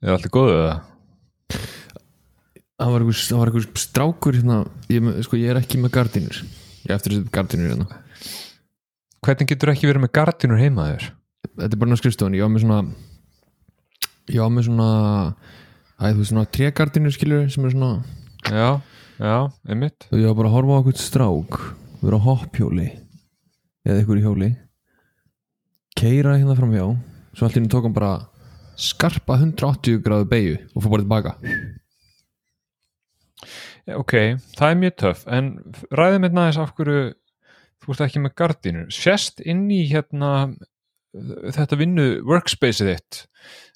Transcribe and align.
Er 0.00 0.14
allt 0.14 0.28
í 0.28 0.32
góðu 0.32 0.56
eða? 0.56 0.76
það 2.80 2.94
það 3.12 3.40
var 3.40 3.50
einhver 3.50 3.66
strákur 3.76 4.36
hérna, 4.38 4.58
ég, 4.88 5.04
er 5.04 5.24
sko, 5.26 5.36
ég 5.36 5.52
er 5.52 5.58
ekki 5.60 5.80
með 5.82 5.92
gardínur 5.98 6.38
ég 6.40 6.88
er 6.88 6.96
eftir 6.96 7.16
þessi 7.16 7.32
gardínur 7.34 7.74
hérna 7.74 7.98
Hvernig 9.20 9.50
getur 9.50 9.72
ekki 9.74 9.90
verið 9.90 10.06
með 10.06 10.14
gardínur 10.16 10.60
heima 10.62 10.86
þér? 10.94 11.10
þetta 11.50 11.66
er 11.68 11.80
bara 11.80 11.90
náttúrulega 11.90 12.00
skrifstofan, 12.00 12.36
ég 12.38 12.46
á 12.46 12.48
með 12.48 12.64
svona 12.64 12.78
ég 14.30 14.40
á 14.40 14.48
með 14.48 14.66
svona 14.70 14.88
æ, 16.00 16.04
þú 16.06 16.16
veist 16.22 16.32
svona 16.32 16.46
tregardínur 16.56 17.14
skilur 17.16 17.52
sem 17.52 17.68
er 17.68 17.74
svona, 17.76 17.92
Já, 18.48 18.70
já, 19.20 19.36
einmitt 19.68 20.08
og 20.08 20.16
ég 20.22 20.30
var 20.30 20.38
bara 20.40 20.48
að 20.48 20.56
horfa 20.56 20.72
á 20.72 20.78
eitthvað 20.80 21.04
strák 21.04 21.60
vera 22.00 22.16
á 22.16 22.26
hoppjóli 22.30 22.88
eða 23.84 23.98
eitthvað 23.98 24.22
í 24.22 24.24
hjóli 24.24 24.50
keira 26.00 26.38
hérna 26.38 26.56
fram 26.56 26.72
hjá 26.72 26.86
svo 27.36 27.44
allt 27.44 27.58
í 27.58 27.60
henni 27.60 27.72
tók 27.72 27.84
hann 27.84 27.96
bara 27.96 28.14
skarpa 28.80 29.36
180 29.40 30.00
gráðu 30.04 30.26
beigju 30.30 30.56
og 30.74 30.82
fór 30.84 30.92
bara 30.94 31.04
tilbaka 31.04 31.34
Ok, 33.96 34.12
það 34.58 34.66
er 34.72 34.78
mjög 34.82 34.96
töff 35.00 35.22
En 35.32 35.46
ræðum 35.96 36.26
hérna 36.26 36.44
þess 36.50 36.60
af 36.62 36.74
hverju 36.78 37.00
Þú 37.80 37.94
ert 37.94 38.02
ekki 38.04 38.20
með 38.22 38.34
gardínur 38.38 38.90
Sérst 38.92 39.40
inn 39.48 39.64
í 39.72 39.80
hérna 39.90 40.32
Þetta 41.56 41.78
vinnu 41.80 42.04
workspaceið 42.28 42.92
þitt 42.92 43.20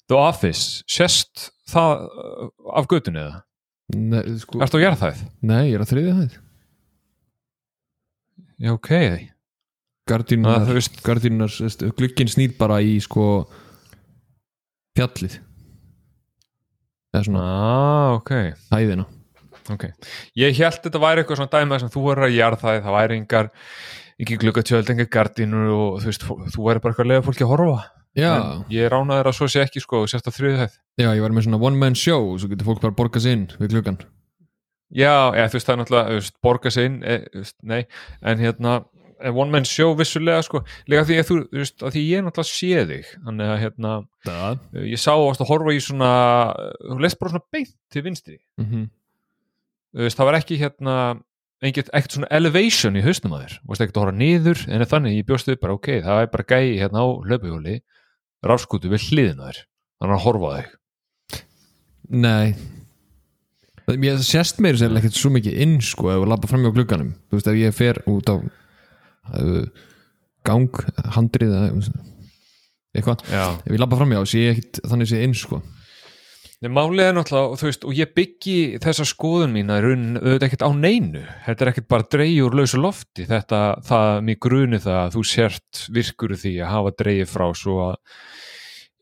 The 0.07 0.19
Office 0.21 0.85
Sérst 0.87 1.49
það 1.71 2.05
uh, 2.05 2.49
af 2.77 2.87
götunni 2.91 3.23
eða? 3.23 3.41
Sko, 4.41 4.61
Ertu 4.65 4.77
að 4.79 4.83
gera 4.85 4.97
það? 5.01 5.23
nei, 5.45 5.63
ég 5.71 5.75
er 5.79 5.83
að 5.83 5.91
þriðja 5.91 6.13
það 6.19 6.37
Já, 8.55 8.71
ok 8.71 8.91
gardínunar, 10.09 10.61
Það, 10.61 10.67
þú 10.69 10.75
veist- 10.77 11.01
gardínunar 11.03 11.55
glukkin 11.97 12.29
snýr 12.31 12.53
bara 12.59 12.77
í 12.85 12.95
sko 13.03 13.25
fjallið. 14.95 15.37
Eða 17.15 17.27
svona 17.27 17.43
ah, 17.43 18.15
ok. 18.17 18.33
hæðina. 18.71 19.05
Ok, 19.73 19.87
ég 20.37 20.57
held 20.59 20.81
þetta 20.83 20.99
væri 21.01 21.23
eitthvað 21.23 21.39
svona 21.39 21.53
dæma 21.55 21.77
sem 21.81 21.89
þú 21.89 22.01
verður 22.05 22.27
að 22.27 22.35
jarða 22.35 22.61
það, 22.61 22.75
það 22.85 22.95
væri 22.99 23.15
engar 23.17 23.47
ekki 24.21 24.35
glukkatjöld, 24.43 24.91
engar 24.93 25.07
gardínur 25.15 25.71
og 25.73 25.95
þú 26.03 26.11
veist, 26.11 26.25
þú 26.53 26.67
væri 26.67 26.83
bara 26.83 26.93
eitthvað 26.93 27.05
að 27.07 27.11
lega 27.11 27.25
fólki 27.25 27.45
að 27.45 27.51
horfa 27.55 27.79
ég 28.15 28.91
ránaður 28.91 29.31
að 29.31 29.37
svo 29.39 29.47
sé 29.51 29.63
ekki 29.65 29.81
sko, 29.83 30.05
sérst 30.07 30.29
að 30.29 30.37
þriðu 30.37 30.59
hæð. 30.61 30.75
Já, 31.01 31.07
ég 31.09 31.23
var 31.25 31.33
með 31.35 31.47
svona 31.47 31.59
one 31.67 31.81
man 31.81 31.97
show 31.99 32.29
svo 32.39 32.51
getur 32.51 32.69
fólk 32.69 32.83
bara 32.83 32.93
að 32.93 32.99
borga 33.01 33.23
sig 33.23 33.35
inn 33.35 33.47
við 33.57 33.73
glukkan 33.73 33.97
Já, 34.95 35.33
eða, 35.33 35.49
þú 35.49 35.57
veist, 35.57 35.67
það 35.67 35.73
er 35.73 35.79
náttúrulega, 35.81 36.07
þú 36.07 36.19
veist, 36.21 36.35
borga 36.45 36.71
sig 36.71 36.87
inn 36.87 36.99
e, 37.01 37.15
nei, 37.65 37.81
en 38.21 38.43
hérna 38.45 38.75
one 39.31 39.51
man 39.51 39.67
show 39.67 39.93
vissulega 39.97 40.43
sko. 40.45 40.61
Líka 40.91 41.05
því 41.07 41.19
að 41.21 41.29
þú, 41.29 41.37
þú 41.51 41.61
veist, 41.61 41.77
að 41.81 41.95
því 41.95 42.03
ég 42.09 42.25
náttúrulega 42.25 42.51
sé 42.51 42.83
þig. 42.91 43.13
Þannig 43.27 43.53
að 43.53 43.61
hérna, 43.63 43.93
það 44.25 44.83
ég 44.91 45.01
sá 45.01 45.13
ást 45.13 45.43
að 45.45 45.51
horfa 45.51 45.75
í 45.75 45.79
svona 45.83 46.11
þú 46.81 46.99
leist 47.05 47.21
bara 47.21 47.33
svona 47.33 47.47
beint 47.55 47.73
til 47.93 48.05
vinstri. 48.05 48.37
Mm 48.59 48.67
-hmm. 48.69 48.85
þú 49.95 50.07
veist, 50.07 50.19
það 50.19 50.29
var 50.29 50.39
ekki 50.39 50.61
hérna 50.61 50.95
ekkert, 51.61 51.89
ekkert 51.93 52.11
svona 52.17 52.31
elevation 52.31 52.95
í 52.95 53.05
hausnum 53.05 53.35
að 53.35 53.43
þér. 53.45 53.57
Þú 53.59 53.69
veist, 53.69 53.81
ekkert 53.81 53.97
að 53.97 54.03
horfa 54.03 54.17
niður, 54.17 54.65
en 54.69 54.85
þannig 54.85 55.17
ég 55.17 55.27
bjóst 55.27 55.47
við 55.47 55.59
bara, 55.61 55.73
ok, 55.73 55.87
það 56.03 56.21
er 56.21 56.31
bara 56.33 56.49
gæi 56.49 56.79
hérna 56.79 56.99
á 57.01 57.07
löpuhjóli 57.25 57.81
rafskútu 58.43 58.89
við 58.89 59.09
hliðina 59.09 59.49
þér. 59.49 59.59
Þannig 59.99 60.15
að 60.15 60.25
horfa 60.25 60.55
þig. 60.57 60.71
Nei. 62.09 62.55
Mér 63.85 64.21
sérst 64.25 64.61
meira 64.63 64.79
sér 64.79 64.95
ekkert 64.97 65.17
svo 65.17 65.29
mikið 65.33 65.57
inn 65.61 65.75
sko 65.83 66.09
ef 66.09 66.23
við 66.23 66.31
labba 66.31 66.49
fram 66.49 66.63
hjá 66.65 66.71
glukkanum 66.73 67.11
þú 67.29 67.37
veist 67.37 67.49
ef 67.51 67.57
ég 67.59 67.75
fer 67.77 67.99
út 68.09 68.31
á 68.33 68.35
gang, 70.45 70.81
handrið 71.15 71.55
eitthvað, 72.95 73.25
ef 73.27 73.71
ég 73.71 73.81
labba 73.81 73.99
fram 73.99 74.13
sé 74.23 74.43
ég 74.45 74.55
ekkert 74.55 74.83
þannig 74.85 75.11
sé 75.11 75.23
inn 75.25 75.35
sko. 75.35 75.61
Nei, 76.63 76.69
málið 76.71 77.03
er 77.03 77.15
náttúrulega, 77.17 77.57
þú 77.59 77.67
veist, 77.67 77.83
og 77.85 77.97
ég 77.97 78.11
byggi 78.15 78.59
þessa 78.81 79.05
skoðun 79.09 79.51
mína 79.53 79.75
í 79.81 79.83
raunin 79.83 80.19
auðvitað 80.21 80.45
ekkert 80.47 80.63
á 80.63 80.71
neinu, 80.71 81.23
þetta 81.45 81.65
er 81.65 81.71
ekkert 81.73 81.89
bara 81.91 82.07
dreigi 82.15 82.37
úr 82.45 82.55
lausu 82.55 82.79
lofti, 82.79 83.25
þetta, 83.27 83.59
það 83.85 84.11
mér 84.29 84.39
gruni 84.45 84.79
það 84.81 84.99
að 85.01 85.17
þú 85.17 85.23
sért 85.29 85.81
virkur 85.97 86.33
í 86.33 86.39
því 86.45 86.53
að 86.63 86.71
hafa 86.71 86.93
dreigi 87.01 87.27
frá 87.29 87.45
svo 87.59 87.75
að 87.89 87.99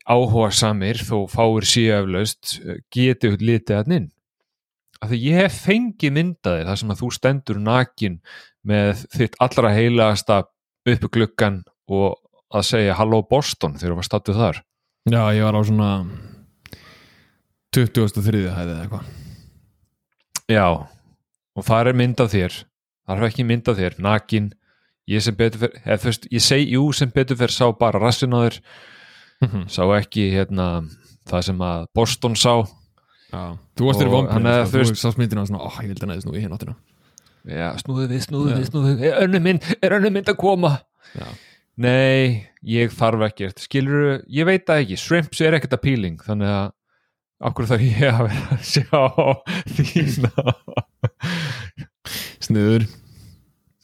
áhuga 0.04 0.50
samir 0.52 1.00
þó 1.00 1.16
fáir 1.30 1.68
síðaflaust 1.70 2.58
geti 2.92 3.30
út 3.32 3.44
litið 3.44 3.78
að 3.78 3.94
inn. 4.00 4.10
Að 5.00 5.14
því 5.14 5.20
ég 5.22 5.40
hef 5.44 5.62
fengið 5.68 6.14
myndaði 6.18 6.66
þar 6.66 6.80
sem 6.80 6.92
að 6.92 7.00
þú 7.00 7.12
stendur 7.14 7.62
nakin 7.62 8.18
með 8.64 9.04
þitt 9.14 9.36
allra 9.44 9.72
heilagasta 9.74 10.42
uppi 10.88 11.08
gluggan 11.12 11.62
og 11.88 12.18
að 12.54 12.66
segja 12.68 12.94
halló 12.98 13.22
Boston 13.28 13.74
þegar 13.78 13.94
þú 13.94 13.98
var 14.00 14.08
stattuð 14.08 14.40
þar. 14.40 14.60
Já, 15.10 15.22
ég 15.36 15.44
var 15.44 15.58
á 15.58 15.62
svona 15.68 15.90
2003 17.74 18.44
hæði 18.54 18.74
eða 18.74 18.82
eitthvað. 18.84 19.08
Já, 20.52 20.66
og 21.56 21.66
það 21.66 21.90
er 21.90 21.98
mynd 21.98 22.20
af 22.22 22.30
þér. 22.34 22.58
Það 23.04 23.18
er 23.20 23.28
ekki 23.28 23.46
mynd 23.48 23.68
af 23.72 23.80
þér, 23.80 23.96
nakin. 24.04 24.50
Ég 25.10 25.20
sem 25.24 25.36
betur 25.36 25.60
fer, 25.66 25.74
eða 25.84 25.98
þú 26.00 26.08
veist, 26.08 26.28
ég 26.32 26.44
segi 26.44 26.70
jú 26.78 26.84
sem 26.96 27.10
betur 27.12 27.36
fer 27.36 27.52
sá 27.52 27.66
bara 27.76 28.00
rassin 28.00 28.32
á 28.32 28.40
þér. 28.46 28.60
Mhm. 29.44 29.66
sá 29.68 29.82
ekki 29.98 30.30
hérna 30.32 30.88
það 31.28 31.42
sem 31.44 31.58
að 31.58 31.86
Boston 31.94 32.34
sá. 32.38 32.64
Já. 33.34 33.58
Þú 33.76 33.88
varst 33.88 34.00
þér 34.00 34.08
þú 34.08 34.20
sko. 34.22 34.70
þú 34.70 34.78
veist- 34.78 35.02
sást 35.02 35.18
myndina 35.18 35.42
og 35.42 35.48
svona, 35.48 35.64
ó, 35.66 35.68
ég 35.82 35.88
vildi 35.90 36.04
að 36.06 36.10
næði 36.12 36.22
snúi 36.24 36.40
hérna 36.40 36.56
áttina 36.56 36.76
Já, 37.44 37.66
snúðu 37.82 38.06
við, 38.08 38.22
snúðu 38.24 38.52
Já. 38.52 38.56
við, 38.56 38.68
snúðu 38.70 38.92
við. 38.94 39.02
Er 39.10 39.26
önnur 39.26 39.42
mynd, 39.44 39.66
er 39.84 39.96
önnur 39.98 40.14
mynd 40.14 40.30
að 40.32 40.38
koma? 40.40 40.70
Já. 41.12 41.26
Nei, 41.84 42.46
ég 42.70 42.92
þarf 42.94 43.24
ekkert. 43.26 43.60
Skilur, 43.66 44.22
ég 44.30 44.46
veit 44.48 44.64
það 44.68 44.84
ekki. 44.84 44.98
Shrimps 45.02 45.42
er 45.44 45.56
ekkert 45.58 45.74
appealing, 45.76 46.20
þannig 46.24 46.52
að 46.54 46.72
okkur 47.50 47.68
þarf 47.72 47.84
ég 47.84 48.04
að 48.08 48.28
vera 48.30 48.56
að 48.56 48.64
sjá 48.70 49.02
þína? 49.76 50.46
Sniður. 52.44 52.86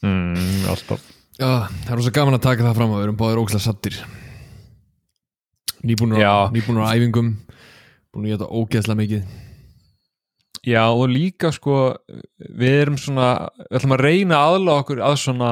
Mm, 0.01 0.65
Alltaf. 0.71 1.03
Já, 1.37 1.67
það 1.85 1.91
er 1.93 1.99
rosa 1.99 2.13
gaman 2.15 2.37
að 2.37 2.43
taka 2.47 2.65
það 2.65 2.77
fram 2.79 2.91
að 2.93 2.99
við 2.99 3.05
erum 3.07 3.17
báðir 3.19 3.39
ókslega 3.41 3.63
sattir 3.65 3.95
Nýbúnur 5.81 6.21
á, 6.21 6.49
æfingum. 6.93 7.31
Búin 8.13 8.27
að 8.27 8.33
geta 8.35 8.49
ógeðslega 8.49 8.99
mikið 8.99 9.23
Já 10.61 10.83
og 10.93 11.07
líka 11.09 11.49
sko 11.49 11.75
við 12.37 12.75
erum 12.83 12.97
svona, 13.01 13.49
við 13.65 13.79
ætlum 13.79 13.95
að 13.95 14.03
reyna 14.05 14.41
aðla 14.45 14.75
okkur 14.83 14.99
að 15.01 15.15
svona 15.17 15.51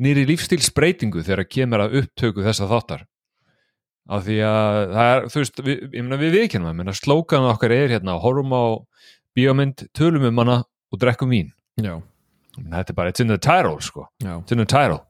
nýri 0.00 0.24
lífstílsbreytingu 0.30 1.24
þegar 1.26 1.44
kemur 1.44 1.84
að 1.84 1.98
upptöku 2.00 2.46
þessa 2.46 2.68
þáttar. 2.70 3.02
Af 4.10 4.24
því 4.24 4.38
að 4.48 4.78
það 4.94 5.10
er, 5.10 5.26
þú 5.28 5.42
veist, 5.42 5.60
við, 5.66 5.82
ég 5.92 6.06
meina 6.06 6.20
við 6.22 6.32
viðkennum 6.38 6.70
það, 6.70 6.78
meina 6.78 6.94
slókan 6.96 7.50
okkar 7.50 7.74
er 7.76 7.92
hérna, 7.92 8.16
horfum 8.22 8.56
á 8.56 8.64
bíómynd, 9.36 9.84
tölum 9.94 10.24
um 10.30 10.40
hana 10.40 10.56
og 10.90 11.02
drekkum 11.04 11.36
vín. 11.36 11.52
Já, 11.76 12.00
þetta 12.56 12.94
er 12.94 12.96
bara, 12.96 13.12
it's 13.12 13.22
in 13.22 13.28
the 13.28 13.38
title 13.38 13.76
sko. 13.84 14.08
Já, 14.24 14.38
it's 14.40 14.56
in 14.56 14.64
the 14.64 14.66
title. 14.66 15.04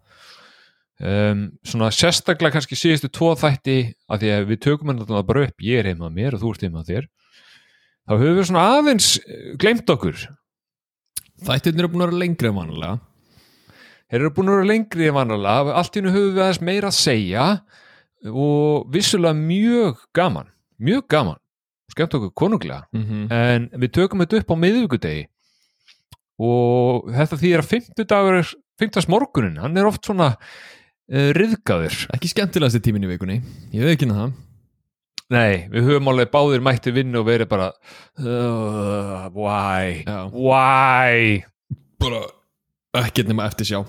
Um, 1.01 1.47
svona 1.65 1.89
sérstaklega 1.95 2.59
kannski 2.59 2.77
síðustu 2.77 3.09
tvo 3.15 3.31
þætti 3.39 3.79
að 4.11 4.25
því 4.27 4.35
að 4.35 4.51
við 4.51 4.63
tökum 4.67 4.91
þetta 4.91 5.23
bara 5.31 5.47
upp, 5.47 5.63
ég 5.65 5.81
er 5.81 5.95
heima 5.95 6.11
að 6.11 6.19
mér 6.19 6.37
og 6.37 6.43
þú 6.43 6.51
ert 6.53 6.67
heima 6.67 6.83
að 6.83 6.91
þér 6.91 7.09
þá 8.11 8.15
höfum 8.17 8.41
við 8.41 8.49
svona 8.51 8.67
aðeins 8.75 9.13
eh, 9.23 9.55
gleymt 9.61 9.95
okkur. 9.95 10.27
Þættirnir 11.47 11.87
eru 11.87 11.95
búin 11.95 12.05
að 12.05 12.11
vera 12.11 12.23
lengri 12.27 12.51
en 12.51 12.59
vanlega 12.59 12.99
þeir 14.11 14.25
eru 14.25 14.33
búin 14.35 14.51
að 14.51 14.57
vera 14.59 14.71
lengri 14.75 15.07
en 15.07 15.15
vanalega. 15.15 15.75
Allt 15.79 15.95
í 15.95 16.01
hennu 16.01 16.15
höfum 16.17 16.33
við 16.35 16.43
aðeins 16.45 16.65
meira 16.67 16.91
að 16.91 16.99
segja 16.99 17.45
og 18.31 18.89
vissulega 18.93 19.39
mjög 19.39 20.03
gaman 20.17 20.51
mjög 20.81 21.07
gaman, 21.13 21.39
skemmt 21.93 22.17
okkur 22.17 22.33
konunglega. 22.35 22.87
Mm 22.93 23.05
-hmm. 23.05 23.33
en 23.33 23.71
við 23.81 23.93
tökum 23.93 24.21
þetta 24.21 24.41
upp 24.41 24.51
á 24.51 24.63
miðvíkudegi 24.65 25.25
og 26.41 27.11
þetta 27.13 27.37
því 27.37 27.53
er 27.53 27.61
að 27.61 27.71
50 27.71 28.05
dagur 28.09 28.55
50 28.81 29.09
morgunin, 29.09 29.59
hann 29.61 29.77
er 29.77 29.85
oft 29.85 30.05
svona 30.05 30.37
uh, 31.13 31.31
riðgaður. 31.37 32.07
Ekki 32.15 32.29
skemmtilegasti 32.33 32.81
tíminn 32.81 33.05
í 33.05 33.11
vikunni. 33.13 33.43
Ég 33.73 33.85
veit 33.85 33.99
ekki 33.99 34.09
það 34.09 34.33
Nei, 35.31 35.67
við 35.71 35.87
höfum 35.87 36.11
alveg 36.11 36.31
báðir 36.33 36.63
mætti 36.65 36.93
vinnu 36.95 37.23
og 37.23 37.29
verið 37.29 37.51
bara 37.53 37.71
uh, 38.19 39.29
Why? 39.31 40.01
Já. 40.03 40.21
Why? 40.35 41.41
Bara 42.03 42.25
ekkert 43.05 43.31
nema 43.31 43.47
eftir 43.51 43.69
sjá 43.69 43.83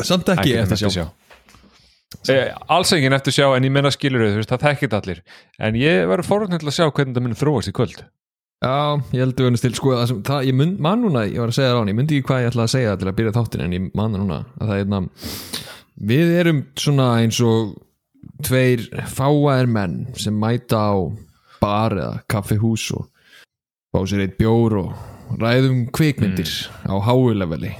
Samt 0.00 0.30
ekki, 0.32 0.54
Ekki 0.56 0.62
eftir 0.62 0.94
sjá, 0.96 1.08
Eh, 2.28 2.48
alls 2.68 2.90
enginn 2.92 3.14
eftir 3.14 3.32
sjá 3.32 3.46
en 3.54 3.64
ég 3.64 3.70
menna 3.72 3.90
skilur 3.94 4.24
þau, 4.34 4.42
það 4.50 4.64
þekkit 4.64 4.94
allir 4.98 5.20
en 5.62 5.76
ég 5.78 6.08
verður 6.10 6.26
forðan 6.26 6.58
til 6.60 6.66
að 6.68 6.74
sjá 6.74 6.88
hvernig 6.90 7.14
það 7.14 7.24
muni 7.24 7.38
þróast 7.38 7.70
í 7.70 7.74
kvöld 7.76 8.00
Já, 8.60 8.98
ég 9.14 9.22
held 9.22 9.38
að 9.40 9.46
við 9.46 9.62
til 9.62 9.70
sko 9.78 9.92
það 9.94 10.08
sem, 10.10 10.18
það, 10.26 10.48
ég 10.50 10.56
mun, 10.58 10.72
man 10.84 11.00
núna, 11.04 11.22
ég 11.30 11.38
var 11.40 11.52
að 11.52 11.56
segja 11.56 11.70
það 11.70 11.78
á 11.78 11.80
hann 11.80 11.92
ég 11.92 11.96
myndi 12.00 12.18
ekki 12.18 12.28
hvað 12.28 12.42
ég 12.42 12.50
ætla 12.50 12.66
að 12.66 12.72
segja 12.74 12.96
til 13.00 13.08
að 13.08 13.16
byrja 13.20 13.34
þáttin 13.38 13.62
en 13.64 13.76
ég 13.76 13.86
man 13.94 14.10
það 14.16 14.24
núna 14.24 14.40
að 14.58 14.72
það 14.72 14.82
er 14.82 14.90
na, 14.90 15.00
við 16.10 16.34
erum 16.42 16.60
svona 16.82 17.06
eins 17.22 17.40
og 17.46 17.70
tveir 18.44 18.86
fáaðir 19.10 19.68
menn 19.70 19.96
sem 20.18 20.36
mæta 20.36 20.80
á 20.80 20.94
bar 21.60 21.96
eða 21.96 22.20
kaffihús 22.30 22.88
og 22.96 23.08
fá 23.92 24.02
sér 24.08 24.24
eitt 24.24 24.38
bjór 24.40 24.78
og 24.80 25.40
ræðum 25.40 25.86
kvikmyndir 25.94 26.50
á 26.88 26.94
háu 27.04 27.32
leveli. 27.36 27.72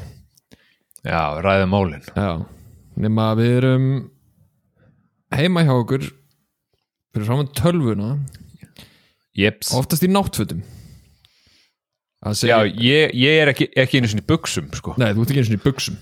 Já, 1.07 1.41
ræðum 1.41 1.73
málin. 1.73 2.05
Já, 2.13 2.45
nema 3.01 3.31
við 3.39 3.55
erum 3.61 3.87
heima 5.35 5.65
hjá 5.65 5.75
okkur 5.79 6.05
fyrir 7.15 7.27
fram 7.27 7.45
að 7.45 7.55
tölvuna. 7.61 8.13
Jeps. 9.39 9.73
Oftast 9.79 10.05
í 10.05 10.11
náttfötum. 10.11 10.61
Já, 12.21 12.59
ég, 12.69 13.15
ég 13.17 13.39
er 13.41 13.49
ekki, 13.55 13.71
ekki 13.81 14.01
einu 14.01 14.11
sinni 14.11 14.27
buksum 14.29 14.67
sko. 14.77 14.93
Nei, 15.01 15.15
þú 15.17 15.23
ert 15.25 15.31
ekki 15.33 15.45
og 15.47 15.57
í 15.57 15.63
buksum 15.65 15.97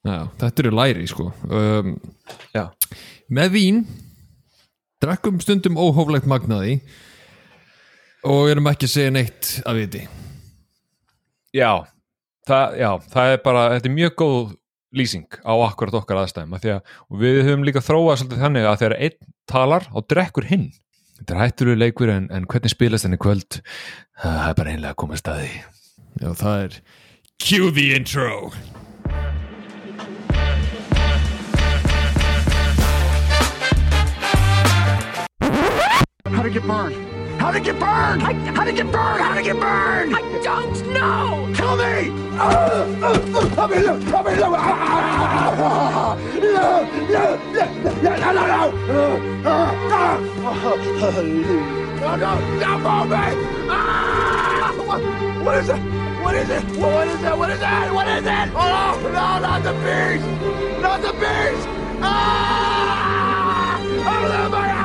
Já, 0.00 0.30
þetta 0.40 0.62
eru 0.62 0.72
læri 0.72 1.06
sko. 1.10 1.28
Um. 1.44 1.96
Með 3.30 3.52
vín 3.52 3.82
drekkum 5.00 5.40
stundum 5.40 5.78
óhóflegt 5.80 6.28
magnaði 6.28 6.78
og 8.26 8.50
erum 8.52 8.68
ekki 8.70 8.88
að 8.88 8.94
segja 8.94 9.12
neitt 9.14 9.52
að 9.68 9.80
viti. 9.80 10.02
Já, 11.56 11.84
það, 12.48 12.76
já, 12.80 12.90
það 13.12 13.34
er 13.34 13.40
bara 13.44 13.68
þetta 13.74 13.90
er 13.90 13.96
mjög 13.96 14.16
góð 14.22 14.50
lýsing 14.96 15.38
á 15.46 15.54
akkurat 15.68 15.96
okkar 16.00 16.20
aðstæðum 16.24 16.58
því 16.58 16.72
að, 16.74 16.94
og 17.06 17.22
við 17.22 17.40
höfum 17.46 17.66
líka 17.66 17.84
þróað 17.84 18.20
svolítið 18.20 18.44
þannig 18.44 18.66
að 18.66 18.78
þegar 18.82 18.96
einn 19.06 19.32
talar 19.50 19.88
á 19.90 19.98
drekkur 20.12 20.48
hinn. 20.50 20.68
Þetta 21.20 21.36
er 21.36 21.42
hætturlega 21.44 21.84
leikur 21.84 22.12
en, 22.12 22.28
en 22.32 22.48
hvernig 22.48 22.72
spilast 22.72 23.06
henni 23.06 23.20
kvöld? 23.20 23.60
Það 24.20 24.44
er 24.48 24.58
bara 24.60 24.74
einlega 24.74 24.94
að 24.96 25.00
koma 25.02 25.16
að 25.16 25.22
staði. 25.22 25.50
Já, 26.20 26.30
það 26.32 26.62
er 26.64 26.78
Cue 27.40 27.72
the 27.72 27.90
intro 27.96 28.50
How'd 36.50 36.56
it 36.58 36.62
get 36.64 36.66
burned? 36.66 36.96
How'd 37.40 37.54
it 37.54 37.62
get 37.62 37.78
burned? 37.78 38.22
How'd 38.22 38.66
it 38.68 38.74
get 38.74 38.90
burned? 38.90 39.22
How'd 39.22 39.38
it 39.38 39.44
get 39.44 39.60
burned? 39.60 40.16
I 40.16 40.20
don't 40.42 40.86
know! 40.92 41.48
Tell 41.54 41.76
me! 41.76 42.10
Uh, 42.36 42.42
uh, 42.42 43.06
uh, 43.06 43.54
Tell 43.54 43.68
me, 43.68 43.76
look, 43.78 44.02
tell 44.08 44.24
me, 44.24 44.34
look. 44.34 44.58
Ah, 44.58 46.16
No, 46.34 46.40
no, 46.40 46.48
no, 47.08 47.38
no, 47.52 47.66
no, 48.02 48.32
no, 48.32 48.46
no. 48.50 48.62
Uh, 48.90 49.48
uh, 49.48 49.54
uh. 50.50 51.22
No, 52.00 52.16
no, 52.16 52.30
no, 52.58 52.70
move 52.78 53.10
me! 53.10 53.24
Ah! 53.70 54.74
What, 54.86 55.00
what 55.44 55.54
is 55.58 55.68
it? 55.68 55.76
What 56.24 56.34
is 56.34 56.50
it? 56.50 56.64
What, 56.80 56.90
what 56.90 57.06
is 57.08 57.22
it? 57.22 57.38
What 57.38 57.50
is 57.50 57.60
it? 57.60 57.92
What 57.94 58.08
is 58.08 58.24
it? 58.26 58.48
Oh, 58.56 58.98
no, 59.04 59.38
not 59.38 59.62
the 59.62 59.72
beast! 59.84 60.26
Not 60.82 61.00
the 61.00 61.12
beast! 61.12 61.68
Ah! 62.02 63.78
Open 63.80 64.50
my 64.50 64.79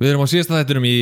Við 0.00 0.14
erum 0.14 0.24
á 0.24 0.32
síðasta 0.32 0.56
þættinum 0.56 0.86
í 0.88 0.98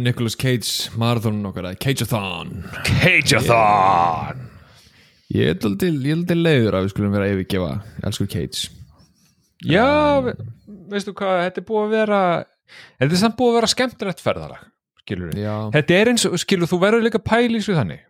Nicolas 0.00 0.36
Cage 0.40 0.94
marathónun 0.96 1.50
okkar 1.50 1.74
Cageathon. 1.76 2.54
Cageathon! 2.86 4.46
Ég 5.36 5.50
er 5.52 5.66
aldrei 5.66 6.38
leiður 6.38 6.78
að 6.78 6.86
við 6.86 6.92
skulum 6.94 7.12
vera 7.12 7.26
að 7.26 7.34
yfirgefa 7.34 7.72
elsku 8.08 8.26
Cage. 8.32 8.70
Já, 9.66 9.84
ve 10.24 10.32
veistu 10.88 11.12
hvað, 11.16 11.42
þetta 11.44 11.60
er 11.60 11.66
búið 11.68 11.84
að 11.84 11.94
vera 11.96 12.20
þetta 12.96 13.08
er 13.10 13.20
samt 13.20 13.36
búið 13.36 13.50
að 13.50 13.58
vera 13.58 13.70
skemmtilegt 13.72 14.22
ferðalag 14.24 14.66
skilur 15.02 15.32
við 15.34 15.48
Þetta 15.76 15.96
er 16.00 16.10
eins 16.12 16.26
og, 16.28 16.36
skilur, 16.40 16.70
þú 16.70 16.78
verður 16.82 17.04
líka 17.06 17.20
pæli 17.22 17.60
svo 17.62 17.76
þannig. 17.76 18.04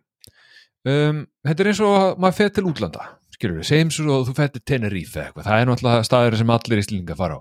Um, 0.86 1.24
Þetta 1.46 1.64
er 1.64 1.70
eins 1.72 1.80
og 1.82 1.94
að 1.98 2.10
maður 2.22 2.38
fer 2.38 2.52
til 2.54 2.66
útlanda 2.70 3.08
skilur 3.34 3.58
við, 3.58 3.68
segjum 3.68 3.90
svo 3.92 4.20
að 4.20 4.28
þú 4.28 4.34
fer 4.38 4.52
til 4.54 4.62
Tenerife 4.70 5.24
eitthvað, 5.24 5.48
það 5.48 5.62
er 5.62 5.70
náttúrulega 5.70 6.06
staður 6.06 6.38
sem 6.38 6.52
allir 6.54 6.82
íslendinga 6.82 7.16
fara 7.18 7.40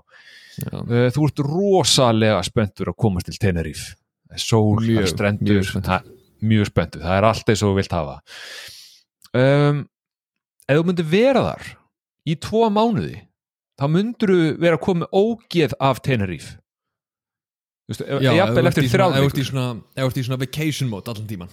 já, 0.62 0.72
uh, 0.80 1.08
Þú 1.14 1.26
ert 1.28 1.42
rosalega 1.46 2.42
spenntur 2.46 2.90
að 2.92 2.96
komast 3.02 3.26
til 3.30 3.38
Tenerife. 3.42 3.94
Það 4.26 4.38
er 4.38 4.42
sól, 4.42 4.76
það 4.80 4.88
Mjög, 4.90 5.10
strendur. 5.12 5.52
mjög 5.54 5.68
spenntur. 5.70 5.90
það- 5.92 6.12
mjög 6.50 6.66
spenntur, 6.70 7.00
það 7.06 7.16
er 7.18 7.24
allt 7.30 7.48
eins 7.52 7.62
og 7.62 7.70
þú 7.70 7.76
vilt 7.80 7.92
hafa. 7.96 8.16
Um, 9.36 9.84
Ef 10.68 10.80
þú 10.80 10.84
myndir 10.88 11.06
vera 11.06 11.42
þar 11.46 11.66
í 12.26 12.34
tvo 12.42 12.66
mánuði 12.74 13.20
þá 13.78 13.84
myndur 13.92 14.32
þú 14.32 14.38
vera 14.58 14.76
að 14.78 14.82
koma 14.82 15.06
ógeð 15.14 15.74
af 15.78 16.00
já 18.18 18.32
jafnvel 18.34 18.64
þú 18.64 18.66
ert 18.66 18.70
eftir 18.72 18.88
svona- 18.90 19.76
ef 19.94 20.02
þú 20.02 20.08
ert 20.10 20.16
í 20.18 20.24
svona, 20.26 20.38
vacation 20.42 20.88
mode 20.90 21.08
allan 21.12 21.26
tíman 21.30 21.52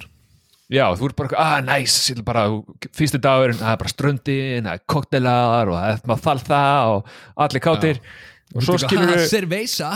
Já, 0.74 0.88
þú 0.98 1.06
ert 1.10 1.16
bara, 1.16 1.30
ah, 1.38 1.62
næs, 1.62 2.10
nice, 2.10 2.24
bara, 2.24 2.48
fyrsti 2.96 3.20
dagurinn, 3.22 3.60
það 3.60 3.74
er 3.74 3.78
bara 3.78 3.92
ströndin, 3.92 4.64
það 4.66 4.74
er 4.74 4.82
koktelar 4.90 5.68
og 5.70 5.76
það 5.78 5.90
er 5.92 6.00
maður 6.08 6.24
þalða 6.24 6.62
og 6.88 7.08
allir 7.38 7.62
kátir 7.62 8.00
og 8.54 8.66
svo 8.66 8.78
skilur 8.82 9.14
við, 9.16 9.28
Cerveza? 9.32 9.92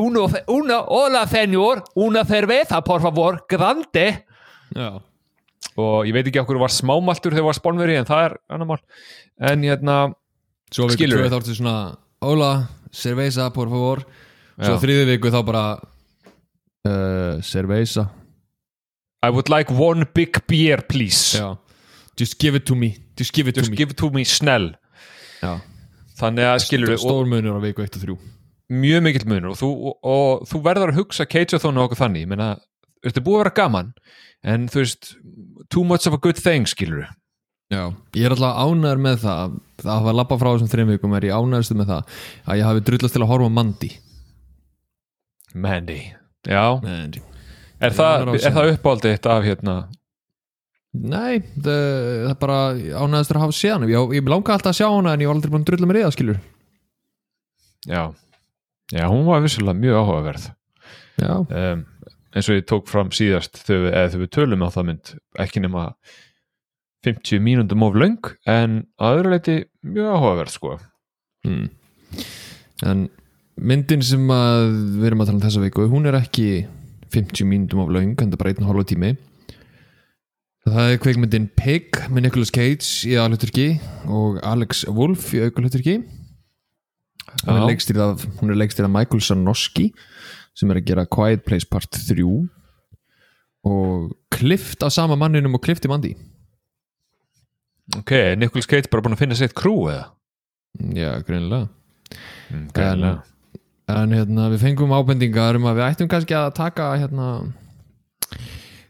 Uno, 0.00 0.24
uno, 0.48 0.78
hola 0.88 1.26
senor, 1.28 1.82
una 2.00 2.22
cerveza, 2.24 2.80
por 2.84 3.02
favor, 3.04 3.42
grande. 3.50 4.06
Já, 4.76 4.88
og 5.78 6.06
ég 6.08 6.14
veit 6.16 6.30
ekki 6.30 6.40
okkur 6.40 6.58
var 6.60 6.72
smámaltur 6.72 7.34
þegar 7.36 7.50
var 7.50 7.58
spánveri 7.58 7.98
en 8.00 8.08
það 8.08 8.24
er 8.30 8.36
annar 8.54 8.70
mál. 8.70 8.80
En 9.50 9.66
hérna, 9.66 9.98
svo 10.72 10.88
viku 10.88 11.02
Skilurðu? 11.02 11.26
tvö 11.26 11.32
þá 11.32 11.38
ertu 11.42 11.56
svona 11.58 11.76
Hola, 12.24 12.52
cerveza, 12.90 13.46
por 13.54 13.68
favor. 13.70 14.02
Svo 14.58 14.74
Já. 14.74 14.80
þriði 14.82 15.04
viku 15.12 15.30
þá 15.30 15.38
bara 15.46 15.64
uh, 15.78 17.38
Cerveza. 17.46 18.08
I 19.22 19.30
would 19.30 19.48
like 19.50 19.70
one 19.70 20.06
big 20.14 20.40
beer 20.48 20.82
please. 20.82 21.38
Já. 21.38 21.56
Just 22.18 22.38
give 22.40 22.56
it 22.56 22.64
to 22.66 22.74
me. 22.74 22.96
Just 23.16 23.32
give 23.34 23.48
it 23.48 23.54
just 23.54 23.66
to 23.66 23.70
me. 23.70 23.76
give 23.76 23.90
it 23.92 23.98
to 23.98 24.10
me 24.10 24.24
snell. 24.24 24.72
Já. 25.42 25.60
Þannig 26.18 26.50
að 26.50 26.64
skilur 26.64 26.94
við, 26.94 27.02
Stór 27.04 27.30
munur 27.30 27.58
á 27.58 27.60
viku 27.64 27.84
1 27.84 28.00
og 28.00 28.04
3 28.06 28.18
mjög 28.68 29.04
mikill 29.06 29.28
munur 29.30 29.52
og 29.54 29.60
þú, 29.60 29.68
og, 29.90 29.94
og 30.04 30.48
þú 30.50 30.62
verður 30.66 30.92
að 30.92 31.00
hugsa 31.02 31.28
Cageathon 31.28 31.78
og 31.80 31.88
okkur 31.88 32.02
þannig, 32.02 32.26
ég 32.26 32.32
meina 32.32 32.50
þetta 33.04 33.22
er 33.22 33.24
búið 33.24 33.38
að 33.38 33.44
vera 33.44 33.56
gaman 33.62 33.94
en 34.44 34.66
þú 34.68 34.82
veist, 34.82 35.14
too 35.72 35.86
much 35.88 36.08
of 36.10 36.16
a 36.16 36.20
good 36.20 36.40
thing 36.40 36.68
skilur 36.68 37.04
við 37.04 37.14
Já, 37.68 37.82
ég 38.16 38.24
er 38.24 38.32
alltaf 38.32 38.60
ánæður 38.64 39.00
með 39.04 39.16
það 39.26 39.56
það 39.82 39.90
hafa 39.92 40.08
að 40.08 40.16
lappa 40.16 40.36
frá 40.40 40.48
þessum 40.48 40.70
þreim 40.72 40.92
vikum 40.94 41.16
er 41.18 41.26
ég 41.28 41.36
ánæðustu 41.36 41.74
með 41.76 41.90
það 41.90 42.14
að 42.48 42.60
ég 42.60 42.68
hafi 42.68 42.84
drullast 42.86 43.14
til 43.14 43.20
að 43.20 43.28
horfa 43.28 43.48
Mandy. 43.52 43.90
Mandy, 45.52 45.98
já, 46.48 46.62
Mandy. 46.80 47.20
er, 47.76 47.92
það, 47.98 48.24
er 48.24 48.40
er 48.40 48.56
það 48.56 48.70
uppáldið 48.72 49.12
eitt 49.12 49.28
af 49.28 49.44
hérna 49.44 49.76
Nei, 50.98 51.40
það, 51.54 51.82
það 52.24 52.30
er 52.32 52.38
bara 52.40 52.60
ánæðustur 52.74 53.38
að 53.38 53.44
hafa 53.44 53.54
séð 53.54 53.74
hann 53.76 53.90
ég, 53.90 54.14
ég 54.18 54.30
langa 54.30 54.54
alltaf 54.54 54.72
að 54.72 54.78
sjá 54.80 54.88
hana 54.88 55.12
en 55.14 55.22
ég 55.22 55.30
var 55.30 55.38
aldrei 55.38 55.52
búin 55.52 55.62
að 55.62 55.70
drulla 55.70 55.90
með 55.90 55.98
reyða 55.98 56.14
skilur 56.16 56.40
já, 57.86 58.02
já, 58.92 59.04
hún 59.08 59.26
var 59.28 59.44
vissulega 59.44 59.78
mjög 59.78 60.00
áhugaverð. 60.02 60.48
Já, 61.18 61.34
um, 61.34 61.84
eins 62.34 62.48
og 62.48 62.58
ég 62.58 62.66
tók 62.68 62.88
fram 62.90 63.12
síðast 63.14 63.58
þegar 63.66 64.12
við, 64.14 64.30
tölum 64.34 64.64
á 64.66 64.68
það 64.74 64.88
mynd 64.90 65.12
ekki 65.44 65.62
nema 65.64 65.84
50 67.06 67.42
mínúndum 67.42 67.84
of 67.86 67.96
löng 67.98 68.32
en 68.46 68.82
að 68.98 69.20
öðru 69.20 69.32
leiti 69.34 69.56
mjög 69.86 70.10
áhugaverð 70.14 70.54
sko. 70.54 70.76
Mm. 71.46 71.68
en 72.86 73.06
myndin 73.58 74.02
sem 74.02 74.24
við 74.26 75.06
erum 75.06 75.22
að 75.22 75.30
tala 75.30 75.38
um 75.38 75.44
þessa 75.44 75.62
viku 75.62 75.86
hún 75.90 76.08
er 76.10 76.18
ekki 76.18 76.66
50 77.14 77.46
mínútum 77.48 77.84
af 77.84 77.92
laung 77.94 78.12
en 78.12 78.18
það 78.18 78.34
er 78.34 78.40
bara 78.42 78.52
einn 78.52 78.64
og 78.64 78.70
hálfa 78.72 78.88
tími 78.90 79.12
það 80.74 80.92
er 80.92 81.00
kveikmyndin 81.02 81.48
Pig 81.58 81.98
með 82.12 82.24
Nicolas 82.26 82.52
Cage 82.54 82.88
í 83.08 83.16
aðluturki 83.20 83.66
og 84.10 84.38
Alex 84.46 84.84
Wolff 84.90 85.32
í 85.36 85.42
aukaluturki 85.46 85.98
hún 87.44 87.54
er 87.54 87.60
Já. 87.60 87.66
leikstýrð 87.68 88.02
af, 88.04 88.24
af 88.24 88.90
Michael 88.94 89.22
Sarnowski 89.22 89.90
sem 90.58 90.70
er 90.72 90.80
að 90.80 90.88
gera 90.90 91.04
Quiet 91.06 91.44
Place 91.46 91.68
Part 91.70 91.90
3 91.92 92.24
og 93.68 94.08
klift 94.34 94.82
af 94.86 94.92
sama 94.94 95.16
manninum 95.18 95.54
og 95.58 95.62
klifti 95.66 95.90
mandi 95.90 96.14
ok, 97.98 98.12
Nicolas 98.38 98.68
Cage 98.68 98.90
bara 98.90 99.02
búin 99.04 99.16
að 99.16 99.22
finna 99.24 99.38
sitt 99.38 99.54
krú 99.58 99.88
eða? 99.92 100.08
já, 100.94 101.18
greinilega 101.24 101.68
Mm, 102.48 102.70
greinilega. 102.72 103.18
en 103.92 104.12
hérna, 104.16 104.46
við 104.48 104.62
fengum 104.62 104.92
ábendingar 104.96 105.56
um 105.58 105.66
að 105.68 105.74
við 105.76 105.84
ættum 105.90 106.08
kannski 106.08 106.32
að 106.36 106.54
taka 106.56 106.86
hérna 106.96 107.26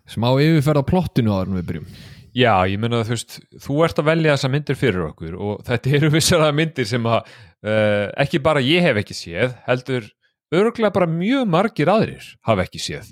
smá 0.08 0.30
yfirferð 0.36 0.82
á 0.82 0.90
plottinu 0.90 1.34
áður 1.34 1.50
en 1.52 1.58
við 1.60 1.68
byrjum 1.72 1.90
Já, 2.38 2.52
ég 2.68 2.78
meina 2.80 3.00
að 3.00 3.08
þú 3.08 3.14
veist, 3.16 3.36
þú 3.64 3.76
ert 3.86 3.98
að 3.98 4.08
velja 4.10 4.36
þessa 4.36 4.50
myndir 4.52 4.78
fyrir 4.78 5.06
okkur 5.08 5.34
og 5.42 5.64
þetta 5.66 5.92
eru 5.98 6.10
vissara 6.16 6.52
myndir 6.54 6.88
sem 6.88 7.08
að 7.08 7.32
uh, 7.66 8.06
ekki 8.24 8.40
bara 8.44 8.62
ég 8.62 8.84
hef 8.84 9.00
ekki 9.00 9.16
séð, 9.16 9.56
heldur 9.66 10.06
örgulega 10.54 10.94
bara 10.94 11.10
mjög 11.10 11.48
margir 11.50 11.90
aðrir 11.92 12.28
hafa 12.46 12.66
ekki 12.66 12.80
séð. 12.82 13.10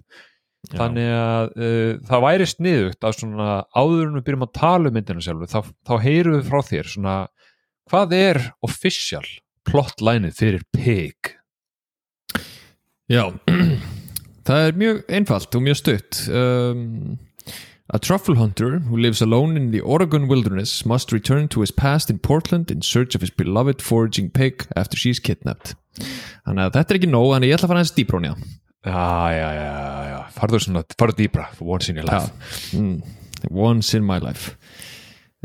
Þannig 0.66 1.10
að 1.14 1.50
uh, 1.62 1.90
það 2.08 2.24
væri 2.26 2.46
sniðugt 2.50 3.06
að 3.06 3.18
svona 3.20 3.50
áður 3.70 4.06
en 4.06 4.16
við 4.18 4.26
byrjum 4.28 4.46
að 4.46 4.54
tala 4.60 4.90
um 4.90 4.96
myndina 4.98 5.26
sjálfur, 5.26 5.50
þá, 5.50 5.74
þá 5.86 5.94
heyrum 6.06 6.38
við 6.38 6.48
frá 6.50 6.70
þér 6.70 6.92
svona, 6.92 7.18
hvað 7.90 8.16
er 8.18 8.42
official 8.66 9.26
plotlinið 9.66 10.38
fyrir 10.38 10.66
Pig? 10.74 11.34
já, 13.10 13.30
það 14.46 14.66
er 14.66 14.80
mjög 14.82 15.00
einfalt 15.18 15.58
og 15.58 15.64
mjög 15.66 15.80
stutt 15.82 16.26
um, 16.30 17.16
A 17.94 17.98
truffle 17.98 18.34
hunter 18.34 18.80
who 18.80 18.96
lives 18.96 19.22
alone 19.22 19.56
in 19.56 19.70
the 19.70 19.80
Oregon 19.80 20.26
wilderness 20.26 20.84
must 20.84 21.12
return 21.12 21.46
to 21.48 21.60
his 21.60 21.70
past 21.70 22.10
in 22.10 22.18
Portland 22.18 22.68
in 22.68 22.82
search 22.82 23.14
of 23.14 23.20
his 23.20 23.30
beloved 23.30 23.80
foraging 23.80 24.28
pig 24.28 24.66
after 24.74 24.96
she's 24.96 25.20
kidnapped. 25.20 25.76
Þannig 26.42 26.64
að 26.64 26.72
þetta 26.74 26.92
er 26.92 26.98
ekki 26.98 27.10
nóg, 27.12 27.28
þannig 27.30 27.46
að 27.46 27.52
ég 27.52 27.56
ætla 27.56 27.68
að 27.68 27.72
fara 27.72 27.84
hans 27.84 27.94
dýbrónja. 27.94 28.32
Já, 28.86 29.06
já, 29.36 29.46
já, 29.54 29.70
já, 30.10 30.18
farðu 30.34 30.62
svona, 30.66 30.82
farðu 30.98 31.16
dýbra 31.22 31.46
once 31.62 31.92
in 31.92 32.00
your 32.00 32.10
life. 32.10 32.34
Mm, 32.74 32.98
once 33.54 33.94
in 33.94 34.06
my 34.06 34.18
life. 34.22 34.58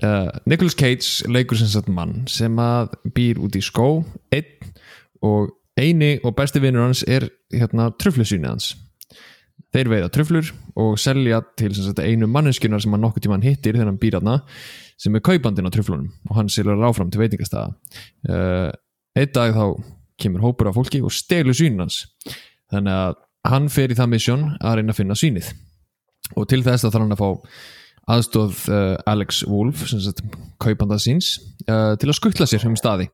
Uh, 0.01 0.33
Nicolas 0.49 0.73
Cage 0.73 1.29
leikur 1.29 1.61
sem 1.61 1.69
sagt 1.69 1.93
mann 1.93 2.23
sem 2.25 2.57
að 2.57 2.95
býr 3.13 3.37
út 3.37 3.53
í 3.53 3.61
skó, 3.61 3.99
einn 4.33 4.73
og 5.21 5.53
eini 5.77 6.15
og 6.25 6.33
besti 6.37 6.61
vinnur 6.63 6.89
hans 6.89 7.05
er 7.05 7.29
hérna 7.53 7.91
truflusýni 8.01 8.49
hans. 8.49 8.73
Þeir 9.71 9.87
veiða 9.87 10.11
truflur 10.11 10.51
og 10.79 10.99
selja 10.99 11.39
til 11.59 11.71
sagt, 11.77 12.01
einu 12.03 12.27
manneskjunar 12.27 12.81
sem 12.83 12.91
hann 12.91 13.03
nokkuð 13.05 13.25
tíma 13.25 13.39
hittir 13.43 13.77
þegar 13.77 13.87
hann 13.87 13.99
býr 14.01 14.19
aðna 14.19 14.41
sem 14.99 15.15
er 15.15 15.23
kaupandinn 15.23 15.67
á 15.67 15.71
truflunum 15.71 16.11
og 16.29 16.37
hann 16.37 16.51
selur 16.51 16.83
áfram 16.85 17.11
til 17.11 17.21
veitingastæða. 17.23 17.71
Uh, 18.27 18.69
einn 19.15 19.31
dag 19.33 19.55
þá 19.55 19.65
kemur 20.21 20.43
hópur 20.43 20.69
af 20.69 20.77
fólki 20.77 21.01
og 21.01 21.13
stelur 21.15 21.55
sýnin 21.57 21.85
hans. 21.85 22.03
Þannig 22.71 22.97
að 22.99 23.15
hann 23.47 23.69
fer 23.73 23.93
í 23.93 23.97
það 23.97 24.11
misjón 24.11 24.49
að 24.59 24.79
reyna 24.79 24.93
að 24.93 24.99
finna 24.99 25.17
sýnið 25.17 25.53
og 26.37 26.47
til 26.51 26.61
þess 26.65 26.85
að 26.85 26.93
þarf 26.93 27.05
hann 27.05 27.15
að 27.15 27.23
fá 27.23 27.29
aðstóð 28.11 28.59
uh, 28.73 28.95
Alex 29.09 29.41
Wolf 29.49 29.85
kaupanda 30.61 30.99
síns 31.01 31.35
uh, 31.67 31.95
til 31.99 32.09
að 32.09 32.17
skuttla 32.17 32.47
sér 32.49 32.67
um 32.69 32.77
staði 32.79 33.07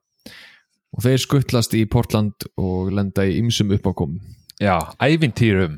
og 0.95 1.03
þeir 1.05 1.21
skuttlast 1.21 1.75
í 1.77 1.83
Portland 1.89 2.47
og 2.59 2.91
lenda 2.95 3.25
í 3.27 3.37
ymsum 3.41 3.73
uppákomum 3.75 4.19
Já, 4.57 4.79
ævintýrum. 4.97 5.77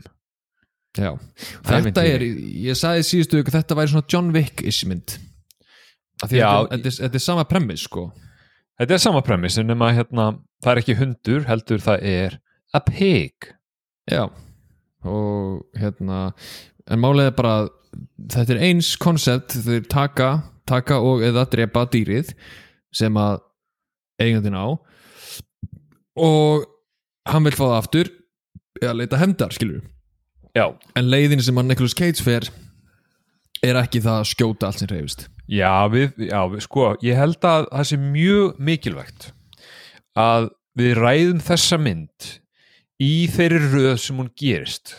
Já, 0.98 1.12
þetta 1.70 2.04
er, 2.10 2.24
ég 2.66 2.78
sagði 2.78 3.04
síðustu 3.06 3.40
ykkur 3.44 3.54
þetta 3.60 3.76
væri 3.78 3.92
svona 3.92 4.10
John 4.10 4.32
Wick-ish 4.34 4.88
mynd 4.90 5.18
Af 6.24 6.32
því 6.32 6.40
Já. 6.42 6.50
þetta, 6.72 7.16
er- 7.16 7.24
sama 7.24 7.46
premiss 7.48 7.86
sko 7.86 8.08
Þetta 8.80 8.96
er 8.96 9.02
sama 9.04 9.22
premissin 9.22 9.68
nema 9.68 9.90
hérna, 9.92 10.30
það 10.64 10.72
er 10.72 10.80
ekki 10.82 10.96
hundur, 10.96 11.42
heldur 11.50 11.82
það 11.84 12.04
er 12.08 12.38
a 12.72 12.80
pig. 12.80 13.50
Já, 14.08 14.30
og 15.04 15.66
hérna 15.76 16.20
en 16.88 17.02
málið 17.04 17.28
er 17.28 17.36
bara 17.36 17.56
þetta 18.32 18.56
er 18.56 18.62
eins 18.70 18.94
koncept 19.02 19.58
þeir 19.66 19.84
taka, 19.92 20.30
taka 20.70 21.02
og 21.04 21.26
eða 21.28 21.44
drepa 21.52 21.84
dýrið 21.92 22.32
sem 22.96 23.20
að 23.20 23.42
eigandinn 24.24 24.56
á 24.56 24.80
og 26.20 26.66
hann 27.30 27.46
vil 27.46 27.56
fá 27.58 27.66
það 27.68 27.78
aftur 27.82 28.12
eða 28.80 28.96
leita 29.02 29.20
hefndar, 29.20 29.52
skilur 29.56 29.84
Já. 30.60 30.68
en 31.00 31.10
leiðin 31.10 31.44
sem 31.46 31.64
að 31.64 31.72
Nicolas 31.72 31.98
Cage 31.98 32.26
fer 32.26 32.52
er 33.66 33.80
ekki 33.80 34.04
það 34.04 34.22
að 34.22 34.32
skjóta 34.34 34.70
allt 34.70 34.84
sem 34.84 34.92
reyfist 34.92 35.30
Já, 35.50 35.90
við, 35.90 36.12
já, 36.28 36.44
við, 36.46 36.62
sko, 36.62 36.92
ég 37.02 37.18
held 37.18 37.42
að 37.48 37.64
það 37.72 37.86
sé 37.90 37.98
mjög 37.98 38.60
mikilvægt 38.62 39.32
að 40.20 40.52
við 40.78 41.00
ræðum 41.00 41.40
þessa 41.42 41.80
mynd 41.82 42.28
í 43.02 43.14
þeirri 43.32 43.62
röð 43.72 43.96
sem 44.04 44.20
hún 44.20 44.30
gerist. 44.38 44.94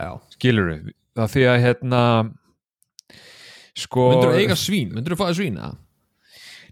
Já. 0.00 0.16
Skilur 0.34 0.70
við? 0.72 0.90
Það 1.18 1.32
því 1.34 1.44
að 1.52 1.60
hérna, 1.66 2.02
sko... 3.78 4.08
Myndur 4.14 4.32
þú 4.32 4.42
eiga 4.42 4.58
svín? 4.58 4.90
Myndur 4.96 5.14
þú 5.14 5.20
fáið 5.22 5.38
svín? 5.38 5.60
eða? 5.60 5.72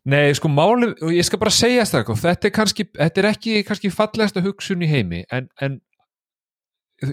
Nei, 0.09 0.33
sko 0.35 0.49
málið, 0.51 0.95
ég 1.13 1.27
skal 1.27 1.41
bara 1.43 1.53
segja 1.53 1.85
það 1.87 2.15
þetta 2.23 2.49
er 2.49 2.53
kannski, 2.57 2.87
þetta 2.97 3.21
er 3.21 3.27
ekki 3.29 3.63
kannski 3.69 3.91
fallegasta 3.93 4.43
hugsun 4.43 4.83
í 4.83 4.89
heimi 4.89 5.25
en, 5.35 5.51
en 5.61 5.79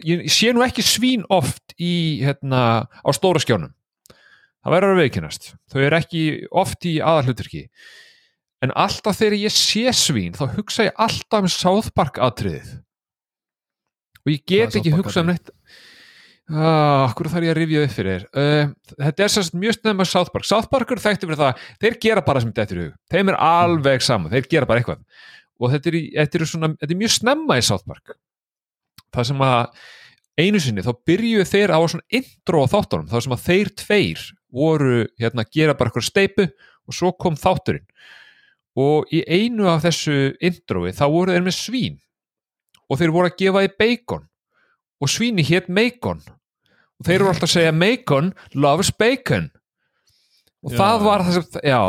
ég, 0.05 0.25
sé 0.33 0.53
nú 0.53 0.63
ekki 0.65 0.85
svín 0.85 1.25
oft 1.33 1.75
í, 1.77 2.21
hérna, 2.25 2.85
á 2.89 3.09
stóra 3.15 3.41
skjánum. 3.41 3.73
Það 4.65 4.73
verður 4.73 4.95
að 4.95 5.03
veikynast 5.03 5.51
þau 5.69 5.81
eru 5.85 5.97
ekki 5.99 6.21
oft 6.49 6.87
í 6.89 6.95
aðalhuturki 6.97 7.67
en 8.65 8.71
alltaf 8.73 9.19
þegar 9.19 9.35
ég 9.43 9.53
sé 9.53 9.91
svín 9.93 10.33
þá 10.33 10.47
hugsa 10.55 10.87
ég 10.87 10.95
alltaf 11.05 11.45
um 11.45 11.51
South 11.51 11.91
Park 11.93 12.17
atriðið. 12.17 12.79
Og 14.25 14.33
ég 14.33 14.41
get 14.49 14.79
ekki 14.79 14.95
Park 14.95 15.05
hugsað 15.05 15.27
um 15.27 15.31
neitt. 15.33 15.53
Ah, 16.45 17.05
okkur 17.07 17.29
þarf 17.29 17.45
ég 17.45 17.53
að 17.55 17.57
rifja 17.57 17.83
upp 17.85 17.93
fyrir 17.95 18.25
uh, 18.37 18.67
þetta 18.99 19.23
er 19.25 19.31
sérst 19.33 19.55
mjög 19.57 19.79
snemma 19.79 20.05
South 20.05 20.33
Park. 20.33 20.45
South 20.49 20.69
Park 20.69 20.91
er 20.93 21.01
þekkti 21.01 21.29
fyrir 21.29 21.41
það, 21.41 21.63
þeir 21.81 21.95
gera 22.05 22.25
bara 22.25 22.41
sem 22.41 22.51
þetta 22.53 22.75
er 22.75 22.81
í 22.81 22.83
hug, 22.83 22.99
þeim 23.13 23.31
er 23.31 23.37
alveg 23.47 24.05
saman 24.05 24.33
þeir 24.33 24.49
gera 24.51 24.69
bara 24.69 24.81
eitthvað. 24.81 25.01
Og 25.61 25.73
þetta 25.73 25.89
er, 25.89 25.97
þetta 26.19 26.37
er, 26.37 26.45
svona, 26.51 26.69
þetta 26.81 26.93
er 26.93 27.01
mjög 27.01 27.13
snemma 27.15 27.57
í 27.57 27.65
South 27.65 27.85
Park 27.89 28.13
það 29.15 29.29
sem 29.31 29.43
að 29.45 29.81
einu 30.35 30.61
sinni 30.61 30.83
þá 30.83 30.91
byrjuðu 31.07 31.47
þeir 31.49 31.73
á 31.73 31.79
svona 31.87 32.19
intro 32.19 32.63
á 32.63 32.71
þáttunum, 32.71 33.09
þá 33.11 33.17
sem 33.23 33.35
að 33.35 33.45
þeir 33.45 33.73
tveir 33.81 34.23
voru 34.55 35.01
hérna 35.19 35.45
að 35.45 35.51
gera 35.55 35.75
bara 35.75 35.91
eitthvað 35.91 36.09
steipu 36.09 36.47
og 36.85 36.95
svo 36.95 37.11
kom 37.19 37.37
þátturinn. 37.39 37.85
Og 38.75 39.11
í 39.15 39.21
einu 39.23 39.69
af 39.71 39.85
þessu 39.85 40.35
introi 40.43 40.91
þá 40.95 41.05
voru 41.07 41.35
þeir 41.35 41.45
með 41.45 41.57
svín 41.57 41.99
og 42.91 42.99
þeir 42.99 43.13
voru 43.15 43.31
að 43.31 43.37
gefa 43.39 43.63
í 43.65 43.71
bacon 43.79 44.25
og 45.01 45.11
svíni 45.11 45.45
hétt 45.45 45.69
Macon. 45.71 46.21
Og 46.99 47.07
þeir 47.07 47.19
eru 47.19 47.29
alltaf 47.31 47.49
að 47.49 47.53
segja 47.57 47.75
Macon 47.75 48.31
loves 48.55 48.91
bacon. 48.95 49.49
Og 50.65 50.73
Já, 50.73 50.77
það 50.79 51.03
var 51.05 51.23
það 51.25 51.35
sem 51.35 51.59
já, 51.61 51.81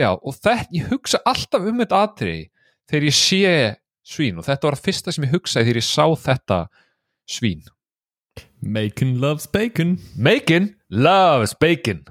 já, 0.00 0.10
og 0.16 0.36
þetta, 0.38 0.68
ég 0.72 0.92
hugsa 0.92 1.20
alltaf 1.28 1.66
um 1.68 1.82
þetta 1.82 2.02
atriði 2.06 2.44
þegar 2.88 3.08
ég 3.08 3.16
sé 3.18 3.50
svín 4.08 4.38
og 4.40 4.46
þetta 4.46 4.68
var 4.68 4.78
það 4.78 4.86
fyrsta 4.88 5.14
sem 5.14 5.26
ég 5.26 5.34
hugsaði 5.36 5.68
þegar 5.68 5.80
ég 5.82 5.88
sá 5.88 6.04
þetta 6.26 6.60
svín 7.28 7.66
Bacon 8.58 9.16
loves 9.22 9.46
bacon 9.50 9.96
Macon 10.16 10.72
loves 10.90 11.54
bacon 11.58 12.04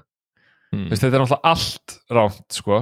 mm. 0.73 0.89
Veist, 0.91 1.01
þetta 1.03 1.13
er 1.13 1.23
náttúrulega 1.23 1.53
allt 1.53 1.95
rámt 2.13 2.55
sko. 2.55 2.81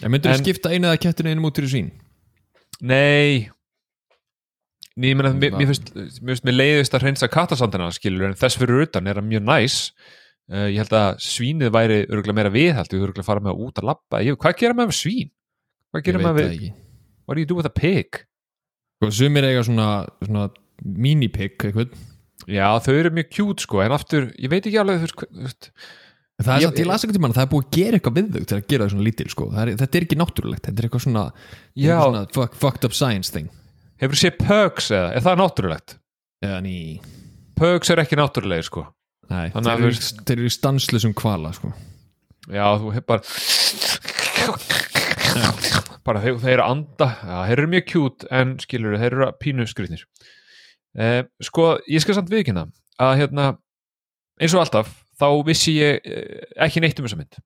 En 0.00 0.12
myndur 0.12 0.32
þú 0.32 0.44
skipta 0.44 0.72
einu 0.72 0.88
eða 0.88 1.00
kettinu 1.02 1.32
einum 1.32 1.50
út 1.50 1.58
fyrir 1.58 1.72
svín? 1.72 1.90
nei 2.80 3.50
ég 5.00 5.16
meina, 5.16 5.32
mér, 5.36 5.54
mér 5.56 5.70
finnst 5.70 5.92
mér 5.94 6.32
finnst 6.32 6.46
mér 6.48 6.56
leiðist 6.56 6.96
að 6.96 7.06
hreinsa 7.06 7.28
kattasandina 7.32 7.90
skilur 7.94 8.28
en 8.28 8.38
þess 8.38 8.58
fyrir 8.60 8.86
utan 8.86 9.08
er 9.08 9.20
það 9.20 9.28
mjög 9.28 9.44
næs 9.46 9.76
uh, 10.52 10.66
ég 10.68 10.80
held 10.82 10.96
að 10.96 11.20
svínið 11.24 11.72
væri 11.76 12.00
örgulega 12.08 12.36
meira 12.36 12.54
viðhald, 12.54 12.92
við 12.92 13.06
örgulega 13.06 13.28
fara 13.28 13.44
með 13.44 13.62
út 13.66 13.80
að 13.82 14.26
ég, 14.26 14.40
hvað 14.40 14.58
gera 14.60 14.76
maður 14.76 14.92
með 14.92 14.98
svín? 15.00 15.32
hvað 15.90 16.06
gera 16.08 16.24
maður 16.24 16.50
við, 16.50 16.66
what 17.24 17.36
do 17.36 17.44
you 17.44 17.48
do 17.48 17.58
with 17.60 17.68
a 17.68 17.72
pig? 17.72 18.24
Sko, 19.00 19.08
sumir 19.16 19.46
eiga 19.48 19.64
svona, 19.64 19.88
svona 20.20 20.50
mini-pig 20.84 21.56
eitthvað 21.56 21.94
já, 22.50 22.66
þau 22.84 22.94
eru 22.98 23.10
mjög 23.16 23.30
cute 23.32 23.64
sko, 23.64 23.80
en 23.80 23.94
aftur, 23.96 24.28
ég 24.36 24.52
veit 24.52 24.66
ekki 24.68 24.80
alveg 24.80 25.06
þú 25.08 25.24
veist, 25.40 25.70
Það 26.40 26.54
er 26.54 26.62
samt, 26.64 26.78
ég 26.80 26.86
las 26.88 27.02
ekkert 27.04 27.18
um 27.18 27.24
hana, 27.26 27.36
það 27.36 27.44
er 27.44 27.50
búið 27.52 27.64
að 27.66 27.74
gera 27.76 27.98
eitthvað 27.98 28.14
við 28.16 28.28
þau 28.32 28.44
til 28.48 28.56
að 28.56 28.68
gera 28.72 28.84
það 28.84 28.92
svona 28.94 29.04
lítil, 29.04 29.26
sko. 29.28 29.46
Er, 29.60 29.70
þetta 29.76 29.98
er 29.98 30.04
ekki 30.06 30.16
náttúrulegt, 30.20 30.62
þetta 30.64 30.80
er 30.80 30.86
eitthvað 30.86 31.02
svona, 31.04 31.24
Já. 31.28 31.82
eitthvað 31.82 32.06
svona 32.06 32.22
fuck, 32.36 32.54
fucked 32.62 32.86
up 32.88 32.94
science 32.96 33.34
thing. 33.34 33.50
hefur 34.00 34.16
þú 34.16 34.20
séð 34.22 34.38
pugs 34.40 34.86
eða, 34.88 35.10
er 35.18 35.26
það 35.26 35.40
náttúrulegt? 35.42 35.96
Eða 36.46 36.60
ný, 36.64 36.76
pugs 37.60 37.92
er 37.92 38.00
ekki 38.04 38.16
náttúrulega 38.16 38.64
sko 38.70 38.86
nei, 39.28 39.52
Þannig 39.52 39.68
að 39.68 39.84
þeir 39.84 40.38
eru, 40.38 40.48
í 40.48 40.54
stanslusum 40.56 41.12
kvala, 41.16 41.52
sko. 41.56 41.68
Já, 42.48 42.64
þú 42.80 42.96
hef 42.96 43.04
bara 43.04 43.20
bara 46.10 46.22
þeir, 46.24 46.38
þeir 46.42 46.62
að 46.64 46.72
anda. 46.74 47.08
Já, 47.22 47.36
þeir 47.48 47.56
eru 47.56 47.72
mjög 47.74 47.86
kjút 47.92 48.26
en 48.40 48.54
skilur 48.62 48.98
þeir 48.98 49.10
eru 49.10 49.26
að 49.28 49.36
pínu 49.42 49.66
skrýtnir. 49.70 50.04
Eh, 50.98 51.20
sko, 51.46 51.68
ég 51.90 52.02
skal 52.02 52.18
samt 52.18 52.32
viðkynna 52.32 52.66
að 53.00 53.14
hérna, 53.22 53.52
eins 54.40 54.56
og 54.56 54.64
alltaf 54.64 54.90
þá 55.20 55.28
vissi 55.46 55.76
ég 55.78 56.00
eh, 56.02 56.48
ekki 56.66 56.82
neitt 56.82 56.98
um 56.98 57.06
þessa 57.06 57.20
mynd. 57.20 57.38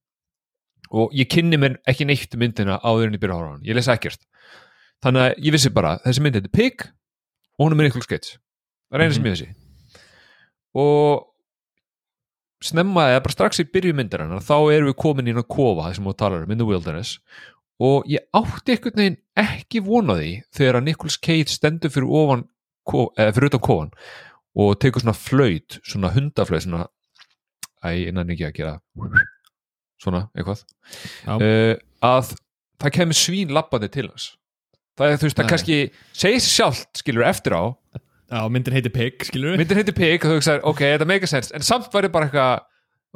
Og 0.95 1.13
ég 1.17 1.29
kynni 1.31 1.59
mér 1.61 1.77
ekki 1.91 2.07
neitt 2.09 2.37
um 2.37 2.43
myndina 2.45 2.79
áður 2.85 3.09
en 3.09 3.19
ég 3.19 3.23
byrja 3.23 3.37
að 3.37 3.43
horfa 3.43 3.51
á 3.51 3.55
hann 3.57 3.69
ég 3.69 3.79
lesa 3.79 3.97
ekkert. 3.97 4.25
Þannig 5.05 5.27
að 5.27 5.45
ég 5.45 5.57
vissi 5.57 5.75
bara, 5.75 5.99
þessi 6.07 6.25
mynd 6.25 6.39
heitir 6.39 6.55
Pig 6.55 6.87
og 7.59 7.67
hún 7.67 7.75
er 7.75 7.81
með 7.81 7.91
Nicolas 7.91 8.11
Cage. 8.11 8.37
Það 8.89 8.99
er 8.99 9.05
eina 9.05 9.17
sem 9.17 9.29
ég 9.29 9.37
vissi. 9.37 9.49
Og 10.81 11.25
snemma 12.65 13.11
eða 13.13 13.25
bara 13.27 13.35
strax 13.35 13.61
í 13.61 13.67
byrju 13.69 13.95
myndarinnar 13.99 14.45
þá 14.45 14.57
erum 14.73 14.89
við 14.89 14.99
komin 15.03 15.29
inn 15.31 15.41
á 15.41 15.45
kofa 15.45 15.91
þessum 15.91 16.09
við 16.09 16.19
talar 16.23 16.47
um 16.47 16.55
in 16.55 16.61
the 16.61 16.69
wilderness 16.69 17.19
og 17.83 18.07
ég 18.11 18.23
átti 18.37 18.75
einhvern 18.75 19.01
veginn 19.01 19.21
ekki 19.41 19.83
vona 19.85 20.19
því 20.21 20.31
þegar 20.55 20.79
að 20.79 20.87
Nicolas 20.89 21.19
Cage 21.19 21.51
stendur 21.51 21.93
fyrir 21.93 22.13
ofan 22.21 22.47
eða 22.93 23.35
fyrir 23.35 23.51
utan 23.51 23.65
kofan 23.65 23.93
og 24.55 24.77
tekur 24.83 25.03
svona 25.03 25.17
flöyt, 25.19 25.81
svona 25.83 26.13
hundaflöyt 26.15 26.67
svona, 26.69 26.85
æ, 27.83 28.07
innan 28.11 28.31
ekki 28.31 28.47
að 28.47 28.55
gera 28.61 28.75
svona, 29.99 30.29
eitthvað. 30.37 30.63
Uh, 31.27 31.75
að 32.05 32.35
það 32.83 32.95
kemur 32.99 33.19
svín 33.19 33.55
labbandi 33.55 33.91
til 33.91 34.07
hans. 34.11 34.29
Það 34.95 35.11
er 35.11 35.19
þú 35.19 35.27
veist, 35.27 35.39
það 35.39 35.45
Nei. 35.47 35.51
kannski 35.51 35.79
segir 36.15 36.45
sér 36.45 36.53
sjálft, 36.53 36.91
skilur 37.01 37.27
eftir 37.27 37.57
á. 37.59 37.65
Já, 38.31 38.41
myndin 38.49 38.77
heitir 38.77 38.95
pig, 38.95 39.27
skilur 39.27 39.59
myndin 39.59 39.79
heitir 39.81 39.95
Pig 39.97 40.23
og 40.23 40.31
þú 40.31 40.39
hugsaðir, 40.39 40.63
ok, 40.71 40.85
þetta 40.95 41.09
make 41.11 41.27
a 41.27 41.31
sense 41.31 41.53
en 41.55 41.67
samt 41.67 41.91
væri 41.93 42.09
bara 42.15 42.29
eitthvað 42.31 42.63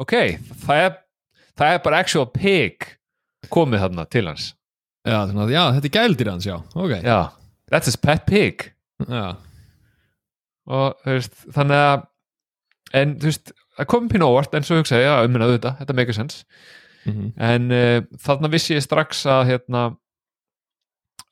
ok, 0.05 0.15
það 0.67 0.83
er, 0.85 0.99
það 1.59 1.75
er 1.75 1.81
bara 1.87 2.01
actual 2.05 2.27
Pig 2.35 2.85
komið 3.55 3.85
þarna 3.85 4.07
til 4.11 4.25
hans. 4.29 4.49
Já, 5.07 5.21
þannig 5.23 5.45
að, 5.45 5.53
já, 5.55 5.63
þetta 5.77 5.89
er 5.89 5.95
gældir 5.97 6.31
hans, 6.33 6.49
já, 6.49 6.57
ok. 6.75 6.95
já, 7.07 7.19
that's 7.71 7.89
his 7.89 7.97
pet 8.01 8.27
pig. 8.29 8.67
Já, 9.07 9.37
og 10.69 10.99
þú 11.05 11.15
veist, 11.15 11.39
þannig 11.55 11.85
að 11.85 12.03
en 12.99 13.15
þú 13.23 13.31
veist, 13.31 13.55
það 13.79 13.89
kom 13.95 14.11
pínu 14.11 14.29
óvart 14.29 14.59
en 14.59 14.67
svo 14.67 14.81
hugsaði, 14.81 15.07
já, 15.07 15.15
um 15.23 15.33
minna 15.33 15.49
auðvitað, 15.49 15.79
þetta 15.81 15.97
make 16.01 16.17
sense. 16.17 16.45
Mhm. 17.09 17.29
en 17.41 17.73
uh, 17.73 18.01
þarna 18.21 18.51
vissi 18.53 18.75
ég 18.75 18.83
strax 18.85 19.23
að 19.31 19.47
hérna 19.53 19.83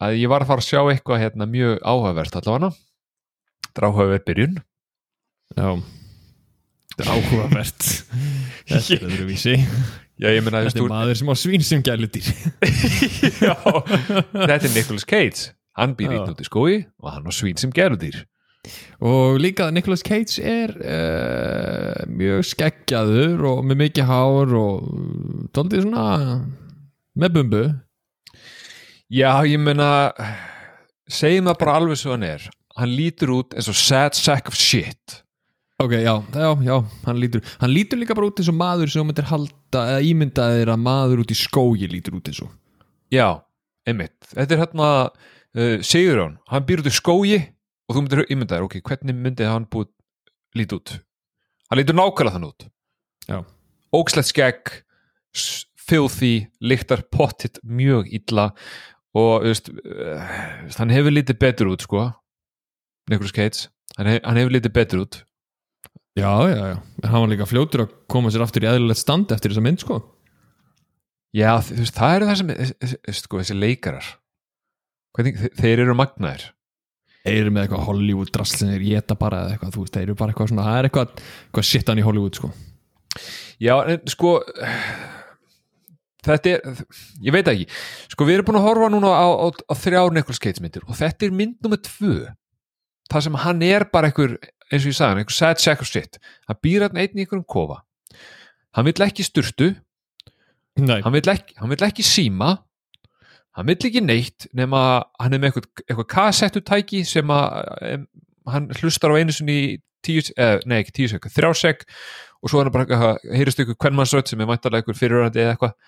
að 0.00 0.14
ég 0.22 0.30
var 0.30 0.44
að 0.44 0.52
fara 0.52 0.62
að 0.62 0.68
sjá 0.70 0.80
eitthvað 0.92 1.20
hérna 1.24 1.48
mjög 1.50 1.78
áhugavert 1.82 2.38
allavega. 2.38 2.70
Þetta 3.66 3.82
er 3.82 3.86
áhugaverð 3.90 4.24
byrjun. 4.28 4.56
Já. 5.56 5.68
Þetta 6.94 7.04
er 7.04 7.10
áhugavert 7.12 7.88
Þetta 8.70 8.94
er 8.96 9.06
öðruvísi 9.10 9.56
já, 10.20 10.30
ég 10.32 10.44
meina, 10.44 10.64
Þetta 10.66 10.82
er 10.84 10.92
maður 10.92 11.18
sem 11.20 11.32
á 11.32 11.36
svín 11.36 11.66
sem 11.66 11.84
gæludýr. 11.84 12.30
Já, 13.46 13.54
þetta 14.32 14.62
er 14.62 14.72
Nicolas 14.72 15.06
Cage. 15.08 15.52
Hann 15.76 15.92
býr 15.96 16.14
Já. 16.14 16.22
ít 16.22 16.32
út 16.32 16.40
í 16.40 16.46
skói 16.48 16.74
og 17.02 17.12
hann 17.12 17.28
á 17.28 17.32
svín 17.36 17.58
sem 17.60 17.72
gerudýr 17.74 18.22
Og 19.04 19.36
líka 19.38 19.68
Nicolas 19.70 20.02
Cage 20.02 20.40
er 20.42 20.72
uh, 20.74 22.06
mjög 22.10 22.46
skeggjaður 22.50 23.44
og 23.50 23.60
með 23.68 23.82
mikið 23.84 24.08
hár 24.08 24.54
og 24.58 24.88
daldið 25.54 25.84
svona 25.84 26.06
með 27.16 27.36
bumbu. 27.36 27.62
Já, 29.12 29.44
ég 29.46 29.60
meina 29.62 30.10
segjum 31.06 31.52
það 31.52 31.60
bara 31.60 31.76
alveg 31.80 32.00
svo 32.00 32.16
hann 32.16 32.26
er. 32.26 32.48
Hann 32.76 32.96
lítur 32.96 33.36
út 33.36 33.54
eins 33.56 33.70
og 33.70 33.78
sad 33.78 34.16
sack 34.18 34.50
of 34.50 34.58
shit 34.58 35.20
Ok, 35.76 35.92
já, 35.92 36.14
já, 36.32 36.50
já, 36.64 36.76
hann 37.04 37.18
lítur 37.20 37.42
hann 37.60 37.70
lítur 37.70 37.98
líka 38.00 38.14
bara 38.16 38.30
út 38.30 38.38
eins 38.40 38.48
og 38.48 38.56
maður 38.56 38.88
sem 38.88 39.04
myndir 39.04 39.26
halda 39.28 39.82
eða 39.92 40.06
ímyndaðir 40.08 40.70
að 40.72 40.80
maður 40.80 41.20
út 41.20 41.34
í 41.34 41.36
skógi 41.36 41.88
lítur 41.92 42.16
út 42.16 42.30
eins 42.30 42.40
og 42.40 42.54
Já, 43.12 43.44
einmitt. 43.86 44.16
Þetta 44.32 44.56
er 44.56 44.62
hérna 44.64 44.86
uh, 45.06 45.76
Sigurjón, 45.84 46.38
hann 46.50 46.64
býr 46.66 46.82
út 46.82 46.88
í 46.90 46.94
skógi 46.96 47.38
og 47.86 47.94
þú 47.94 48.02
myndir 48.02 48.24
ímyndaðir, 48.32 48.64
ok, 48.66 48.80
hvernig 48.88 49.20
myndi 49.20 49.46
hann 49.46 49.68
búið 49.70 49.92
lít 50.58 50.74
út? 50.74 50.96
Hann 51.70 51.80
lítur 51.80 51.98
nákvæmlega 51.98 52.34
þann 52.34 52.48
út. 52.48 52.66
Já, 53.28 53.38
Ógslegt 53.94 54.32
skegg, 54.32 54.72
filthy, 55.86 56.48
lyktar 56.60 57.04
pottit 57.12 57.60
mjög 57.62 58.08
illa 58.16 58.48
og 59.16 59.46
veist, 59.46 59.70
uh, 59.70 60.26
hann 60.80 60.92
hefur 60.92 61.14
lítið 61.14 61.40
betur 61.44 61.70
út, 61.76 61.84
sko. 61.86 62.08
Nicolas 63.12 63.36
Cage, 63.36 63.68
hann, 64.00 64.10
hef, 64.10 64.24
hann 64.24 64.40
hefur 64.40 64.56
lítið 64.56 64.74
betur 64.80 65.04
út. 65.06 65.22
Já, 66.16 66.30
já, 66.50 66.62
já. 66.72 66.76
Hann 67.06 67.22
var 67.22 67.30
líka 67.32 67.46
fljótur 67.48 67.84
að 67.86 67.94
koma 68.12 68.30
sér 68.32 68.44
aftur 68.46 68.64
í 68.66 68.70
eðlilegt 68.70 69.02
stand 69.02 69.32
eftir 69.34 69.52
þessa 69.52 69.64
mynd, 69.66 69.82
sko. 69.84 69.98
Já, 71.36 71.50
þú 71.60 71.80
veist, 71.82 71.96
það 71.98 72.14
eru 72.16 72.28
það 72.30 72.38
sem, 72.40 72.52
sko, 73.20 73.40
þessi 73.42 73.56
leikarar. 73.60 74.06
Hvernig, 75.16 75.40
þe- 75.42 75.52
þeir 75.60 75.82
eru 75.84 75.96
magnaðir. 75.98 76.46
Þeir 77.26 77.40
eru 77.42 77.50
með 77.52 77.64
eitthvað 77.66 77.84
Hollywood 77.88 78.30
drasl 78.32 78.56
sem 78.60 78.68
þeir 78.70 78.84
geta 78.86 79.16
bara 79.18 79.42
eða 79.44 79.56
eitthvað, 79.56 79.74
þú 79.74 79.84
veist, 79.84 79.94
þeir 79.98 80.06
eru 80.06 80.14
bara 80.20 80.32
eitthvað 80.32 80.50
svona 80.52 80.66
það 80.68 80.78
er 80.80 80.88
eitthvað, 80.88 81.22
eitthvað 81.48 81.68
shit 81.70 81.90
hann 81.90 82.00
í 82.00 82.06
Hollywood, 82.06 82.38
sko. 82.38 82.50
Já, 83.66 83.74
en 83.90 84.02
sko 84.12 84.32
þetta 86.26 86.52
er, 86.56 86.80
ég 87.22 87.34
veit 87.34 87.48
ekki. 87.50 87.66
Sko 88.12 88.26
við 88.28 88.38
erum 88.40 88.48
búin 88.50 88.58
að 88.60 88.66
horfa 88.66 88.88
núna 88.92 89.12
á, 89.14 89.26
á, 89.30 89.46
á 89.46 89.74
þrjár 89.78 90.14
Nicolas 90.16 90.40
Cage 90.42 90.62
myndir 90.64 90.84
og 90.88 90.98
þetta 90.98 91.28
er 91.28 91.36
mynd 91.38 91.56
nummer 91.64 91.80
tvö. 91.86 92.16
Það 93.12 93.26
sem 93.28 93.38
hann 93.44 93.62
er 93.66 93.84
bara 93.92 94.10
einhver 94.10 94.34
eins 94.70 94.84
og 94.84 94.90
ég 94.90 94.98
sagði, 94.98 95.10
hann, 95.10 95.22
einhver 95.22 95.36
sad 95.36 95.62
sack 95.62 95.82
of 95.84 95.90
shit. 95.90 96.20
Hann 96.48 96.60
býr 96.64 96.86
hann 96.86 97.00
einn 97.00 97.16
í 97.18 97.24
einhverjum 97.24 97.46
kofa. 97.48 97.82
Hann 98.76 98.88
vill 98.88 99.06
ekki 99.06 99.26
sturtu. 99.26 99.72
Hann 100.76 101.14
vill 101.14 101.32
ekki, 101.32 101.56
hann 101.60 101.72
vill 101.72 101.86
ekki 101.86 102.04
síma. 102.06 102.52
Hann 103.56 103.70
vill 103.70 103.88
ekki 103.88 104.02
neitt 104.04 104.48
nema 104.56 104.80
hann 105.16 105.32
er 105.32 105.40
með 105.40 105.54
eitthvað, 105.54 105.84
eitthvað 105.86 106.08
kassettutæki 106.12 107.04
sem 107.08 107.30
að 107.32 108.06
hann 108.52 108.66
hlustar 108.82 109.14
á 109.16 109.18
einu 109.18 109.32
sinni 109.32 109.78
tíu, 110.04 110.20
eða, 110.36 110.58
nei 110.68 110.82
ekki 110.82 110.92
tíu 111.00 111.10
sek 111.10 111.24
þrjásek 111.32 111.86
og 112.44 112.52
svo 112.52 112.60
er 112.60 112.68
hann 112.68 112.74
bara 112.74 113.14
heyrist 113.32 113.62
ykkur 113.62 113.78
kvennmannsrödd 113.80 114.28
sem 114.28 114.42
er 114.44 114.50
mæntalega 114.50 114.84
ykkur 114.84 114.98
fyrirörandi 114.98 115.42
eða 115.42 115.54
eitthvað. 115.56 115.78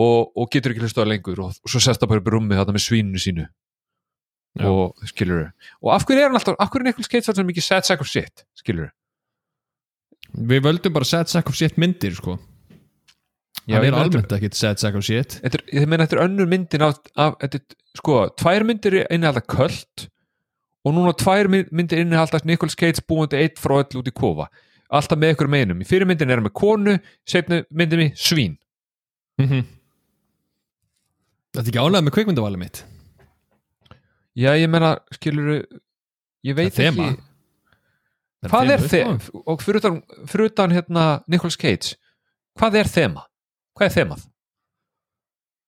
Og, 0.00 0.30
og 0.38 0.46
getur 0.52 0.72
ekki 0.72 0.84
hlustað 0.86 1.10
lengur. 1.10 1.42
Og, 1.44 1.58
og 1.60 1.72
svo 1.72 1.82
sest 1.82 2.00
það 2.00 2.12
bara 2.12 2.22
upp 2.22 2.30
í 2.30 2.32
rúmi 2.36 2.56
þetta 2.56 2.76
með 2.76 2.86
svíninu 2.86 3.20
sínu 3.20 3.48
Já. 4.58 4.66
og 4.66 4.96
skilur 5.06 5.52
og 5.82 5.92
af 5.94 6.02
hverju 6.08 6.18
er 6.18 6.26
hann 6.28 6.34
alltaf, 6.34 6.56
af 6.58 6.68
hverju 6.70 6.82
er 6.82 6.88
Nicolas 6.90 7.06
Cage 7.12 7.28
alltaf 7.30 7.46
mikið 7.46 7.62
sad 7.62 7.82
sack 7.86 8.00
of 8.02 8.08
shit, 8.10 8.44
skilur 8.58 8.90
við 10.34 10.62
völdum 10.64 10.92
bara 10.94 11.04
sad 11.06 11.28
sack 11.30 11.48
of 11.48 11.54
shit 11.58 11.76
myndir, 11.78 12.14
sko. 12.14 12.36
Já, 13.68 13.76
hann 13.78 13.84
er 13.92 13.96
almennt 13.98 14.32
ekkit 14.32 14.54
sad 14.58 14.78
sack 14.82 14.94
of 14.98 15.02
shit. 15.06 15.36
Ég 15.74 15.86
meina 15.86 16.06
þetta 16.06 16.16
er 16.18 16.24
önnur 16.24 16.46
myndin 16.50 16.82
af, 16.86 16.98
af 17.16 17.34
er, 17.46 17.60
sko, 17.98 18.28
tvær 18.38 18.64
myndir 18.66 19.00
innihalda 19.10 19.42
köld 19.46 20.08
og 20.86 20.94
núna 20.96 21.12
tvær 21.18 21.48
my- 21.50 21.66
myndir 21.70 22.02
innihalda 22.02 22.40
Nicolas 22.44 22.74
Cage 22.78 23.02
búandi 23.06 23.38
eitt 23.38 23.58
frá 23.58 23.76
öll 23.82 23.98
út 24.02 24.08
í 24.10 24.14
kofa. 24.14 24.48
Alltaf 24.90 25.18
með 25.18 25.34
ykkur 25.36 25.50
meinum, 25.50 25.82
í 25.82 25.86
fyrir 25.86 26.06
myndin 26.10 26.30
er 26.30 26.38
hann 26.40 26.46
með 26.48 26.56
konu 26.58 26.96
setna 27.26 27.62
myndin 27.70 28.00
með 28.02 28.16
svín. 28.18 28.56
Mhm. 29.38 29.62
Þetta 31.54 31.66
er 31.66 31.70
ekki 31.70 31.82
ánægð 31.82 32.06
með 32.06 32.14
kvikmyndavalið 32.18 32.58
mitt 32.62 32.84
já 34.38 34.50
ég 34.58 34.68
meina, 34.70 34.94
skilur 35.16 35.64
ég 36.46 36.56
veit 36.56 36.72
Það 36.74 36.86
ekki. 36.90 36.96
þema. 36.96 38.50
hvað 38.50 38.70
er 38.74 38.84
þema, 38.88 39.14
þema, 39.20 39.44
og 39.46 39.62
fyrir 39.64 39.80
utan, 39.82 39.96
fyrir 40.30 40.50
utan 40.52 40.70
hérna, 40.76 41.06
Nicolas 41.28 41.56
Cage 41.60 41.96
hvað 42.58 42.78
er 42.80 42.88
þema, 42.92 43.24
hvað 43.78 43.86
er 43.90 43.96
þemað? 43.98 44.26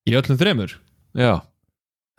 Í 0.09 0.15
öllum 0.19 0.39
þremur? 0.41 0.77
Já, 1.15 1.33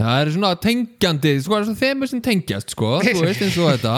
Það 0.02 0.20
er 0.24 0.30
svona 0.34 0.50
tengjandi, 0.58 1.32
sko, 1.44 1.54
það 1.54 1.60
er 1.62 1.66
svona 1.68 1.80
þemur 1.80 2.10
sem 2.10 2.22
tengjast, 2.26 2.72
sko, 2.74 2.88
þú 3.06 3.20
veist 3.28 3.44
eins 3.46 3.58
og 3.62 3.68
þetta 3.76 3.92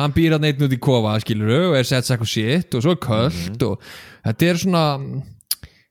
hann, 0.00 0.14
býr 0.16 0.32
að 0.36 0.44
neitt 0.46 0.62
út 0.64 0.72
í 0.72 0.78
kofa, 0.80 1.12
skilur 1.20 1.50
og 1.70 1.76
er 1.76 1.84
sett 1.88 2.08
sakk 2.08 2.24
og 2.24 2.30
shit 2.30 2.72
og 2.78 2.82
svo 2.86 2.94
er 2.96 3.02
köld 3.04 3.66
og 3.66 3.84
þetta 4.24 4.48
er 4.48 4.60
svona 4.62 4.84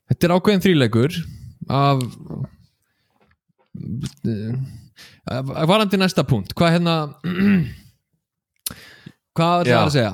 þetta 0.09 0.25
er 0.29 0.33
ákveðin 0.37 0.63
þríleikur 0.65 1.19
af 1.69 2.01
af- 3.75 4.57
varandi 5.69 5.95
næsta 6.01 6.23
punkt, 6.27 6.51
hvað 6.57 6.73
hérna 6.77 6.95
hvað 9.37 9.55
er 9.61 9.65
það 9.71 9.83
að 9.83 9.95
segja? 9.95 10.13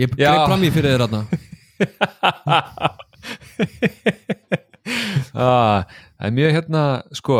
Ég 0.00 0.06
greið 0.16 0.46
fram 0.48 0.62
í 0.64 0.70
fyrir 0.74 0.90
þér 0.94 1.02
þarna. 1.06 1.22
Ah, 5.34 5.88
það 6.20 6.26
er 6.28 6.32
mjög 6.36 6.50
hérna 6.52 6.80
sko 7.16 7.36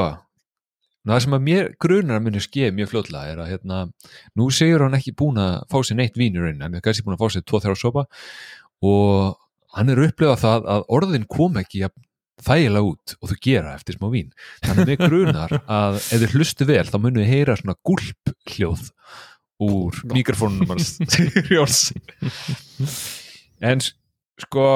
það 1.04 1.20
sem 1.24 1.36
að 1.36 1.44
mér 1.44 1.66
grunar 1.82 2.18
að 2.18 2.24
muni 2.24 2.40
skeið 2.42 2.72
mjög 2.78 2.90
fljótlega 2.92 3.32
er 3.34 3.42
að 3.44 3.50
hérna, 3.52 3.80
nú 4.38 4.44
segur 4.54 4.84
hann 4.86 4.96
ekki 4.96 5.12
búin 5.18 5.40
að 5.42 5.58
fá 5.72 5.78
sér 5.84 5.98
neitt 6.00 6.16
vínur 6.18 6.48
inn, 6.48 6.62
hann 6.64 6.74
er 6.74 6.84
kannski 6.84 7.04
búin 7.04 7.18
að 7.18 7.24
fá 7.24 7.28
sér 7.34 7.44
tvo 7.44 7.60
þrjá 7.60 7.76
sopa. 7.78 8.06
Og 8.84 9.36
hann 9.76 9.92
er 9.92 10.02
upplifað 10.06 10.42
það 10.44 10.60
að 10.74 10.86
orðin 10.96 11.26
kom 11.30 11.60
ekki 11.60 11.84
jafn 11.84 12.02
þægilega 12.42 12.88
út 12.88 13.14
og 13.20 13.30
þau 13.30 13.36
gera 13.46 13.74
eftir 13.76 13.98
smá 13.98 14.08
vín. 14.12 14.32
Þannig 14.64 14.90
mér 14.90 15.02
grunar 15.04 15.54
að 15.64 16.00
ef 16.02 16.24
þið 16.24 16.34
hlustu 16.38 16.66
vel 16.68 16.86
þá 16.88 16.98
munið 17.02 17.30
heyra 17.30 17.58
svona 17.60 17.78
gulp 17.86 18.34
hljóð 18.54 18.90
úr 19.62 20.00
mikrofónunum 20.10 20.74
hans 20.74 20.96
Sigurjóns 21.14 21.92
en 23.62 23.82
sko 24.42 24.66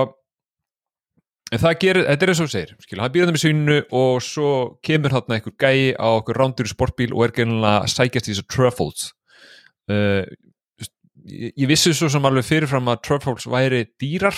en 1.53 1.62
það 1.62 1.79
gerir, 1.83 2.07
þetta 2.07 2.27
er 2.27 2.33
eins 2.33 2.42
og 2.42 2.49
þú 2.49 2.55
segir 2.55 2.75
skilur, 2.85 3.03
hann 3.05 3.14
býrði 3.14 3.35
með 3.35 3.42
svínu 3.42 3.79
og 3.99 4.18
svo 4.25 4.51
kemur 4.85 5.16
hann 5.16 5.35
einhver 5.35 5.57
gæi 5.59 5.97
á 5.97 6.09
okkur 6.12 6.38
rándur 6.38 6.71
sportbíl 6.71 7.14
og 7.14 7.27
er 7.27 7.35
gennilega 7.40 7.83
að 7.83 7.94
sækjast 7.94 8.29
í 8.29 8.35
þessu 8.35 8.47
truffles. 8.53 9.09
Uh, 9.88 10.23
ég, 11.25 11.55
ég 11.57 11.71
vissi 11.71 11.94
svo 11.97 12.11
sem 12.12 12.29
alveg 12.29 12.47
fyrirfram 12.47 12.92
að 12.92 13.03
truffles 13.09 13.49
væri 13.51 13.87
dýrar 14.01 14.37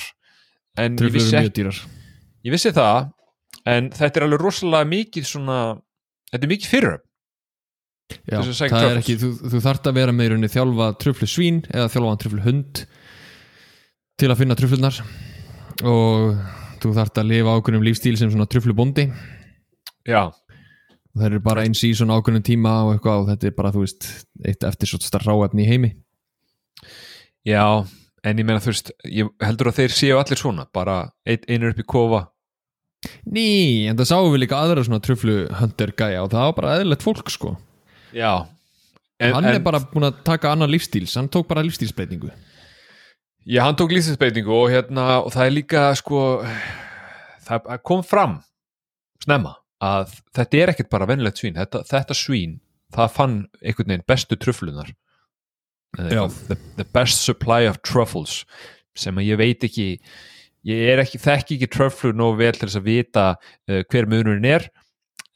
en 0.79 0.95
ég 0.95 1.03
Truflur 1.03 1.17
vissi, 1.19 1.35
eru 1.35 1.51
ekki, 1.51 1.91
ég 2.47 2.55
vissi 2.55 2.73
það 2.77 3.11
en 3.71 3.91
þetta 3.95 4.21
er 4.21 4.27
alveg 4.27 4.43
rosalega 4.45 4.91
mikið 4.91 5.29
svona 5.29 5.61
þetta 6.33 6.47
er 6.47 6.53
mikið 6.55 6.73
fyrir 6.75 6.99
Já, 8.27 8.41
það 8.41 8.49
er 8.51 8.71
truffles. 8.73 8.97
ekki, 8.99 9.15
þú, 9.21 9.29
þú 9.53 9.59
þarft 9.63 9.85
að 9.87 9.99
vera 10.01 10.15
með 10.17 10.33
rauninni 10.33 10.51
þjálfa 10.51 10.89
truflu 10.99 11.29
svín 11.31 11.61
eða 11.71 11.91
þjálfa 11.93 12.15
truflu 12.25 12.43
hund 12.47 12.81
til 14.19 14.31
að 14.33 14.41
finna 14.41 14.57
truflunar 14.59 14.99
og 15.87 16.41
þú 16.83 16.95
þarft 16.97 17.21
að 17.23 17.31
lifa 17.31 17.55
ákveðnum 17.55 17.87
lífstíl 17.87 18.17
sem 18.19 18.33
svona 18.33 18.49
truflu 18.51 18.75
bondi 18.75 19.07
já, 20.09 20.25
það 21.15 21.27
eru 21.29 21.41
bara 21.45 21.65
eins 21.67 21.85
í 21.87 21.93
svona 21.95 22.19
ákveðnum 22.19 22.45
tíma 22.47 22.75
og 22.87 22.97
eitthvað 22.97 23.23
og 23.23 23.31
þetta 23.31 23.49
er 23.51 23.57
bara, 23.61 23.73
þú 23.75 23.85
veist, 23.85 24.11
eitt 24.47 24.67
eftir 24.67 24.91
svo 24.91 25.01
starf 25.05 25.29
ráefni 25.29 25.65
í 25.67 25.71
heimi. 25.71 25.91
Já 27.47 27.85
en 28.27 28.41
ég 28.41 28.47
meina 28.47 28.61
þú 28.63 28.73
veist, 28.73 28.93
ég 29.09 29.31
heldur 29.45 29.71
að 29.71 29.81
þeir 29.81 29.97
séu 29.97 30.21
allir 30.21 30.41
svona, 30.41 30.67
bara 30.75 31.01
ein, 31.29 31.43
einur 31.49 31.75
upp 31.75 31.83
í 31.83 31.89
kofa. 31.89 32.23
Ný, 33.25 33.49
en 33.89 33.97
það 33.97 34.11
sáum 34.11 34.31
við 34.35 34.43
líka 34.43 34.61
aðra 34.61 34.85
svona 34.85 35.01
truflu 35.05 35.37
hunter 35.57 35.93
gæja 35.97 36.25
og 36.25 36.33
það 36.35 36.49
var 36.51 36.57
bara 36.59 36.75
eðlilegt 36.77 37.07
fólk 37.07 37.33
sko. 37.33 37.55
Já. 38.13 38.45
En, 39.21 39.35
hann 39.37 39.49
en, 39.49 39.57
er 39.57 39.65
bara 39.65 39.81
búin 39.81 40.09
að 40.09 40.21
taka 40.27 40.53
annan 40.53 40.71
lífstíls 40.73 41.17
hann 41.17 41.31
tók 41.33 41.49
bara 41.49 41.65
lífstílsbreytingu. 41.65 42.33
Já, 43.49 43.65
hann 43.65 43.77
tók 43.81 43.93
lýsinsbeitingu 43.95 44.53
og 44.53 44.69
hérna 44.73 45.23
og 45.25 45.33
það 45.33 45.47
er 45.47 45.57
líka 45.57 45.85
sko 45.97 46.21
það 47.47 47.71
kom 47.89 48.05
fram 48.05 48.39
snemma 49.25 49.57
að 49.81 50.13
þetta 50.37 50.61
er 50.61 50.73
ekkert 50.75 50.91
bara 50.93 51.09
venlegt 51.09 51.41
svín. 51.41 51.57
Þetta, 51.57 51.83
þetta 51.89 52.17
svín, 52.17 52.59
það 52.93 53.15
fann 53.17 53.39
einhvern 53.65 53.95
veginn 53.95 54.09
bestu 54.13 54.37
truflunar 54.37 54.93
Já. 54.93 55.00
The, 55.97 56.59
the 56.77 56.87
best 56.95 57.25
supply 57.25 57.67
of 57.69 57.81
truffles 57.83 58.45
sem 58.99 59.17
að 59.19 59.31
ég 59.31 59.41
veit 59.41 59.65
ekki 59.67 59.89
ég 60.67 61.01
ekki, 61.03 61.21
þekki 61.21 61.57
ekki 61.57 61.69
tröflur 61.73 62.17
nógu 62.17 62.41
vel 62.43 62.53
til 62.57 62.69
þess 62.69 62.81
að 62.81 62.89
vita 62.89 63.27
uh, 63.37 63.83
hver 63.91 64.09
munurinn 64.11 64.49
er 64.49 64.69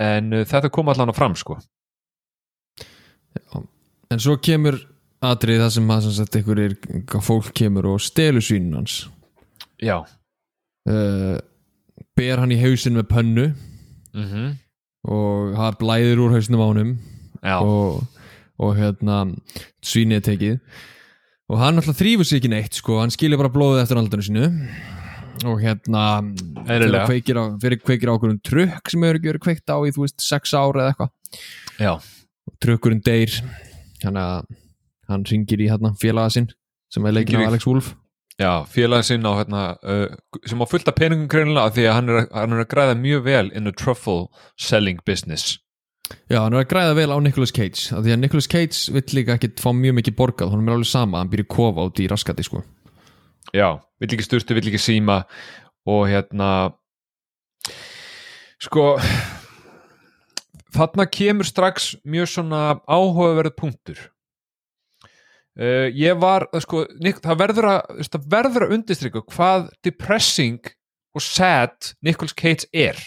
en 0.03 0.33
uh, 0.35 0.45
þetta 0.49 0.73
kom 0.75 0.91
allan 0.93 1.13
á 1.13 1.15
fram 1.17 1.37
sko. 1.39 1.57
En 4.13 4.21
svo 4.21 4.37
kemur 4.43 4.77
atrið 5.25 5.63
það 5.63 5.73
sem 5.79 5.95
að 5.95 6.11
sagt, 6.19 6.37
er, 6.53 6.77
fólk 7.25 7.51
kemur 7.57 7.89
og 7.95 8.03
stelur 8.05 8.45
svínun 8.45 8.83
hans. 8.83 8.99
Já. 9.83 10.03
Uh, 10.85 11.39
ber 12.15 12.43
hann 12.43 12.53
í 12.53 12.61
hausin 12.61 12.99
með 12.99 13.09
pönnu 13.11 13.49
mm 14.15 14.53
og 15.05 15.53
það 15.53 15.75
blæðir 15.83 16.21
úr 16.25 16.33
hausnum 16.33 16.63
á 16.65 16.69
já, 17.45 17.57
og, 17.61 18.05
og 18.63 18.75
hérna 18.79 19.23
svínið 19.85 20.27
tekið. 20.29 20.59
Og 21.53 21.61
hann 21.61 21.81
alltaf 21.81 21.99
þrýfur 21.99 22.29
sig 22.29 22.41
ekki 22.41 22.53
neitt 22.53 22.79
sko, 22.79 22.99
hann 23.03 23.13
skilja 23.13 23.39
bara 23.41 23.53
blóðið 23.53 23.83
eftir 23.83 24.01
aldanu 24.01 24.25
sínu. 24.25 24.51
Og 25.45 25.59
hérna 25.61 26.05
fyrir 26.65 26.95
kveikir 27.05 27.41
á, 27.41 27.45
fyrir 27.61 27.81
kveikir 27.83 28.13
á 28.13 28.15
okkur 28.15 28.33
um 28.33 28.41
trukk 28.41 28.91
sem 28.91 29.03
hefur 29.05 29.19
ekki 29.19 29.33
verið 29.33 29.45
kveikt 29.45 29.75
á 29.75 29.77
í 29.83 29.93
þú 29.93 30.07
veist 30.07 30.25
sex 30.25 30.55
ára 30.57 30.87
eða 30.87 30.95
eitthvað. 30.95 31.11
Já, 31.83 31.93
trukkurinn 32.65 33.03
deyr. 33.05 33.35
Að 34.05 34.47
hann 35.11 35.27
ringir 35.29 35.61
í 35.61 35.69
hérna 35.69 35.93
félaga 36.01 36.33
sinn 36.33 36.49
sem 36.93 37.05
er 37.05 37.17
leikin 37.17 37.43
af 37.43 37.51
Alex 37.51 37.69
Wolf. 37.69 37.93
Já 38.41 38.65
félagin 38.67 39.07
sinn 39.07 39.27
á 39.27 39.33
hérna, 39.39 39.63
uh, 39.87 40.11
sem 40.47 40.59
á 40.59 40.67
fullt 40.67 40.89
af 40.91 40.97
peningum 40.99 41.29
greinilega 41.31 41.69
af 41.71 41.77
því 41.77 41.85
að 41.87 41.95
hann 41.95 42.09
er, 42.11 42.25
hann 42.35 42.57
er 42.57 42.63
að 42.65 42.71
græða 42.73 42.97
mjög 42.99 43.23
vel 43.29 43.51
in 43.55 43.69
the 43.69 43.73
truffle 43.73 44.27
selling 44.59 44.99
business 45.07 45.59
Já, 46.29 46.43
hann 46.43 46.53
er 46.53 46.61
að 46.61 46.69
græða 46.69 46.97
vel 46.99 47.13
á 47.17 47.19
Nicolas 47.25 47.53
Cage 47.55 47.95
af 47.97 48.05
því 48.05 48.13
að 48.13 48.21
Nicolas 48.21 48.49
Cage 48.51 48.93
vill 48.93 49.17
líka 49.17 49.37
ekki 49.39 49.55
fá 49.61 49.71
mjög 49.73 49.97
mikið 50.01 50.17
borgað, 50.19 50.53
hann 50.53 50.67
er 50.69 50.77
alveg 50.77 50.91
sama, 50.91 51.23
hann 51.23 51.33
í 51.33 51.47
kofa 51.49 51.87
út 51.89 52.01
í 52.03 52.09
raskati 52.11 52.45
sko. 52.45 52.61
Já, 53.57 53.81
vill 54.01 54.11
ekki 54.13 54.27
sturtu, 54.27 54.57
vill 54.57 54.69
ekki 54.69 54.83
síma 54.83 55.23
og 55.89 56.05
hérna 56.11 56.51
sko 58.61 58.95
þarna 60.75 61.07
kemur 61.09 61.49
strax 61.49 61.95
mjög 62.05 62.31
svona 62.35 62.63
áhugaverð 62.85 63.57
punktur. 63.57 64.01
Uh, 65.55 65.87
ég 65.95 66.19
var 66.19 66.49
sko, 66.65 66.83
Nik, 66.99 67.21
það 67.23 67.41
verður 67.45 67.71
að 67.71 68.07
það 68.11 68.31
verður 68.33 68.67
að 68.67 68.73
undistrykka 68.75 69.21
hvað 69.31 69.69
depressing 69.87 70.73
og 71.15 71.23
sad 71.23 71.95
Nicolas 72.03 72.35
Cage 72.35 72.67
er 72.75 72.99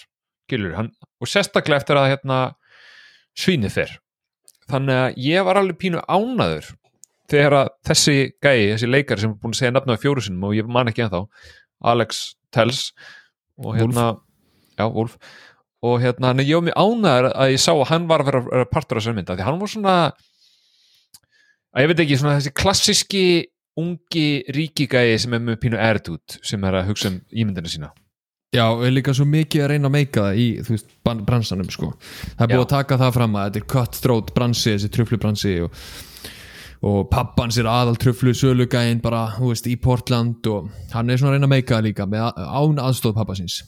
skilur, 0.47 0.77
hann, 0.77 0.93
og 1.19 1.27
sérstaklega 1.27 1.81
eftir 1.81 1.99
að 1.99 2.13
hérna, 2.13 2.37
svínið 3.37 3.73
fer. 3.77 3.95
Þannig 4.67 4.99
að 5.01 5.19
ég 5.23 5.47
var 5.47 5.59
alveg 5.61 5.79
pínu 5.81 6.03
ánaður 6.09 6.71
þegar 7.31 7.55
að 7.61 7.73
þessi 7.87 8.15
gæi, 8.43 8.73
þessi 8.73 8.89
leikari 8.89 9.23
sem 9.23 9.33
er 9.33 9.41
búin 9.41 9.55
að 9.55 9.61
segja 9.61 9.73
nafna 9.75 9.97
á 9.99 10.03
fjóru 10.03 10.23
sinum 10.23 10.47
og 10.47 10.55
ég 10.57 10.69
man 10.71 10.91
ekki 10.91 11.05
ennþá 11.05 11.23
Alex 11.91 12.23
Tells 12.55 12.87
og 13.57 13.75
hérna, 13.77 14.07
já, 14.77 14.85
Wolf. 14.93 15.17
Og 15.85 15.99
hérna, 16.01 16.31
hann 16.31 16.41
ég 16.41 16.57
var 16.57 16.65
mjög 16.67 16.79
ánæður 16.79 17.29
að 17.33 17.51
ég 17.53 17.61
sá 17.61 17.71
að 17.73 17.85
hann 17.91 18.07
var 18.09 18.23
að 18.23 18.31
vera, 18.31 18.65
partur 18.71 18.97
af 18.97 19.03
þessari 19.03 19.19
mynd 19.19 19.29
af 19.29 19.37
því 19.37 19.47
hann 19.47 19.61
var 19.61 19.71
svona 19.73 19.95
að 21.77 21.83
ég 21.83 21.91
veit 21.91 22.03
ekki, 22.03 22.19
svona 22.21 22.37
þessi 22.39 22.53
klassiski 22.57 23.25
ungi 23.77 24.27
ríki 24.55 24.87
gæi 24.89 25.19
sem 25.21 25.35
er 25.37 25.43
með 25.43 25.59
pínu 25.61 25.79
attitude 25.81 26.41
sem 26.41 26.63
er 26.65 26.79
að 26.79 26.89
hugsa 26.91 27.11
um 27.11 27.19
ímyndina 27.29 27.69
sína 27.69 27.91
Já, 28.57 28.65
er 28.87 28.93
líka 28.95 29.13
svo 29.15 29.27
mikið 29.29 29.63
að 29.63 29.71
reyna 29.73 29.89
að 29.89 29.95
meika 29.95 30.25
það 30.27 30.41
í, 30.41 30.47
veist, 30.67 30.91
bransanum 31.05 31.71
sko. 31.73 31.93
Það 32.33 32.43
er 32.45 32.51
búið 32.51 32.61
Já. 32.61 32.65
að 32.65 32.73
taka 32.73 32.99
það 33.03 33.15
fram 33.19 33.37
að 33.37 33.47
þetta 33.47 33.61
er 33.61 33.67
cutthroat 33.73 34.33
bransi, 34.37 34.73
þessi 34.73 34.91
truflubransi 34.97 35.55
og, 35.65 35.81
og 36.91 36.99
pappans 37.13 37.59
er 37.61 37.69
aðal 37.71 37.97
truflu 38.01 38.33
sölugæinn 38.37 39.03
bara, 39.03 39.27
þú 39.37 39.51
veist, 39.53 39.69
í 39.69 39.75
Portland 39.81 40.49
og 40.51 40.71
hann 40.95 41.09
er 41.09 41.21
svona 41.21 41.35
að 41.35 41.37
reyna 41.37 41.51
að 41.51 41.55
meika 41.55 41.77
það 41.77 41.89
líka 41.91 42.09
með 42.09 42.31
án 42.37 42.81
aðstóð 42.87 43.17
pappasins 43.21 43.61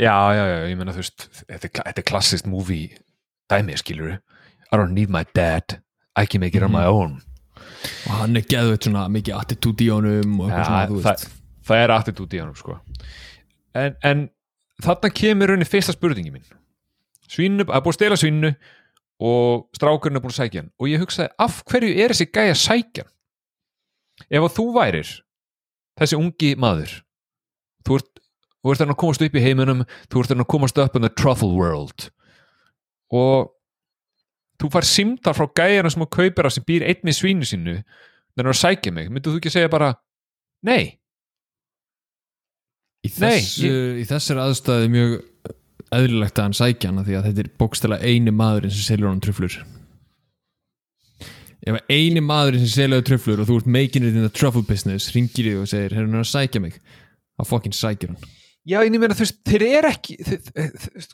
Já, 0.00 0.16
já, 0.32 0.44
já, 0.48 0.58
ég 0.70 0.78
meina 0.80 0.94
þú 0.96 1.02
veist 1.02 1.26
þetta 1.44 1.68
er, 1.68 1.72
þetta 1.76 2.00
er 2.00 2.06
klassist 2.08 2.46
movie 2.48 2.94
dæmi, 3.52 3.76
skilur 3.80 4.14
I 4.72 4.76
don't 4.76 4.94
need 4.94 5.10
my 5.10 5.26
dad. 5.34 5.82
I 6.16 6.24
can 6.26 6.40
make 6.40 6.54
it 6.56 6.62
on 6.62 6.72
my 6.72 6.86
own. 6.88 7.20
Og 8.08 8.12
hann 8.22 8.36
er 8.36 8.44
geðveit 8.48 8.86
svona 8.86 9.04
mikið 9.12 9.36
attitúd 9.36 9.82
í 9.84 9.88
honum 9.92 10.38
og 10.40 10.48
eitthvað 10.48 10.68
svona, 10.68 10.86
þú 10.88 11.00
það, 11.04 11.08
veist. 11.10 11.34
það 11.68 11.82
er 11.82 11.92
attitút 11.96 12.36
í 12.36 12.40
hann 12.40 12.54
sko. 12.56 12.76
En, 13.78 13.96
en 14.02 14.28
þarna 14.82 15.12
kemur 15.14 15.52
rauninni 15.52 15.68
fyrsta 15.68 15.94
spurningi 15.96 16.32
mín. 16.34 16.46
Svínu, 17.32 17.64
að 17.64 17.84
búið 17.84 17.94
að 17.94 17.98
stela 17.98 18.18
svínu 18.20 18.52
og 19.22 19.68
strákurinn 19.76 20.18
er 20.18 20.24
búin 20.24 20.34
að 20.34 20.40
sækja 20.40 20.62
hann. 20.62 20.72
Og 20.82 20.90
ég 20.90 21.02
hugsaði, 21.02 21.30
af 21.40 21.62
hverju 21.70 21.92
er 22.02 22.12
þessi 22.12 22.28
gæja 22.34 22.56
sækja 22.58 23.06
ef 24.28 24.44
að 24.44 24.54
þú 24.56 24.66
værir 24.76 25.10
þessi 26.00 26.18
ungi 26.18 26.52
maður 26.60 26.94
þú 27.86 27.98
ert, 27.98 28.22
þú 28.62 28.74
ert 28.74 28.84
að 28.84 28.94
komast 29.02 29.24
upp 29.26 29.36
í 29.36 29.44
heiminum 29.44 29.84
þú 30.12 30.22
ert 30.22 30.34
að 30.36 30.46
komast 30.52 30.80
upp 30.80 30.96
in 30.98 31.06
the 31.06 31.12
truffle 31.12 31.52
world 31.56 32.08
og 33.12 33.52
þú 34.62 34.70
fær 34.72 34.88
símtar 34.88 35.36
frá 35.36 35.48
gæjana 35.58 35.90
sem 35.92 36.04
að 36.04 36.12
kaupir 36.16 36.48
að 36.48 36.56
sem 36.56 36.66
býr 36.68 36.86
einn 36.88 37.06
með 37.06 37.18
svínu 37.18 37.48
sínu 37.48 37.76
þannig 37.82 38.52
að 38.54 38.60
sækja 38.62 38.94
mig, 38.94 39.10
myndu 39.12 39.32
þú 39.32 39.42
ekki 39.42 39.52
segja 39.52 39.72
bara 39.72 39.92
nei, 40.64 40.98
í, 43.02 43.10
Nei, 43.10 43.38
þessu, 43.42 43.70
í 44.00 44.06
þessari 44.08 44.42
aðstæði 44.46 44.86
er 44.86 44.92
mjög 44.96 45.14
eðlilegt 45.92 46.38
að 46.38 46.48
hann 46.48 46.56
sækja 46.56 46.90
hana 46.90 47.04
því 47.06 47.16
að 47.18 47.28
þetta 47.28 47.44
er 47.44 47.52
bókstæla 47.60 48.00
eini 48.02 48.34
maðurinn 48.34 48.74
sem 48.74 48.86
selur 48.86 49.10
hann 49.10 49.22
truflur. 49.24 49.56
Ef 51.62 51.78
eini 51.92 52.22
maðurinn 52.24 52.64
sem 52.64 52.74
selur 52.74 53.00
hann 53.00 53.08
truflur 53.08 53.42
og 53.42 53.50
þú 53.50 53.58
ert 53.60 53.72
making 53.76 54.06
it 54.06 54.16
in 54.16 54.24
the 54.24 54.32
truffle 54.32 54.64
business 54.66 55.10
ringir 55.14 55.50
þig 55.50 55.60
og 55.62 55.70
segir, 55.70 55.96
hefur 55.96 56.08
hann 56.08 56.22
að 56.22 56.30
sækja 56.32 56.62
mig. 56.64 56.78
Þá 57.38 57.48
fokkin 57.48 57.76
sækjur 57.76 58.14
hann. 58.14 58.30
Já, 58.62 58.78
en 58.78 58.94
ég 58.94 59.02
meina, 59.02 59.16
þú 59.18 59.24
veist, 59.24 59.40
þeir 59.48 59.64
eru 59.66 59.90
ekki 59.90 60.16
þeir, 60.22 60.40
þeir, 60.54 61.06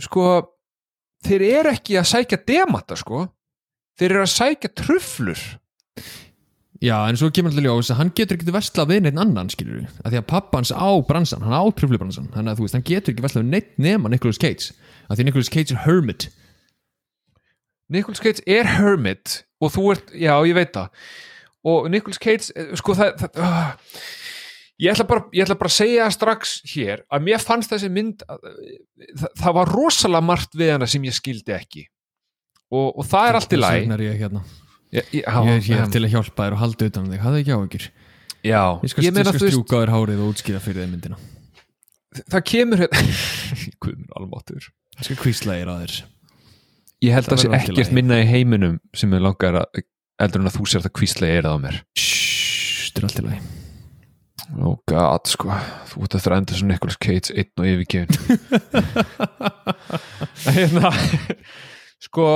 sko 0.00 0.26
þeir 1.26 1.44
eru 1.50 1.72
ekki 1.74 1.98
að 2.00 2.08
sækja 2.14 2.40
demata, 2.48 2.96
sko. 2.96 3.26
Þeir 4.00 4.14
eru 4.14 4.24
að 4.24 4.32
sækja 4.32 4.70
trufflur 4.80 5.42
já, 6.80 6.96
en 7.06 7.18
svo 7.20 7.30
kemur 7.34 7.52
alltaf 7.52 7.66
ljós 7.66 7.90
að 7.92 8.00
hann 8.00 8.12
getur 8.16 8.38
ekki 8.38 8.54
vestlað 8.54 8.92
við 8.92 9.02
neitt 9.04 9.20
annan, 9.20 9.50
skilur 9.52 9.80
við 9.80 9.98
að 10.02 10.14
því 10.14 10.20
að 10.20 10.28
pappans 10.32 10.72
á 10.72 10.90
bransan, 11.08 11.44
hann 11.46 11.56
á 11.56 11.64
truflubransan 11.76 12.30
þannig 12.34 12.52
að 12.52 12.60
þú 12.60 12.66
veist, 12.66 12.78
hann 12.78 12.86
getur 12.90 13.14
ekki 13.14 13.26
vestlað 13.26 13.44
við 13.44 13.56
neitt 13.56 13.74
nema 13.80 14.12
Nicolas 14.12 14.40
Cage, 14.40 14.76
að 15.08 15.20
því 15.20 15.28
Nicolas 15.28 15.52
Cage 15.52 15.76
er 15.76 15.82
hermit. 15.84 16.30
Nicolas 17.90 18.22
Cage 18.22 18.46
er 18.46 18.70
hermit 18.78 19.42
og 19.60 19.74
þú 19.74 19.90
ert, 19.94 20.14
já, 20.14 20.32
ég 20.48 20.56
veit 20.56 20.72
það. 20.76 21.04
Og 21.70 21.90
Nicolas 21.92 22.20
Cage, 22.22 22.48
eh, 22.56 22.72
sko 22.80 22.96
það, 22.96 23.26
það 23.26 23.44
uh, 23.44 24.00
ég 24.80 24.94
ætla 24.94 25.06
bara 25.08 25.26
ég 25.36 25.44
ætla 25.44 25.58
bara 25.60 25.70
að 25.70 25.76
segja 25.76 26.08
strax 26.14 26.54
hér 26.72 27.04
að 27.12 27.26
mér 27.26 27.42
fannst 27.44 27.72
þessi 27.72 27.90
mynd 27.92 28.24
að, 28.24 28.46
það, 29.12 29.28
það 29.42 29.56
var 29.58 29.72
rosalega 29.76 30.28
margt 30.30 30.56
við 30.56 30.72
hana 30.74 30.88
sem 30.90 31.04
ég 31.04 31.16
skildi 31.16 31.56
ekki. 31.56 31.84
Og, 32.70 32.88
og 33.02 33.06
það 33.10 33.28
er 33.28 33.40
allt 33.40 33.56
í 33.56 33.60
læg 33.60 33.88
vegna 34.90 35.02
er 35.02 35.16
ég 35.16 35.26
er 35.56 35.66
hér 35.66 35.90
til 35.94 36.04
að 36.04 36.14
hjálpa 36.14 36.46
þér 36.46 36.56
og 36.56 36.62
halda 36.64 36.88
utan 36.90 37.04
um 37.04 37.12
þig, 37.12 37.20
hafðu 37.24 37.42
ekki 37.42 37.54
á 37.54 37.60
ykkur 37.60 37.84
já, 38.40 38.62
Ég 38.82 38.92
skal, 38.92 39.04
ég 39.04 39.18
skal 39.20 39.42
strjúka 39.44 39.82
þér 39.82 39.92
hárið 39.94 40.22
og 40.24 40.32
útskýra 40.32 40.62
fyrir 40.64 40.84
þeim 40.84 40.94
myndina. 40.96 41.20
Það 42.32 42.42
kemur 42.50 42.82
Guðmur 43.84 44.16
almáttur 44.18 44.66
Ég 44.98 45.06
skal 45.06 45.18
kvísla 45.20 45.58
þér 45.60 45.70
að 45.74 45.84
þér 45.84 45.94
ég 47.00 47.14
held 47.16 47.28
Það 47.28 47.32
að 47.32 47.38
það 47.38 47.44
sé 47.44 47.60
ekkert 47.60 47.94
minna 47.96 48.18
í 48.20 48.26
heiminum 48.28 48.76
sem 48.96 49.14
er 49.16 49.24
langar 49.24 49.62
að 49.62 49.84
eldur 50.20 50.42
en 50.42 50.50
að 50.50 50.58
þú 50.58 50.66
sér 50.68 50.84
það 50.84 50.96
kvíslega 50.98 51.38
er 51.38 51.46
það 51.46 51.56
á 51.56 51.60
mér. 51.62 51.76
Þetta 51.96 53.00
er 53.00 53.06
allt 53.06 53.20
í 53.20 53.24
lagi. 53.24 53.40
Oh 54.60 54.74
god 54.90 55.30
sko. 55.30 55.54
Þú 55.92 56.02
ert 56.04 56.16
að 56.18 56.24
það 56.24 56.36
enda 56.40 56.58
svo 56.58 56.68
Nicolas 56.68 56.98
Cage 57.00 57.36
einn 57.38 57.62
og 57.62 57.68
yfirgefin 57.70 58.12
hérna 60.56 60.90
sko 62.02 62.26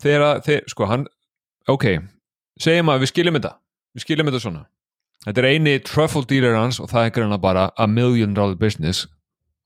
þegar 0.00 0.26
að 0.28 0.40
þeir, 0.46 0.62
sko 0.70 0.88
hann 0.90 1.06
ok, 1.68 1.84
segjum 2.60 2.92
að 2.92 3.04
við 3.04 3.12
skiljum 3.12 3.38
þetta. 3.38 3.52
Við 3.94 4.04
skiljum 4.04 4.30
þetta 4.30 4.42
svona. 4.42 4.64
Þetta 5.24 5.40
er 5.40 5.48
eini 5.54 5.74
truffle 5.80 6.24
dealer 6.28 6.56
hans 6.58 6.80
og 6.82 6.90
það 6.90 7.06
er 7.06 7.12
greinlega 7.16 7.40
bara 7.40 7.68
a 7.80 7.86
million 7.88 8.34
dollar 8.36 8.58
business. 8.60 9.06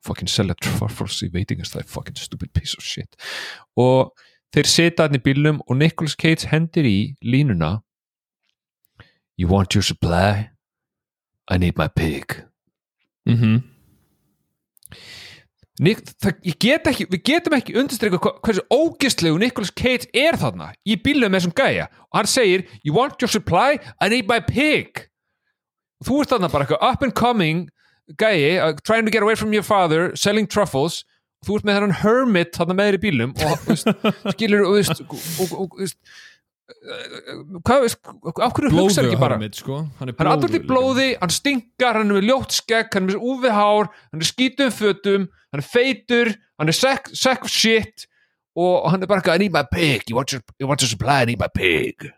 Fucking 0.07 0.31
selja 0.31 0.55
truffles 0.63 1.19
í 1.27 1.31
veitingastæði 1.33 1.89
fucking 1.91 2.19
stupid 2.19 2.53
piece 2.55 2.79
of 2.79 2.87
shit. 2.87 3.17
Og 3.77 4.13
þeir 4.55 4.71
setja 4.71 5.09
hann 5.09 5.19
í 5.19 5.23
bílnum 5.23 5.59
og 5.67 5.81
Nicolas 5.81 6.15
Cage 6.15 6.53
hendir 6.53 6.87
í 6.87 6.99
línuna. 7.25 7.81
You 9.39 9.51
want 9.51 9.75
your 9.75 9.83
supply? 9.83 10.51
I 11.51 11.59
need 11.59 11.79
my 11.79 11.89
pig. 11.89 12.45
Mm 13.27 13.37
-hmm. 13.37 13.63
Nik, 15.85 16.01
það, 16.19 16.39
get 16.59 16.89
ekki, 16.91 17.07
við 17.13 17.21
getum 17.29 17.55
ekki 17.55 17.77
undirstryka 17.79 18.19
hversu 18.43 18.65
ógistlegu 18.75 19.39
Nicolas 19.39 19.71
Cage 19.71 20.09
er 20.17 20.39
þarna 20.41 20.73
í 20.83 20.97
bílum 20.99 21.31
með 21.31 21.45
þessum 21.45 21.57
gæja. 21.61 21.87
Og 22.11 22.19
hann 22.19 22.31
segir, 22.31 22.65
you 22.83 22.95
want 22.97 23.23
your 23.23 23.31
supply? 23.31 23.79
I 24.03 24.11
need 24.11 24.27
my 24.31 24.41
pig. 24.43 25.05
Og 26.03 26.09
þú 26.09 26.23
ert 26.23 26.35
þarna 26.35 26.51
bara 26.51 26.67
eitthvað 26.67 26.89
up 26.89 27.05
and 27.07 27.15
coming 27.19 27.69
gæji, 28.19 28.57
uh, 28.59 28.73
trying 28.83 29.07
to 29.07 29.15
get 29.15 29.23
away 29.23 29.37
from 29.37 29.55
your 29.55 29.63
father 29.63 30.11
selling 30.17 30.49
truffles. 30.51 31.05
Og 31.43 31.49
þú 31.49 31.61
ert 31.61 31.69
með 31.69 31.79
þennan 31.79 31.99
hermit 32.01 32.57
þarna 32.59 32.75
með 32.79 32.89
þér 32.89 32.99
í 32.99 33.05
bílum 33.05 33.37
og 33.47 33.69
skilur 34.35 34.65
og, 34.67 34.73
þú 34.73 34.79
veist, 34.81 35.03
veist, 35.79 35.99
hvað 37.63 37.85
veist, 37.85 38.01
af 38.09 38.57
hverju 38.57 38.73
hugsa 38.75 39.05
ekki 39.05 39.21
bara? 39.21 39.39
mitt, 39.39 39.59
sko. 39.61 39.85
hann 40.01 40.11
er, 40.11 40.19
alltaf 40.33 40.57
í 40.59 40.63
blóði, 40.67 41.13
hann 41.21 41.33
stinkar 41.33 42.01
hann 42.01 42.11
er 42.11 42.19
með 42.19 42.27
ljótt 42.33 42.57
skegg, 42.59 42.91
hann 42.91 43.07
er 43.07 43.15
með 43.15 43.29
úfið 43.31 43.55
hár 43.55 43.91
hann 43.95 44.25
er 44.25 44.29
skítum 44.29 44.75
fötum, 44.75 45.29
hann 45.53 45.63
er 45.63 45.67
feitur 45.67 46.33
hann 46.59 46.71
er 46.71 46.77
sack, 46.77 47.11
sack 47.17 47.45
of 47.47 47.53
shit 47.53 48.07
og 48.59 48.89
hann 48.91 49.03
er 49.03 49.07
bara 49.11 49.21
eitthvað, 49.23 49.39
I 49.39 49.43
need 49.45 49.55
my 49.55 49.63
pig. 49.71 50.09
You 50.11 50.17
want 50.19 50.33
your, 50.35 50.43
you 50.59 50.67
want 50.67 50.83
your 50.83 50.91
supply, 50.91 51.23
I 51.23 51.29
need 51.31 51.39
my 51.39 51.47
pig. 51.55 52.09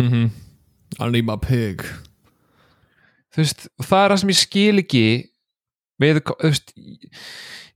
Mhm. 0.00 0.30
I 0.98 1.08
need 1.10 1.26
my 1.28 1.36
pig. 1.36 1.84
Þú 3.34 3.42
veist, 3.42 3.66
það 3.82 4.04
er 4.04 4.14
það 4.14 4.20
sem 4.22 4.32
ég 4.32 4.38
skil 4.40 4.80
ekki 4.84 5.04
með, 6.00 6.22
þú 6.24 6.48
veist 6.48 6.72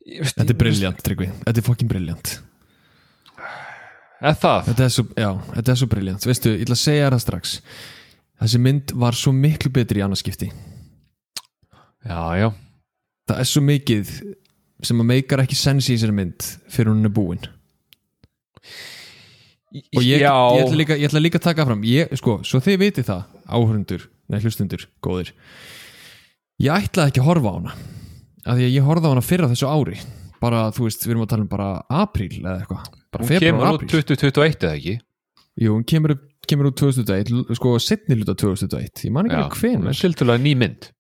Þetta 0.08 0.54
er 0.54 0.56
briljant, 0.56 1.02
Tryggvi, 1.04 1.26
þetta 1.44 1.60
er 1.60 1.66
fokkin 1.66 1.90
briljant. 1.90 2.30
Eða 4.22 4.32
það, 4.40 4.70
Þetta 4.70 4.86
er 4.86 4.94
svo, 4.94 5.04
er 5.20 5.76
svo 5.76 5.88
briljant. 5.92 6.24
Veistu, 6.24 6.54
ég 6.54 6.64
ætla 6.64 6.78
að 6.78 6.80
segja 6.80 7.10
það 7.12 7.20
strax. 7.26 7.52
Þessi 8.40 8.60
mynd 8.64 8.94
var 8.96 9.18
svo 9.18 9.34
miklu 9.36 9.70
betri 9.74 10.00
í 10.00 10.06
annarskipti 10.06 10.48
já, 12.08 12.20
já. 12.38 12.48
Það 13.28 13.40
er 13.42 13.48
svo 13.50 13.62
mikið 13.64 14.12
sem 14.86 15.00
að 15.02 15.10
meikar 15.10 15.42
ekki 15.42 15.58
sens 15.58 15.88
í 15.88 15.96
þessari 15.96 16.14
mynd 16.14 16.50
fyrir 16.70 16.92
hún 16.92 17.08
er 17.08 17.14
búin. 17.14 17.40
Og 19.74 20.00
ég, 20.00 20.22
ég, 20.22 20.28
ætla 20.28 20.78
líka, 20.78 20.96
ég 20.96 21.10
ætla 21.10 21.20
líka 21.20 21.40
að 21.40 21.50
taka 21.50 21.66
fram 21.68 21.82
ég, 21.84 22.14
sko, 22.16 22.38
svo 22.46 22.60
þið 22.64 22.78
viti 22.80 23.04
það, 23.04 23.26
áhörundur 23.52 24.06
nei, 24.32 24.38
hlustundur, 24.40 24.86
góðir 25.04 25.34
ég 26.62 26.72
ætlaði 26.72 27.12
ekki 27.12 27.22
að 27.22 27.28
horfa 27.28 27.52
á 27.52 27.56
hana 27.58 27.74
af 28.48 28.56
því 28.56 28.64
að 28.64 28.72
ég 28.74 28.86
horfði 28.88 29.10
á 29.10 29.12
hana 29.12 29.24
fyrra 29.24 29.50
þessu 29.52 29.68
ári 29.68 29.98
bara, 30.42 30.62
þú 30.74 30.86
veist, 30.86 31.04
við 31.04 31.14
erum 31.14 31.26
að 31.26 31.30
tala 31.34 31.44
um 31.44 31.50
bara 31.50 31.68
apríl 32.00 32.30
eða 32.38 32.56
eitthvað, 32.62 32.88
bara 33.12 33.24
hún 33.24 33.32
februar 33.32 33.46
kemur 33.48 33.68
og 33.68 33.76
út 33.76 33.84
apríl. 33.84 34.04
2021 34.08 34.58
eða 34.68 34.72
ekki? 34.78 34.96
Jú, 35.58 35.74
hún 35.74 35.86
kemur, 35.92 36.14
kemur 36.48 36.70
út 36.70 36.80
2001 36.80 37.56
sko, 37.58 37.74
setni 37.82 38.18
luta 38.18 38.36
2001, 38.38 39.04
ég 39.08 39.14
man 39.14 39.28
ekki 39.28 39.40
alveg 39.42 39.60
hven 39.60 39.88
tiltölulega 40.00 40.44
ný 40.44 40.54
mynd 40.64 40.90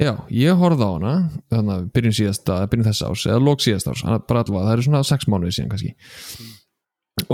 Já, 0.00 0.14
ég 0.32 0.56
horfði 0.56 0.86
á 0.88 0.90
hana 0.94 1.12
þannig 1.52 1.74
að 1.74 1.84
byrjun 1.96 2.16
síðasta, 2.16 2.56
byrjun 2.72 2.88
þess 2.88 3.04
árs 3.04 3.26
eða 3.28 3.44
lók 3.44 3.60
síðasta 3.60 3.92
árs, 3.92 4.04
bara 4.30 4.42
allavega, 4.44 4.64
það 4.64 4.72
eru 4.72 4.86
svona 4.86 5.02
sex 5.04 5.28
mánuði 5.28 5.56
síðan 5.58 5.72
kannski. 5.74 5.92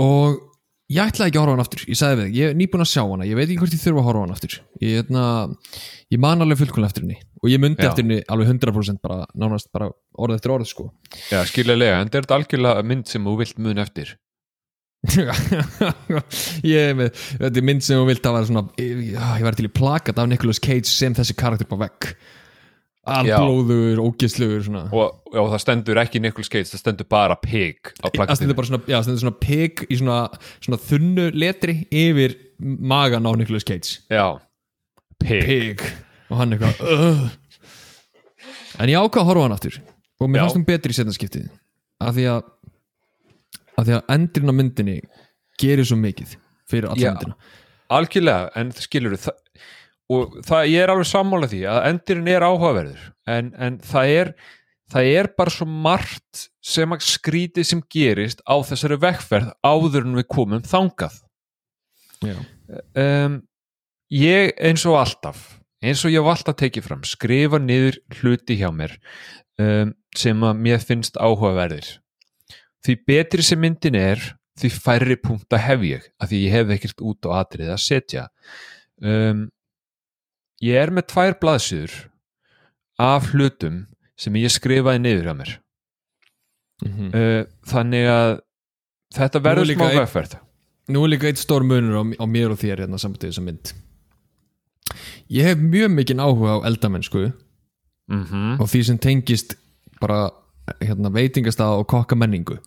Og 0.03 0.41
ég 0.91 0.99
ætlaði 1.03 1.31
ekki 1.31 1.39
að 1.39 1.45
horfa 1.45 1.55
hana 1.55 1.63
aftur 1.63 1.85
ég 1.87 1.99
sagði 1.99 2.19
við, 2.19 2.35
ég 2.35 2.51
er 2.51 2.59
nýbúin 2.59 2.83
að 2.83 2.91
sjá 2.91 3.01
hana 3.03 3.27
ég 3.27 3.39
veit 3.39 3.45
ekki 3.47 3.57
hvort 3.61 3.77
ég 3.77 3.83
þurfa 3.85 4.03
að 4.03 4.07
horfa 4.09 4.25
hana 4.25 4.35
aftur. 4.35 4.57
Ég, 4.83 4.93
hérna, 4.99 5.23
ég 6.11 6.21
man 6.27 6.43
alveg 6.43 6.59
fullkomlega 6.61 6.91
eftir 6.91 7.07
henni 7.07 7.19
og 7.39 7.51
ég 7.53 7.63
myndi 7.63 7.83
Já. 7.83 7.89
eftir 7.89 8.03
henni 8.03 8.19
alveg 8.35 8.51
100% 8.51 9.03
bara, 9.03 9.23
nánast 9.31 9.71
bara 9.71 9.87
orð 10.19 10.35
eftir 10.35 10.55
orð 10.57 10.67
sko. 10.67 10.89
Já, 11.31 11.39
skiljaðlega, 11.47 12.01
en 12.01 12.11
þetta 12.11 12.23
er 12.23 12.39
algjörlega 12.41 12.87
mynd 12.91 13.07
sem 13.07 13.27
þú 13.27 13.35
vilt 13.39 13.61
mun 13.63 13.83
eftir. 13.83 14.17
Ég 16.67 16.95
með, 16.97 17.13
þetta 17.37 17.61
er 17.61 17.65
mynd 17.69 17.85
sem 17.85 17.99
þú 17.99 18.07
vilt 18.09 18.25
að 18.27 18.33
vera 18.35 18.47
svona, 18.49 18.63
ég, 18.81 19.03
ég 19.13 19.45
var 19.45 19.55
til 19.55 19.67
í 19.69 19.71
plakat 19.71 20.19
af 20.19 20.27
Nicolas 20.27 20.59
Cage 20.59 20.89
sem 20.89 21.15
þessi 21.15 21.35
karakter 21.37 21.69
på 21.69 21.77
vegg 21.79 22.09
alblóður, 23.15 24.01
ógislugur 24.03 24.63
svona. 24.65 24.83
Og, 24.91 25.21
og 25.33 25.51
það 25.53 25.63
stendur 25.63 26.01
ekki 26.01 26.21
Nicolas 26.23 26.51
Cage, 26.51 26.69
það 26.71 26.81
stendur 26.83 27.09
bara 27.11 27.37
pig 27.41 27.93
það 28.03 28.33
stendur 28.39 28.57
bara 28.57 28.69
svona, 28.71 28.81
já, 28.89 28.97
stendur 29.05 29.23
svona 29.23 29.39
pig 29.41 29.83
í 29.87 29.99
svona, 29.99 30.19
svona 30.63 30.81
þunnu 30.87 31.27
letri 31.37 31.77
yfir 31.87 32.35
magan 32.59 33.27
á 33.27 33.31
Nicolas 33.39 33.67
Cage. 33.67 34.01
Já, 34.11 34.39
pig, 35.23 35.45
pig. 35.47 35.85
Og 36.27 36.41
hann 36.41 36.55
eitthvað 36.55 36.81
uh. 36.83 37.27
en 38.83 38.91
ég 38.91 38.99
ákvað 38.99 39.23
að 39.23 39.31
horfa 39.31 39.47
hann 39.47 39.57
aftur. 39.57 39.79
Og 40.17 40.31
mér 40.31 40.43
fannst 40.43 40.57
hún 40.57 40.67
betri 40.67 40.95
í 40.95 40.97
setnaskiptið 40.97 41.49
af 42.03 42.15
því 42.17 42.27
að 42.33 42.43
af 43.77 43.85
því 43.85 43.95
að 43.99 44.13
endurinn 44.15 44.53
á 44.53 44.55
myndinni 44.57 44.97
gerir 45.61 45.87
svo 45.87 45.97
mikið 46.01 46.35
fyrir 46.69 46.89
alla 46.91 47.01
Já. 47.01 47.11
myndina. 47.13 47.37
Algjörlega 47.93 48.49
en 48.59 48.71
skilur 48.75 49.15
það 49.21 49.37
og 50.13 50.37
það, 50.47 50.69
ég 50.71 50.83
er 50.83 50.93
alveg 50.93 51.09
sammála 51.09 51.49
því 51.51 51.63
að 51.67 51.81
endurinn 51.91 52.31
er 52.31 52.45
áhugaverður 52.47 53.03
en, 53.27 53.51
en 53.59 53.79
það 53.83 54.13
er 54.13 54.33
það 54.91 55.09
er 55.19 55.29
bara 55.35 55.51
svo 55.51 55.67
margt 55.67 56.47
sem 56.63 56.95
að 56.95 57.05
skrítið 57.07 57.67
sem 57.67 57.83
gerist 57.91 58.43
á 58.47 58.55
þessari 58.63 58.99
vekkferð 59.03 59.51
áður 59.65 60.05
en 60.05 60.15
við 60.19 60.27
komum 60.31 60.63
þangað. 60.63 61.17
Um, 62.97 63.41
ég 64.11 64.55
eins 64.55 64.85
og 64.87 64.97
alltaf 65.01 65.43
eins 65.83 66.01
og 66.05 66.13
ég 66.13 66.23
hef 66.23 66.31
alltaf 66.31 66.57
tekið 66.57 66.87
fram 66.87 67.03
skrifa 67.05 67.59
niður 67.61 67.99
hluti 68.17 68.57
hjá 68.57 68.69
mér 68.73 68.95
um, 69.61 69.93
sem 70.17 70.43
að 70.43 70.63
mér 70.65 70.81
finnst 70.81 71.19
áhugaverðir. 71.19 71.91
Því 72.85 72.95
betri 73.09 73.45
sem 73.45 73.61
myndin 73.61 73.97
er 73.99 74.23
því 74.57 74.71
færri 74.73 75.19
punkt 75.21 75.53
að 75.53 75.65
hef 75.67 75.85
ég 75.85 76.09
af 76.17 76.31
því 76.31 76.41
ég 76.47 76.55
hef 76.55 76.73
ekkert 76.77 77.05
út 77.05 77.29
á 77.29 77.43
atrið 77.43 77.75
að 77.75 77.83
setja. 77.83 78.25
Um, 78.97 79.47
ég 80.63 80.81
er 80.81 80.91
með 80.93 81.09
tvær 81.13 81.37
blaðsýður 81.41 81.95
af 82.97 83.31
hlutum 83.33 83.85
sem 84.17 84.35
ég 84.41 84.53
skrifaði 84.53 85.03
niður 85.03 85.29
hjá 85.29 85.35
mér. 85.37 85.55
Mm 86.85 87.09
uh, 87.13 87.43
þannig 87.65 88.05
að 88.11 88.31
þetta 89.17 89.41
verður 89.41 89.73
smá 89.73 89.87
vegferð. 89.97 90.37
Nú 90.87 91.03
er 91.03 91.09
líka 91.11 91.27
eitt 91.27 91.41
stór 91.41 91.65
munur 91.67 91.99
á, 91.99 92.03
á 92.23 92.25
mér 92.25 92.53
og 92.53 92.59
þér 92.61 92.85
hérna 92.85 92.97
samt 92.97 93.23
í 93.23 93.27
þessa 93.27 93.43
mynd. 93.43 93.73
Ég 95.27 95.43
hef 95.43 95.59
mjög 95.59 95.91
mikinn 95.91 96.23
áhuga 96.23 96.61
á 96.61 96.65
eldamennsku. 96.69 97.31
Mm 98.07 98.23
-hmm. 98.23 98.59
og 98.61 98.69
því 98.71 98.83
sem 98.83 98.97
tengist 98.97 99.57
bara 99.99 100.31
hérna, 100.79 101.11
veitingastað 101.11 101.81
og 101.81 101.87
kokka 101.87 102.15
menningu. 102.15 102.57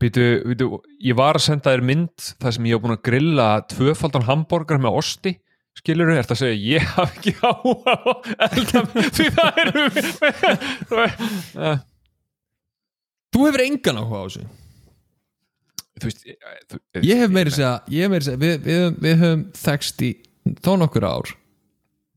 Býtu, 0.00 0.42
býtu, 0.46 0.80
ég 1.04 1.16
var 1.16 1.36
að 1.36 1.46
senda 1.46 1.70
þér 1.70 1.82
mynd 1.84 2.26
þar 2.40 2.52
sem 2.52 2.66
ég 2.66 2.74
hef 2.74 2.82
búin 2.82 2.96
að 2.96 3.02
grilla 3.02 3.48
tvöfaldan 3.68 4.26
hambúrgar 4.26 4.80
með 4.80 4.98
osti 5.02 5.34
skilur 5.80 6.10
þú, 6.10 6.16
ert 6.20 6.34
að 6.34 6.40
segja 6.42 6.58
ég 6.76 6.88
haf 6.96 7.14
ekki 7.16 7.32
á 7.48 7.52
því 9.16 9.26
það 9.36 9.52
er 9.62 9.70
þú 13.32 13.46
hefur 13.46 13.64
engan 13.64 14.00
áhuga 14.02 14.18
á 14.20 14.24
þessu. 14.26 14.48
Veist 16.02 16.24
þú, 16.26 16.80
ég 17.06 17.22
hef 17.22 17.30
meiri 17.32 17.52
segja, 17.54 17.76
hef 17.86 18.10
meiri 18.12 18.26
segja 18.26 18.40
við, 18.42 18.56
við, 18.66 18.82
við 19.04 19.20
höfum 19.22 19.46
þekst 19.62 20.02
í 20.02 20.10
þó 20.64 20.72
nokkur 20.80 21.06
ár 21.06 21.32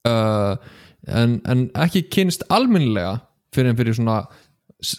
uh, 0.10 0.56
en, 1.06 1.38
en 1.46 1.68
ekki 1.86 2.08
kynst 2.12 2.46
almennilega 2.54 3.20
fyrir 3.56 3.72
en 3.72 3.80
fyrir 3.80 3.98
svona 3.98 4.24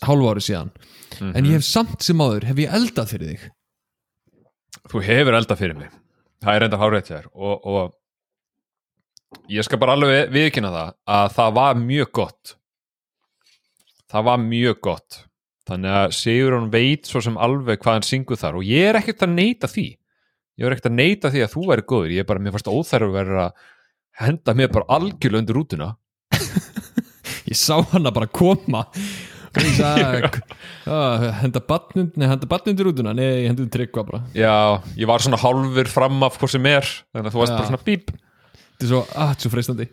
hálfu 0.06 0.30
ári 0.30 0.42
síðan. 0.44 0.72
En 1.20 1.46
ég 1.46 1.58
hef 1.58 1.66
samt 1.66 2.02
sem 2.04 2.20
áður, 2.20 2.48
hef 2.48 2.58
ég 2.62 2.72
eldað 2.78 3.12
fyrir 3.12 3.32
þig? 3.32 3.46
Þú 4.90 5.02
hefur 5.06 5.36
elda 5.36 5.56
fyrir 5.58 5.78
mig. 5.78 5.92
Það 6.44 6.58
er 6.58 6.66
enda 6.66 6.80
hárið 6.80 7.08
þér. 7.10 7.28
Og, 7.34 7.66
og 7.66 7.94
ég 9.50 9.66
skal 9.66 9.80
bara 9.82 9.96
alveg 9.96 10.32
viðkynna 10.34 10.72
það 10.74 10.96
að 11.16 11.28
það 11.36 11.54
var 11.58 11.78
mjög 11.82 12.10
gott. 12.20 12.56
Það 14.06 14.26
var 14.28 14.42
mjög 14.42 14.82
gott. 14.86 15.22
Þannig 15.66 15.94
að 15.98 16.12
Sigurón 16.14 16.68
veit 16.70 17.08
svo 17.08 17.22
sem 17.24 17.38
alveg 17.42 17.80
hvað 17.82 17.98
hann 17.98 18.06
syngur 18.06 18.38
þar 18.38 18.60
og 18.60 18.66
ég 18.68 18.90
er 18.90 19.00
ekkert 19.00 19.24
að 19.26 19.34
neita 19.34 19.70
því. 19.70 19.86
Ég 20.56 20.66
er 20.66 20.76
ekkert 20.76 20.90
að 20.92 20.98
neita 21.00 21.30
því 21.32 21.42
að 21.44 21.54
þú 21.56 21.64
væri 21.70 21.86
góður. 21.90 22.12
Ég 22.14 22.22
er 22.22 22.28
bara, 22.28 22.42
mér 22.42 22.54
fannst 22.54 22.70
óþærf 22.70 23.08
að 23.08 23.16
vera 23.18 23.46
að 23.48 23.64
henda 24.22 24.54
mér 24.56 24.70
bara 24.72 24.88
algjörlega 24.96 25.42
undir 25.42 25.58
rútuna. 25.58 25.88
Ég 27.50 27.58
sá 27.58 27.74
hana 27.92 28.12
bara 28.14 28.30
koma. 28.30 28.86
Ég 29.56 29.74
sagði 29.76 30.22
uh, 30.92 31.26
henda 31.40 31.62
henda 31.64 32.48
batnundir 32.50 32.90
útuna 32.90 33.14
nei, 33.16 33.24
ég 33.24 33.50
hendur 33.50 33.68
tryggva 33.72 34.04
bara. 34.04 34.22
Já, 34.36 34.82
ég 34.98 35.08
var 35.08 35.24
svona 35.24 35.40
hálfur 35.40 35.88
fram 35.90 36.22
af 36.26 36.36
hvað 36.40 36.52
sem 36.52 36.68
er 36.68 36.84
þannig 36.84 37.30
að 37.30 37.36
þú 37.36 37.42
varst 37.42 37.56
bara 37.56 37.68
svona 37.70 37.86
bíp 37.86 38.12
þetta 38.76 38.86
er 38.86 38.92
svo, 38.92 39.00
ah, 39.08 39.32
þetta 39.32 39.40
er 39.40 39.46
svo 39.46 39.52
freistandi. 39.54 39.88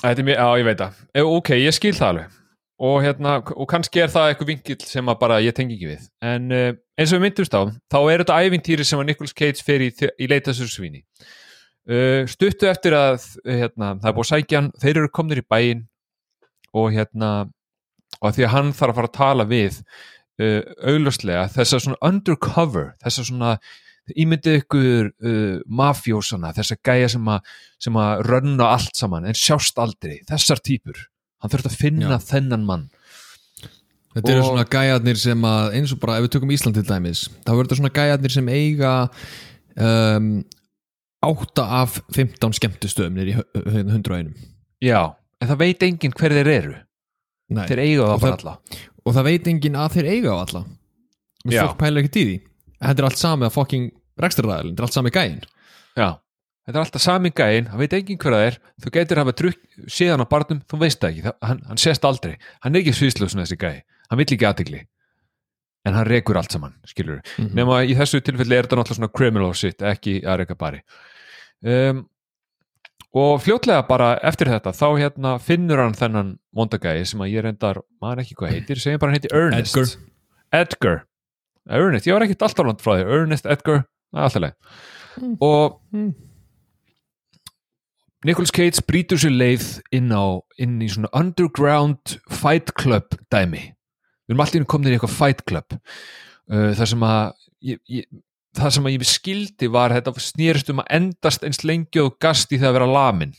Þetta 0.00 0.14
er 0.14 0.28
mér, 0.28 0.38
já 0.38 0.60
ég 0.60 0.68
veit 0.68 0.84
það. 0.84 1.00
E, 1.12 1.24
ok, 1.38 1.50
ég 1.60 1.76
skil 1.76 1.96
það 1.96 2.12
alveg. 2.12 2.36
Og, 2.80 2.94
hérna, 3.04 3.34
og 3.52 3.66
kannski 3.68 4.00
er 4.00 4.12
það 4.12 4.30
eitthvað 4.30 4.50
vinkill 4.54 4.80
sem 4.88 5.10
bara 5.20 5.42
ég 5.44 5.56
tengi 5.56 5.76
ekki 5.76 5.90
við. 5.90 6.06
En 6.24 6.46
uh, 6.56 6.70
eins 6.96 7.10
og 7.12 7.18
við 7.18 7.26
myndumst 7.26 7.56
á, 7.56 7.62
þá 7.92 7.98
er 8.00 8.22
þetta 8.22 8.38
ævintýri 8.40 8.86
sem 8.88 9.02
að 9.02 9.10
Nicolas 9.10 9.36
Cage 9.36 9.64
fer 9.66 9.84
í, 9.84 9.90
í 9.92 10.28
leitasur 10.30 10.70
svíni 10.70 11.02
uh, 11.88 12.26
stuttu 12.30 12.68
eftir 12.70 12.96
að 12.96 13.26
hérna, 13.44 13.94
það 14.00 14.08
er 14.10 14.16
búið 14.16 14.26
að 14.26 14.30
sækja 14.30 14.60
hann 14.60 14.70
þeir 14.82 15.02
eru 15.02 15.12
komnir 15.14 15.42
í 15.42 15.46
bæinn. 15.46 15.84
Og 16.76 16.92
hérna 16.94 17.30
og 18.20 18.34
því 18.36 18.46
að 18.46 18.52
hann 18.54 18.72
þarf 18.76 18.92
að 18.92 18.98
fara 18.98 19.10
að 19.10 19.16
tala 19.16 19.46
við 19.50 19.78
uh, 19.80 20.60
augljóslega 20.92 21.46
þess 21.54 21.76
að 21.76 21.84
svona 21.86 22.02
undercover 22.10 22.92
þess 23.02 23.22
að 23.22 23.30
svona 23.30 23.54
ímyndið 24.16 24.56
ykkur 24.62 25.10
uh, 25.10 25.60
mafjósana, 25.66 26.52
þess 26.56 26.74
að 26.76 26.80
gæja 26.90 27.08
sem 27.14 27.28
að 27.28 27.40
sem 27.80 27.96
að 28.00 28.22
rönna 28.28 28.70
allt 28.74 28.94
saman 28.96 29.24
en 29.30 29.34
sjást 29.38 29.78
aldrei, 29.78 30.20
þessar 30.28 30.60
típur 30.64 30.98
hann 31.40 31.50
þurft 31.52 31.70
að 31.70 31.76
finna 31.80 32.16
Já. 32.18 32.24
þennan 32.34 32.64
mann. 32.68 32.88
Þetta 34.14 34.32
eru 34.32 34.40
Og- 34.42 34.48
svona 34.50 34.64
gæjarnir 34.66 35.16
sem 35.22 35.44
að 35.46 35.74
eins 35.78 35.92
og 35.94 36.00
bara 36.02 36.16
ef 36.18 36.24
við 36.26 36.32
tökum 36.34 36.50
Ísland 36.50 36.74
til 36.74 36.82
dæmis 36.88 37.28
þá 37.46 37.50
verður 37.54 37.68
þetta 37.68 37.78
svona 37.78 37.92
gæjarnir 37.94 38.34
sem 38.34 38.48
eiga 38.50 38.92
um, 39.78 40.30
8 41.22 41.64
af 41.64 42.00
15 42.16 42.56
skemmtustöðum 42.58 43.16
niður 43.16 43.30
í 43.30 43.34
hu- 43.38 43.46
hu- 43.70 43.84
101 43.92 44.32
já, 44.82 45.00
en 45.40 45.48
það 45.50 45.58
veit 45.60 45.82
enginn 45.84 46.14
hver 46.16 46.32
þeir 46.32 46.48
eru. 46.56 46.74
Nei. 47.50 47.66
þeir 47.68 47.80
eiga 47.84 48.10
það- 48.16 48.36
alla. 48.38 48.54
og 49.04 49.14
það 49.16 49.24
veit 49.30 49.48
enginn 49.50 49.76
að 49.76 49.96
þeir 49.96 50.08
eiga 50.14 50.30
á 50.32 50.36
alla. 50.44 50.62
Og 51.46 51.52
fólk 51.56 51.78
pælar 51.80 52.02
ekkert 52.02 52.16
í 52.20 52.24
því. 52.28 52.36
Þetta 52.80 52.98
er 53.00 53.06
allt 53.08 53.18
sami 53.20 53.46
að 53.46 53.52
fucking 53.56 53.90
rekstraræðilin, 54.26 54.74
þetta 54.76 54.82
er 54.82 54.88
allt 54.88 54.98
sami 54.98 55.10
gæjin 55.14 55.40
Já, 55.96 56.08
þetta 56.66 56.76
er 56.76 56.82
alltaf 56.84 57.02
sami 57.02 57.30
gæinn, 57.34 57.66
hann 57.72 57.80
veit 57.82 57.92
engin 57.98 58.18
hver 58.22 58.36
það 58.36 58.46
er 58.50 58.58
þú 58.84 58.92
gætir 58.96 59.20
hafa 59.22 59.32
drukk, 59.40 59.60
séðan 59.90 60.22
á 60.22 60.26
barnum 60.30 60.60
þú 60.70 60.78
veist 60.84 61.00
það 61.02 61.10
ekki, 61.14 61.24
það, 61.26 61.36
hann, 61.48 61.60
hann 61.70 61.80
sést 61.82 62.04
aldrei. 62.06 62.36
Hann 62.62 62.74
er 62.76 62.80
ekki 62.84 62.92
sviðslöf 63.00 63.32
svona 63.32 63.46
þessi 63.48 63.58
gæi, 63.60 63.82
hann 64.10 64.18
vill 64.22 64.28
ekki 64.36 64.46
aðtigli 64.50 64.80
en 65.88 65.94
hann 65.96 66.04
rekur 66.06 66.36
allt 66.36 66.52
saman 66.52 66.74
skilur 66.86 67.22
Mhm. 67.38 67.54
nema 67.56 67.80
í 67.88 67.94
þessu 67.96 68.20
tilfelli 68.20 68.54
er 68.58 68.66
þetta 68.68 68.76
náttúrulega 68.76 68.98
svona 69.00 69.12
criminal 69.16 69.54
shit, 69.56 69.80
ekki 69.82 70.18
að 70.22 70.42
reka 70.44 70.54
bari. 70.60 70.82
Um, 71.64 72.02
og 73.16 73.40
fljótlega 73.42 73.82
bara 73.88 74.10
eftir 74.22 74.46
þetta 74.52 74.70
þá 74.76 74.86
hérna 75.00 75.32
finnur 75.42 75.80
hann 75.82 75.96
þennan 75.98 76.34
mondagæi 76.54 77.02
sem 77.08 77.20
að 77.24 77.32
ég 77.32 77.42
reyndar, 77.48 77.80
maður 78.02 78.22
ekki 78.22 78.36
hvað 78.38 78.52
heitir 78.54 78.78
segjum 78.82 79.00
bara 79.02 79.10
hann 79.10 79.18
heitir 79.18 79.34
Ernest. 79.34 79.74
Edgar. 79.74 79.88
Edgar. 80.60 81.00
Ernest, 81.70 82.06
ég 82.06 82.14
var 82.14 82.22
ekkert 82.28 82.44
alltaf 82.46 82.66
langt 82.68 82.84
frá 82.84 82.94
því. 83.00 83.08
Ernest, 83.16 83.46
Edgar, 83.50 83.82
alltaf 84.14 84.42
leið 84.46 84.56
Mm. 85.20 85.36
og 85.42 85.80
Mm. 85.92 86.14
Nicolas 88.24 88.52
Cage 88.54 88.82
brýtur 88.86 89.18
sér 89.18 89.32
leið 89.32 89.64
inn 89.96 90.12
á 90.12 90.38
inn 90.60 90.78
í 90.84 90.88
svona 90.92 91.08
underground 91.16 92.18
fight 92.30 92.72
club 92.78 93.16
dæmi. 93.32 93.62
Við 94.28 94.34
erum 94.34 94.42
allir 94.44 94.66
komin 94.70 94.92
í 94.92 94.96
eitthvað 94.98 95.16
fight 95.16 95.44
club. 95.48 95.76
Uh, 96.50 96.70
þar 96.76 96.90
sem 96.92 97.06
að 97.06 97.32
ég, 97.64 97.80
ég, 97.88 98.06
það 98.58 98.74
sem 98.76 98.88
að 98.88 98.94
ég 98.96 99.06
skildi 99.08 99.68
var 99.72 99.94
þetta 99.94 100.14
snýrist 100.20 100.72
um 100.72 100.82
að 100.82 100.90
endast 100.98 101.44
eins 101.46 101.62
lengi 101.66 102.02
og 102.02 102.18
gast 102.22 102.52
í 102.52 102.58
það 102.58 102.70
að 102.72 102.76
vera 102.78 102.90
lamin 102.90 103.34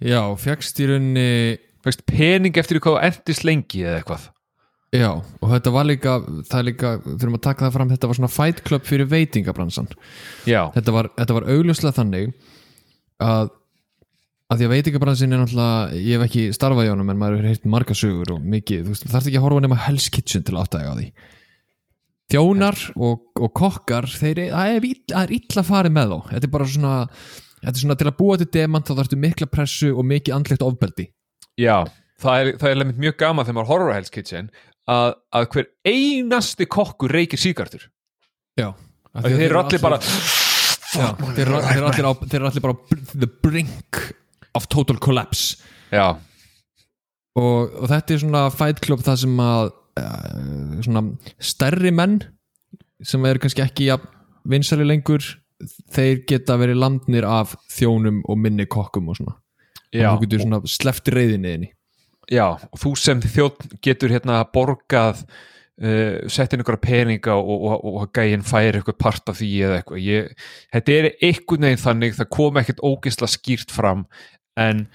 Já, 0.00 0.20
fegst 0.40 0.80
í 0.80 0.88
rauninni 0.88 1.28
Fækst 1.84 2.02
pening 2.08 2.56
eftir 2.58 2.78
því 2.78 2.82
hvað 2.86 3.04
endist 3.06 3.44
lengi 3.46 3.84
eða 3.84 4.00
eitthvað 4.00 4.24
Já, 4.96 5.10
og 5.12 5.52
þetta 5.52 5.72
var 5.74 5.86
líka 5.88 6.16
það 6.46 6.58
er 6.58 6.66
líka, 6.70 6.90
þurfum 7.04 7.36
að 7.38 7.44
taka 7.44 7.64
það 7.66 7.76
fram 7.76 7.92
þetta 7.92 8.08
var 8.10 8.18
svona 8.18 8.32
fight 8.32 8.62
club 8.66 8.86
fyrir 8.86 9.08
veitingabransan. 9.10 9.88
Já, 10.48 10.60
þetta 10.76 10.94
var, 10.96 11.10
þetta 11.18 11.36
var 11.36 11.48
augljóslega 11.54 11.98
þannig 12.00 12.34
að 13.24 13.54
að 14.46 14.60
því 14.60 14.66
að 14.66 14.72
veitingabransin 14.76 15.34
er 15.34 15.40
náttúrulega 15.42 15.96
ég 15.98 16.12
hef 16.14 16.24
ekki 16.28 16.44
starfað 16.54 16.86
í 16.86 16.90
honum 16.92 17.08
en 17.10 17.18
maður 17.18 17.40
hefur 17.40 17.50
heyrt 17.50 17.64
marga 17.72 17.96
sögur 17.98 18.36
og 18.36 18.44
mikið, 18.46 18.84
þú 18.84 18.92
veist, 18.94 19.08
þarf 19.10 19.26
ekki 19.26 19.40
að 19.40 19.46
horfa 19.48 19.64
nema 19.64 19.80
Hell's 19.88 20.06
Kitchen 20.14 20.46
til 20.46 20.54
áttæga 20.60 20.92
á 20.94 20.98
því. 21.00 21.08
Þjónar 22.30 22.78
og, 22.94 23.26
og 23.42 23.52
kokkar 23.58 24.06
þeir, 24.10 24.44
það 24.54 24.76
er, 24.76 24.88
er 25.18 25.34
illa 25.34 25.66
farið 25.66 25.96
með 25.98 26.14
þá. 26.14 26.30
Þetta 26.30 26.46
er 26.46 26.54
bara 26.54 26.70
svona 26.70 26.94
þetta 27.58 27.74
er 27.74 27.82
svona 27.82 27.98
til 27.98 28.08
að 28.12 28.18
búa 28.22 28.38
til 28.38 28.48
demant 28.54 28.86
þá 28.86 28.96
þarftu 29.00 29.18
mikla 29.26 29.50
pressu 29.50 29.90
og 29.92 30.06
mikið 30.14 30.38
andlegt 30.38 30.66
ofbeldi. 30.66 31.10
Já 31.58 31.86
það 32.22 32.40
er, 32.40 32.50
það 32.60 32.72
er 32.72 32.92
mjög 32.96 33.18
gaman 33.20 33.46
þegar 33.46 33.58
maður 33.58 33.70
horfir 33.72 33.92
á 33.92 33.96
Hell's 33.98 34.12
Kitchen 34.14 34.50
að, 34.90 35.14
að 35.34 35.46
hver 35.54 35.68
einasti 35.86 36.66
kokkur 36.70 37.14
reykir 37.16 37.40
síkartur 37.40 37.88
Já, 38.56 38.70
þeir 39.24 39.48
eru 39.48 39.60
allir 39.60 39.82
bara 39.82 39.98
Já, 40.96 41.10
þeir, 41.36 41.42
eru- 41.44 41.58
allir 41.60 42.38
eru 42.38 42.48
allir 42.48 42.64
bara 42.64 43.00
the 43.12 43.28
brink 43.28 43.98
of 44.56 44.64
total 44.72 44.96
collapse. 45.02 45.58
Já, 45.92 46.14
og, 47.36 47.74
og 47.82 47.88
þetta 47.90 48.14
er 48.14 48.22
svona 48.22 48.44
fight 48.54 48.80
club 48.80 49.02
það 49.04 49.18
sem 49.26 49.42
að 49.44 49.66
uh, 50.00 50.78
svona 50.86 51.02
stærri 51.36 51.92
menn 51.92 52.20
sem 53.04 53.26
eru 53.28 53.42
kannski 53.42 53.64
ekki 53.66 53.90
ja, 53.90 53.98
vinsæli 54.48 54.86
lengur 54.88 55.26
þeir 55.92 56.22
geta 56.28 56.56
verið 56.60 56.80
landnir 56.80 57.26
af 57.28 57.52
þjónum 57.72 58.22
og 58.24 58.40
minni 58.40 58.64
kokkum 58.68 59.10
og 59.12 59.20
svona. 59.20 59.36
Svona 59.92 60.62
sleft 60.68 61.08
reyðinni 61.12 61.70
já 62.30 62.46
þú 62.78 62.94
sem 62.98 63.20
þjótt 63.22 63.68
getur 63.84 64.12
hérna 64.14 64.40
borgað 64.54 65.22
uh, 65.26 66.24
sett 66.32 66.54
inn 66.54 66.62
einhverja 66.62 66.82
peninga 66.82 67.36
og, 67.36 67.68
og, 67.68 67.86
og, 67.92 68.08
gæinn 68.16 68.44
færi 68.46 68.80
eitthvað 68.80 68.98
part 69.02 69.32
af 69.32 69.38
því 69.40 69.52
eða 69.68 69.78
eitthvað. 69.80 70.02
Ég, 70.04 70.48
þetta 70.74 70.96
er 70.96 71.10
einhvern 71.14 71.68
veginn 71.68 71.84
þannig 71.84 72.18
það 72.18 72.32
kom 72.38 72.60
ekkert 72.60 72.84
ógisla 72.86 73.30
skýrt 73.30 73.74
fram 73.74 74.06
en 74.58 74.86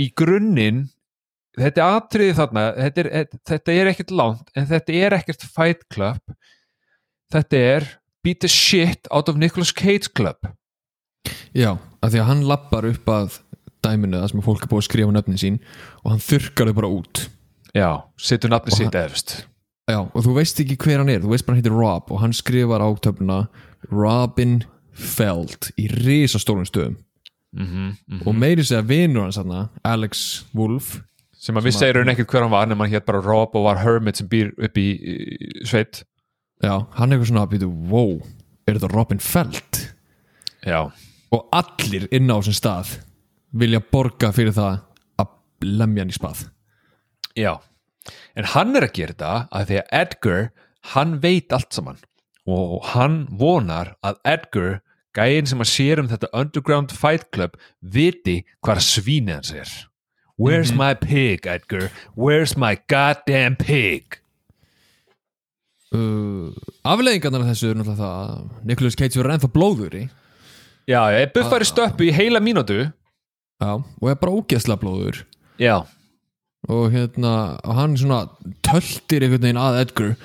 í 0.00 0.08
grunninn 0.16 0.86
þetta 1.58 1.82
er 1.82 1.98
atriði 1.98 2.36
þarna 2.38 2.66
þetta 2.78 3.02
er, 3.02 3.10
þetta 3.50 3.76
er 3.76 3.90
ekkert 3.92 4.14
langt 4.22 4.54
en 4.56 4.68
þetta 4.70 5.00
er 5.00 5.18
ekkert 5.18 5.46
fight 5.48 5.86
club. 5.92 6.38
Þetta 7.32 7.58
er 7.58 7.88
beat 8.22 8.42
the 8.44 8.48
shit 8.48 9.08
out 9.10 9.28
of 9.28 9.38
Nicolas 9.40 9.72
Cage 9.72 10.12
club. 10.14 10.52
Já, 11.52 11.76
af 12.02 12.12
því 12.12 12.20
að 12.20 12.28
hann 12.28 12.44
lappar 12.48 12.86
upp 12.88 13.10
að 13.12 13.38
dæminu 13.84 14.20
það 14.20 14.32
sem 14.32 14.44
fólk 14.44 14.66
er 14.66 14.70
búið 14.70 14.82
að 14.82 14.88
skrifa 14.88 15.14
nöfnin 15.14 15.40
sín 15.40 15.60
og 16.02 16.12
hann 16.12 16.22
þurrkar 16.22 16.70
þau 16.70 16.76
bara 16.80 16.92
út. 16.98 17.22
Já, 17.72 17.90
setur 18.20 18.52
nafni 18.52 18.74
Og 18.74 18.78
sitt 18.78 18.98
efst. 19.00 19.36
Já, 19.90 19.98
og 20.02 20.18
þú 20.24 20.34
veist 20.36 20.60
ekki 20.62 20.78
hver 20.78 21.00
hann 21.02 21.10
er, 21.12 21.22
þú 21.22 21.32
veist 21.32 21.46
bara 21.46 21.56
hann 21.56 21.62
heitir 21.62 21.74
Rob 21.76 22.12
og 22.12 22.20
hann 22.22 22.34
skrifar 22.36 22.84
á 22.84 22.88
töfluna 23.02 23.38
Robin 23.90 24.60
Feld 24.92 25.72
í 25.80 25.88
risastólum 25.90 26.68
stöðum. 26.68 26.98
Mm 27.52 27.66
-hmm, 27.66 28.26
og 28.26 28.34
meiri 28.34 28.64
segja 28.64 28.82
hans 29.20 29.36
hann 29.36 29.68
Alex 29.84 30.44
Wolf 30.54 31.00
sem 31.42 31.56
að 31.56 31.66
við 31.66 31.76
segjum 31.76 32.08
ekkert 32.08 32.30
hver 32.30 32.42
hann 32.42 32.50
var 32.50 32.66
nema 32.66 32.84
hann 32.84 32.92
hétt 32.94 33.06
bara 33.06 33.20
Rob 33.20 33.56
og 33.56 33.64
var 33.64 33.82
hermit 33.82 34.16
sem 34.16 34.28
býr 34.28 34.52
upp 34.58 34.78
í, 34.78 34.88
í 35.02 35.66
sveit. 35.66 36.04
Já, 36.62 36.86
hann 36.94 37.12
er 37.12 37.18
eitthvað 37.18 37.28
svona 37.32 37.42
að 37.42 37.50
býta, 37.50 37.66
wow, 37.90 38.22
er 38.66 38.78
þetta 38.78 38.92
Robin 38.94 39.18
Feld? 39.18 39.88
já, 40.66 40.90
Og 41.32 41.48
allir 41.52 42.06
inn 42.12 42.30
á 42.30 42.36
þessum 42.38 42.54
stað 42.54 42.98
vilja 43.52 43.82
borga 43.92 44.32
fyrir 44.34 44.54
það 44.56 44.80
að 45.22 45.36
lemja 45.66 46.04
hann 46.04 46.12
í 46.12 46.16
spað. 46.16 46.46
Já. 47.38 47.52
En 48.36 48.48
hann 48.54 48.76
er 48.76 48.88
að 48.88 48.96
gera 48.96 49.14
þetta 49.14 49.34
að 49.52 49.68
því 49.68 49.78
að 49.80 49.92
Edgar 50.00 50.48
hann 50.94 51.18
veit 51.22 51.54
allt 51.54 51.76
saman. 51.76 52.00
Og 52.48 52.80
hann 52.92 53.22
vonar 53.38 53.94
að 54.02 54.18
Edgar 54.26 54.80
gæinn 55.14 55.48
sem 55.48 55.60
að 55.62 55.70
sér 55.70 56.02
um 56.02 56.10
þetta 56.10 56.32
underground 56.32 56.92
fight 56.96 57.28
club 57.34 57.58
viti 57.80 58.42
hvar 58.64 58.80
svínið 58.82 59.38
hans 59.38 59.52
er. 59.54 59.72
Where's 60.40 60.72
my 60.74 60.94
pig 60.98 61.46
Edgar? 61.46 61.92
Where's 62.16 62.56
my 62.58 62.74
goddamn 62.90 63.56
pig? 63.60 64.18
Uh, 65.92 66.48
Afleðingarnar 66.88 67.44
af 67.44 67.52
þessu 67.52 67.68
er 67.68 67.76
náttúrulega 67.76 68.00
það 68.00 68.12
að 68.16 68.66
Nicolas 68.70 68.96
Cage 68.96 69.18
verður 69.20 69.34
ennþá 69.34 69.50
blóður 69.52 69.96
í 69.98 70.06
já, 70.88 71.00
ég 71.12 71.34
buffari 71.34 71.66
stöppu 71.68 72.06
í 72.08 72.14
heila 72.16 72.40
mínútu 72.40 72.86
Já, 73.62 73.72
og 73.78 74.08
er 74.10 74.16
bara 74.18 74.34
ógeðslega 74.34 74.80
blóður. 74.82 75.20
Já, 75.62 75.76
og 76.68 76.88
hérna 76.94 77.32
hann 77.78 77.94
svona 78.00 78.24
töltir 78.66 79.22
einhvern 79.22 79.44
veginn 79.46 79.60
að 79.62 79.80
Edgar. 79.84 80.16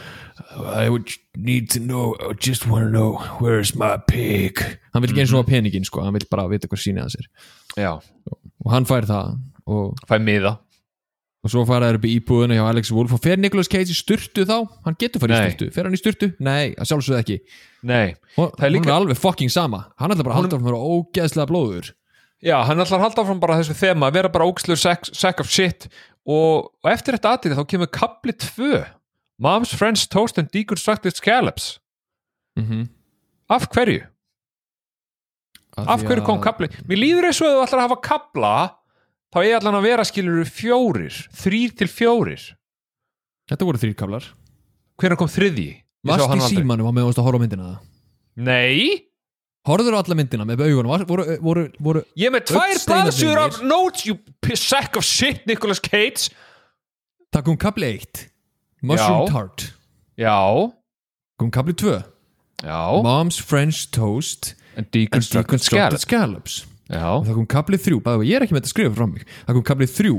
I 0.58 0.88
would 0.89 1.10
need 1.36 1.69
to 1.73 1.80
know 1.82 2.13
I 2.21 2.34
just 2.39 2.67
wanna 2.69 2.89
know 2.89 3.17
where's 3.41 3.76
my 3.78 3.97
pig? 4.10 4.62
Hann 4.93 5.02
vil 5.04 5.12
ekki 5.13 5.23
eins 5.26 5.34
og 5.34 5.43
að 5.45 5.52
peningin 5.54 5.86
sko. 5.86 6.02
Hann 6.06 6.13
vil 6.17 6.26
bara 6.30 6.47
vita 6.50 6.69
hvað 6.69 6.82
sýnið 6.84 7.06
hans 7.06 7.17
er 7.17 7.28
já, 7.78 7.91
og 8.65 8.71
hann 8.73 8.86
fær 8.89 9.06
það 9.10 9.36
og, 9.67 9.97
fæ 10.10 10.17
miða. 10.23 10.58
Og 11.45 11.52
svo 11.54 11.62
fara 11.69 11.91
þær 11.91 12.00
upp 12.00 12.06
í 12.10 12.13
íbúðuna 12.17 12.56
hjá 12.58 12.63
Alex 12.67 12.89
Wolf 12.91 13.13
og 13.15 13.21
fer 13.23 13.38
Nicolas 13.39 13.69
Cage 13.71 13.93
í 13.93 13.95
sturtu 13.97 14.43
þá? 14.50 14.56
Hann 14.86 14.97
getur 15.00 15.21
farið 15.21 15.36
í 15.38 15.41
Nei. 15.43 15.52
sturtu, 15.54 15.67
fer 15.76 15.86
hann 15.88 15.93
í 15.95 16.00
sturtu? 16.02 16.30
Nei, 16.43 16.63
að 16.76 16.89
sjálfsögðu 16.89 17.19
ekki. 17.21 17.38
Nei, 17.88 18.15
og 18.41 18.56
Það 18.58 18.65
er 18.65 18.71
hún 18.71 18.76
líka- 18.78 18.89
er 18.89 18.95
alveg 18.97 19.19
fucking 19.21 19.52
sama. 19.54 19.84
Hann 20.02 20.12
ætla 20.12 20.26
bara 20.26 20.36
að 20.36 20.41
halda 20.41 20.58
frá 20.60 20.65
mér 20.65 20.80
ógeðslega 20.82 21.47
blóður 21.52 21.91
Já, 22.43 22.60
hann 22.67 22.78
ætlar 22.78 23.00
að 23.00 23.06
halda 23.08 23.23
áfram 23.23 23.39
bara 23.41 23.58
þessu 23.58 23.76
þema 23.78 24.10
að 24.10 24.19
vera 24.19 24.30
bara 24.30 24.45
ógslur 24.45 24.78
sack, 24.78 25.10
sack 25.10 25.41
of 25.41 25.50
shit. 25.50 25.88
Og, 26.28 26.67
og 26.84 26.91
eftir 26.91 27.17
þetta 27.17 27.34
aðrið 27.34 27.58
þá 27.58 27.65
kemur 27.71 27.89
kapli 27.97 28.36
2 28.36 28.84
Mom's 29.41 29.73
French 29.78 30.08
Toast 30.10 30.38
and 30.41 30.50
Deconstructed 30.54 31.17
Scallops. 31.17 31.80
Mm 32.58 32.65
-hmm. 32.65 32.88
Af 33.50 33.69
hverju? 33.69 34.06
Af 35.78 36.02
hverju 36.02 36.26
kom 36.26 36.41
kapli? 36.41 36.67
Mér 36.89 36.97
líður 36.97 37.30
og 37.30 37.34
að 37.45 37.56
þú 37.56 37.63
ætlar 37.63 37.80
að 37.80 37.88
hafa 37.89 38.02
kapla 38.02 38.54
þá 39.34 39.39
er 39.45 39.56
allan 39.56 39.76
að 39.76 39.88
vera 39.88 40.04
skilur 40.04 40.45
fjórir 40.45 41.15
þrýr 41.32 41.76
til 41.78 41.88
fjórir. 41.88 42.41
Þetta 43.50 43.65
voru 43.65 43.78
þrýrkablar 43.78 44.23
Hvernig 44.97 45.17
kom 45.17 45.30
sá 46.17 46.28
varst 46.28 46.52
í 46.52 46.56
símanum 46.58 46.89
á 46.89 46.91
meðan 46.91 47.06
þú 47.06 47.10
varst 47.12 47.19
að 47.19 47.28
horfa 47.28 47.38
á 47.38 47.43
myndina. 47.43 47.63
Það 47.63 47.97
Nei, 48.38 49.06
horfður 49.67 49.97
á 49.97 49.99
alla 49.99 50.17
myndina 50.17 50.45
með 50.47 50.63
augunum. 50.67 51.05
Voru, 51.09 51.25
voru, 51.43 51.65
voru, 51.83 52.03
ég 52.19 52.31
með 52.33 52.47
tvær 52.53 52.81
blaðsjur 52.87 53.41
af 53.41 53.59
notes 53.65 54.05
you 54.07 54.17
sack 54.55 54.97
of 54.99 55.05
shit 55.05 55.43
Nicolas 55.49 55.81
Cage. 55.83 56.31
Það 57.35 57.45
kom 57.49 57.59
kapli 57.59 57.89
1 57.97 58.23
Mushroom 58.87 59.27
Já. 59.27 59.33
Tart. 59.33 59.65
Já, 60.17 60.37
kom 61.41 61.51
kapli 61.53 61.75
2 61.77 61.97
já. 62.63 62.79
Mom's 63.03 63.39
French 63.41 63.89
Toast 63.91 64.55
And 64.77 64.87
Deconstructed 64.93 65.61
Scallops. 65.61 66.05
Scallops. 66.05 66.57
Já, 66.87 67.03
og 67.17 67.25
það 67.27 67.39
kom 67.41 67.47
kapli 67.51 67.79
3 67.81 68.01
bæði, 68.05 68.29
ég 68.31 68.37
er 68.39 68.45
ekki 68.45 68.55
með 68.55 68.63
þetta 68.63 68.71
að 68.71 68.75
skrifa 68.75 68.97
fram 68.97 69.15
mig 69.17 69.25
það 69.43 69.57
kom 69.59 69.65
kapli 69.71 69.89
3 69.91 70.13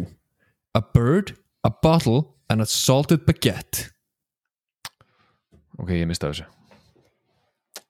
A 0.76 0.82
bird, 0.94 1.32
a 1.64 1.70
bottle 1.72 2.34
and 2.52 2.60
a 2.60 2.66
salted 2.68 3.24
baguette. 3.26 3.88
Ok, 5.80 5.94
ég 5.96 6.06
mista 6.10 6.28
þessu. 6.28 6.44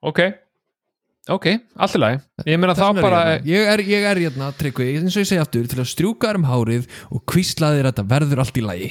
Ok 0.07 0.21
ok, 1.35 1.47
allt 1.77 1.99
í 1.99 2.01
lagi. 2.01 2.21
Ég 2.45 2.61
meina 2.61 2.75
vegna 2.77 2.89
er 3.03 3.07
bara 3.07 3.21
ég, 3.27 3.37
hérna. 3.37 3.53
ég 3.53 3.71
er, 3.75 3.83
ég 3.89 4.09
er 4.13 4.23
hérna, 4.25 4.49
Tryggvi, 4.59 4.89
eins 4.99 5.17
og 5.17 5.25
ég 5.25 5.31
segi 5.31 5.43
aftur 5.43 5.69
til 5.71 5.81
að 5.83 5.91
strjúka 5.93 6.31
þér 6.31 6.41
um 6.41 6.49
hárið 6.49 6.89
og 7.13 7.23
kvísla 7.29 7.75
þér 7.77 7.89
að 7.89 7.93
þetta 7.93 8.09
verður 8.15 8.43
allt 8.45 8.59
í 8.59 8.65
lagi. 8.65 8.91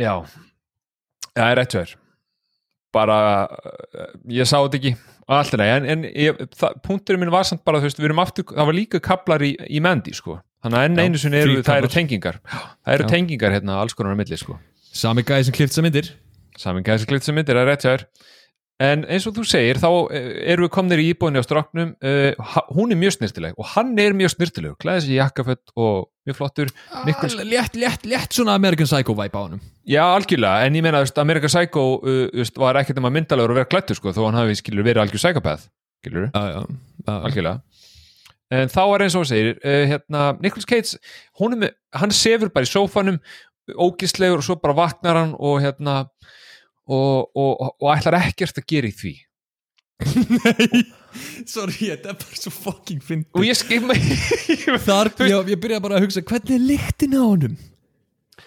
Já, 0.00 0.12
það 1.32 1.46
er 1.50 1.58
rétt 1.60 1.78
verð 1.80 1.94
bara 2.96 3.18
ég 4.32 4.48
sá 4.48 4.58
þetta 4.58 4.80
ekki. 4.80 4.96
Alltaf 5.26 5.58
nei, 5.58 5.68
en, 5.74 5.86
en 5.90 6.04
ég, 6.06 6.36
það, 6.54 6.76
punkturinn 6.86 7.24
minn 7.24 7.32
var 7.34 7.46
samt 7.48 7.64
bara 7.66 7.80
þú 7.82 7.88
veist, 7.88 7.98
við 7.98 8.08
erum 8.12 8.22
aftur, 8.22 8.46
það 8.52 8.68
var 8.68 8.76
líka 8.76 9.00
kaplar 9.02 9.42
í, 9.42 9.56
í 9.66 9.80
Mandy 9.82 10.14
sko, 10.14 10.36
þannig 10.62 10.78
að 10.78 10.86
enn 10.86 11.02
einu 11.02 11.18
sinni 11.18 11.40
eru, 11.40 11.56
það 11.66 11.80
eru 11.80 11.90
tengingar. 11.90 12.38
Það 12.46 12.92
eru 12.94 13.06
Já. 13.08 13.10
tengingar 13.10 13.56
hérna 13.56 13.80
alls 13.82 13.96
konar 13.98 14.14
á 14.14 14.18
milli 14.20 14.38
sko. 14.38 14.54
Sami 14.94 15.26
gæði 15.26 15.48
sem 15.48 15.56
klift 15.58 15.74
sem 15.74 15.84
myndir. 15.84 16.12
Saman 16.56 16.86
gæðsiklitt 16.86 17.26
sem 17.26 17.36
myndir 17.36 17.58
að 17.60 17.68
rétt 17.68 17.84
hjá 17.84 17.90
þér 17.90 18.06
en 18.82 19.04
eins 19.08 19.24
og 19.28 19.36
þú 19.38 19.44
segir 19.48 19.78
þá 19.80 19.88
eh, 20.12 20.26
erum 20.52 20.66
við 20.66 20.72
komnir 20.74 21.00
í 21.00 21.06
íbúinni 21.12 21.40
á 21.40 21.44
stráknum 21.46 21.94
uh, 21.96 22.58
hún 22.76 22.92
er 22.92 22.98
mjög 23.00 23.16
snirtileg 23.16 23.56
og 23.56 23.70
hann 23.72 23.94
er 24.02 24.16
mjög 24.16 24.34
snirtileg 24.34 24.74
klæði 24.82 25.06
sér 25.06 25.14
í 25.14 25.18
jakkafött 25.20 25.72
og 25.80 26.10
mjög 26.28 26.38
flottur. 26.40 26.72
Nicholas, 27.06 27.38
Létt, 27.40 27.78
létt, 27.78 28.04
létt 28.04 28.36
svona 28.36 28.56
American 28.58 28.88
Psycho 28.88 29.16
vibe 29.16 29.38
á 29.38 29.42
honum. 29.46 29.62
Já 29.88 30.02
algjörlega 30.04 30.66
en 30.66 30.76
ég 30.76 30.84
meina 30.84 31.00
veist, 31.04 31.18
American 31.22 31.52
Psycho 31.52 31.86
uh, 32.02 32.52
var 32.60 32.80
ekkert 32.82 33.00
um 33.00 33.08
að 33.08 33.16
myndalegur 33.16 33.54
að 33.54 33.62
vera 33.62 33.72
klættur 33.72 34.00
sko, 34.00 34.12
þó 34.12 34.26
hann 34.28 34.40
hafi 34.42 34.58
skilur 34.60 34.84
verið 34.86 35.06
algjör 35.06 35.24
psychopath 35.24 35.68
skilur 36.04 36.28
Já, 36.28 36.42
já, 36.52 36.60
já. 36.60 37.16
algjörlega. 37.16 37.60
En 38.56 38.70
þá 38.70 38.82
er 38.84 39.02
eins 39.06 39.16
og 39.16 39.24
þú 39.24 39.28
segir 39.32 39.54
uh, 39.58 39.82
hérna, 39.90 40.26
hún 41.40 41.56
er 41.56 41.62
með, 41.64 41.76
hann 41.96 42.12
sefur 42.14 42.52
bara 42.54 42.68
í 42.68 42.70
sófanum 42.70 43.22
ógislegur 43.74 44.38
og 44.42 44.46
svo 44.46 44.58
bara 44.62 44.76
vaknar 44.76 45.18
hann 45.18 45.32
og 45.34 45.58
hérna 45.64 46.04
og, 46.86 47.30
og, 47.36 47.76
og 47.82 47.92
ætlar 47.94 48.18
ekkert 48.22 48.60
að 48.62 48.68
gera 48.70 48.90
í 48.90 48.96
því. 48.96 49.14
Nei, 50.06 50.82
sorry, 51.48 51.78
þetta 51.88 52.12
er 52.12 52.18
bara 52.20 52.36
svo 52.36 52.50
fucking 52.52 53.00
og 53.00 53.06
fyndið 53.08 53.46
ég 53.46 53.56
skimma 53.56 53.94
Þar, 54.88 55.08
ég, 55.24 55.54
ég 55.54 55.62
byrja 55.62 55.78
bara 55.80 55.96
að 55.96 56.04
hugsa, 56.04 56.20
hvernig 56.20 56.52
er 56.58 56.66
lyktin 56.68 57.16
á 57.16 57.22
honum? 57.22 57.56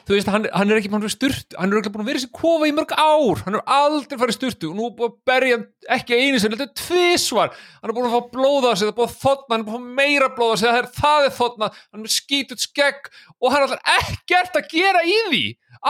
þú 0.09 0.15
veist, 0.17 0.29
hann, 0.33 0.45
hann 0.49 0.71
er 0.71 0.79
ekki 0.79 0.89
búin 0.89 1.03
að 1.03 1.05
vera 1.05 1.13
sturt 1.13 1.55
hann 1.57 1.69
er 1.69 1.77
örugglega 1.77 1.93
búin 1.93 2.03
að 2.03 2.09
vera 2.09 2.19
í 2.19 2.21
þessi 2.23 2.37
kofa 2.39 2.67
í 2.69 2.73
mörg 2.73 2.93
ár. 2.97 3.41
Hann 3.45 3.57
er 3.59 3.73
aldrei 3.75 4.17
farið 4.17 4.37
sturtu 4.37 4.69
og 4.71 4.77
nú 4.77 4.87
er 4.87 4.95
búin 4.97 5.11
að 5.11 5.17
berja 5.29 5.59
ekki 5.97 6.17
einu 6.17 6.41
sinni, 6.41 6.57
þetta 6.57 6.65
er 6.65 6.79
tvisvar. 6.81 7.51
Hann 7.77 7.91
er 7.91 7.95
búin 7.97 8.07
að 8.09 8.15
fá 8.15 8.31
blóða 8.33 8.73
á 8.73 8.73
sig, 8.73 8.87
það 8.87 8.93
er 8.93 8.97
búin 8.97 9.11
að 9.11 9.17
þotna 9.21 9.53
hann 9.53 9.65
er 9.65 9.67
búin 9.67 9.75
að 9.75 9.85
fá 9.85 9.99
meira 9.99 10.29
blóða 10.33 10.55
á 10.55 10.59
sig, 10.61 10.69
það 10.69 10.79
er, 10.79 10.89
það 10.97 11.27
er 11.27 11.35
þotna 11.37 11.69
hann 11.77 12.07
er 12.07 12.15
skítut 12.15 12.65
skegg 12.65 13.11
og 13.37 13.53
hann 13.53 13.67
er 13.67 13.83
ekkert 13.99 14.57
að 14.57 14.71
gera 14.73 15.03
í 15.05 15.17
því. 15.29 15.43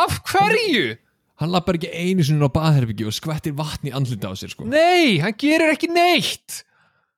Af 0.04 0.20
hverju? 0.28 0.86
Hann 1.40 1.54
lappar 1.54 1.78
ekki 1.80 1.90
einu 1.96 2.24
sinni 2.26 2.44
á 2.44 2.52
baðherbyggju 2.52 3.08
og 3.08 3.16
skvettir 3.16 3.54
vatni 3.56 3.94
í 3.94 3.96
andlita 3.96 4.28
á 4.28 4.36
sér 4.36 4.52
sko. 4.52 4.66
Nei, 4.68 5.20
hann 5.24 5.38
gerir 5.40 5.72
ekki 5.72 5.88
neitt. 5.88 6.64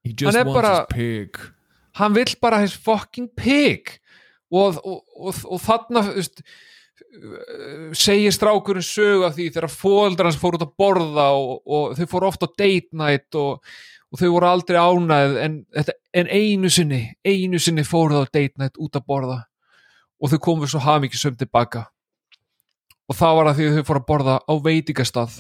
He 0.05 0.13
just 0.13 0.37
wants 0.37 0.53
bara- 0.53 0.85
his 0.85 0.91
pig. 0.93 1.39
Hann 1.97 2.13
vill 2.13 2.35
bara 2.41 2.59
his 2.61 2.73
fucking 2.73 3.29
pig. 3.35 3.97
Og, 4.51 4.77
og, 4.85 5.01
og, 5.15 5.39
og 5.47 5.61
þarna 5.63 6.03
veist, 6.11 6.41
uh, 6.43 7.89
segir 7.97 8.33
strákurinn 8.35 8.85
sögu 8.85 9.25
af 9.25 9.37
því 9.37 9.47
þegar 9.55 9.73
fóldrar 9.73 10.29
hans 10.29 10.39
fór 10.39 10.57
út 10.59 10.65
að 10.67 10.75
borða 10.77 11.29
og, 11.39 11.61
og 11.65 11.95
þau 11.97 12.05
fóru 12.11 12.29
oft 12.29 12.43
á 12.45 12.49
date 12.59 12.91
night 12.93 13.39
og, 13.39 13.63
og 14.11 14.19
þau 14.21 14.27
voru 14.35 14.49
aldrei 14.51 14.77
ánæð 14.81 15.37
en, 15.45 15.55
en 16.13 16.27
einu 16.29 16.69
sinni 16.69 17.01
einu 17.25 17.61
sinni 17.63 17.87
fóru 17.87 18.19
það 18.19 18.27
á 18.27 18.33
date 18.37 18.61
night 18.61 18.77
út 18.77 18.99
að 18.99 19.07
borða. 19.07 19.39
Og 20.21 20.29
þau 20.29 20.41
komu 20.43 20.69
svo 20.69 20.83
hafmyggjusum 20.83 21.39
tilbaka 21.39 21.87
og 23.11 23.17
það 23.19 23.37
var 23.37 23.49
að 23.49 23.57
því 23.57 23.67
að 23.67 23.77
þau 23.77 23.87
fóru 23.89 24.01
að 24.01 24.07
borða 24.11 24.35
á 24.39 24.53
veitingastað 24.65 25.39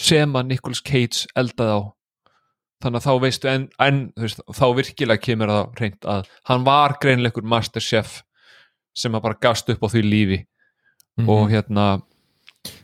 sem 0.00 0.36
að 0.38 0.52
Nicolas 0.52 0.82
Cage 0.86 1.26
eldaði 1.38 1.74
á. 1.74 1.80
Þannig 2.80 3.00
að 3.00 3.06
þá 3.06 3.24
veistu 3.24 3.50
en, 3.50 3.64
en 3.82 3.98
veist, 4.16 4.44
þá 4.56 4.66
virkilega 4.78 5.24
kemur 5.24 5.50
það 5.52 5.80
reynd 5.82 6.06
að 6.14 6.30
hann 6.48 6.62
var 6.68 6.94
greinleikur 7.02 7.44
masterchef 7.44 8.20
sem 8.96 9.16
að 9.16 9.26
bara 9.26 9.40
gast 9.42 9.68
upp 9.72 9.82
á 9.84 9.88
því 9.92 10.04
lífi. 10.06 10.38
Og 11.26 11.50
hérna 11.50 11.98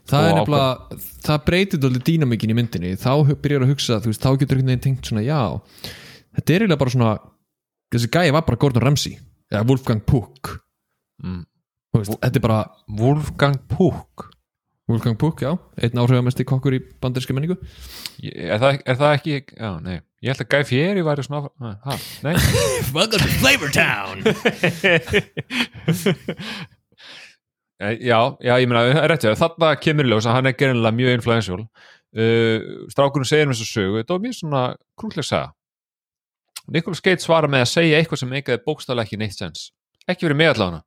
Það 0.07 0.27
er 0.27 0.35
nefnilega, 0.37 0.99
það 1.25 1.41
breytir 1.45 1.87
alveg 1.87 2.03
dýnamíkin 2.07 2.51
í 2.53 2.55
myndinni. 2.57 2.91
Þá 2.97 3.11
byrjar 3.43 3.65
að 3.65 3.73
hugsa, 3.73 3.97
veist, 4.03 4.23
þá 4.23 4.39
getur 4.41 4.57
einhvern 4.57 4.71
veginn 4.71 4.83
tengt 4.85 5.09
svona, 5.09 5.23
já, 5.25 5.39
þetta 6.37 6.53
er 6.53 6.63
eiginlega 6.63 6.81
bara 6.81 6.93
svona 6.93 7.11
þessi 7.93 8.09
gæi 8.13 8.31
var 8.35 8.45
bara 8.47 8.59
Gordon 8.61 8.85
Ramsay 8.85 9.17
eða 9.51 9.65
Wolfgang 9.69 10.01
Puck. 10.07 10.55
Mm, 11.23 11.43
veist, 12.01 12.17
þetta 12.23 12.39
er 12.39 12.43
bara 12.43 12.57
Wolfgang 12.99 13.59
Puck. 13.71 14.27
Wolfgang 14.87 15.17
Puck, 15.19 15.41
já, 15.43 15.51
einn 15.83 15.99
áhrifamesti 15.99 16.45
kokkur 16.47 16.77
í 16.77 16.79
banderski 17.03 17.35
menningu. 17.35 17.57
Er 18.23 18.61
það, 18.61 18.77
er 18.87 18.99
það 19.01 19.15
ekki, 19.17 19.33
já, 19.51 19.71
nei. 19.83 19.97
Ég 20.23 20.31
held 20.31 20.43
að 20.45 20.51
Guy 20.53 20.63
Fieri 20.65 21.03
væri 21.05 21.23
svona 21.25 21.49
ha, 21.83 21.95
nei. 22.25 22.31
Welcome 22.95 23.21
to 23.21 23.29
Flavor 23.37 23.71
Town. 23.73 24.23
Eh, 27.77 27.93
já, 28.01 28.17
já, 28.41 28.55
ég 28.57 28.65
meina, 28.65 29.05
rétt 29.05 29.21
ég, 29.27 29.35
þarna 29.37 29.67
kemur 29.77 30.07
í 30.07 30.09
ljós 30.09 30.25
að 30.25 30.39
hann 30.39 30.49
er 30.49 30.55
gerinlega 30.57 30.97
mjög 30.97 31.11
influential. 31.13 31.59
Uh, 32.17 32.87
strákurinn 32.89 33.29
segir 33.29 33.45
með 33.45 33.59
þessu 33.59 33.69
sögu 33.69 33.99
þetta 33.99 34.15
var 34.15 34.23
mjög 34.23 34.37
svona 34.39 34.61
krúkleg 34.97 35.27
saga. 35.27 35.51
Nicholas 36.73 37.03
Cage 37.05 37.21
svara 37.21 37.45
með 37.51 37.67
að 37.67 37.73
segja 37.75 37.99
eitthvað 38.01 38.23
sem 38.23 38.33
eitthvað 38.33 38.65
bókstæðlega 38.65 39.05
ekki 39.05 39.21
neitt 39.21 39.37
sens. 39.37 39.67
Ekki 40.09 40.25
verið 40.25 40.39
með 40.41 40.49
allavega 40.55 40.81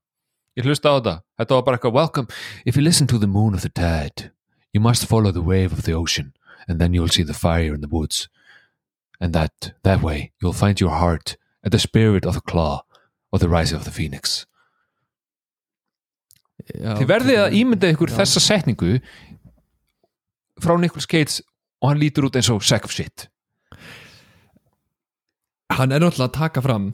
ég 0.58 0.66
hlusta 0.66 0.90
á 0.90 0.98
þetta, 0.98 1.14
þetta 1.38 1.54
var 1.54 1.64
bara 1.68 1.78
eitthvað 1.78 1.96
welcome, 1.96 2.28
if 2.64 2.76
you 2.76 2.82
listen 2.82 3.06
to 3.06 3.18
the 3.18 3.30
moon 3.30 3.54
of 3.54 3.62
the 3.62 3.70
tide 3.70 4.30
you 4.72 4.80
must 4.80 5.06
follow 5.06 5.32
the 5.32 5.42
wave 5.42 5.72
of 5.72 5.82
the 5.82 5.92
ocean 5.92 6.32
and 6.68 6.80
then 6.80 6.94
you'll 6.94 7.08
see 7.08 7.22
the 7.22 7.34
fire 7.34 7.74
in 7.74 7.80
the 7.80 7.88
woods. 7.88 8.28
And 9.20 9.32
that, 9.32 9.72
that 9.82 10.02
way 10.02 10.32
you'll 10.40 10.52
find 10.52 10.80
your 10.80 10.90
heart 10.90 11.36
and 11.62 11.72
the 11.72 11.78
spirit 11.78 12.24
of 12.24 12.34
the 12.34 12.40
claw 12.40 12.82
of 13.32 13.40
the 13.40 13.48
rising 13.48 13.76
of 13.76 13.84
the 13.84 13.90
phoenix. 13.90 14.46
Já, 16.76 16.94
Þið 17.00 17.08
verðið 17.08 17.38
að 17.40 17.54
ímynda 17.56 17.90
ykkur 17.90 18.12
Já. 18.12 18.20
þessa 18.20 18.40
setningu 18.44 18.98
frá 20.60 20.76
Nicholas 20.78 21.08
Cage 21.08 21.40
og 21.80 21.90
hann 21.90 22.00
lítur 22.00 22.28
út 22.28 22.36
eins 22.36 22.50
og 22.52 22.62
sack 22.62 22.84
of 22.84 22.92
shit. 22.92 23.26
Hann 25.72 25.92
er 25.92 26.02
náttúrulega 26.04 26.28
að 26.28 26.36
taka 26.36 26.62
fram 26.62 26.92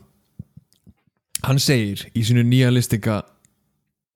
hann 1.45 1.61
segir 1.61 2.07
í 2.15 2.23
sínu 2.27 2.47
nýja 2.47 2.71
listinga 2.73 3.21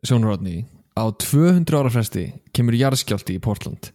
sjónurátni 0.07 0.64
á 0.96 1.05
200 1.12 1.76
ára 1.76 1.92
fresti 1.92 2.26
kemur 2.57 2.76
jarðskjálti 2.78 3.36
í 3.36 3.42
Portland. 3.42 3.90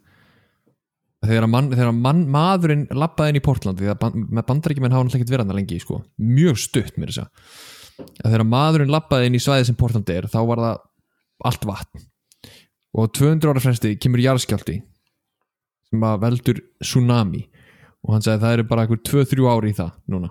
Þegar, 1.26 1.48
mann, 1.50 1.72
þegar 1.74 1.94
mann, 1.98 2.26
maðurinn 2.30 2.86
lappaði 2.94 3.34
inn 3.34 3.40
í 3.40 3.46
Portland 3.46 3.80
því 3.82 3.90
að 3.94 4.18
með 4.20 4.46
bandaríkjumenn 4.50 4.94
hafa 4.94 5.08
náttúrulega 5.08 5.24
ekkert 5.24 5.34
verið 5.34 5.48
hann 5.48 5.58
lengi 5.58 5.80
sko. 5.82 6.02
mjög 6.22 6.60
stutt 6.62 7.00
mér 7.02 7.14
þess 7.14 7.24
að 8.22 8.28
þegar 8.28 8.46
maðurinn 8.52 8.94
lappaði 8.94 9.30
inn 9.30 9.38
í 9.40 9.42
svæði 9.42 9.70
sem 9.70 9.80
Portland 9.80 10.12
er 10.14 10.28
þá 10.30 10.40
var 10.46 10.62
það 10.62 10.84
allt 11.50 11.68
vatn. 11.72 12.06
Og 12.96 13.10
á 13.10 13.14
200 13.18 13.52
ára 13.52 13.64
fresti 13.64 13.96
kemur 13.98 14.22
jarðskjálti 14.22 14.80
sem 15.90 16.06
að 16.06 16.22
veldur 16.22 16.62
tsunami. 16.84 17.46
Og 18.06 18.14
hann 18.14 18.24
sagði 18.24 18.44
það 18.44 18.58
eru 18.58 18.68
bara 18.70 18.86
einhver 18.86 19.02
2-3 19.02 19.48
ári 19.50 19.72
í 19.74 19.78
það 19.80 19.96
núna. 20.14 20.30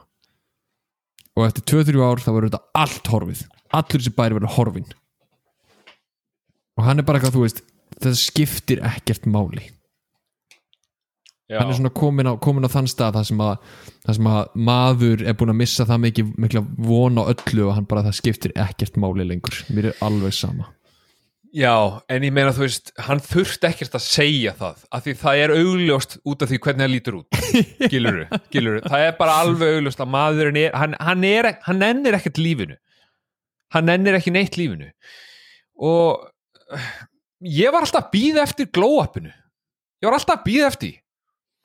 Og 1.35 1.49
eftir 1.49 1.66
2-3 1.72 2.05
ár 2.07 2.22
þá 2.22 2.31
verður 2.31 2.53
þetta 2.53 2.85
allt 2.85 3.11
horfið. 3.11 3.41
Allur 3.75 3.99
þessi 3.99 4.14
bæri 4.14 4.39
verður 4.39 4.55
horfin 4.55 4.93
og 6.79 6.87
hann 6.87 7.01
er 7.01 7.07
bara 7.07 7.20
eitthvað 7.20 7.39
þú 7.39 7.47
veist 7.47 7.64
þetta 7.95 8.14
skiptir 8.18 8.85
ekkert 8.85 9.27
máli. 9.31 9.70
Já, 11.45 11.59
hann 11.61 11.75
er 11.75 11.77
svona 11.77 11.93
komin 11.93 12.31
á, 12.31 12.33
komin 12.41 12.64
á 12.64 12.72
þann 12.72 12.87
stað 12.89 13.18
þar 13.18 13.27
sem, 13.29 13.43
sem 14.16 14.29
að 14.31 14.55
maður 14.57 15.27
er 15.29 15.37
búin 15.37 15.53
að 15.53 15.61
missa 15.61 15.85
það 15.85 16.07
mikið 16.07 16.31
mikla 16.41 16.62
von 16.87 17.20
á 17.20 17.22
öllu 17.35 17.66
og 17.68 17.77
hann 17.77 17.89
bara 17.91 18.05
það 18.07 18.16
skiptir 18.16 18.55
ekkert 18.57 18.97
máli 19.01 19.27
lengur. 19.29 19.59
Mér 19.68 19.91
er 19.93 20.01
alveg 20.05 20.33
sama. 20.37 20.70
Já, 21.55 22.01
en 22.11 22.25
ég 22.27 22.33
meina 22.35 22.51
þú 22.51 22.64
veist 22.64 22.91
hann 23.07 23.20
þurft 23.22 23.62
ekkert 23.68 23.93
að 23.95 24.03
segja 24.09 24.55
það 24.59 24.81
af 24.89 25.05
því 25.05 25.12
það 25.20 25.43
er 25.43 25.53
augljóst 25.55 26.16
út 26.27 26.41
af 26.43 26.51
því 26.51 26.59
hvernig 26.64 26.83
það 26.83 26.95
lítur 26.95 27.18
út. 27.20 27.39
Giluru, 27.93 28.25
giluru 28.51 28.81
það 28.89 29.05
er 29.05 29.14
bara 29.20 29.37
alveg 29.45 29.77
augljóst 29.77 30.03
að 30.03 30.11
maðurinn 30.16 30.59
er 30.64 30.75
hann, 30.81 30.97
hann, 30.99 31.27
er, 31.29 31.53
hann 31.68 31.79
nennir 31.79 32.16
ekkert 32.18 32.41
lífinu. 32.43 32.81
Hann 33.77 33.87
nennir 33.87 34.18
ekki 34.18 34.33
neitt 34.35 34.59
lífinu. 34.59 34.91
Og 35.79 36.25
ég 37.45 37.72
var 37.75 37.85
alltaf 37.85 38.07
að 38.07 38.12
býða 38.14 38.45
eftir 38.45 38.68
glow-upinu. 38.75 39.33
Ég 40.03 40.09
var 40.09 40.18
alltaf 40.18 40.41
að 40.41 40.47
býða 40.49 40.68
eftir 40.72 41.01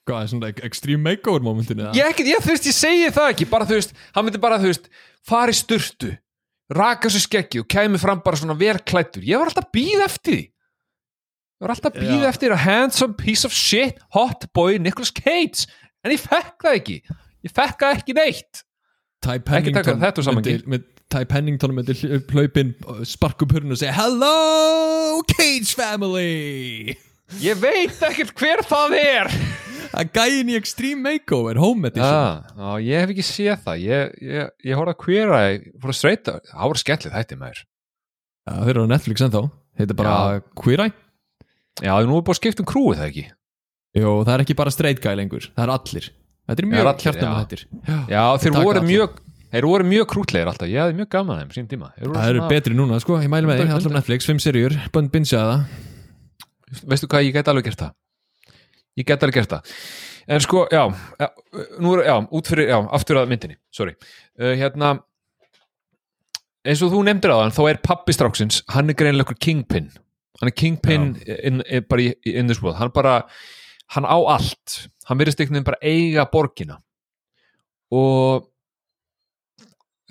hvað 0.09 0.23
er 0.23 0.29
svona 0.31 0.49
extreme 0.65 1.05
makeover 1.05 1.43
momentinu 1.45 1.91
ég, 1.93 2.01
ekkert, 2.01 2.29
ég, 2.31 2.45
veist, 2.45 2.65
ég 2.65 2.73
segi 2.73 3.11
það 3.13 3.33
ekki 3.33 3.45
bara 3.49 3.67
þú 3.69 3.77
veist, 3.77 3.91
hann 4.15 4.25
myndi 4.25 4.41
bara 4.41 4.57
þú 4.61 4.71
veist 4.71 4.87
fara 5.27 5.53
í 5.53 5.57
sturtu, 5.57 6.13
raka 6.73 7.11
sér 7.13 7.25
skeggi 7.25 7.61
og 7.61 7.67
kæmi 7.69 8.01
fram 8.01 8.23
bara 8.25 8.39
svona 8.39 8.57
verklættur 8.57 9.27
ég 9.27 9.37
var 9.37 9.51
alltaf 9.51 9.67
að 9.67 9.75
býða 9.77 10.07
eftir 10.07 10.39
ég 10.39 11.67
var 11.67 11.75
alltaf 11.75 11.91
að 11.91 12.07
býða 12.07 12.23
Já. 12.23 12.31
eftir 12.31 12.55
a 12.55 12.59
handsome 12.63 13.19
piece 13.19 13.45
of 13.45 13.53
shit 13.53 13.99
hot 14.15 14.47
boy 14.55 14.79
Nicolas 14.79 15.11
Cage. 15.11 15.67
En 15.99 16.13
ég 16.13 16.21
fekk 16.23 16.63
það 16.63 16.77
ekki. 16.77 16.93
Ég 17.43 17.51
fekk 17.51 17.81
það 17.83 17.97
ekki 17.97 18.15
neitt 18.15 18.61
Ekki 19.19 19.73
taka 19.75 19.95
þetta 19.99 20.23
myndi- 20.31 20.63
með 20.69 20.83
Ty 21.11 21.25
Pennington 21.27 21.73
myndi 21.75 21.95
hl- 21.97 22.21
hlaupinn 22.31 22.73
sparku 23.03 23.47
purnu 23.49 23.73
og 23.75 23.79
segja 23.81 23.93
Hello 23.97 25.21
Cage 25.27 25.73
family! 25.75 26.95
Ég 27.43 27.59
veit 27.61 27.99
ekkert 28.07 28.31
hver 28.39 28.63
það 28.65 28.95
er. 28.97 29.27
Að 29.89 30.11
gæin 30.13 30.49
í 30.49 30.55
extreme 30.57 31.01
makeover 31.01 31.57
home 31.61 31.89
edition. 31.89 32.05
Ah, 32.05 32.45
á, 32.57 32.77
ég 32.81 33.01
hef 33.03 33.11
ekki 33.13 33.25
séð 33.25 33.59
það. 33.65 33.81
Ég, 33.83 34.15
ég, 34.21 34.49
ég 34.69 34.77
horfði 34.77 34.93
að 34.93 35.03
hvera 35.03 35.39
fór 35.81 35.93
að 35.93 35.97
streyta, 35.97 36.35
það 36.51 36.69
voru 36.69 36.81
skellið 36.83 37.15
þetta 37.17 37.37
maður. 37.41 37.61
Já, 38.45 38.53
þeir 38.63 38.71
eru 38.75 38.85
á 38.85 38.91
Netflix 38.93 39.25
ennþá. 39.25 39.43
Þetta 39.81 39.97
bara 39.99 40.15
Queer 40.61 40.83
Eye. 40.85 40.93
Já, 41.85 41.93
nú 42.05 42.17
er 42.19 42.25
búið 42.25 42.35
að 42.35 42.39
skipta 42.41 42.63
um 42.65 42.69
krúið 42.69 43.01
það 43.01 43.09
ekki? 43.09 43.25
Jó, 43.99 44.09
það 44.23 44.33
er 44.35 44.43
ekki 44.45 44.57
bara 44.61 44.73
guy 45.01 45.15
lengur, 45.17 45.49
það 45.57 45.65
er 45.65 45.73
allir 45.75 46.09
Þetta 46.49 46.63
er 46.63 46.69
mjög 46.73 46.89
allir, 46.89 47.03
hjartanum 47.05 47.33
já. 47.33 47.41
þettir 47.43 47.65
Já, 48.09 48.23
þeir 48.43 48.57
voru 48.57 48.81
mjög 48.87 49.19
þeir 49.49 49.65
voru 49.65 49.85
mjög 49.89 50.07
krútlegir 50.09 50.49
alltaf, 50.49 50.69
ég 50.69 50.81
hafði 50.83 50.97
mjög 50.99 51.09
gaman 51.13 51.35
að 51.35 51.39
þeim 51.43 51.53
sín 51.55 51.69
tíma. 51.69 51.87
Þeir 51.97 52.11
Það 52.13 52.29
eru 52.29 52.41
svona- 52.41 52.49
betri 52.53 52.75
núna, 52.77 52.99
sko, 53.01 53.17
ég 53.17 53.31
mæli 53.33 53.49
með 53.49 53.61
því, 53.63 53.69
allar 53.77 53.95
Netflix, 53.97 54.27
fimm 54.29 54.41
serjur, 54.41 54.75
bönn 54.93 55.09
binsaða 55.09 55.55
veistu 56.85 57.09
hvað, 57.09 57.25
ég 57.25 57.33
get 57.33 57.49
alveg 57.49 57.69
gert 57.69 57.81
það. 57.83 57.93
Ég 58.99 59.07
get 59.09 59.23
alveg 59.25 59.39
gert 59.39 59.53
það. 59.55 59.75
En 60.29 60.43
sko, 60.43 60.67
já, 60.69 60.83
nú 61.81 61.95
er, 61.97 62.03
já, 62.05 62.15
út 62.37 62.51
fyrir, 62.51 62.69
já, 62.69 62.77
aftur 62.93 63.21
að 63.21 63.31
myndinni, 63.31 63.57
sorry. 63.73 63.95
Uh, 64.39 64.53
hérna 64.59 64.99
eins 66.67 66.83
og 66.85 66.91
þú 66.93 67.03
nefndir 67.07 67.33
þann, 67.33 67.55
þá 67.55 67.63
er 67.71 67.81
pappi 67.81 68.13
stráksins 68.13 68.61
hann 68.75 68.91
er 68.91 68.97
greinlega 68.99 69.25
ykkur 69.25 69.39
kingpin. 69.41 69.89
Hann 70.39 70.51
er 70.51 70.55
kingpin 70.55 71.07
in, 71.25 71.63
in, 71.65 71.83
í, 71.99 72.13
in 72.29 72.47
this 72.51 72.61
world, 72.61 72.77
hann 72.77 72.93
bara 72.93 73.23
hann 73.95 74.05
á 74.05 74.17
allt, 74.17 74.79
hann 75.09 75.19
verðist 75.19 75.41
einhvern 75.41 75.59
veginn 75.59 75.69
bara 75.69 75.83
eiga 75.83 76.25
borgina. 76.29 76.79
Og 77.89 78.47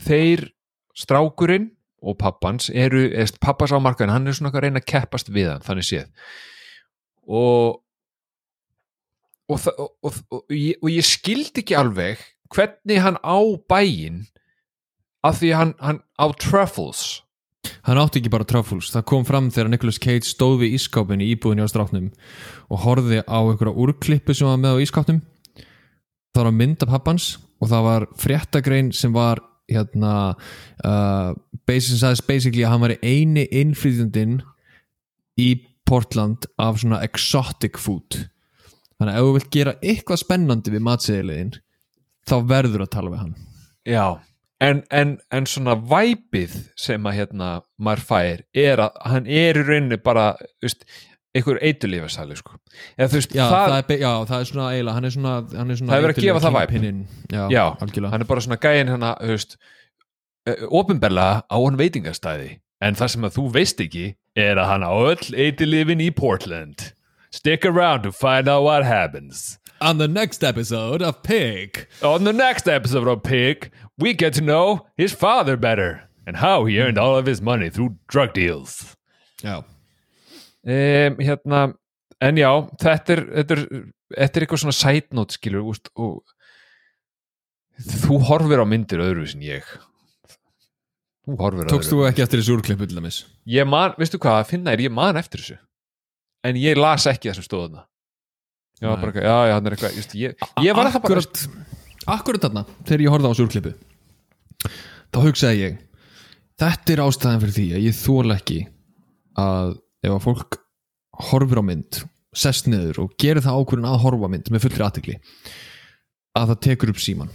þeir 0.02 0.48
strákurinn 0.98 1.70
og 2.02 2.18
pappans 2.18 2.70
eru, 2.70 3.04
eða 3.10 3.38
pappas 3.42 3.74
á 3.74 3.78
markaðin 3.82 4.14
hann 4.14 4.30
er 4.30 4.36
svona 4.38 4.52
að 4.54 4.66
reyna 4.66 4.82
að 4.82 4.90
keppast 4.90 5.30
við 5.34 5.52
hann 5.52 5.66
þannig 5.66 5.86
séð. 5.86 6.08
Og 7.28 7.82
og, 9.48 9.60
og, 9.78 9.92
og, 10.04 10.18
og, 10.30 10.42
ég, 10.52 10.76
ég 10.92 11.06
skildi 11.06 11.62
ekki 11.62 11.76
alveg 11.78 12.20
hvernig 12.52 13.00
hann 13.00 13.18
á 13.24 13.38
bæinn 13.70 14.26
af 15.24 15.40
því 15.40 15.52
hann, 15.56 15.72
hann 15.80 16.02
á 16.20 16.26
truffles 16.40 17.22
Hann 17.88 17.98
átti 17.98 18.20
ekki 18.20 18.30
bara 18.32 18.46
truffles, 18.46 18.90
það 18.92 19.06
kom 19.08 19.24
fram 19.26 19.48
þegar 19.50 19.70
Nicolas 19.72 19.98
Cage 20.02 20.28
stóð 20.28 20.60
við 20.62 20.76
ískápin 20.76 21.24
í 21.24 21.32
íbúðinni 21.34 21.64
á 21.64 21.72
stráknum 21.72 22.10
og 22.68 22.82
horfði 22.84 23.22
á 23.24 23.38
einhverja 23.40 23.74
úrklippu 23.74 24.36
sem 24.36 24.48
var 24.48 24.60
með 24.60 24.78
á 24.78 24.82
ískápnum 24.84 25.20
það 26.38 26.46
var 26.46 26.54
mynd 26.54 26.84
af 26.84 26.92
pappans 26.92 27.28
og 27.58 27.70
það 27.72 27.86
var 27.88 28.06
fréttagrein 28.20 28.90
sem 28.94 29.14
var 29.14 29.42
hérna 29.68 30.12
uh, 30.86 31.32
basically, 31.68 32.64
að 32.64 32.72
hann 32.72 32.84
var 32.84 32.94
eini 33.02 33.44
innflytjandinn 33.50 34.38
í 35.38 35.50
Portland 35.88 36.46
af 36.60 36.80
svona 36.80 37.02
exotic 37.04 37.78
food. 37.80 38.16
Þannig 38.98 39.12
að 39.12 39.18
ef 39.18 39.26
þú 39.26 39.34
vilt 39.36 39.50
gera 39.54 39.76
eitthvað 39.82 40.22
spennandi 40.22 40.72
við 40.74 40.84
matseðiliðin 40.88 41.52
þá 42.28 42.36
verður 42.48 42.84
að 42.84 42.92
tala 42.94 43.12
við 43.12 43.22
hann. 43.24 43.36
Já 43.88 44.06
en, 44.64 44.82
en, 44.90 45.18
en 45.34 45.46
svona 45.46 45.76
væpið 45.78 46.56
sem 46.78 47.06
að 47.06 47.20
hérna 47.20 47.50
maður 47.78 48.04
fær 48.08 48.42
er 48.56 48.82
að 48.88 48.98
hann 49.12 49.30
er 49.30 49.60
í 49.60 49.64
rauninni 49.66 50.00
bara 50.02 50.32
veist, 50.62 50.84
einhver 51.36 51.60
eitulífasali 51.62 52.38
sko. 52.38 52.58
eða 52.98 53.10
veist, 53.14 53.34
Já, 53.34 53.44
það, 53.46 53.66
það, 53.72 53.92
er, 53.94 54.02
já, 54.02 54.12
það 54.30 54.38
er 54.38 54.50
svona 54.52 54.70
eiginlega 54.74 54.96
hann 54.98 55.08
er 55.08 55.14
svona, 55.14 55.34
hann 55.54 55.70
er 55.70 55.80
svona 55.80 55.92
Það 55.92 55.98
er 55.98 56.06
verið 56.06 56.22
að 56.22 56.28
gefa 56.28 56.44
það 56.44 56.58
kingpininn. 56.58 57.02
Já, 57.30 57.42
já, 57.54 57.64
hann 58.14 58.24
er 58.24 58.30
bara 58.32 58.46
svona 58.46 58.62
gæinn 58.62 58.94
hérna, 58.94 59.12
ofinberlega 60.68 61.44
á 61.44 61.56
hann 61.56 61.78
veitingastæði 61.78 62.50
en 62.84 62.98
það 62.98 63.14
sem 63.14 63.26
að 63.26 63.34
þú 63.36 63.46
veist 63.54 63.80
ekki 63.84 64.06
er 64.38 64.60
að 64.60 64.70
hann 64.72 64.86
á 64.86 64.92
öll 64.94 65.34
eitilifin 65.34 66.02
í 66.02 66.10
Portland. 66.14 66.92
Stick 67.30 67.66
around 67.66 68.04
to 68.04 68.12
find 68.12 68.48
out 68.48 68.64
what 68.64 68.86
happens. 68.86 69.58
On 69.80 69.98
the 69.98 70.08
next 70.08 70.42
episode 70.42 71.02
of 71.02 71.22
Pig. 71.22 71.86
On 72.02 72.24
the 72.24 72.32
next 72.32 72.66
episode 72.66 73.06
of 73.06 73.22
Pig 73.22 73.70
we 73.98 74.14
get 74.14 74.34
to 74.34 74.42
know 74.42 74.86
his 74.96 75.12
father 75.12 75.56
better 75.56 76.08
and 76.26 76.36
how 76.36 76.64
he 76.64 76.80
earned 76.80 76.98
all 76.98 77.16
of 77.16 77.26
his 77.26 77.40
money 77.40 77.70
through 77.70 77.96
drug 78.08 78.32
deals. 78.34 78.96
Já, 79.42 79.58
um, 79.62 81.18
hérna 81.22 81.74
en 82.20 82.40
já, 82.40 82.50
þetta 82.82 83.14
er 83.16 83.22
þetta 83.42 83.56
er, 83.56 83.62
þetta 84.16 84.40
er 84.40 84.46
eitthvað 84.46 84.62
svona 84.64 84.78
side 84.78 85.14
note 85.18 85.36
skilur 85.38 85.68
úst, 85.70 85.92
og 85.94 86.22
þú 87.78 88.22
horfir 88.30 88.62
á 88.62 88.66
myndir 88.66 89.04
öðru 89.04 89.28
sem 89.30 89.44
ég. 89.46 89.68
Þú 91.28 91.38
horfir 91.38 91.68
á 91.68 91.70
tókst 91.70 91.92
öðru 91.92 92.02
þú 92.04 92.10
ekki 92.10 92.26
eftir 92.26 92.42
þessu 92.42 92.58
úrklippu 92.58 92.88
til 92.88 92.98
dæmis? 92.98 93.22
Ég 93.46 93.68
man, 93.68 93.94
veistu 94.00 94.18
hvað, 94.18 94.42
að 94.42 94.50
finna 94.54 94.74
er 94.74 94.82
ég 94.88 94.94
man 94.94 95.20
eftir 95.20 95.44
þessu. 95.44 95.60
En 96.46 96.58
ég 96.58 96.78
las 96.78 97.06
ekki 97.10 97.30
þessum 97.30 97.46
stóðuna 97.46 97.88
já, 98.80 98.96
bara, 98.96 99.12
já, 99.12 99.36
já, 99.48 99.54
hann 99.56 99.66
er 99.66 99.74
eitthvað 99.74 99.98
just, 99.98 100.14
ég, 100.18 100.46
ég 100.62 100.76
var 100.76 100.90
það 100.92 101.04
bara 101.06 101.24
Akkurat, 102.08 102.40
þarna, 102.40 102.62
þegar 102.88 103.02
ég 103.04 103.12
horfði 103.12 103.28
á 103.28 103.32
þessu 103.32 103.46
úrklippu 103.48 103.72
þá 104.66 105.18
hugsaði 105.22 105.62
ég 105.62 105.80
þetta 106.58 106.94
er 106.94 107.04
ástæðan 107.04 107.42
fyrir 107.44 107.56
því 107.58 107.66
að 107.78 107.84
ég 107.86 107.98
þóla 107.98 108.38
ekki 108.38 108.60
að 109.38 109.74
ef 110.04 110.14
að 110.14 110.24
fólk 110.24 110.60
horfir 111.28 111.62
á 111.62 111.64
mynd 111.68 112.00
sest 112.38 112.68
niður 112.70 113.04
og 113.04 113.14
gerir 113.20 113.42
það 113.44 113.60
ákvörðun 113.62 113.90
að 113.90 114.00
horfa 114.04 114.30
mynd 114.30 114.50
með 114.52 114.64
fullri 114.66 114.86
aðtekli 114.86 115.18
að 116.38 116.52
það 116.52 116.60
tekur 116.66 116.92
upp 116.92 117.02
síman 117.02 117.32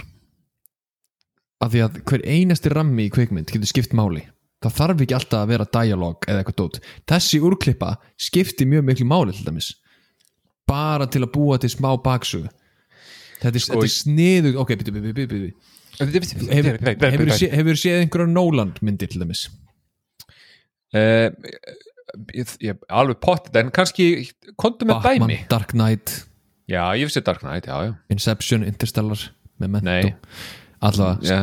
af 1.64 1.72
því 1.72 1.84
að 1.86 2.00
hver 2.10 2.24
einasti 2.28 2.72
rammi 2.74 3.08
í 3.08 3.12
kveikmynd 3.14 3.52
getur 3.52 3.70
skipt 3.70 3.94
máli. 3.96 4.26
Það 4.64 4.76
þarf 4.78 5.04
ekki 5.04 5.16
alltaf 5.18 5.44
að 5.44 5.52
vera 5.52 5.68
dialog 5.76 6.26
eða 6.28 6.42
eitthvað 6.42 6.58
dót. 6.60 6.80
Þessi 7.08 7.40
úrklippa 7.44 7.94
skipti 8.20 8.68
mjög 8.68 8.86
miklu 8.88 9.08
máli 9.08 9.36
til 9.36 9.48
dæmis. 9.48 9.70
Bara 10.68 11.08
til 11.12 11.24
að 11.26 11.34
búa 11.36 11.60
til 11.60 11.72
smá 11.72 11.90
baksögu. 12.04 12.52
Þetta 13.42 13.52
er, 13.52 13.66
þetta 13.66 13.88
er 13.88 13.92
sniðu 13.92 14.54
ok, 14.60 14.76
byrju, 14.80 14.94
byrju, 15.00 15.28
byrju 15.34 15.54
hefur, 16.00 16.80
hefur, 16.82 17.32
sé, 17.38 17.50
hefur 17.54 17.78
séð 17.80 18.00
einhverjar 18.02 18.32
Nolan 18.32 18.74
myndir 18.82 19.12
til 19.12 19.24
dæmis? 19.24 19.46
Ég, 20.94 22.50
ég, 22.62 22.78
alveg 22.94 23.20
pottet 23.24 23.58
en 23.58 23.72
kannski, 23.74 24.08
kontu 24.60 24.86
með 24.86 25.02
Batman, 25.02 25.32
dæmi. 25.32 25.38
Dark 25.50 25.74
Knight, 25.74 26.16
já, 26.70 26.84
ég 26.98 27.10
vissi 27.10 27.24
Dark 27.26 27.42
Knight, 27.42 27.70
já, 27.70 27.88
já. 27.88 27.94
Inception, 28.14 28.66
Interstellar 28.68 29.30
Memento, 29.62 30.14
allavega 30.84 31.30
Já, 31.30 31.40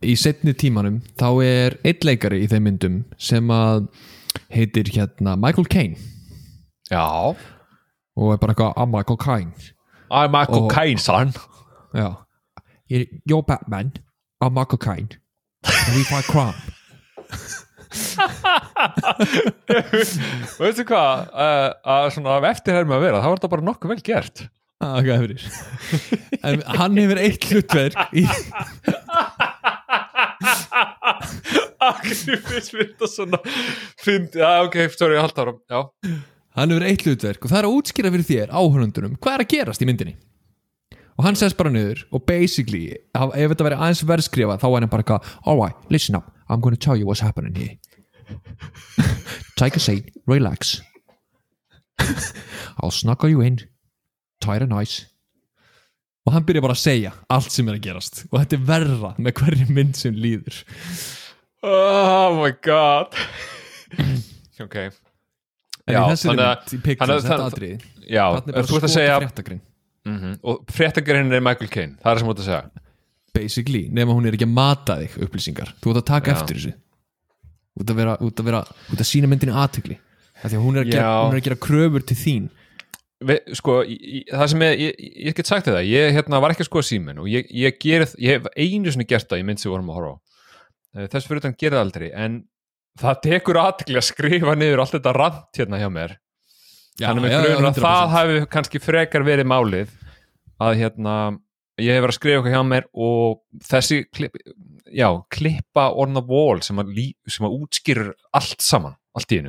í 0.00 0.16
setni 0.18 0.54
tímanum 0.56 1.00
þá 1.20 1.28
er 1.44 1.76
eitt 1.86 2.04
leikari 2.08 2.42
í 2.44 2.48
þeim 2.50 2.68
myndum 2.70 3.00
sem 3.20 3.52
að 3.52 3.88
heitir 4.52 4.88
hérna 4.94 5.36
Michael 5.40 5.68
Caine. 5.72 6.00
Já. 6.90 7.36
og 8.16 8.32
er 8.32 8.40
bara 8.40 8.54
eitthvað 8.54 8.76
að 8.80 8.92
Michael 8.92 9.20
Caine. 9.20 9.72
I'm 10.06 10.32
Michael 10.32 10.70
Caine, 10.72 11.02
son. 11.02 11.34
Já 11.96 12.25
You're 12.88 13.42
Batman, 13.42 13.92
I'm 14.40 14.54
Michael 14.54 14.78
Caine. 14.78 15.08
And 15.64 15.96
we 15.96 16.04
fight 16.04 16.24
crime. 16.24 16.54
Veistu 20.60 20.84
hvað? 20.86 21.26
Uh, 21.32 21.72
að 21.82 22.10
svona 22.14 22.36
af 22.36 22.44
eftirhermi 22.52 22.94
að 22.94 23.04
vera 23.08 23.22
þá 23.22 23.26
var 23.26 23.36
þetta 23.40 23.50
bara 23.56 23.66
nokkuð 23.66 23.90
vel 23.90 24.02
gert. 24.06 24.36
Ah, 24.78 25.00
ok, 25.00 25.08
fyrir. 25.24 25.42
En 26.46 26.62
hann 26.78 26.94
hefur 27.00 27.18
eitt 27.24 27.42
hlutverk 27.50 27.98
í, 28.14 28.16
Akkur 31.86 32.14
finnst 32.14 32.72
mér 32.74 32.86
þetta 32.92 33.06
svona 33.10 33.38
fyndi, 34.04 34.38
já 34.42 34.50
ok, 34.66 34.76
sorry, 34.94 35.16
Hann 36.56 36.70
hefur 36.70 36.86
eitt 36.86 37.02
hlutverk 37.08 37.40
og 37.42 37.48
það 37.50 37.60
er 37.62 37.66
að 37.68 37.74
útskýra 37.80 38.12
fyrir 38.14 38.30
þér 38.30 38.48
áhörnundunum 38.54 39.14
hvað 39.18 39.34
er 39.34 39.42
að 39.46 39.52
gerast 39.56 39.82
í 39.82 39.86
myndinni 39.88 40.14
og 41.16 41.24
hann 41.24 41.36
sest 41.38 41.56
bara 41.56 41.70
niður 41.72 42.02
og 42.12 42.24
basically 42.28 42.84
ef 43.16 43.34
ef 43.34 43.52
þetta 43.52 43.66
væri 43.68 43.78
aðeins 43.80 44.02
verðskrifa 44.08 44.58
þá 44.60 44.66
er 44.68 44.80
hann 44.84 44.92
bara 44.92 45.02
eitthvað 45.04 45.30
alright, 45.48 45.76
listen 45.90 46.16
up, 46.18 46.30
I'm 46.48 46.60
gonna 46.60 46.76
tell 46.76 46.96
you 46.96 47.06
what's 47.08 47.20
happening 47.24 47.54
here. 47.56 47.76
Take 49.56 49.76
a 49.76 49.80
seat, 49.80 50.10
relax. 50.26 50.80
I'll 52.78 52.90
snuggle 52.90 53.28
you 53.30 53.40
in. 53.40 53.58
Tight 54.40 54.62
and 54.62 54.70
nice. 54.70 55.06
Og 56.26 56.34
hann 56.34 56.44
byrja 56.44 56.60
bara 56.64 56.74
að 56.74 56.82
segja 56.82 57.12
allt 57.30 57.54
sem 57.54 57.68
er 57.70 57.76
að 57.78 57.84
gerast. 57.86 58.24
Og 58.32 58.40
þetta 58.42 58.56
er 58.58 58.64
verra 58.68 59.12
með 59.22 59.36
hverju 59.40 59.66
mynd 59.72 59.96
sem 59.96 60.14
líður. 60.18 60.58
Oh 61.62 62.36
my 62.42 62.52
god. 62.66 63.14
Ok. 64.56 64.72
Já, 65.86 66.00
þannig 66.16 66.40
að- 66.40 66.62
þannig 66.96 67.10
að- 67.12 67.26
þetta 67.26 67.34
já, 68.08 68.22
þannig 68.24 68.54
bara 68.56 68.68
þú 68.70 68.76
ert 68.78 68.86
að 68.88 68.92
segja 68.94 69.18
mm 70.06 70.34
og 70.46 70.66
fréttagarinn 70.72 71.32
er 71.34 71.42
Michael 71.44 71.70
Caine 71.72 71.96
það 72.02 72.12
er 72.12 72.18
sem 72.22 72.28
þú 72.28 72.34
ert 72.34 72.42
að 72.44 72.48
segja. 72.50 72.82
Basically, 73.36 73.82
nema 73.92 74.14
hún 74.16 74.26
er 74.30 74.36
ekki 74.38 74.46
að 74.48 74.54
mata 74.56 74.96
þig 75.02 75.16
upplýsingar, 75.26 75.72
þú 75.82 75.92
ert 75.92 76.00
að 76.02 76.06
taka 76.12 76.30
Já. 76.32 76.36
eftir 76.40 76.56
þessu. 76.60 76.74
Út 77.76 77.90
að 77.92 77.98
vera, 78.00 78.14
út 78.24 78.40
að 78.40 78.46
vera 78.48 78.60
út 78.64 79.00
að 79.02 79.08
sína 79.10 79.28
myndinni 79.28 79.52
aðtegli 79.56 79.98
því 80.46 80.54
að 80.56 80.62
hún 80.64 80.76
er 80.78 80.84
að, 80.84 80.92
gera, 80.94 81.10
hún 81.26 81.34
er 81.34 81.40
að 81.40 81.46
gera 81.50 81.58
kröfur 81.66 82.04
til 82.06 82.16
þín. 82.16 82.46
Ve, 83.26 83.38
sko, 83.56 83.78
í- 83.88 84.24
það 84.28 84.48
sem 84.52 84.62
ég, 84.66 84.80
ég, 84.80 85.04
ég 85.26 85.34
get 85.36 85.48
sagt 85.48 85.66
þetta 85.68 85.82
ég 85.88 86.12
hérna, 86.12 86.40
var 86.40 86.52
ekki 86.52 86.64
að 86.66 86.68
skoða 86.70 86.84
síminn 86.90 87.18
og 87.22 87.28
ég, 87.32 87.46
ég, 87.50 87.78
gerð, 87.80 88.12
ég 88.20 88.36
hef 88.36 88.48
einu 88.56 88.92
sinni 88.92 89.06
gert 89.08 89.28
það 89.30 89.40
í 89.40 89.46
mynd 89.48 89.60
sem 89.62 89.72
vorum 89.72 89.88
að 89.92 90.00
horfa 90.00 90.16
Eh, 90.96 91.08
þess 91.12 91.26
fyrir 91.28 91.42
utan 91.42 91.56
gerði 91.60 91.78
aldrei 91.80 92.06
en 92.16 92.36
það 92.96 93.18
tekur 93.26 93.58
aðtekli 93.60 93.98
að 94.00 94.06
skrifa 94.06 94.54
niður 94.56 94.80
allt 94.80 94.94
þetta 94.96 95.12
rant 95.12 95.58
hérna 95.58 95.80
hjá 95.82 95.90
mér 95.92 96.14
þannig 97.00 97.26
með 97.26 97.34
grunur 97.36 97.68
að 97.70 97.80
það 97.82 98.14
hafi 98.14 98.38
kannski 98.54 98.80
frekar 98.82 99.26
verið 99.26 99.48
málið 99.50 99.90
að 100.64 100.78
hérna 100.80 101.16
ég 101.82 101.92
hef 101.92 102.04
verið 102.06 102.14
að 102.14 102.18
skrifa 102.20 102.38
eitthvað 102.40 102.54
hjá 102.56 102.62
mér 102.70 102.86
og 102.94 103.40
þessi 103.68 103.98
klipp, 104.16 104.38
já, 104.96 105.08
klippa 105.36 105.90
on 105.92 106.16
the 106.16 106.22
wall 106.24 106.62
sem 106.64 106.78
að, 106.80 106.94
sem 107.28 107.44
að 107.48 107.58
útskýrur 107.60 108.14
allt 108.32 108.64
saman, 108.64 108.96
allt 109.16 109.34
í 109.36 109.42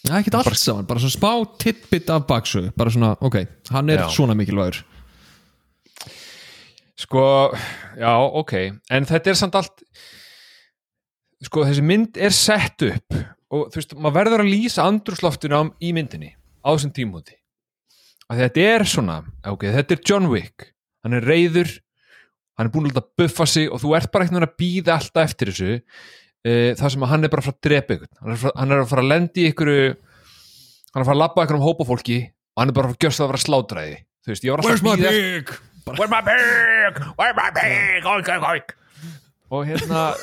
Það 0.00 0.14
er 0.14 0.22
ekkert 0.22 0.38
allt 0.38 0.56
saman, 0.56 0.86
bara 0.88 1.02
svona 1.02 1.12
smá 1.12 1.32
tittbit 1.60 2.08
af 2.14 2.22
baksögu, 2.30 2.70
bara 2.72 2.88
svona, 2.94 3.10
ok, 3.20 3.36
hann 3.74 3.90
er 3.92 4.00
Já. 4.00 4.06
svona 4.14 4.32
mikilvægur. 4.38 4.78
Sko, 7.00 7.24
já, 8.00 8.12
ok 8.40 8.54
en 8.92 9.06
þetta 9.08 9.32
er 9.32 9.36
samt 9.36 9.54
allt 9.60 9.84
sko, 11.44 11.62
þessi 11.68 11.84
mynd 11.84 12.16
er 12.20 12.32
sett 12.36 12.84
upp 12.88 13.16
og 13.50 13.70
þú 13.72 13.80
veist, 13.80 13.94
maður 13.96 14.16
verður 14.18 14.42
að 14.44 14.50
lýsa 14.52 14.84
andrúsloftinu 14.88 15.56
á- 15.60 15.72
í 15.80 15.92
myndinni 15.96 16.32
á 16.64 16.68
þessum 16.74 16.92
tímúti 16.96 17.36
að 18.30 18.42
þetta 18.44 18.60
er 18.74 18.82
svona 18.86 19.16
ok, 19.50 19.62
þetta 19.76 19.96
er 19.96 20.02
John 20.06 20.26
Wick 20.32 20.56
hann 21.04 21.16
er 21.16 21.24
reyður, 21.26 21.70
hann 22.58 22.66
er 22.68 22.72
búin 22.74 22.90
að 22.92 23.00
buffa 23.18 23.46
sig 23.48 23.66
og 23.72 23.80
þú 23.82 23.94
ert 23.98 24.10
bara 24.12 24.24
ekkert 24.28 24.46
að 24.46 24.58
býða 24.60 24.96
alltaf 24.98 25.22
eftir 25.30 25.50
þessu 25.52 25.70
uh, 25.80 26.70
það 26.78 26.88
sem 26.94 27.06
að 27.06 27.12
hann 27.14 27.24
er 27.26 27.32
bara 27.32 27.42
að 27.42 27.48
fara 27.48 27.56
að 27.58 27.64
drepa 27.68 27.90
ykkur 27.96 28.10
hann 28.20 28.28
er, 28.30 28.36
að 28.36 28.42
fara- 28.44 28.58
hann 28.60 28.70
er 28.76 28.78
að 28.84 28.90
fara 28.92 29.02
að 29.06 29.10
lendi 29.14 29.42
ykkur 29.50 29.70
hann 29.72 31.00
er 31.00 31.02
að 31.02 31.08
fara 31.10 31.16
að 31.16 31.22
labba 31.24 31.44
ykkur 31.46 31.58
um 31.60 31.66
hópa 31.66 31.88
fólki 31.88 32.18
og 32.28 32.58
hann 32.64 32.70
er 32.72 32.76
bara 32.80 32.92
að 32.92 33.00
gjösta 33.06 33.26
að 33.30 33.42
slátra 33.46 33.80
því 33.88 33.96
þú 34.20 34.28
veist, 34.34 34.44
ég 34.44 34.50
var 34.52 34.58
alltaf 34.60 34.76
að 34.76 35.00
pig? 35.00 35.54
Where's 35.90 36.12
my 36.12 36.20
pig? 36.22 37.00
Where's 37.18 37.34
my 37.38 37.50
pig? 37.56 38.04
Oink, 38.04 38.28
oink, 38.28 38.44
oink. 38.50 38.68
Og 39.50 39.64
hérna 39.66 40.02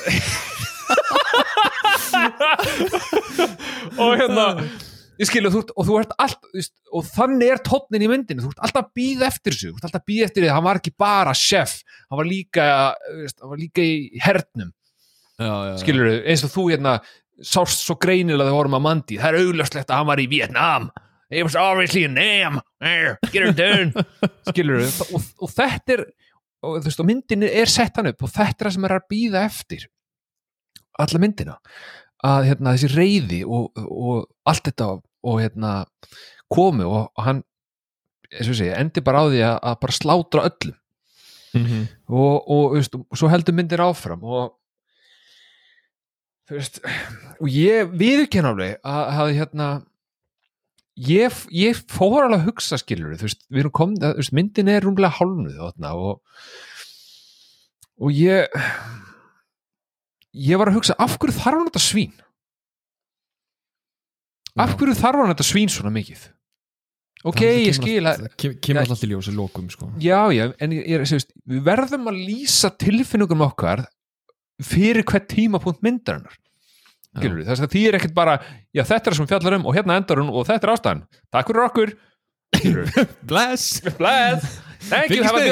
Og 3.97 4.11
hérna 4.19 4.45
Ég 5.17 5.31
þú, 5.33 5.61
ert- 5.63 5.73
og 5.75 5.87
þú 5.87 5.99
ert 6.01 6.11
allt 6.21 6.39
þú 6.45 6.59
veist, 6.59 6.73
og 6.93 7.05
þannig 7.09 7.53
er 7.53 7.61
tónnin 7.65 8.05
í 8.05 8.09
myndinu 8.11 8.43
þú 8.45 8.51
ert 8.53 8.63
alltaf 8.67 8.83
að 8.85 8.91
býða 8.99 9.29
eftir 9.31 9.55
þessu. 9.55 9.71
Þú 9.71 9.79
ert 9.79 9.87
alltaf 9.89 10.01
að 10.03 10.09
býða 10.11 10.27
eftir 10.29 10.43
því, 10.45 10.51
hann 10.53 10.67
var 10.67 10.81
ekki 10.81 10.93
bara 11.05 11.33
chef. 11.37 11.77
Hann 12.09 12.21
var 12.21 12.29
líka, 12.29 12.67
veist, 13.23 13.39
hann 13.41 13.53
var 13.53 13.61
líka 13.61 13.85
í 13.85 14.21
hernum, 14.23 14.73
skilur 15.81 16.11
eins 16.25 16.45
og 16.47 16.53
þú 16.53 16.67
hérna 16.71 16.93
sást 17.45 17.83
svo 17.85 17.97
greinilega 18.01 18.47
þegar 18.49 18.57
vorum 18.57 18.77
að 18.79 18.85
mandi, 18.87 19.17
það 19.21 19.35
er 19.35 19.43
augljóslegt 19.45 19.91
að 19.91 19.99
hann 20.01 20.09
var 20.09 20.21
í 20.21 20.29
Vietnam. 20.31 20.87
It 21.29 21.43
was 21.43 21.57
obviously 21.59 22.05
a 22.05 22.09
name 22.09 22.61
get 23.33 23.43
her 23.43 23.51
done. 23.53 23.91
Skilur 24.49 24.85
og, 24.85 25.25
og 25.43 25.51
þetta 25.51 25.97
er 25.97 26.03
og, 26.63 26.77
veist, 26.85 27.01
og 27.03 27.07
myndin 27.09 27.43
er 27.45 27.69
sett 27.69 27.97
hann 27.99 28.09
upp 28.13 28.23
og 28.25 28.31
þetta 28.31 28.63
er 28.63 28.69
það 28.69 28.75
sem 28.77 28.87
er 28.87 28.95
að 28.95 29.07
býða 29.11 29.43
eftir 29.45 29.87
alla 30.97 31.21
myndina. 31.21 31.57
Að 32.25 32.47
hérna, 32.47 32.73
þessi 32.73 32.89
reyði 32.95 33.41
og, 33.45 33.67
og 33.77 34.23
allt 34.49 34.71
þetta 34.71 34.87
og 35.23 35.39
hérna 35.41 35.71
komu 36.51 36.85
og, 36.87 37.07
og 37.17 37.23
hann 37.25 37.43
og 38.37 38.43
segi, 38.51 38.69
endi 38.75 39.01
bara 39.01 39.23
á 39.23 39.25
því 39.31 39.41
að, 39.47 39.57
að 39.71 39.79
bara 39.85 39.97
slátra 40.01 40.49
öllum 40.51 40.77
Mhm. 41.57 41.87
og, 42.11 42.43
og, 42.51 42.63
þú 42.73 42.75
veist, 42.75 42.95
og 42.99 43.17
svo 43.17 43.29
heldur 43.31 43.55
myndir 43.55 43.81
áfram 43.81 44.21
og 44.27 44.51
veist 46.51 46.79
og 46.83 47.47
ég 47.49 47.87
viðurkenn 47.97 48.45
alveg 48.49 48.75
að, 48.83 49.03
að 49.23 49.31
hérna 49.39 49.67
ég, 51.07 51.39
ég 51.55 51.79
fór 51.89 52.27
alveg 52.27 52.41
að 52.41 52.45
hugsa 52.51 52.79
skilur 52.81 53.15
veist, 53.15 53.47
veist, 53.49 54.35
myndin 54.35 54.69
er 54.71 54.85
rúmlega 54.85 55.15
hálfnuð 55.17 55.57
þarna 55.63 55.95
og 55.97 56.21
og 57.97 58.13
ég 58.13 58.45
ég 60.37 60.59
var 60.59 60.69
að 60.69 60.77
hugsa 60.81 60.97
af 61.01 61.17
hverju 61.17 61.39
þarf 61.39 61.57
hann 61.57 61.69
þetta 61.71 61.85
svín 61.87 62.13
af 64.63 64.73
hverju 64.79 64.97
þarf 64.97 65.21
hann 65.21 65.31
þetta 65.33 65.47
svín 65.47 65.71
svona 65.71 65.93
mikið? 65.95 66.25
Ok, 67.27 67.41
ég 67.41 67.75
skil 67.75 68.05
að 68.07 68.27
Kemur 68.37 68.83
alltaf 68.83 68.99
til 69.01 69.09
ljós 69.11 69.27
í 69.31 69.33
lokum, 69.35 69.69
sko. 69.73 69.89
Já, 70.01 70.29
já, 70.35 70.51
en 70.63 70.75
ég, 70.75 70.83
ég, 70.85 71.05
ég, 71.09 71.31
við 71.49 71.63
verðum 71.65 72.11
að 72.11 72.19
lýsa 72.27 72.69
tilfinningum 72.77 73.41
okkar 73.47 73.87
fyrir 74.63 75.05
hvert 75.07 75.27
tímapunkt 75.31 75.81
skilur 77.17 77.39
við, 77.39 77.47
þess 77.49 77.65
að 77.65 77.73
því 77.73 77.83
er 77.89 77.97
ekkert 77.97 78.15
bara 78.17 78.37
já, 78.75 78.83
þetta 78.85 79.11
er 79.11 79.17
sem 79.17 79.29
fjallar 79.29 79.57
um 79.57 79.67
og 79.69 79.77
hérna 79.77 79.97
endar 79.97 80.21
hún 80.21 80.31
og 80.31 80.47
þetta 80.47 80.67
er 80.67 80.73
ástæðan, 80.75 81.03
takk 81.33 81.51
fyrir 81.51 81.65
okkur. 81.65 81.93
Bless. 83.29 83.81
Bless. 83.97 84.57
Thank 84.87 85.11
you, 85.15 85.23
have 85.25 85.35
a, 85.35 85.43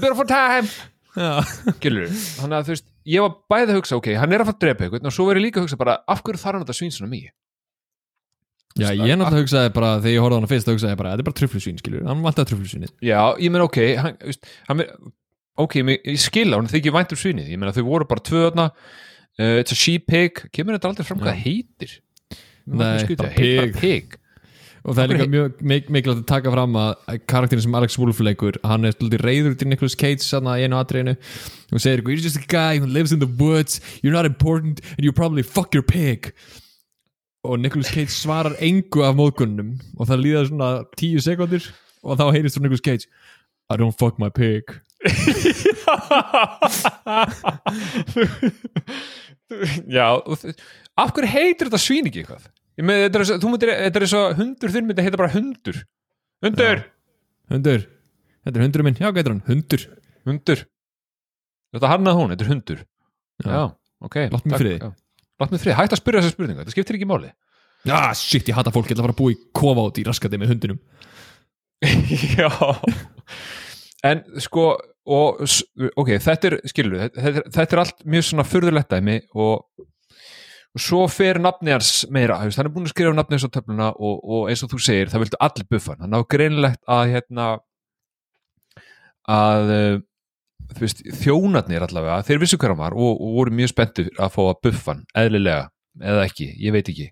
beautiful, 0.00 0.26
time. 0.28 0.68
Við, 1.14 2.14
þannig 2.40 2.56
að 2.58 2.68
þú 2.68 2.74
veist 2.74 2.86
ég 3.06 3.24
var 3.24 3.34
bæði 3.52 3.74
að 3.74 3.80
hugsa, 3.80 3.98
ok, 4.00 4.12
hann 4.18 4.32
er 4.32 4.42
að 4.42 4.48
fara 4.48 4.56
að 4.56 4.62
drepa 4.64 4.86
eitthvað 4.86 5.10
og 5.10 5.14
svo 5.14 5.26
verið 5.28 5.44
líka 5.44 5.60
að 5.60 5.66
hugsa 5.66 5.78
bara, 5.78 5.98
af 6.10 6.22
hverju 6.24 6.40
þarf 6.40 6.56
hann 6.56 6.64
þetta 6.64 6.76
svín 6.78 6.94
svona 6.94 7.10
mikið 7.12 7.34
Já 8.74 8.88
ég 8.90 9.14
náttúrulega 9.14 9.44
hugsaði 9.44 9.70
bara 9.76 9.90
þegar 10.02 10.14
ég 10.16 10.24
horfði 10.24 10.34
á 10.34 10.40
hana 10.40 10.50
fyrst 10.50 10.66
þá 10.66 10.72
hugsaði 10.72 10.94
ég 10.94 10.98
bara, 10.98 11.10
þetta 11.14 11.22
er 11.22 11.28
bara 11.28 11.38
truflusvín, 11.38 11.76
skilur 11.78 12.08
Hann 12.08 12.24
vantaði 12.24 12.50
truflusvínið 12.50 12.94
Já, 13.06 13.20
ég 13.38 13.52
meina 13.54 13.68
ok 13.68 13.78
hann, 14.00 14.16
veist, 14.24 14.48
hann, 14.66 14.82
ok, 15.62 15.76
mig- 15.86 16.02
ég 16.10 16.18
skil 16.18 16.48
á 16.50 16.58
hann 16.58 16.66
vænt 16.66 17.14
um 17.14 17.20
svínið, 17.20 17.52
ég 17.54 17.60
meina 17.60 17.74
þau 17.76 17.84
voru 17.86 18.08
bara 18.10 18.24
tvö 18.26 18.42
þarna, 18.48 18.66
uh, 19.38 19.60
it's 19.62 19.70
a 19.70 19.78
she 19.78 20.00
pig. 20.02 20.42
Kemur 20.50 20.74
þetta 20.74 20.90
aldrei 20.90 21.06
fram 21.06 21.22
hvað 21.22 21.38
heitir? 21.44 21.94
Nei, 22.66 23.14
bara 23.14 23.30
pig. 23.36 23.78
pig. 23.78 24.18
Og 24.84 24.92
það 24.96 25.04
er 25.04 25.12
líka 25.14 25.28
mjög 25.32 25.62
mik 25.64 25.86
mikilvægt 25.88 26.24
að 26.24 26.26
taka 26.28 26.50
fram 26.52 26.74
að 26.76 27.20
karakterin 27.30 27.62
sem 27.64 27.76
Alex 27.78 27.94
Wolff 27.96 28.18
leikur 28.20 28.58
hann 28.68 28.84
er 28.84 28.92
svolítið 28.92 29.22
reyður 29.24 29.54
til 29.56 29.70
Nicolas 29.70 29.94
Cage 29.96 30.20
sann 30.20 30.50
í 30.50 30.66
einu 30.66 30.76
atriðinu. 30.76 31.14
Og 31.72 31.80
segir 31.80 32.02
you're 32.04 32.20
just 32.20 32.36
a 32.36 32.44
guy 32.44 32.76
who 32.76 32.90
lives 32.90 33.14
in 33.14 33.22
the 33.22 33.30
woods. 33.40 33.80
You're 34.02 34.12
not 34.12 34.26
important 34.26 34.82
and 34.98 35.06
you 35.06 35.12
probably 35.12 35.42
fuck 35.42 35.72
your 35.72 35.86
pig 35.86 36.34
og 37.44 37.60
Nicolas 37.60 37.92
Cage 37.92 38.12
svarar 38.14 38.56
engu 38.64 39.04
af 39.04 39.14
móðgunum. 39.18 39.74
Og 39.98 40.08
það 40.08 40.22
líða 40.24 40.44
svona 40.48 40.70
tíu 40.98 41.20
sekundir 41.22 41.68
og 42.04 42.18
þá 42.20 42.26
heyrist 42.36 42.56
frá 42.58 42.64
Nicolas 42.64 42.84
Cage 42.84 43.06
I 43.72 43.76
don't 43.80 43.96
fuck 43.96 44.18
my 44.20 44.28
pig. 44.28 44.62
Já, 49.88 50.06
af 50.96 51.12
hverju 51.14 51.30
heitir 51.30 51.68
þetta 51.68 51.80
svín 51.80 52.08
ekki 52.08 52.24
eitthvað? 52.24 52.48
Með, 52.84 53.04
þetta 53.06 53.20
er 53.20 53.40
þú 53.42 53.52
myndir, 53.52 53.72
þetta 53.84 54.00
er 54.00 54.06
svo 54.10 54.22
hundur 54.38 54.74
þinn 54.74 54.88
myndi 54.88 55.04
heita 55.06 55.20
bara 55.20 55.34
hundur. 55.34 55.76
Hundur, 56.44 56.82
hundur, 57.52 57.84
þetta 58.44 58.56
er 58.58 58.66
hundurinn 58.66 58.88
minn, 58.88 59.00
já 59.00 59.08
gætur 59.14 59.34
hann, 59.36 59.44
hundur. 59.48 59.86
Hundur. 60.28 60.64
Þetta 61.74 61.92
hann 61.92 62.10
að 62.10 62.18
hún, 62.20 62.34
þetta 62.34 62.44
er 62.46 62.52
hundur. 62.52 62.84
Já. 63.44 63.48
Já, 63.50 63.62
ok. 64.08 64.16
Takk, 64.34 65.03
já. 65.34 65.42
Láttu 65.42 65.56
mig 65.56 65.62
friði, 65.64 65.76
hætt 65.80 65.94
að 65.96 66.00
spyrja 66.00 66.20
þessar 66.22 66.34
spurninga 66.36 66.62
þetta 66.64 66.74
skiptir 66.76 66.98
ekki 67.00 67.08
máli. 67.10 67.32
Ah 67.90 68.12
shit, 68.16 68.46
ég 68.48 68.56
hata 68.56 68.70
fólk, 68.72 68.86
ég 68.88 68.94
ætla 68.96 69.02
að 69.04 69.08
fara 69.10 69.16
að 69.16 69.20
búa 69.20 69.32
í 69.34 69.40
kofa 69.52 69.82
át 69.90 69.98
í 70.00 70.04
raskati 70.06 70.38
með 70.40 70.54
hundinum. 70.54 70.78
Já. 72.38 72.48
En 74.04 74.22
sko 74.40 74.70
og, 75.04 75.42
ok, 76.00 76.14
þetta 76.24 76.48
er, 76.48 76.56
skilur 76.70 77.02
þetta, 77.02 77.20
þetta, 77.26 77.40
er- 77.42 77.50
þetta 77.58 77.76
er 77.76 77.82
allt 77.82 77.98
mjög 78.08 78.24
svona 78.30 78.46
furðulegt 78.48 78.94
dæmi 78.94 79.18
og, 79.36 79.84
og 80.72 80.80
svo 80.80 81.02
fer 81.12 81.36
nafni 81.44 81.74
hans 81.74 81.90
meira, 82.14 82.38
veist, 82.40 82.56
hann 82.60 82.70
er 82.70 82.72
búin 82.72 82.88
að 82.88 82.94
skrifa 82.94 83.12
nafni 83.18 83.36
hans 83.36 83.44
á 83.44 83.52
töfluna 83.52 83.90
og, 83.98 84.16
og 84.24 84.48
eins 84.48 84.64
og 84.64 84.72
þú 84.72 84.80
segir, 84.86 85.12
það 85.12 85.26
viltu 85.26 85.40
allir 85.44 85.68
buffan, 85.74 86.00
hann. 86.06 86.16
Á 86.16 86.20
greinlegt 86.24 86.80
að 86.88 87.12
hérna 87.12 87.48
að 89.34 89.74
veist, 90.80 91.02
þjónarnir 91.22 91.86
allavega, 91.86 92.22
þeir 92.26 92.42
vissu 92.42 92.58
hver 92.60 92.74
hann 92.74 92.82
var 92.82 92.96
og, 92.96 93.14
og 93.14 93.38
voru 93.38 93.54
mjög 93.54 93.72
spenntur 93.74 94.10
að 94.18 94.34
fá 94.34 94.42
að 94.44 94.60
buffan 94.66 95.02
eðlilega, 95.16 95.68
eða 96.02 96.26
ekki, 96.28 96.50
ég 96.60 96.74
veit 96.74 96.90
ekki. 96.92 97.08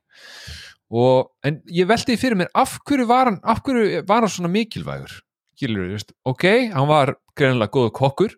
Og, 0.92 1.30
en 1.46 1.60
ég 1.72 1.88
velti 1.88 2.12
því 2.12 2.20
fyrir 2.20 2.40
mér 2.42 2.52
af 2.58 2.76
hverju 2.88 3.08
var 3.08 3.30
hann, 3.30 3.40
af 3.44 3.62
hverju 3.64 4.02
var 4.08 4.26
hann 4.26 4.32
svona 4.32 4.52
mikilvægur? 4.52 5.20
Við, 5.62 5.78
veist, 5.92 6.10
ok, 6.26 6.46
hann 6.74 6.88
var 6.90 7.14
greinilega 7.38 7.70
góður 7.70 7.92
kokkur 7.94 8.32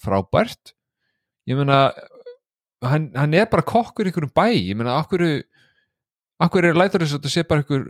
frábært. 0.00 0.72
Ég 1.46 1.58
meina 1.58 1.90
hann, 2.84 3.10
hann 3.16 3.34
er 3.36 3.48
bara 3.50 3.64
kokkur 3.66 4.06
í 4.06 4.10
einhverjum 4.10 4.32
bæ 4.36 4.46
ég 4.54 4.78
meina, 4.78 4.96
af 5.00 5.10
hverju 5.10 5.42
af 6.42 6.52
hverju 6.52 6.72
er 6.72 6.80
lætur 6.80 7.04
þess 7.04 7.16
að 7.16 7.20
þetta 7.20 7.32
sé 7.32 7.44
bara 7.48 7.62
einhver 7.62 7.84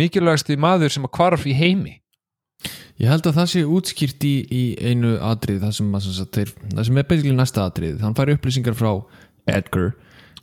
mikilvægasti 0.00 0.56
maður 0.60 0.94
sem 0.94 1.06
að 1.06 1.14
kvarf 1.16 1.46
í 1.50 1.56
heimi 1.56 1.96
Ég 3.00 3.08
held 3.08 3.26
að 3.26 3.36
það 3.38 3.50
sé 3.52 3.64
útskýrt 3.64 4.24
í, 4.28 4.34
í 4.52 4.62
einu 4.84 5.14
atrið 5.24 5.62
það 5.64 5.76
sem, 5.78 5.90
að, 5.96 6.02
sem 6.04 6.16
sagt, 6.18 6.36
þeir, 6.36 6.54
það 6.74 6.86
sem 6.88 7.00
er 7.00 7.06
basically 7.08 7.36
næsta 7.36 7.64
atrið 7.64 8.02
hann 8.04 8.16
fær 8.18 8.32
upplýsingar 8.34 8.76
frá 8.76 8.90
Edgar 9.48 9.94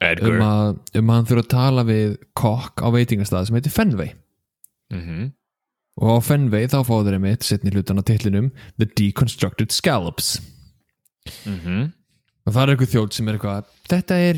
um 0.01 0.41
að, 0.45 0.79
um 0.97 1.11
að 1.11 1.19
hann 1.19 1.27
þurfa 1.29 1.43
að 1.43 1.51
tala 1.53 1.83
við 1.87 2.15
kokk 2.37 2.81
á 2.81 2.87
veitingastað 2.93 3.49
sem 3.49 3.57
heitir 3.57 3.73
Fenway. 3.73 4.13
Mm 4.93 5.03
-hmm. 5.03 5.29
og 6.01 6.09
á 6.09 6.17
Fenway 6.23 6.67
þá 6.71 6.79
fá 6.87 6.95
þeir 7.03 7.17
einmitt 7.17 7.45
setni 7.45 7.73
hlutan 7.75 8.01
á 8.01 8.03
titlinum 8.07 8.51
The 8.77 8.89
Deconstructed 8.89 9.73
Scallops. 9.75 10.39
Mm 11.45 11.93
og 12.47 12.55
það 12.55 12.61
er 12.63 12.71
eitthvað 12.71 12.93
þjóð 12.93 13.09
sem 13.11 13.27
er 13.27 13.37
eitthvað 13.37 13.71
þetta 13.91 14.19
er 14.23 14.37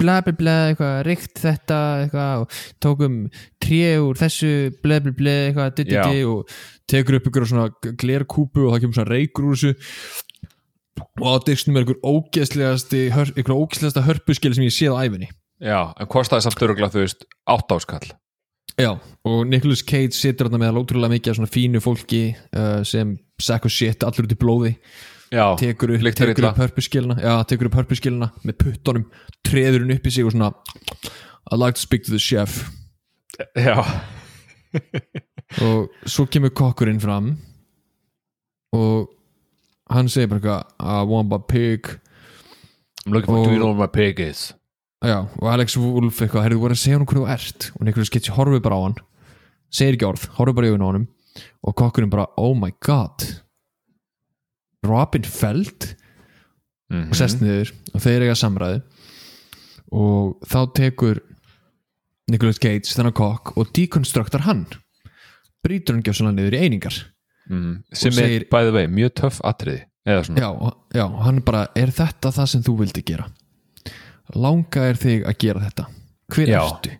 bla 0.00 0.18
bla 0.24 0.34
bla 0.38 0.56
eitthvað, 0.70 0.96
ríkt 1.08 1.40
þetta 1.42 1.78
eitthvað 2.02 2.44
og 2.44 2.58
tókum 2.84 3.18
tré 3.62 3.94
úr 4.00 4.18
þessu 4.20 4.52
bla 4.84 5.00
bla 5.04 5.14
bla 5.16 5.36
eitthvað 5.48 5.72
di, 5.78 5.88
di, 5.90 5.98
di, 6.00 6.24
og 6.28 6.50
tekur 6.90 7.20
upp 7.20 7.30
ykkur 7.30 7.48
svona 7.50 7.94
glerkúpu 8.00 8.66
og 8.66 8.74
það 8.74 8.84
kemur 8.84 8.98
svona 9.00 9.12
reykur 9.12 9.50
úr 9.50 9.58
þessu. 9.58 9.74
Og 11.20 11.26
á 11.26 11.34
disknum 11.44 11.78
er 11.78 11.88
ykkur 11.88 12.02
ógeðslegasti 12.06 13.06
ykkur 13.12 13.56
ógeðslegasta 13.56 14.04
hörpuskil 14.06 14.54
sem 14.54 14.66
ég 14.66 14.74
séð 14.74 14.94
á 14.94 15.02
æfinni 15.04 15.30
já, 15.62 15.80
en 15.98 16.10
kostaði 16.10 16.46
samt 16.46 16.62
öruglega 16.66 16.92
þú 16.94 17.02
veist 17.04 17.26
átt 17.50 17.74
áskall 17.74 18.12
Já, 18.74 18.90
og 19.22 19.44
Nicolas 19.46 19.84
Cage 19.86 20.16
situr 20.16 20.48
þarna 20.48 20.64
með 20.64 20.80
ótrúlega 20.80 21.12
mikið 21.12 21.30
af 21.30 21.36
svona 21.38 21.52
fínu 21.54 21.82
fólki 21.82 22.22
uh, 22.34 22.80
sem 22.82 23.12
og 23.14 23.70
shit 23.70 24.02
allur 24.02 24.26
út 24.26 24.34
í 24.34 24.38
blóði 24.40 24.72
já, 25.30 25.56
tekur 25.60 25.94
upp, 25.94 26.04
tekur 26.16 26.48
upp 26.50 26.60
hörpuskilina. 26.60 27.16
Já, 27.20 27.34
tekur 27.48 27.70
upp 27.70 27.78
hörpuskilina 27.80 28.30
með 28.44 28.58
puttunum 28.62 29.06
treður 29.46 29.84
hún 29.84 29.94
upp 29.96 30.06
í 30.06 30.12
sig 30.14 30.26
og 30.26 30.34
svona 30.34 30.52
I'd 31.52 31.60
like 31.60 31.76
to 31.76 31.82
speak 31.82 32.04
to 32.04 32.10
the 32.10 32.18
chef. 32.18 32.70
Já, 33.56 33.82
og 35.62 35.90
svo 36.06 36.26
kemur 36.26 36.54
kokkurinn 36.54 37.00
fram 37.02 37.34
og 38.74 39.10
hann 39.92 40.08
segir 40.08 40.30
bara 40.32 40.40
eitthvað 40.40 40.62
I 40.80 41.08
want 41.10 41.30
my 41.30 41.38
pig. 41.38 41.88
I'm 43.04 43.12
looking 43.12 43.34
for 43.34 43.44
do 43.44 43.52
you 43.52 43.58
know 43.58 43.72
where 43.72 43.84
my 43.84 43.90
pig 43.90 44.20
is. 44.20 44.52
Já, 45.04 45.26
og 45.38 45.50
Alex 45.52 45.76
Wolf 45.76 46.22
eitthvað, 46.22 46.46
herrðu 46.46 46.62
voru 46.62 46.76
að 46.76 46.80
segja 46.80 46.96
hann 46.96 47.06
hverju 47.06 47.26
þú 47.26 47.32
ert. 47.34 47.72
Og 47.76 47.84
Nicholas 47.84 48.12
Cage 48.12 48.32
horfið 48.32 48.62
bara 48.64 48.78
á 48.80 48.84
hann 48.86 48.96
segir 49.74 49.98
ekki 49.98 50.08
orð, 50.08 50.28
horfið 50.38 50.56
bara 50.56 50.68
í 50.68 50.72
augun 50.72 50.86
á 50.86 50.88
honum 50.88 51.06
og 51.66 51.74
kokkurinn 51.78 52.12
bara, 52.12 52.28
oh 52.38 52.54
my 52.56 52.70
god 52.84 53.26
Robin 54.84 55.24
Feld 55.28 55.90
mm 56.92 57.08
og 57.10 57.16
sest 57.16 57.40
niður 57.40 57.70
og 57.94 58.02
þeir 58.04 58.22
eiga 58.26 58.34
samræði 58.38 58.82
og 59.94 60.34
þá 60.46 60.58
tekur 60.76 61.20
Nicolas 62.30 62.60
Cage 62.62 62.92
þennan 62.92 63.14
kokk 63.16 63.54
og 63.60 63.70
dekonstruktar 63.76 64.44
hann. 64.46 64.66
Brýtur 65.64 65.96
hann 65.96 66.04
gjössalega 66.06 66.36
niður 66.38 66.56
í 66.56 66.60
einingar. 66.66 66.98
Mm. 67.50 67.82
sem 67.92 68.08
og 68.12 68.16
segir- 68.16 68.44
er 68.44 68.48
bæði 68.52 68.70
vei 68.72 68.84
mjög 68.88 69.10
töff 69.20 69.40
atriði 69.44 69.82
já, 70.08 70.52
já, 70.96 71.04
hann 71.24 71.40
bara, 71.44 71.66
er 71.76 71.90
þetta 71.92 72.30
það 72.32 72.46
sem 72.48 72.62
þú 72.64 72.76
vildi 72.78 73.02
gera? 73.04 73.26
Langa 74.34 74.86
er 74.88 74.96
þig 74.96 75.26
að 75.28 75.36
gera 75.42 75.60
þetta. 75.66 75.84
Hver 76.32 76.48
Já. 76.48 76.60
ertu? 76.64 76.94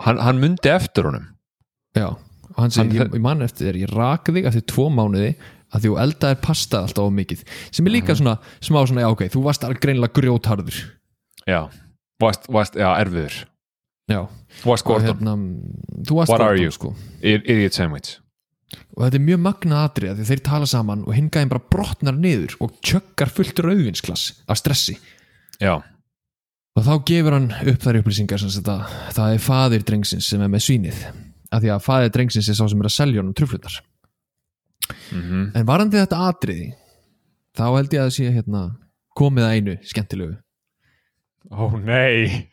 hann, 0.00 0.18
hann 0.24 0.40
mundi 0.40 0.70
eftir 0.72 1.04
honum. 1.04 1.26
Já, 1.96 2.06
og 2.08 2.56
hann 2.62 2.70
segir, 2.72 3.02
ég, 3.02 3.12
ég 3.12 3.20
man 3.20 3.42
eftir 3.44 3.68
þér, 3.68 3.80
ég 3.82 3.92
rak 3.92 4.30
þig 4.32 4.46
eftir 4.48 4.64
tvo 4.72 4.88
mánuði 4.88 5.34
að 5.74 5.84
þú 5.88 5.96
eldaðir 6.04 6.40
pasta 6.42 6.82
alltaf 6.84 7.04
of 7.04 7.12
mikið. 7.12 7.42
Sem 7.70 7.86
er 7.86 7.90
Mhm. 7.90 7.96
líka 7.96 8.16
svona, 8.16 8.38
smá 8.60 8.80
svona, 8.86 9.02
já 9.04 9.10
ok 9.12 9.22
þú 9.28 9.42
varst 9.44 9.64
alveg 9.64 9.80
greinilega 9.80 10.12
grjótharður. 10.14 10.78
Já, 11.46 11.68
varst, 12.20 12.46
varst, 12.48 12.74
já 12.74 12.88
erfiður. 13.00 13.44
Já, 14.10 14.28
varst 14.64 14.84
Gordon, 14.84 15.06
hérna 15.06 15.36
þú 16.04 16.14
varst 16.16 16.30
What 16.30 16.40
are 16.40 16.56
Gordon, 16.56 16.72
sko. 16.72 16.94
Idiot 17.22 17.72
sandwich. 17.74 18.18
Og 18.96 19.04
þetta 19.04 19.14
er 19.14 19.24
mjög 19.24 19.40
magna 19.40 19.88
atrið 19.88 20.10
að 20.12 20.24
þeir 20.28 20.42
tala 20.44 20.66
saman 20.66 21.04
og 21.06 21.14
hinn 21.14 21.30
gæðin 21.30 21.48
bara 21.48 21.62
brotnar 21.70 22.12
niður 22.16 22.56
og 22.60 22.72
tjöggar 22.82 23.30
fullt 23.32 23.54
rauðvinsklass 23.64 24.42
af 24.48 24.56
stressi. 24.58 24.98
Já, 25.60 25.82
og 26.76 26.84
þá 26.84 27.04
gefur 27.04 27.32
hann 27.32 27.50
upp 27.52 27.80
þær 27.80 28.02
upplýsingar 28.02 28.38
þetta, 28.44 28.86
það 29.16 29.32
er 29.34 29.38
faðir 29.38 29.84
drengsins 29.84 30.26
sem 30.28 30.40
er 30.42 30.48
með 30.48 30.64
svínið. 30.66 31.00
Af 31.50 31.62
því 31.62 31.70
að 31.72 31.82
faðir 31.86 32.12
drengsins 32.12 32.48
er 32.48 32.54
sá 32.54 32.68
sem 32.68 32.80
er 32.80 32.88
að 32.90 32.96
selja 32.98 33.20
honum 33.22 33.34
truflutar 33.34 33.80
mm 35.12 35.50
en 35.54 35.66
varandi 35.66 35.98
þetta 36.00 36.20
atriði 36.28 36.68
þá 37.58 37.64
held 37.76 37.96
ég 37.96 38.04
að 38.04 38.14
sé 38.14 38.30
hérna 38.30 38.62
komið 39.18 39.48
að 39.48 39.56
einu 39.56 39.74
skemmtilegu. 39.82 40.38
Ó 41.50 41.64
nei. 41.80 42.48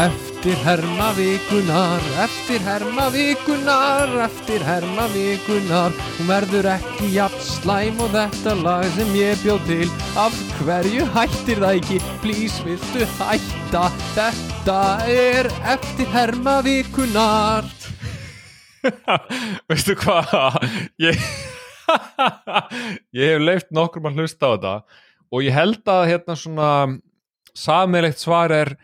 Eftir 0.00 0.56
herma 0.64 1.10
vikunar, 1.12 2.04
eftir 2.24 2.62
herma 2.64 3.10
vikunar, 3.12 4.08
eftir 4.24 4.62
herma 4.64 5.04
vikunar 5.12 5.92
Hún 6.16 6.30
verður 6.30 6.70
ekki 6.72 7.10
jafn 7.12 7.44
slæm 7.44 8.00
og 8.00 8.08
þetta 8.14 8.54
lag 8.62 8.86
sem 8.96 9.12
ég 9.18 9.44
bjóð 9.44 9.68
til. 9.68 9.90
Af 10.16 10.40
hverju 10.62 11.04
hættir 11.12 11.60
það 11.60 11.82
ekki, 11.82 12.00
please 12.24 12.64
viltu 12.64 13.04
hætta? 13.18 13.84
Þetta 14.16 14.80
er 15.12 15.52
eftir 15.76 16.08
herma 16.16 16.62
vikunar 16.64 17.68
veistu 19.70 19.96
hvað? 20.00 20.32
Ég 21.02 21.18
ég 23.12 23.34
hef 23.34 23.42
leift 23.42 23.72
nokkur 23.74 24.04
að 24.08 24.22
hlusta 24.22 24.48
á 24.48 24.52
þetta 24.54 24.74
og 25.32 25.44
ég 25.44 25.56
held 25.56 25.88
að 25.88 26.08
hérna 26.10 26.36
svona 26.38 26.70
sammeilegt 27.56 28.20
svar 28.22 28.54
er 28.54 28.74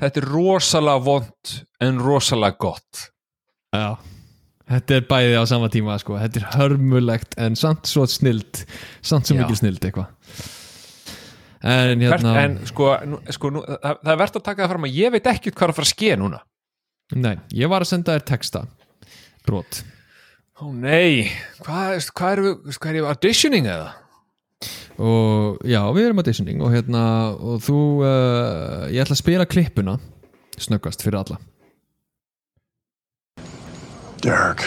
þetta 0.00 0.22
er 0.22 0.28
rosalega 0.30 1.04
vond 1.04 1.54
en 1.84 2.00
rosalega 2.02 2.58
gott. 2.60 3.08
Já. 3.74 3.94
Þetta 4.64 4.96
er 4.96 5.06
bæði 5.10 5.36
á 5.36 5.44
sama 5.44 5.68
tíma 5.68 5.98
sko, 6.00 6.16
þetta 6.16 6.40
er 6.40 6.46
hörmulegt 6.56 7.34
en 7.42 7.56
samt 7.58 7.88
svo 7.90 8.06
snild, 8.08 8.62
samt 9.04 9.28
svo 9.28 9.36
Já. 9.36 9.42
mikil 9.42 9.58
snild 9.60 9.84
eitthvað. 9.84 10.08
En 11.64 12.00
hérna, 12.00 12.32
en 12.42 12.56
sko, 12.68 12.90
nú, 13.08 13.18
sko 13.32 13.50
nú, 13.52 13.60
það, 13.64 14.00
það 14.00 14.10
er 14.14 14.18
verðt 14.20 14.38
að 14.40 14.46
taka 14.48 14.62
það 14.64 14.72
fram 14.72 14.86
að 14.88 14.96
ég 14.98 15.12
veit 15.14 15.28
ekki 15.32 15.52
hvað 15.52 15.66
er 15.66 15.72
að 15.72 15.78
fara 15.78 15.88
að 15.88 15.92
ske 15.92 16.16
núna. 16.20 16.40
Nei, 17.14 17.34
ég 17.52 17.70
var 17.72 17.84
að 17.84 17.90
senda 17.92 18.16
þér 18.16 18.26
texta 18.30 18.64
brot 19.46 19.82
ó 20.62 20.70
nei, 20.70 21.28
hvað, 21.64 22.08
hvað 22.14 22.32
er 22.36 22.42
við 22.46 22.78
hvað 22.78 22.90
er 22.92 22.98
ég 23.00 23.08
auditioning 23.10 23.66
eða? 23.68 23.92
og 25.02 25.58
já, 25.66 25.80
við 25.96 26.06
erum 26.08 26.22
auditioning 26.22 26.62
og 26.62 26.70
hérna, 26.74 27.02
og 27.34 27.58
þú 27.66 27.78
uh, 28.06 28.84
ég 28.94 29.02
ætla 29.02 29.16
að 29.18 29.22
spila 29.24 29.48
klippuna 29.50 29.98
snöggast 30.56 31.02
fyrir 31.04 31.20
alla 31.24 31.40
Derek, 34.24 34.62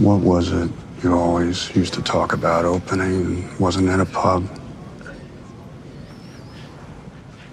what 0.00 0.22
was 0.24 0.48
it 0.50 0.70
you 1.04 1.12
always 1.12 1.68
used 1.76 1.92
to 1.94 2.00
talk 2.02 2.32
about 2.32 2.64
opening? 2.64 3.44
Wasn't 3.60 3.90
it 3.92 4.00
a 4.00 4.06
pub? 4.06 4.48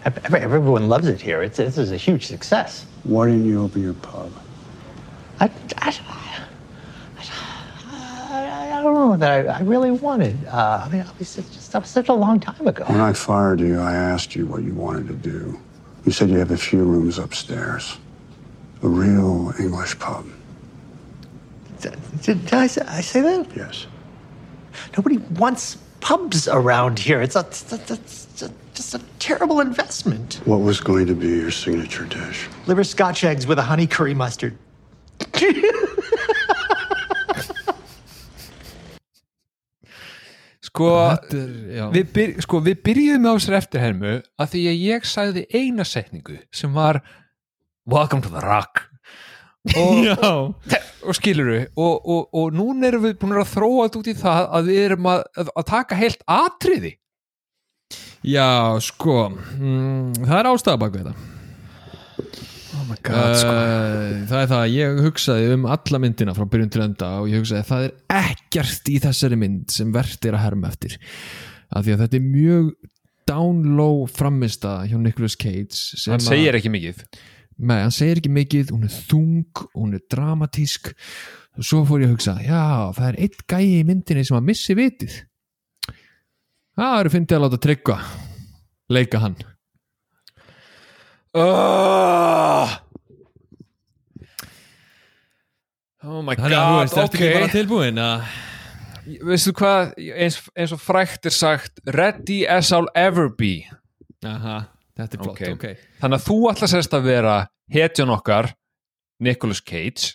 Ev- 0.06 0.18
ev- 0.24 0.34
Everyone 0.36 0.88
loves 0.88 1.08
it 1.08 1.20
here. 1.22 1.44
It's, 1.44 1.58
this 1.58 1.78
is 1.78 1.92
a 1.92 1.98
huge 1.98 2.26
success. 2.28 2.86
Why 3.04 3.28
didn't 3.28 3.46
you 3.46 3.62
open 3.62 3.84
your 3.84 3.94
pub? 3.96 4.32
I, 5.40 5.50
I, 5.78 6.00
I, 7.90 8.80
I 8.80 8.82
don't 8.84 8.94
know 8.94 9.18
that 9.18 9.48
I, 9.48 9.60
I 9.60 9.62
really 9.62 9.92
wanted. 9.92 10.38
Uh, 10.46 10.84
I 10.86 10.90
mean, 10.90 11.02
obviously, 11.02 11.44
it's 11.44 11.54
just 11.54 11.72
that 11.72 11.82
was 11.82 11.90
such 11.90 12.10
a 12.10 12.14
long 12.14 12.40
time 12.40 12.68
ago. 12.68 12.86
When 12.86 13.02
I 13.02 13.14
fired 13.14 13.60
you, 13.60 13.80
I 13.80 13.94
asked 13.94 14.36
you 14.36 14.46
what 14.46 14.64
you 14.64 14.74
wanted 14.74 15.08
to 15.08 15.14
do. 15.14 15.60
You 16.06 16.12
said 16.12 16.30
you 16.30 16.38
have 16.40 16.52
a 16.52 16.58
few 16.58 16.84
rooms 16.84 17.18
upstairs. 17.18 17.98
A 18.82 18.88
real 18.88 19.54
English 19.60 19.98
pub. 20.00 20.26
Did, 21.80 21.98
did 22.22 22.54
I, 22.54 22.68
say, 22.68 22.82
I 22.88 23.02
say 23.02 23.22
that? 23.22 23.48
Yes. 23.56 23.88
Nobody 24.98 25.18
wants 25.18 25.78
pubs 26.02 26.48
around 26.48 27.00
here. 27.00 27.22
It's 27.22 27.36
a, 27.36 27.42
it's 27.42 27.72
a, 27.72 27.94
it's 27.94 28.42
a, 28.42 28.52
just 28.74 28.96
a 28.96 29.02
terrible 29.20 29.62
investment. 29.62 30.42
What 30.46 30.62
was 30.62 30.82
going 30.82 31.08
to 31.08 31.16
be 31.16 31.28
your 31.28 31.52
signature 31.52 32.06
dish? 32.06 32.50
Liver 32.68 32.84
scotch 32.84 33.24
eggs 33.24 33.48
with 33.48 33.60
a 33.60 33.62
honey 33.62 33.88
curry 33.88 34.14
mustard. 34.14 34.58
Sko, 40.64 40.88
er, 41.00 41.90
við, 41.94 42.06
byr, 42.16 42.32
sko 42.44 42.62
við 42.64 42.80
byrjuðum 42.88 43.28
á 43.30 43.34
þessar 43.36 43.60
eftirhermu 43.60 44.14
að 44.22 44.48
því 44.54 44.62
að 44.72 44.82
ég 44.88 45.06
sagði 45.10 45.44
eina 45.54 45.86
setningu 45.88 46.38
sem 46.54 46.72
var 46.74 47.02
Welcome 47.86 48.22
to 48.24 48.30
the 48.32 48.40
Rock. 48.40 48.88
Og, 49.76 50.04
já. 50.04 50.16
og 51.08 51.16
skiluru 51.16 51.62
og, 51.80 52.08
og, 52.08 52.28
og 52.36 52.56
núna 52.56 52.90
erum 52.90 53.06
við 53.06 53.14
búin 53.22 53.38
að 53.40 53.52
þróa 53.54 53.86
þetta 53.86 54.00
út 54.02 54.10
í 54.12 54.16
það 54.20 54.50
að 54.58 54.72
við 54.72 54.80
erum 54.88 55.08
að, 55.12 55.22
að, 55.40 55.64
taka 55.70 56.00
heilt 56.00 56.26
atriði. 56.28 56.92
Já, 58.24 58.80
sko 58.84 59.30
mm, 59.30 60.24
það 60.24 60.38
er 60.40 60.50
ástæða 60.52 60.82
bak 60.82 60.96
við 60.96 61.08
þetta 61.08 61.16
oh 62.84 62.90
my 62.90 62.98
uh, 63.00 64.24
það 64.28 64.40
er 64.40 64.50
það 64.52 64.58
að 64.60 64.74
ég 64.76 65.02
hugsaði 65.06 65.52
um 65.56 65.68
alla 65.76 66.00
myndina 66.04 66.36
frá 66.36 66.46
byrjun 66.50 66.72
til 66.74 66.84
enda 66.86 67.12
og 67.22 67.30
ég 67.32 67.42
hugsaði 67.42 67.62
að 67.64 67.70
það 67.70 67.86
er 67.88 67.94
ekkert 68.20 68.92
í 68.92 68.96
þessari 69.04 69.40
mynd 69.40 69.76
sem 69.76 69.94
verðt 69.96 70.28
er 70.28 70.38
að 70.38 70.44
herma 70.46 70.72
eftir. 70.74 70.98
Af 71.74 71.86
því 71.86 71.96
að 71.96 72.04
þetta 72.04 72.20
er 72.20 72.26
mjög 72.28 72.74
down 73.30 73.62
low 73.78 74.04
framista 74.12 74.82
hjá 74.90 74.98
Nicolas 75.00 75.38
Cage 75.40 76.12
hann 76.12 76.24
segir 76.24 76.60
ekki 76.60 76.74
mikið. 76.74 77.06
Nei, 77.64 77.80
hann 77.80 77.94
segir 77.94 78.20
ekki 78.20 78.34
mikið, 78.34 78.74
hún 78.74 78.88
er 78.90 78.98
þung 79.12 79.64
hún 79.78 79.96
er 79.96 80.04
dramatísk. 80.12 80.92
Og 81.54 81.68
svo 81.68 81.84
fór 81.86 82.02
ég 82.02 82.10
að 82.10 82.16
hugsa, 82.16 82.34
já, 82.42 82.90
það 82.98 83.10
er 83.12 83.20
eitt 83.28 83.44
gæi 83.46 83.66
í 83.78 83.84
myndinni 83.86 84.26
sem 84.26 84.40
að 84.40 84.48
missi 84.50 84.76
vitið. 84.78 85.20
Það 86.74 87.00
eru 87.00 87.12
fyndið 87.14 87.38
að 87.38 87.44
láta 87.46 87.60
tryggva 87.62 87.98
leika 88.94 89.22
hann 89.22 89.38
oh, 91.34 92.70
oh 96.04 96.22
my 96.26 96.36
Þannig 96.38 96.58
að 96.58 96.66
god 96.70 96.82
veist, 96.82 96.98
ok 96.98 97.18
ekki 97.20 97.32
bara 97.38 97.52
tilbúin 97.54 98.02
að 98.02 98.26
veistu 99.28 99.52
hvað, 99.58 99.94
eins, 100.16 100.38
eins 100.56 100.72
og 100.76 100.80
frækt 100.80 101.28
er 101.28 101.36
sagt 101.36 101.82
ready 101.92 102.44
as 102.48 102.70
I'll 102.72 102.88
ever 102.96 103.28
be. 103.28 103.66
Aha, 104.24 104.62
þetta 104.96 105.18
er 105.18 105.24
flott, 105.26 105.42
Ok. 105.42 105.50
ok, 105.58 105.66
þannig 106.00 106.22
að 106.22 106.28
þú 106.30 106.38
ætla 106.54 106.70
sérst 106.72 106.96
að 106.96 107.10
vera 107.10 107.34
hetjan 107.74 108.14
okkar 108.16 108.54
Nicolas 109.24 109.60
Cage 109.60 110.14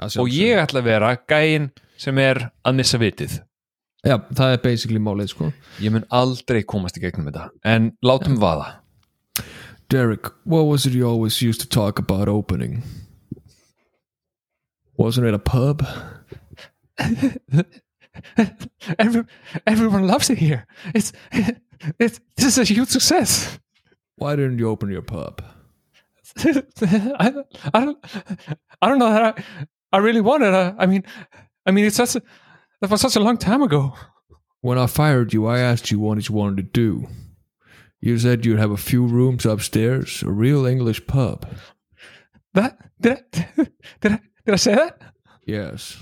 Að 0.00 0.16
og 0.22 0.32
ég 0.32 0.56
ætla 0.62 0.80
að 0.80 0.88
vera 0.88 1.12
gæinn 1.28 1.68
sem 2.00 2.16
er 2.22 2.46
að 2.64 2.78
missa 2.78 2.96
vitið. 3.00 3.34
Já, 4.00 4.16
það 4.32 4.54
er 4.54 4.62
basically 4.64 5.00
málið, 5.04 5.34
sko. 5.34 5.50
Ég 5.84 5.92
mun 5.92 6.06
aldrei 6.08 6.62
komast 6.64 6.96
í 6.96 7.02
gegnum 7.04 7.26
þetta 7.28 7.50
en 7.68 7.90
látum 8.00 8.38
vaða 8.40 8.79
Derek, 9.90 10.26
what 10.44 10.62
was 10.62 10.86
it 10.86 10.92
you 10.92 11.04
always 11.04 11.42
used 11.42 11.60
to 11.62 11.68
talk 11.68 11.98
about 11.98 12.28
opening? 12.28 12.84
Wasn't 14.96 15.26
it 15.26 15.34
a 15.34 15.38
pub? 15.40 15.84
Every, 18.98 19.24
everyone 19.66 20.06
loves 20.06 20.28
it 20.28 20.36
here 20.36 20.66
it's, 20.94 21.12
it's, 21.98 22.20
this 22.36 22.44
is 22.44 22.58
a 22.58 22.64
huge 22.64 22.88
success 22.88 23.58
Why 24.16 24.36
didn't 24.36 24.58
you 24.58 24.68
open 24.68 24.90
your 24.90 25.00
pub? 25.00 25.42
I, 26.36 27.32
I 27.72 27.84
don't 27.84 27.98
I 28.82 28.88
don't 28.88 28.98
know 28.98 29.10
that 29.10 29.38
I, 29.38 29.66
I 29.92 29.98
really 29.98 30.20
wanted. 30.20 30.54
I, 30.54 30.74
I 30.76 30.86
mean 30.86 31.04
I 31.64 31.70
mean 31.70 31.86
it's 31.86 31.96
such 31.96 32.16
a, 32.16 32.22
that 32.80 32.90
was 32.90 33.00
such 33.00 33.16
a 33.16 33.20
long 33.20 33.38
time 33.38 33.62
ago 33.62 33.94
When 34.60 34.76
I 34.76 34.86
fired 34.86 35.32
you, 35.32 35.46
I 35.46 35.60
asked 35.60 35.90
you 35.90 35.98
what 35.98 36.28
you 36.28 36.34
wanted 36.34 36.56
to 36.58 36.62
do. 36.62 37.08
You 38.00 38.18
said 38.18 38.44
you'd 38.46 38.58
have 38.58 38.70
a 38.70 38.76
few 38.76 39.04
rooms 39.06 39.44
upstairs, 39.44 40.22
a 40.22 40.30
real 40.30 40.64
English 40.66 41.06
pub. 41.06 41.46
that 42.54 42.78
did 43.00 43.18
I 43.34 43.44
did 44.00 44.12
I 44.12 44.20
did 44.46 44.52
I 44.54 44.56
say 44.56 44.74
that 44.74 45.00
Yes. 45.46 45.96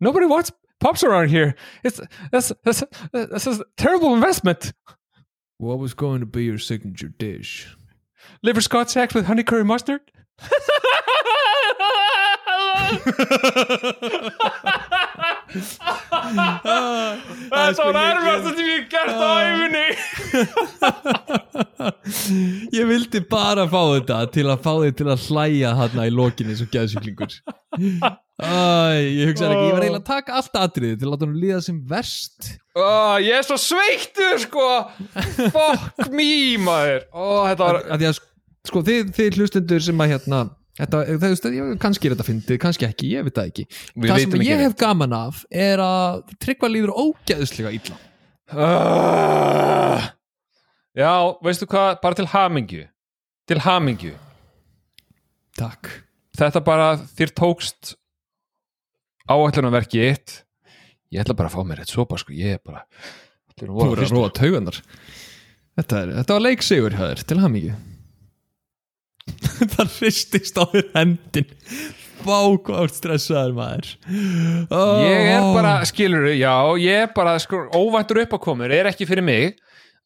nobody 0.00 0.26
wants 0.26 0.50
pubs 0.80 1.02
around 1.04 1.28
here 1.30 1.54
it's 1.82 2.00
that's 2.30 2.52
that's 2.64 2.82
that's 3.12 3.46
a 3.46 3.64
terrible 3.76 4.14
investment 4.14 4.72
What 5.58 5.78
was 5.78 5.94
going 5.94 6.20
to 6.20 6.26
be 6.26 6.44
your 6.44 6.58
signature 6.58 7.08
dish? 7.08 7.74
liver 8.42 8.60
scotch 8.60 8.96
eggs 8.96 9.14
with 9.14 9.26
honey 9.26 9.42
curry 9.44 9.64
mustard 9.64 10.00
Sko, 17.74 17.86
var 17.94 18.10
erfast 18.10 18.44
sem 18.48 18.58
ég 18.68 18.84
gert 18.92 19.18
á 19.18 19.20
æfinni 19.44 19.86
Ég 22.78 22.84
vildi 22.88 23.20
bara 23.30 23.64
fá 23.70 23.80
þetta 23.94 24.16
til 24.34 24.46
að 24.50 24.58
fá 24.64 24.72
þig 24.82 24.94
til 25.00 25.08
að 25.12 25.24
hlæja 25.28 25.70
þarna 25.80 26.02
í 26.08 26.10
lokinni 26.14 26.54
svo 26.58 26.66
geðsjúklingur. 26.72 27.32
Æ, 27.74 27.76
ég 29.04 29.24
hugsaði 29.30 29.52
ekki, 29.54 29.66
ég 29.68 29.74
var 29.76 29.84
eiginlega 29.84 30.00
að 30.00 30.08
taka 30.08 30.30
allt 30.40 30.54
atriði 30.64 30.96
til 30.98 31.06
að 31.08 31.12
láta 31.14 31.26
hann 31.28 31.40
líða 31.42 31.60
sem 31.66 31.78
verst. 31.90 32.40
Oh, 32.74 33.16
Ég 33.22 33.34
er 33.38 33.44
svo 33.46 33.56
sveittur 33.60 34.36
sko. 34.42 34.68
Fuck 35.54 36.08
me 36.14 36.30
maður. 36.64 37.00
Oh, 37.12 37.42
Þetta 37.50 37.64
var 37.68 37.76
að 37.84 37.90
að 38.10 38.16
sko 38.68 38.82
þið, 38.86 39.10
þið 39.16 39.38
hlustendur 39.40 39.82
sem 39.84 40.04
að 40.04 40.14
hérna 40.14 40.44
Þetta, 40.74 41.04
það, 41.22 41.34
ég- 41.54 41.76
kannski 41.78 42.08
er 42.08 42.14
þetta 42.16 42.24
fyndið, 42.26 42.56
kannski 42.58 42.86
ekki, 42.88 43.10
ég 43.14 43.22
veit 43.22 43.36
það 43.36 43.50
ekki. 43.52 43.64
Við 43.94 44.10
Það 44.10 44.22
sem 44.24 44.42
ég 44.42 44.62
hef 44.64 44.72
gaman 44.80 45.12
af 45.14 45.44
er 45.54 45.78
að 45.78 46.24
tryggva 46.42 46.70
líður 46.72 46.90
ógeðslega 46.98 47.70
illa. 47.76 47.98
Uh, 48.50 50.08
Já, 50.98 51.12
veistu 51.46 51.68
hvað? 51.70 52.00
Bara 52.02 52.18
til 52.18 52.26
hamingju. 52.26 52.88
Til 53.46 53.60
hamingju. 53.62 54.16
Takk. 55.58 55.92
Þetta 56.34 56.64
bara 56.66 56.88
þér 57.14 57.32
tókst 57.38 57.94
áætlunarverki 59.30 60.02
eitt 60.02 60.40
Ég 61.14 61.22
ætla 61.22 61.36
bara 61.38 61.46
að 61.46 61.54
fá 61.54 61.62
mér 61.68 61.84
eitt 61.84 61.92
sopa 61.94 62.18
sko. 62.18 62.34
Ég 62.34 62.58
er 62.58 62.62
bara 62.66 62.82
Þú 63.54 63.70
verður 63.70 64.02
að 64.08 64.14
róa 64.16 64.32
tauganar 64.34 64.80
Þetta, 65.78 66.00
er, 66.00 66.12
þetta 66.18 66.34
var 66.34 66.42
leiksigur 66.42 66.96
hjá 66.98 67.04
þér, 67.04 67.22
til 67.30 67.38
hamingju 67.44 67.76
Það 69.74 69.92
hristist 69.98 70.58
á 70.60 70.64
þér 70.72 70.88
hendin. 70.94 71.52
Átt 72.24 72.94
stressaður 72.96 73.52
maður. 73.56 73.88
Oh, 74.72 75.02
Ég 75.04 75.28
er 75.34 75.44
bara, 75.52 75.74
skilur 75.88 76.30
já, 76.32 76.54
ég 76.80 77.02
er 77.04 77.10
bara 77.16 77.34
sko, 77.42 77.66
óvæntur 77.76 78.22
upp 78.22 78.36
á 78.36 78.38
komur, 78.40 78.72
er 78.72 78.88
ekki 78.88 79.08
fyrir 79.08 79.26
mig. 79.26 79.58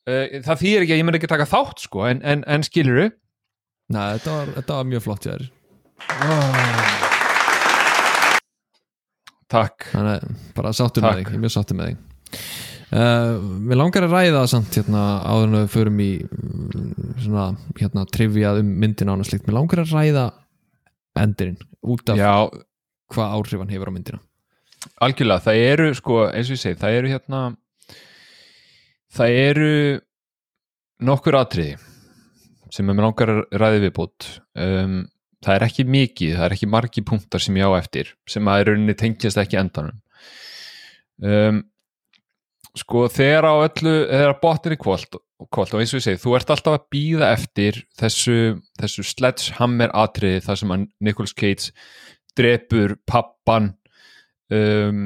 Uh, 0.09 0.41
það 0.43 0.62
þýðir 0.64 0.85
ekki 0.87 0.97
að 0.97 1.01
ég 1.03 1.07
mun 1.07 1.19
ekki 1.19 1.31
taka 1.31 1.47
þátt 1.47 1.85
sko, 1.85 2.07
en, 2.09 2.23
en, 2.27 2.43
en 2.49 2.64
skilur 2.66 3.11
Nei, 3.89 4.19
þetta 4.19 4.33
var, 4.35 4.51
þetta 4.59 4.79
var 4.79 4.89
mjög 4.89 5.05
flott 5.07 5.25
hjá 5.25 5.33
þér. 5.33 5.45
Takk. 9.49 9.87
Þannig 9.95 10.27
bara 10.59 10.75
sáttum 10.77 11.07
með 11.07 11.23
þig, 11.23 11.31
ég 11.31 11.39
er 11.39 11.45
mjög 11.47 11.55
sáttum 11.55 11.81
með 11.81 11.95
þig 11.95 12.68
uh, 12.93 13.39
Mér 13.68 13.80
langar 13.80 14.07
að 14.07 14.16
ræða 14.16 14.45
samt 14.51 14.78
hérna 14.78 15.05
áður 15.24 15.49
en 15.49 15.59
við 15.59 15.68
förum 15.74 16.01
í 16.05 16.11
mm, 16.24 16.89
svona 17.24 17.49
hérna 17.78 18.07
trivjað 18.14 18.62
um 18.62 18.72
myndina 18.84 19.16
og 19.16 19.28
slíkt. 19.28 19.47
Mér 19.49 19.59
langar 19.61 19.84
að 19.84 19.95
ræða 19.97 20.24
endurinn 21.18 21.61
út 21.89 22.12
af 22.12 22.20
Já, 22.20 22.32
hvað 23.14 23.36
áhrif 23.39 23.62
hann 23.62 23.72
hefur 23.74 23.93
á 23.93 23.97
myndina. 23.97 24.22
Algjörlega, 25.03 25.45
það 25.49 25.62
eru 25.68 25.89
sko, 25.99 26.20
eins 26.30 26.51
og 26.51 26.57
ég 26.57 26.62
segi, 26.62 26.78
það 26.78 26.99
eru 27.01 27.12
hérna 27.12 27.43
það 29.14 29.39
eru 29.43 29.70
nokkur 31.09 31.39
atriði 31.39 31.76
sem 32.74 32.89
er 32.89 32.97
með 32.97 33.07
langar 33.07 33.32
að 33.32 33.41
ræði 33.62 33.80
viðbútt 33.86 34.28
um, 34.61 35.01
það 35.45 35.55
er 35.55 35.64
ekki 35.68 35.86
mikið, 35.89 36.34
það 36.36 36.47
er 36.47 36.55
ekki 36.57 36.70
margi 36.70 37.05
punktar 37.07 37.43
sem 37.43 37.59
ég 37.59 37.70
á 37.70 37.72
eftir, 37.78 38.12
sem 38.28 38.51
að 38.51 38.61
í 38.61 38.66
rauninni 38.68 38.97
tengjast 38.99 39.41
ekki 39.41 39.59
endanum. 39.61 40.01
Um, 41.18 41.62
sko 42.77 43.07
þegar 43.12 43.49
á 43.49 43.55
öllu, 43.64 43.95
þegar 44.11 44.37
botninni 44.43 44.79
kvöld, 44.81 45.19
kvöld 45.55 45.75
og 45.75 45.81
eins 45.81 45.95
og 45.95 46.01
ég 46.01 46.07
segi, 46.07 46.21
þú 46.23 46.35
ert 46.39 46.53
alltaf 46.53 46.77
að 46.77 46.87
býða 46.95 47.31
eftir 47.35 47.81
þessu, 47.99 48.39
þessu 48.81 49.07
sledgehammer 49.07 49.95
atriði 49.97 50.45
þar 50.47 50.61
sem 50.62 50.75
að 50.75 50.87
Nicolas 51.09 51.35
Cage 51.39 51.73
drepur 52.39 52.97
pappan 53.09 53.73
um, 54.55 55.05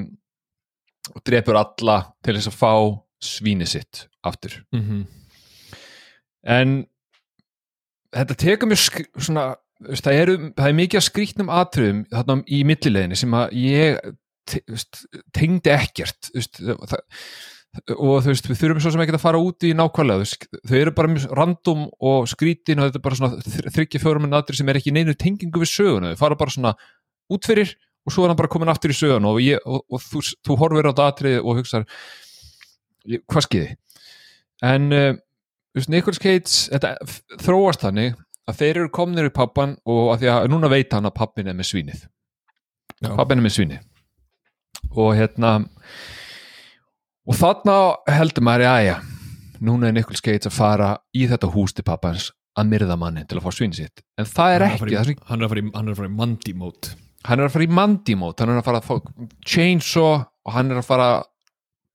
og 1.12 1.24
drepur 1.26 1.58
alla 1.60 1.98
til 2.24 2.36
þess 2.36 2.52
að 2.52 2.60
fá 2.60 2.74
svíni 3.22 3.68
sitt 3.68 4.06
aftur 4.26 4.62
mm 4.74 4.82
-hmm. 4.82 5.02
en 6.42 6.86
þetta 8.12 8.34
tekur 8.34 8.68
mjög 8.68 9.06
svona, 9.18 9.54
það, 9.88 10.14
eru, 10.14 10.36
það 10.56 10.68
er 10.68 10.78
mikið 10.80 11.00
að 11.00 11.08
skrýtnum 11.08 11.52
atriðum 11.52 12.04
þarna 12.10 12.42
í 12.46 12.64
millileginu 12.64 13.18
sem 13.18 13.34
að 13.34 13.52
ég 13.52 13.98
tengdi 15.36 15.70
ekkert 15.72 16.30
veist, 16.34 16.58
og 17.96 18.18
þú 18.24 18.28
veist, 18.32 18.48
við 18.50 18.58
þurfum 18.60 18.82
svo 18.84 18.92
sem 18.92 19.02
ekki 19.04 19.14
að 19.16 19.22
fara 19.22 19.40
út 19.40 19.64
í 19.64 19.70
nákvæmlega 19.78 20.22
veist, 20.24 20.46
þau 20.68 20.76
eru 20.80 20.92
bara 20.96 21.10
mjög 21.12 21.30
random 21.38 21.86
og 22.04 22.26
skrítin 22.32 22.82
og 22.82 22.88
þetta 22.90 23.00
er 23.00 23.04
bara 23.06 23.18
svona 23.20 23.70
þryggja 23.76 24.02
fjórum 24.02 24.26
en 24.28 24.36
atrið 24.40 24.60
sem 24.60 24.72
er 24.72 24.80
ekki 24.80 24.92
neinu 24.96 25.14
tengingu 25.16 25.62
við 25.62 25.70
söguna 25.72 26.12
þau 26.12 26.20
fara 26.24 26.38
bara 26.42 26.54
svona 26.56 26.74
út 27.32 27.48
fyrir 27.48 27.72
og 28.02 28.12
svo 28.16 28.24
er 28.26 28.32
hann 28.32 28.40
bara 28.40 28.50
komin 28.52 28.72
aftur 28.72 28.92
í 28.92 28.98
söguna 28.98 29.30
og, 29.30 29.38
ég, 29.44 29.62
og, 29.64 29.84
og 29.88 30.02
þú, 30.04 30.24
þú 30.42 30.58
horfir 30.60 30.88
á 30.88 30.92
þetta 30.92 31.06
atrið 31.14 31.38
og 31.40 31.60
hugsar 31.62 31.86
ég- 33.08 33.22
hvað 33.30 33.46
skiði 33.46 33.76
en 34.66 34.90
uh, 34.92 35.08
veist, 35.78 35.88
Nicolas 35.92 36.20
Cage 36.22 36.50
þetta 36.74 36.96
þróast 37.46 37.86
þannig 37.86 38.18
að 38.50 38.58
þeir 38.58 38.82
eru 38.82 38.90
komnir 38.92 39.30
í 39.30 39.32
pappan 39.34 39.76
og 39.86 40.12
að 40.16 40.24
því 40.24 40.30
að 40.34 40.48
núna 40.50 40.68
veit 40.72 40.92
hann 40.92 41.06
að 41.06 41.14
pappin 41.14 41.46
er 41.46 41.54
með 41.54 41.68
svínið. 41.68 42.00
Pappin 43.14 43.38
er 43.38 43.44
með 43.46 43.52
svínið 43.54 43.84
og 44.90 45.14
hérna 45.16 45.54
og 47.28 47.38
þarna 47.38 47.76
heldur 48.10 48.46
maður 48.46 48.66
já 48.66 48.74
já, 48.88 48.96
núna 49.62 49.88
er 49.88 49.96
Nicolas 49.96 50.24
Cage 50.24 50.50
að 50.50 50.56
fara 50.56 50.92
í 51.14 51.28
þetta 51.30 51.52
hús 51.54 51.76
til 51.76 51.86
pappans 51.86 52.30
að 52.58 52.68
myrða 52.74 52.98
manni 53.00 53.22
til 53.24 53.38
að 53.38 53.46
fá 53.46 53.54
svínið 53.56 53.78
sitt. 53.78 54.02
En 54.20 54.28
það 54.28 54.56
er 54.56 54.66
ekki, 54.66 54.90
það 54.92 55.08
sem 55.08 55.24
hann 55.30 55.40
er 55.40 55.46
að 55.46 55.54
fara 55.54 55.62
í, 55.62 55.70
hann 55.76 55.88
er 55.88 55.94
að 55.94 56.02
fara 56.02 56.10
í 56.10 56.16
mandi 56.18 56.54
mót 56.58 56.92
hann 57.28 57.40
er 57.40 57.46
að 57.46 57.54
fara 57.54 57.66
í 57.66 57.72
mandimót 57.76 58.42
hann 58.42 58.52
er 58.52 58.60
að 58.60 58.66
fara 58.66 58.80
að 58.82 59.12
chainsaw 59.46 60.08
og 60.22 60.54
hann 60.56 60.72
er 60.72 60.80
að 60.80 60.88
fara 60.88 61.08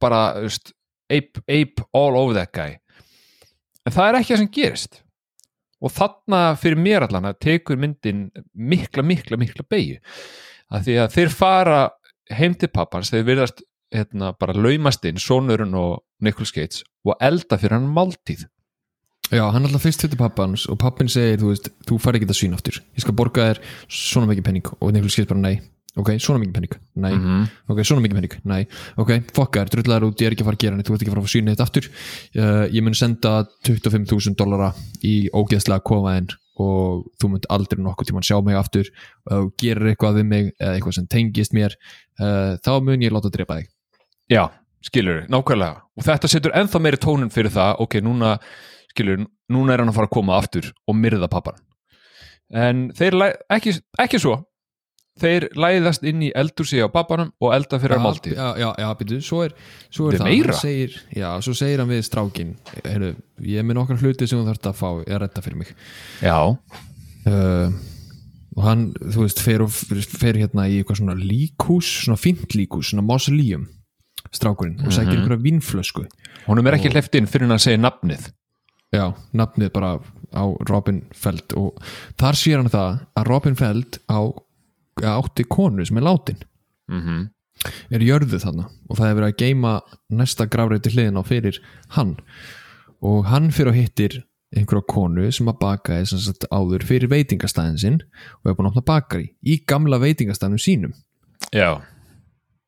bara, 0.02 0.22
veist, 0.44 0.72
ape, 1.12 1.42
ape 1.50 1.84
all 1.96 2.16
over 2.16 2.36
that 2.38 2.54
guy. 2.56 2.78
En 3.88 3.96
það 3.96 4.10
er 4.10 4.20
ekki 4.20 4.34
það 4.34 4.42
sem 4.44 4.52
gerist. 4.54 5.00
Og 5.84 5.94
þarna 5.94 6.42
fyrir 6.60 6.80
mér 6.82 7.06
allan 7.06 7.30
að 7.30 7.40
tekur 7.44 7.80
myndin 7.80 8.28
mikla, 8.54 9.04
mikla, 9.06 9.40
mikla 9.40 9.66
beigju 9.70 10.00
að 10.74 10.88
því 10.88 10.96
að 11.04 11.14
þeir 11.14 11.30
fara 11.32 11.82
heim 12.34 12.56
til 12.60 12.70
pappans, 12.74 13.12
þeir 13.14 13.26
virðast 13.28 13.64
hérna, 13.94 14.34
bara 14.40 14.56
laumast 14.58 15.06
inn, 15.08 15.20
sonurinn 15.22 15.76
og 15.78 16.02
Nicolas 16.24 16.54
Cage 16.56 16.84
og 17.08 17.16
elda 17.24 17.60
fyrir 17.60 17.78
hann 17.78 17.90
máltíð. 17.94 18.48
Já, 19.28 19.44
hann 19.52 19.68
alltaf 19.68 19.84
fyrst 19.84 20.06
til 20.06 20.20
pappans 20.20 20.68
og 20.72 20.80
pappin 20.80 21.10
segir, 21.12 21.40
þú 21.42 21.52
veist, 21.52 21.72
þú 21.88 21.98
fær 22.00 22.16
ekki 22.16 22.30
það 22.30 22.40
sín 22.40 22.54
aftur. 22.56 22.78
Ég 22.96 23.04
skal 23.04 23.16
borga 23.18 23.50
þér 23.50 23.64
svona 23.92 24.30
mikið 24.30 24.46
penning 24.48 24.70
og 24.78 24.94
Niklas 24.96 25.18
skils 25.18 25.28
bara 25.28 25.44
nei, 25.44 25.56
ok, 26.00 26.14
svona 26.24 26.40
mikið 26.44 26.56
penning 26.56 26.78
nei, 27.04 27.12
ok, 27.68 27.82
svona 27.84 28.04
mikið 28.06 28.20
penning, 28.22 28.38
nei. 28.48 28.62
Ok, 29.04 29.14
fokka 29.36 29.66
þér, 29.66 29.74
drullar 29.76 30.08
út, 30.08 30.24
ég 30.24 30.32
er 30.32 30.36
ekki 30.36 30.46
að 30.46 30.52
fara 30.52 30.60
að 30.60 30.64
gera 30.64 30.80
neitt 30.80 30.88
þú 30.88 30.96
ert 30.96 31.04
ekki 31.04 31.12
að 31.12 31.18
fara 31.18 31.26
að 31.26 31.28
fá 31.28 31.36
sín 31.36 31.52
eitt 31.52 31.64
aftur. 31.66 31.90
Uh, 32.40 32.66
ég 32.72 32.88
mun 32.88 32.96
senda 32.96 33.34
25.000 33.68 34.40
dollara 34.40 34.72
í 35.04 35.16
ógeðslega 35.36 35.84
komaðin 35.88 36.32
og 36.64 37.08
þú 37.22 37.32
munt 37.34 37.50
aldrei 37.54 37.82
nokkuð 37.84 38.12
tímann 38.12 38.28
sjá 38.28 38.38
mig 38.46 38.58
aftur 38.60 38.90
og 39.34 39.52
gerir 39.62 39.92
eitthvað 39.92 40.22
við 40.22 40.30
mig 40.32 40.50
eða 40.56 40.74
eitthvað 40.76 40.98
sem 41.00 41.10
tengist 41.12 41.56
mér 41.58 41.76
uh, 42.22 42.56
þá 42.64 42.72
mun 42.84 43.06
ég 43.06 43.14
láta 43.14 43.34
drepa 43.34 43.60
þig. 43.62 43.70
Já, 44.32 44.44
skilur, 44.84 45.24
nákvæmlega. 45.32 45.86
Og 45.98 46.08
þetta 46.08 46.32
setur 46.32 46.58
ennþá 46.58 46.84
meiri 46.84 47.00
tónin 47.02 47.32
fyrir 47.34 47.54
það 47.54 47.86
ok, 47.86 48.02
núna, 48.04 48.36
skilur, 48.92 49.24
núna 49.54 49.74
er 49.74 49.84
hann 49.84 49.94
að 49.94 50.00
fara 50.02 50.12
að 50.12 50.18
koma 50.18 50.38
aftur 50.42 50.74
og 50.88 51.00
myrða 51.00 51.32
pappan 51.32 51.62
en 52.54 52.88
þeir, 52.96 53.18
ekki, 53.52 53.76
ekki 54.00 54.20
svo 54.22 54.38
þeir 55.22 55.48
læðast 55.58 56.06
inn 56.08 56.24
í 56.28 56.32
eldursi 56.38 56.80
á 56.84 56.88
pappanum 56.92 57.34
og 57.44 57.54
elda 57.56 57.80
fyrir 57.82 57.98
hann 57.98 58.06
máltíð. 58.06 58.38
já, 58.38 58.48
já, 58.62 58.70
já, 58.84 58.88
býtu, 59.00 59.20
svo 59.26 59.44
er, 59.46 59.56
svo 59.90 60.10
er 60.12 60.20
það. 60.22 60.32
hann 60.32 60.60
segir, 60.62 60.98
já, 61.16 61.30
svo 61.46 61.56
segir 61.58 61.84
hann 61.84 61.92
við 61.92 62.04
strákin 62.08 62.56
heyrðu, 62.84 63.14
ég 63.46 63.62
er 63.62 63.68
með 63.68 63.80
nokkar 63.82 64.02
hluti 64.02 64.30
sem 64.30 64.42
þú 64.42 64.50
þarft 64.52 64.72
að 64.72 64.80
fá 64.82 64.90
að 64.92 65.22
redda 65.26 65.46
fyrir 65.46 65.62
mig. 65.64 65.74
Já, 66.22 66.38
uh, 66.48 67.78
og 68.58 68.66
hann, 68.66 68.86
þú 69.02 69.26
veist, 69.26 69.42
fer, 69.46 69.66
og, 69.66 69.74
fer 70.18 70.42
hérna 70.42 70.68
í 70.70 70.80
eitthvað 70.82 71.02
svona 71.02 71.18
líkhús 71.18 71.92
svona 72.06 72.22
fínt 72.22 72.58
líkhús, 72.58 72.94
svona 72.94 73.06
mausoleum 73.06 73.68
strákurinn 74.34 74.82
og 74.84 74.94
sækir 74.94 75.20
einhverja 75.20 75.44
vínflösku. 75.44 76.08
Honum 76.48 76.68
er 76.68 76.78
ekki 76.78 76.92
hleyft 76.92 77.16
inn 77.16 77.30
fyrir 77.30 77.48
hann 77.48 77.58
að 77.58 77.64
segja 77.68 77.82
nafnið. 77.82 78.30
Já, 78.96 79.12
nafnið 79.36 79.72
bara 79.76 79.98
á 80.32 80.44
Robin 80.70 81.02
Feld 81.16 81.56
og 81.60 81.78
þar 82.20 82.40
sér 82.40 82.62
hann 82.62 82.72
það 82.72 83.00
að 83.20 83.30
Robin 83.30 83.58
Feld 83.60 84.00
á 84.08 84.20
átti 85.04 85.44
konu 85.50 85.86
sem 85.86 85.98
er 85.98 86.08
látin. 86.08 86.40
Mm 86.92 87.28
er 87.90 88.04
jörðu 88.06 88.38
þarna 88.38 88.68
og 88.88 88.98
það 89.00 89.08
er 89.10 89.16
verið 89.18 89.32
að 89.32 89.40
geima 89.42 89.72
næsta 90.14 90.46
gravreiti 90.46 90.92
hliðin 90.94 91.18
á 91.18 91.24
fyrir 91.26 91.58
hann. 91.96 92.16
Og 93.02 93.26
hann 93.26 93.50
fyrir 93.52 93.72
að 93.72 93.80
hittir 93.82 94.18
einhverja 94.56 94.86
konu 94.88 95.32
sem 95.34 95.50
að 95.50 95.58
baka 95.60 95.98
sagt 96.06 96.46
áður 96.54 96.86
fyrir 96.88 97.10
veitingastæðin 97.12 97.80
sinn 97.82 97.98
og 98.44 98.52
er 98.52 98.56
búin 98.56 98.70
að 98.70 98.76
opna 98.78 98.86
bakari 98.86 99.32
í 99.42 99.58
gamla 99.68 100.00
veitingastæðinum 100.00 100.62
sínum. 100.62 100.94
Já, 101.52 101.82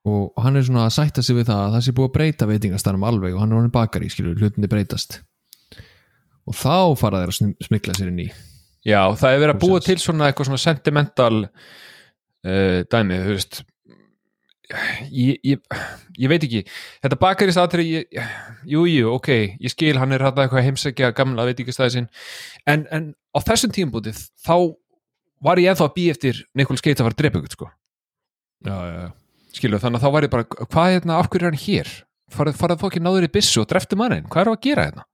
og 0.10 0.34
hann 0.42 0.58
er 0.58 0.66
svona 0.66 0.88
að 0.88 0.96
sætta 0.98 1.24
sig 1.24 1.38
við 1.38 1.50
það 1.52 1.64
að 1.64 1.74
það 1.76 1.86
sé 1.86 1.94
búið 1.96 2.10
að 2.10 2.16
breyta 2.18 2.50
veitingastæðinum 2.50 3.08
alveg 3.10 3.36
og 3.36 3.42
hann 3.44 3.52
er 3.54 3.60
honum 3.60 3.74
bakari, 3.74 4.10
skilur, 4.12 4.38
hlutinni 4.40 4.70
breytast. 4.72 5.20
Og 6.50 6.56
þá 6.58 6.96
fara 7.00 7.22
þeir 7.24 7.34
að 7.34 7.38
sm- 7.38 7.58
smygla 7.68 7.96
sér 7.98 8.12
inn 8.12 8.24
í. 8.26 8.30
Já, 8.88 9.02
það 9.20 9.36
er 9.36 9.42
verið 9.44 9.56
að 9.56 9.64
búa 9.64 9.82
til 9.86 9.98
svona 10.02 10.30
eitthvað 10.30 10.50
svona 10.50 10.64
sentimental 10.64 11.36
uh, 12.48 12.80
dæmi, 12.92 13.20
þú 13.26 13.36
veist 13.36 13.62
ég, 15.10 15.40
ég, 15.44 15.62
ég 16.20 16.30
veit 16.32 16.44
ekki. 16.46 16.62
Þetta 17.04 17.20
bakarist 17.22 17.62
aðri 17.62 17.88
jú, 18.70 18.84
jú, 18.86 19.14
ok, 19.16 19.32
ég 19.58 19.74
skil 19.74 19.98
hann 20.00 20.14
er 20.16 20.24
hætta 20.26 20.46
eitthvað 20.46 20.62
að 20.62 20.68
heimsækja 20.70 21.12
gamla 21.18 21.48
veitingastæði 21.50 21.96
sinn. 21.96 22.10
En, 22.70 22.86
en 22.94 23.12
á 23.34 23.40
þessum 23.46 23.74
tímbútið 23.76 24.22
þá 24.46 24.56
var 25.46 25.62
ég 25.62 25.72
ennþá 25.72 25.88
að 25.88 25.96
býja 25.96 26.18
eftir 26.18 26.44
fara 27.00 27.14
að 27.16 27.20
drepa 27.24 27.42
ykkur 27.42 27.56
sko. 27.56 27.72
Já, 28.68 28.76
já, 28.76 28.96
já. 29.00 29.10
skilu, 29.56 29.80
þannig 29.80 30.02
að 30.02 30.06
þá 30.06 30.14
var 30.14 30.26
ég 30.26 30.34
bara 30.34 30.48
hvað 30.52 30.90
er 30.90 30.98
hérna, 30.98 31.20
af 31.20 31.30
hverju 31.30 31.46
er 31.46 31.50
hann 31.50 31.64
hér? 31.64 31.94
Farað, 32.30 32.58
farað 32.60 32.82
fólki 32.84 33.02
náður 33.02 33.26
í 33.26 33.32
byssu 33.34 33.64
og 33.64 33.70
dreftu 33.72 33.98
mannin 33.98 34.28
hvað 34.30 34.44
er 34.44 34.52
að 34.52 34.60
gera 34.68 34.84
hérna? 34.90 35.06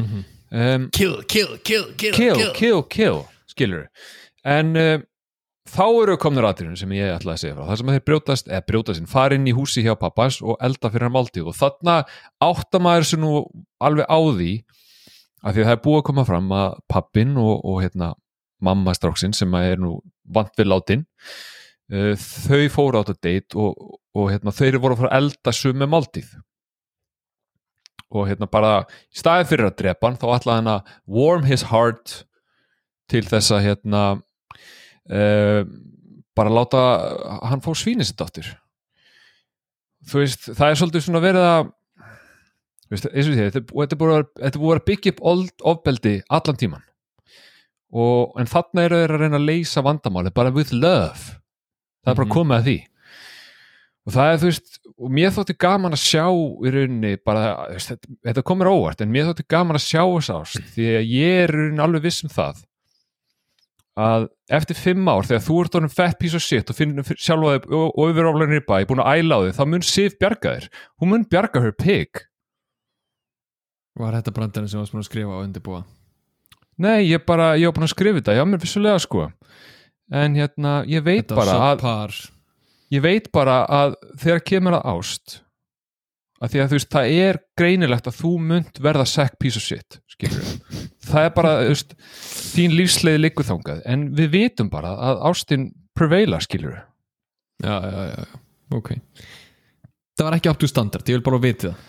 Mhm. 0.00 0.24
um, 0.50 0.88
Kill, 0.96 1.20
kill, 1.28 1.58
kill, 1.62 1.84
kill, 2.00 2.14
kill, 2.16 2.48
kill, 2.56 2.82
kill, 2.90 3.20
skilur. 3.52 3.84
En 4.48 4.72
uh, 4.80 4.96
þá 5.68 5.84
eru 6.02 6.16
komnir 6.20 6.46
aðrinu 6.48 6.78
sem 6.78 6.92
ég 6.96 7.12
ætlaði 7.14 7.36
að 7.36 7.42
segja 7.42 7.56
frá. 7.56 7.66
Það 7.68 7.80
sem 7.80 7.90
að 7.90 7.96
þeir 7.96 8.06
brjótast, 8.08 8.50
eða 8.50 8.66
brjótast 8.70 9.02
inn 9.02 9.10
farinn 9.10 9.48
í 9.50 9.54
húsi 9.56 9.84
hjá 9.84 9.92
pappas 9.98 10.40
og 10.40 10.58
elda 10.64 10.90
fyrir 10.90 11.08
hann 11.08 11.16
máltíð. 11.16 11.50
Og 11.50 11.56
þarna 11.58 11.96
áttamæður 12.44 13.08
sem 13.10 13.22
nú 13.24 13.32
alveg 13.82 14.08
á 14.08 14.18
því 14.18 14.50
að 15.40 15.56
því 15.56 15.62
að 15.62 15.70
það 15.70 15.76
er 15.76 15.84
búið 15.84 16.00
að 16.00 16.06
koma 16.10 16.26
fram 16.28 16.52
að 16.52 16.76
pappin 16.90 17.38
og, 17.40 17.54
og 17.64 17.80
hérna 17.84 18.12
mamma 18.60 18.94
stráksinn 18.96 19.34
sem 19.36 19.54
er 19.56 19.80
nú 19.80 19.96
vant 20.28 20.52
við 20.58 20.68
látin 20.68 21.04
uh, 21.92 22.12
þau 22.20 22.64
fóru 22.72 23.00
át 23.00 23.12
að 23.12 23.20
date 23.24 23.58
og, 23.58 23.98
og 24.16 24.30
hérna, 24.32 24.54
þeir 24.54 24.80
voru 24.82 24.96
að 24.96 25.04
fara 25.04 25.12
að 25.12 25.24
elda 25.24 25.54
sumu 25.56 25.88
máltíð. 25.90 26.32
Og 28.10 28.26
hérna 28.26 28.48
bara 28.50 28.72
í 29.12 29.20
staðin 29.20 29.48
fyrir 29.48 29.68
að 29.70 29.78
drepa 29.84 30.08
hann 30.08 30.18
þá 30.18 30.26
ætlaði 30.34 30.58
hann 30.58 30.72
að 30.74 30.94
warm 31.06 31.46
his 31.46 31.68
heart 31.70 32.24
til 33.10 33.22
þess 33.26 33.54
að 33.54 33.64
hérna 33.68 34.02
uh, 35.08 35.62
bara 36.36 36.52
láta 36.52 36.80
hann 37.50 37.62
fá 37.64 37.72
svínið 37.74 38.10
sitt 38.10 38.20
áttur 38.24 38.48
þú 40.10 40.22
veist, 40.22 40.50
það 40.56 40.68
er 40.72 40.78
svolítið 40.80 41.04
svona 41.06 41.22
verið 41.24 41.46
að 41.46 41.72
veist, 42.90 43.08
eins 43.12 43.26
og 43.28 43.34
því, 43.34 43.48
þetta 43.48 43.60
er- 43.60 43.66
búið 44.00 44.14
að- 44.20 44.60
búið 44.60 44.78
að 44.80 44.86
byggja 44.90 45.12
upp 45.14 45.20
ofbeldi 45.74 46.14
allan 46.30 46.56
tíman 46.60 46.84
og, 47.92 48.36
en 48.38 48.46
þarna 48.46 48.84
eru 48.86 49.00
þeir 49.02 49.12
að 49.16 49.20
reyna 49.24 49.38
að 49.40 49.48
leysa 49.50 49.82
vandamáli 49.82 50.30
bara 50.34 50.52
with 50.54 50.70
love. 50.72 51.40
Það 52.06 52.12
er 52.12 52.14
bara 52.14 52.26
Mhm. 52.28 52.34
komið 52.36 52.56
að 52.60 52.64
því. 52.68 52.76
Og 54.06 54.12
það 54.14 54.32
er 54.32 54.38
þú 54.38 54.46
veist 54.46 54.78
og 55.00 55.10
mér 55.10 55.30
þótti 55.34 55.56
gaman 55.58 55.92
að 55.92 56.04
sjá 56.06 56.24
í 56.30 56.70
rauninni 56.70 57.16
bara, 57.24 57.66
veist, 57.72 57.88
þetta, 57.90 58.08
þetta 58.24 58.42
komur 58.46 58.66
óvart 58.70 59.00
en 59.02 59.10
mér 59.12 59.26
þótti 59.26 59.44
gaman 59.48 59.76
að 59.76 59.84
sjá 59.90 60.02
þess 60.06 60.30
ást 60.30 60.62
því 60.74 60.86
að 60.96 61.10
ég 61.10 61.42
er 61.44 61.50
í 61.50 61.56
rauninni 61.58 61.82
alveg 61.82 62.02
viss 62.02 62.22
um 62.24 62.30
það 62.30 62.62
að 63.98 64.26
eftir 64.54 64.78
fimm 64.78 65.08
ár 65.10 65.26
þegar 65.26 65.42
þú 65.44 65.56
ert 65.64 65.76
orðin 65.78 65.92
fett 65.92 66.18
piece 66.20 66.38
of 66.38 66.44
shit 66.44 66.70
og 66.70 66.78
finnur 66.78 67.06
sjálfa 67.10 67.56
þig 67.56 67.74
og, 67.74 67.86
og 67.98 68.12
yfiroflanir 68.12 68.62
í 68.62 68.66
bæ 68.66 68.76
búin 68.88 69.02
að 69.02 69.20
æla 69.20 69.38
á 69.38 69.40
þig, 69.44 69.56
þá 69.58 69.64
mun 69.72 69.86
Sif 69.86 70.18
bjarga 70.20 70.54
þér. 70.54 70.68
Hún 71.00 71.12
mun 71.12 71.26
bjarga 71.30 71.64
her 71.64 71.74
pig. 71.74 72.22
Var 74.00 74.16
þetta 74.18 74.34
brandarinn 74.36 74.70
sem 74.70 74.80
varst 74.80 74.94
búin 74.94 75.02
að 75.02 75.10
skrifa 75.10 75.36
og 75.36 75.44
undirbúa? 75.48 75.82
Nei, 76.80 77.10
ég 77.10 77.26
bara, 77.28 77.52
ég 77.60 77.68
var 77.68 77.76
búin 77.76 77.88
að 77.88 77.94
skrifa 77.96 78.20
þetta. 78.20 78.38
Já, 78.38 78.44
mér 78.48 78.62
vissulega 78.62 79.02
sko. 79.02 79.26
En 80.10 80.38
hérna, 80.38 80.80
ég 80.90 81.04
veit 81.06 81.26
þetta 81.26 81.38
bara 81.38 81.58
að 81.74 82.14
ég 82.90 83.02
veit 83.04 83.28
bara 83.34 83.62
að 83.70 83.94
þegar 84.18 84.44
kemur 84.46 84.78
að 84.78 84.86
ást 84.94 85.40
að 86.40 86.54
því 86.54 86.62
að 86.62 86.70
þú 86.70 86.78
veist, 86.78 86.90
það 86.94 87.14
er 87.24 87.38
greinilegt 87.60 88.08
að 88.08 88.18
þú 88.20 88.32
munt 88.50 88.80
verða 88.82 89.06
sack 89.08 89.36
piece 89.40 89.60
of 89.60 89.64
shit 89.66 90.00
það 91.10 91.26
er 91.26 91.34
bara, 91.36 91.52
þú 91.64 91.74
veist 91.74 91.94
þín 92.54 92.76
lífsleið 92.78 93.20
liggur 93.20 93.48
þangað, 93.48 93.82
en 93.88 94.08
við 94.16 94.32
vitum 94.34 94.70
bara 94.72 94.94
að 95.10 95.22
ástin 95.30 95.70
prevaila, 95.96 96.40
skilur 96.44 96.76
já, 96.76 97.76
já, 97.76 98.00
já, 98.10 98.24
já, 98.24 98.42
ok. 98.78 98.92
Það 100.16 100.28
var 100.28 100.36
ekki 100.36 100.54
to 100.60 100.68
standard, 100.68 101.08
ég 101.08 101.16
vil 101.16 101.24
bara 101.24 101.40
vita 101.40 101.70
það. 101.70 101.88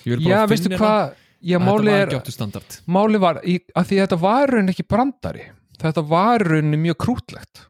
Ég 0.00 0.12
vil 0.12 0.24
bara 0.26 0.34
já, 0.34 0.48
veistu 0.50 0.72
hvað? 0.74 1.16
Máli 1.40 1.94
var 1.94 2.10
ekki 2.10 2.26
to 2.26 2.34
standard. 2.34 2.76
Máli 2.84 3.20
var 3.20 3.40
að 3.40 3.88
því 3.88 3.96
að 3.96 4.04
þetta 4.04 4.20
var 4.20 4.52
raun 4.52 4.72
ekki 4.72 4.84
brandari. 4.88 5.46
Þetta 5.80 6.04
var 6.04 6.44
raun 6.44 6.76
mjög 6.76 6.98
krútlegt 7.00 7.62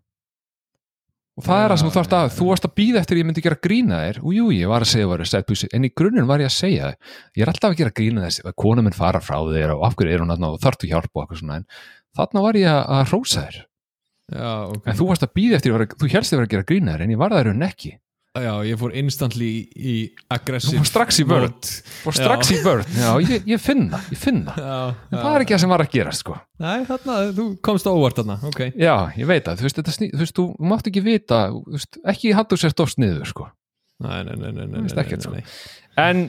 og 1.41 1.47
það 1.47 1.62
er 1.64 1.72
það 1.72 1.80
sem 1.80 1.88
þú 1.91 1.95
þarft 1.97 2.14
að 2.20 2.32
þú 2.36 2.49
varst 2.51 2.66
að 2.68 2.74
býða 2.80 3.01
eftir 3.01 3.20
ég 3.20 3.26
myndi 3.28 3.45
gera 3.47 3.59
grína 3.66 4.01
þér. 4.05 4.18
Og 4.20 4.34
jú, 4.36 4.45
ég 4.55 4.68
var 4.70 4.84
að 4.84 4.91
segja 4.93 5.07
það 5.07 5.11
var 5.14 5.22
en 5.78 5.86
í 5.88 5.91
grunninn 6.01 6.28
var 6.28 6.45
ég 6.45 6.51
að 6.51 6.57
segja 6.59 6.91
ég 7.38 7.43
er 7.47 7.53
alltaf 7.55 7.70
að 7.72 7.80
gera 7.80 7.95
grína 7.97 8.26
þess 8.28 8.45
kona 8.61 8.84
minn 8.84 8.97
fara 8.97 9.22
frá 9.24 9.38
þér 9.49 9.74
og 9.78 9.84
af 9.88 9.97
hverju 9.99 10.14
er 10.18 10.24
hún 10.24 10.34
og 10.51 10.61
þarftu 10.61 10.91
hjálp 10.93 11.11
og 11.14 11.24
eitthvað 11.24 11.41
svona 11.43 11.59
en 11.62 11.66
þarna 12.20 12.45
var 12.45 12.59
ég 12.61 12.68
að- 12.70 12.91
rósa 13.14 13.47
þér. 13.49 13.59
Já, 14.30 14.51
ok. 14.70 14.84
En 14.86 14.97
þú 15.01 15.09
varst 15.11 15.24
að 15.26 15.34
býða 15.41 15.57
eftir, 15.59 15.72
vera- 15.74 15.97
þú 15.99 16.11
helst 16.12 16.32
að 16.32 16.36
vera 16.38 16.47
að 16.47 16.55
gera 16.55 16.68
grína 16.70 16.93
þér 16.95 17.03
en 17.09 17.11
ég 17.16 17.18
var 17.24 17.30
það 17.34 17.45
raun 17.49 17.66
ekki 17.66 17.93
já, 18.38 18.52
ég 18.62 18.78
fór 18.78 18.92
instantly 19.00 19.48
í, 19.48 19.60
í 19.74 19.94
aggressive 20.30 20.86
strax 20.86 21.18
í 21.22 21.24
og 21.26 22.14
strax 22.14 22.52
í 22.54 22.60
vörn, 22.62 22.86
já, 22.94 23.10
ég, 23.26 23.46
ég 23.50 23.62
finna 23.62 23.98
ég 24.12 24.20
finna, 24.20 24.54
já, 24.54 24.74
en 25.10 25.16
já. 25.16 25.22
það 25.22 25.30
er 25.32 25.44
ekki 25.44 25.56
það 25.56 25.62
sem 25.64 25.74
var 25.74 25.84
að 25.84 25.94
gera 25.96 26.14
sko 26.14 26.36
Nei, 26.60 26.84
þarna, 26.86 27.16
þú 27.34 27.46
komst 27.66 27.88
á 27.88 27.90
óvart 27.90 28.20
þarna, 28.20 28.36
ok 28.46 28.60
Já, 28.78 28.94
ég 29.18 29.30
veit 29.30 29.48
að, 29.50 29.62
þú 29.62 29.66
veist, 29.66 29.80
þetta 29.80 29.96
þú 29.98 30.22
veist, 30.22 30.36
þú 30.38 30.46
mátt 30.70 30.90
ekki 30.92 31.02
vita, 31.04 31.40
þú 31.50 31.78
veist, 31.78 32.00
ekki 32.14 32.34
hattu 32.36 32.58
sér 32.60 32.74
stórt 32.74 32.94
sniður, 32.94 33.30
sko. 33.30 33.48
Nei, 34.04 34.18
nei, 34.28 34.34
nei, 34.36 34.50
nei, 34.52 34.66
nei, 34.66 34.82
veist 34.84 34.98
nei, 34.98 35.04
ekkert, 35.04 35.26
nei, 35.26 35.42
sko. 35.42 35.56
nei. 35.96 36.04
En 36.04 36.26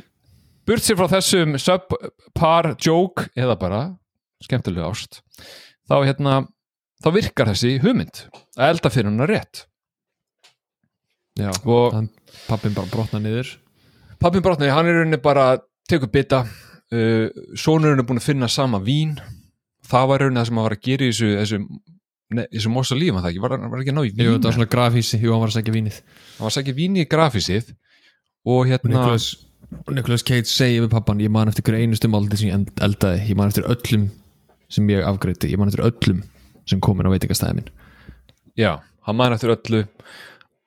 burt 0.67 0.85
sér 0.85 0.97
frá 0.99 1.09
þessum 1.11 1.57
subpar 1.61 2.73
joke, 2.81 3.29
eða 3.37 3.57
bara 3.61 3.81
skemmtilega 4.41 4.89
ást, 4.89 5.21
þá 5.91 5.99
hérna, 6.07 6.39
þá 7.03 7.11
virkar 7.17 7.51
þessi 7.51 7.77
hugmynd 7.83 8.25
að 8.57 8.71
elda 8.73 8.93
fyrir 8.93 9.11
hennar 9.11 9.31
rétt. 9.31 9.67
Já, 11.39 11.51
Og 11.65 11.93
hann, 11.95 12.09
pappin 12.47 12.73
bara 12.75 12.89
brotna 12.91 13.19
niður. 13.23 13.53
Pappin 14.19 14.43
brotnaði, 14.43 14.71
hann 14.75 14.87
er 14.91 14.97
rauninni 14.99 15.17
bara 15.23 15.45
tekur 15.89 16.11
bita, 16.11 16.43
uh, 16.91 17.27
sonurinn 17.57 17.99
er 18.01 18.07
búin 18.07 18.19
að 18.21 18.27
finna 18.27 18.49
sama 18.51 18.79
vín, 18.83 19.15
það 19.87 20.07
var 20.11 20.19
rauninni 20.25 20.41
það 20.41 20.49
sem 20.51 20.59
hann 20.59 20.67
var 20.67 20.75
að 20.77 20.83
gera 20.89 21.07
í 21.07 21.11
þessu, 21.13 21.29
þessu, 21.39 21.59
ne, 22.37 22.45
þessu 22.51 22.73
mosa 22.73 22.97
líf, 22.99 23.15
það 23.17 23.29
ekki, 23.31 23.41
var, 23.45 23.55
var 23.71 23.79
ekki 23.83 23.93
að 23.93 23.97
ná 23.97 24.03
í 24.05 24.11
vín? 24.11 24.25
Jú, 24.27 24.33
þetta 24.35 24.49
var 24.51 24.57
svona 24.59 24.69
grafhísi, 24.75 25.21
jú, 25.23 25.31
hann 25.33 25.41
var 25.45 25.53
að 25.53 25.57
segja 25.57 25.75
vínið. 25.77 26.01
Hann 26.35 26.43
var 26.45 26.51
að 26.51 26.57
sækja 26.59 26.75
vín 26.77 26.99
í 27.01 27.07
grafísið 27.15 27.71
og 28.51 28.67
hérna 28.71 28.91
Nicholas, 29.87 30.23
Cage 30.27 30.49
segi 30.51 30.81
við 30.83 30.89
pappan 30.91 31.21
ég 31.23 31.31
man 31.31 31.47
eftir 31.47 31.63
hverju 31.63 31.85
einustu 31.85 32.09
maldi 32.11 32.35
sem 32.37 32.49
ég 32.49 32.57
eld- 32.57 32.81
eldaði. 32.83 33.21
Ég 33.29 33.37
man 33.39 33.47
eftir 33.51 33.63
öllum 33.71 34.09
sem 34.71 34.89
ég 34.91 35.05
afgreiti 35.07 35.47
ég 35.51 35.57
man 35.61 35.71
eftir 35.71 35.85
öllum 35.87 36.17
sem 36.67 36.81
komin 36.83 37.07
á 37.07 37.11
veitingastæði 37.13 37.55
minn. 37.61 37.69
Já, 38.59 38.81
hann 39.07 39.15
man 39.15 39.31
eftir 39.31 39.53
öllu 39.55 39.85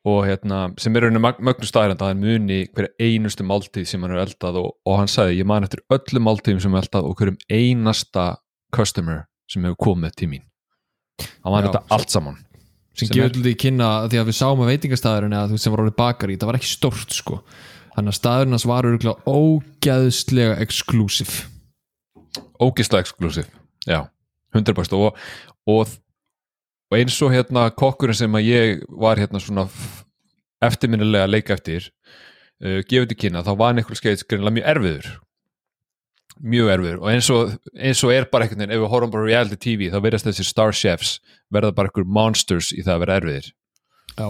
og 0.04 0.24
hérna, 0.28 0.66
sem 0.80 0.96
er 0.96 1.06
rauninni 1.06 1.20
mögnu 1.22 1.68
staðrænd 1.68 2.02
að 2.02 2.10
hann 2.12 2.22
muni 2.22 2.58
hverja 2.76 2.92
einustu 3.00 3.46
máltíð 3.48 3.86
sem 3.88 4.02
hann 4.04 4.12
er 4.12 4.24
eldað 4.26 4.58
og, 4.60 4.72
og 4.84 4.98
hann 5.00 5.10
sagði, 5.10 5.38
ég 5.40 5.48
man 5.48 5.64
eftir 5.64 5.84
öllum 5.94 6.26
máltíðum 6.28 6.60
sem 6.60 6.74
er 6.74 6.84
eldað 6.84 7.08
og 7.08 7.16
hverjum 7.20 7.38
einasta 7.48 8.26
customer 8.74 9.24
sem 9.50 9.64
hefur 9.64 9.80
komið 9.88 10.18
til 10.20 10.30
mín. 10.34 10.44
Hann 11.44 11.56
Já, 11.56 11.68
þetta 11.68 11.84
allt 11.96 12.12
saman. 12.12 12.40
Sem, 12.94 13.08
Sem 13.08 13.14
gefur 13.16 13.40
því 13.40 13.54
kynna 13.58 13.90
því 14.10 14.20
að 14.20 14.28
við 14.28 14.38
sáum 14.38 14.62
að 14.62 14.72
veitingastæðurinn 14.74 15.34
eða 15.34 15.50
þú 15.50 15.62
sem 15.62 15.74
var 15.74 15.84
orðið 15.84 15.96
bakari, 15.98 16.36
það 16.38 16.50
var 16.50 16.58
ekki 16.60 16.70
stórt 16.70 17.16
sko. 17.16 17.40
Þannig 17.94 18.12
að 18.12 18.18
staðurinn 18.18 18.56
hans 18.58 18.68
var 18.68 18.88
örgulega 18.90 19.34
ógæðslega 19.38 20.58
exclusive. 20.62 21.48
Ógislega 22.62 23.06
exklusív, 23.06 23.48
já 23.86 24.04
100% 24.54 24.94
og, 24.98 25.18
og, 25.66 25.90
og 26.90 26.98
eins 26.98 27.16
og 27.22 27.32
hérna 27.34 27.66
kokkurinn 27.74 28.18
sem 28.18 28.38
að 28.38 28.46
ég 28.46 28.84
var 28.88 29.18
hérna 29.18 29.40
svona 29.42 29.66
eftirminnilega 30.70 31.28
að 31.28 31.34
leika 31.34 31.54
eftir 31.56 31.86
uh, 31.88 32.80
gefið 32.88 33.12
til 33.12 33.20
kynna, 33.24 33.44
þá 33.46 33.54
var 33.60 33.76
Nikol 33.76 33.98
Skeits 33.98 34.26
greinlega 34.28 34.58
mjög 34.58 34.68
erfiður. 34.74 35.08
Mjög 36.54 36.70
erfiður. 36.74 37.00
Og 37.02 37.10
eins 37.12 37.30
og, 37.30 37.54
eins 37.74 38.02
og 38.06 38.14
er 38.14 38.28
bara 38.30 38.46
einhvern 38.46 38.64
veginn, 38.64 38.74
ef 38.74 38.82
við 38.82 38.92
horfum 38.94 39.14
bara 39.14 39.28
reality 39.28 39.60
TV 39.60 39.90
þá 39.92 39.98
verðast 40.02 40.28
þessi 40.30 40.46
star 40.48 40.74
chefs 40.74 41.18
verða 41.54 41.74
bara 41.76 41.90
einhver 41.90 42.08
monsters 42.08 42.72
í 42.74 42.82
það 42.82 42.96
að 42.96 43.04
vera 43.04 43.18
erfiðir. 43.20 43.50
Já. 44.14 44.28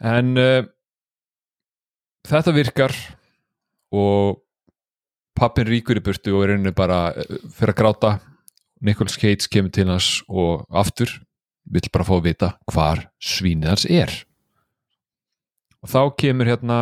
en 0.00 0.36
uh, 0.40 0.62
þetta 2.24 2.54
virkar 2.56 2.94
og 3.92 4.38
pappin 5.36 5.68
ríkur 5.68 6.00
í 6.00 6.04
burtu 6.04 6.32
og 6.32 6.46
er 6.46 6.54
rauninni 6.54 6.72
bara 6.76 7.10
uh, 7.12 7.36
fyrir 7.56 7.74
að 7.74 7.80
gráta. 7.82 8.16
Nicholas 8.84 9.16
Cage 9.16 9.48
kemur 9.48 9.72
til 9.72 9.88
hans 9.88 10.20
og 10.28 10.66
aftur 10.68 11.12
vill 11.72 11.88
bara 11.92 12.06
fá 12.06 12.16
að 12.18 12.26
vita 12.28 12.50
hvar 12.72 13.06
svínið 13.22 13.72
hans 13.72 13.86
er 13.88 14.12
og 15.86 15.92
þá 15.92 16.00
kemur 16.18 16.48
hérna 16.50 16.76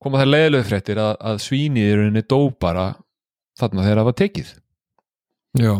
koma 0.00 0.20
það 0.22 0.30
leiðilegu 0.30 0.68
fréttir 0.68 1.00
að, 1.00 1.14
að 1.20 1.40
svínið 1.44 1.88
í 1.88 1.96
rauninni 1.98 2.22
dó 2.28 2.38
bara 2.60 2.86
þarna 3.60 3.84
þegar 3.84 4.00
það 4.00 4.08
var 4.08 4.16
tekið. 4.20 4.52
Já, 5.60 5.72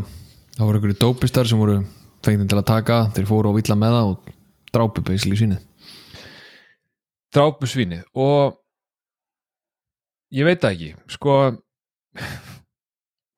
það 0.54 0.66
voru 0.68 0.80
einhverju 0.80 0.98
dópistar 1.00 1.48
sem 1.48 1.60
voru 1.60 1.78
fengið 2.24 2.50
til 2.52 2.60
að 2.60 2.68
taka, 2.68 2.98
þeir 3.16 3.28
fóru 3.28 3.52
á 3.52 3.56
villa 3.56 3.76
með 3.80 3.96
það 3.96 4.10
og 4.10 4.28
drápu 4.74 5.04
beisli 5.08 5.40
svínið. 5.40 5.64
Drápu 7.34 7.68
svínið 7.68 8.04
og 8.20 8.60
ég 10.34 10.48
veit 10.48 10.60
það 10.60 10.76
ekki 10.76 11.16
sko 11.16 11.38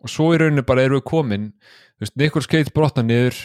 og 0.03 0.11
svo 0.11 0.33
í 0.35 0.43
rauninni 0.43 0.67
bara 0.67 0.85
eru 0.87 0.99
við 0.99 1.07
komin 1.09 1.51
þú 1.55 2.05
veist, 2.05 2.19
Nicholas 2.19 2.51
Cage 2.51 2.75
brotna 2.75 3.07
niður 3.07 3.39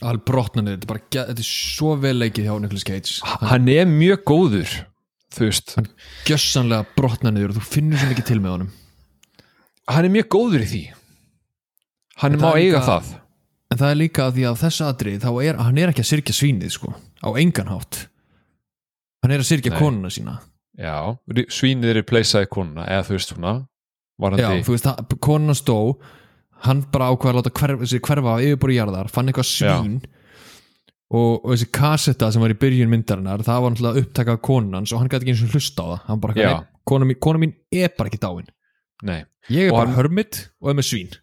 Alveg 0.00 0.24
brotnanir, 0.24 0.76
þetta 0.78 0.86
er 0.86 0.92
bara, 0.94 1.02
þetta 1.28 1.42
er 1.42 1.48
svo 1.50 1.94
vel 2.00 2.14
leikið 2.22 2.46
hjá 2.48 2.54
Nicolas 2.62 2.86
Cage. 2.88 3.18
Hann 3.50 3.68
er 3.68 3.84
mjög 3.90 4.22
góður 4.30 4.70
þú 5.30 5.46
veist, 5.46 5.74
Gjössanlega 6.26 6.86
brotnanir 6.96 7.50
og 7.52 7.58
þú 7.58 7.64
finnur 7.68 8.00
svo 8.00 8.08
mikið 8.10 8.28
til 8.30 8.38
með 8.40 8.54
honum. 8.56 8.70
Hann 9.90 10.06
er 10.08 10.14
mjög 10.14 10.28
góður 10.32 10.64
í 10.64 10.70
því. 10.70 10.82
Hann 12.22 12.32
En 12.36 12.40
má 12.40 12.50
eiga 12.54 12.78
líka- 12.80 12.86
það. 12.88 13.10
En 13.70 13.78
það 13.78 13.90
er 13.90 13.98
líka 14.00 14.30
því 14.34 14.46
að 14.50 14.62
þá 15.22 15.30
er, 15.44 15.56
hann 15.62 15.78
er 15.78 15.88
ekki 15.92 16.02
að 16.02 16.10
syrkja 16.10 16.34
svínið 16.34 16.70
sko 16.74 16.94
á 17.22 17.28
engan 17.38 17.68
hátt. 17.70 18.06
Hann 19.22 19.30
er 19.32 19.38
að 19.44 19.50
syrkja 19.52 19.70
Nei. 19.70 19.78
konuna 19.78 20.08
sína. 20.10 20.40
Já, 20.80 21.16
svínið 21.28 21.84
er 21.92 22.00
í 22.00 22.06
pleysaði 22.08 22.48
konuna 22.48 22.86
eða 22.88 23.04
þú 23.06 23.12
veist 23.18 23.34
svona 23.34 23.66
Já, 24.20 24.62
þú 24.64 24.74
veist, 24.74 24.86
konan 25.20 25.54
stó 25.56 25.96
hann 26.66 26.82
bara 26.92 27.10
ákveða 27.12 27.32
að 27.32 27.38
láta 27.40 27.52
hverfa, 27.60 27.82
þessi 27.84 28.00
hverfa 28.04 28.34
af 28.36 28.42
yfirbúri 28.44 28.76
jarðar, 28.76 29.08
fann 29.12 29.30
eitthvað 29.30 29.48
svín 29.48 29.94
og, 31.10 31.40
og 31.44 31.48
þessi 31.54 31.68
kassetta 31.74 32.28
sem 32.32 32.42
var 32.44 32.52
í 32.54 32.58
byrjun 32.60 32.90
myndarinnar, 32.92 33.42
það 33.46 33.62
var 33.64 33.72
náttúrulega 33.74 34.02
upptaka 34.04 34.36
af 34.36 34.42
konans 34.46 34.92
og 34.92 35.00
hann 35.02 35.08
gæti 35.10 35.24
ekki 35.26 35.34
eins 35.34 35.44
og 35.46 35.54
hlusta 35.56 35.82
á 35.82 35.86
það. 35.90 36.00
Hann 36.10 36.20
bara, 36.20 36.34
Já. 36.38 36.50
"Nei, 36.52 36.66
kona 36.86 37.04
mín, 37.08 37.18
kona 37.20 37.38
mín 37.42 37.54
er 37.72 37.88
bara 37.98 38.08
ekki 38.10 38.20
dáin. 38.22 38.46
Nei. 39.02 39.24
Ég 39.48 39.66
er 39.68 39.72
Og 39.72 39.78
bara 39.78 39.86
hann- 39.90 39.96
hörmitt 39.98 40.48
og 40.60 40.70
er 40.70 40.74
með 40.78 40.86
svín. 40.90 41.16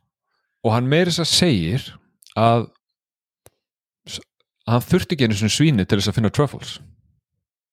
Og 0.66 0.74
hann 0.74 0.90
meira 0.90 1.12
þess 1.12 1.22
að 1.24 1.32
segir 1.38 1.94
að 2.36 2.68
að 4.68 4.74
hann 4.74 4.82
þurfti 4.82 5.16
ekki 5.16 5.28
einu 5.28 5.38
svona 5.38 5.54
svíni 5.56 5.86
til 5.88 5.98
þess 6.00 6.10
að 6.12 6.16
finna 6.18 6.30
truffles. 6.34 6.80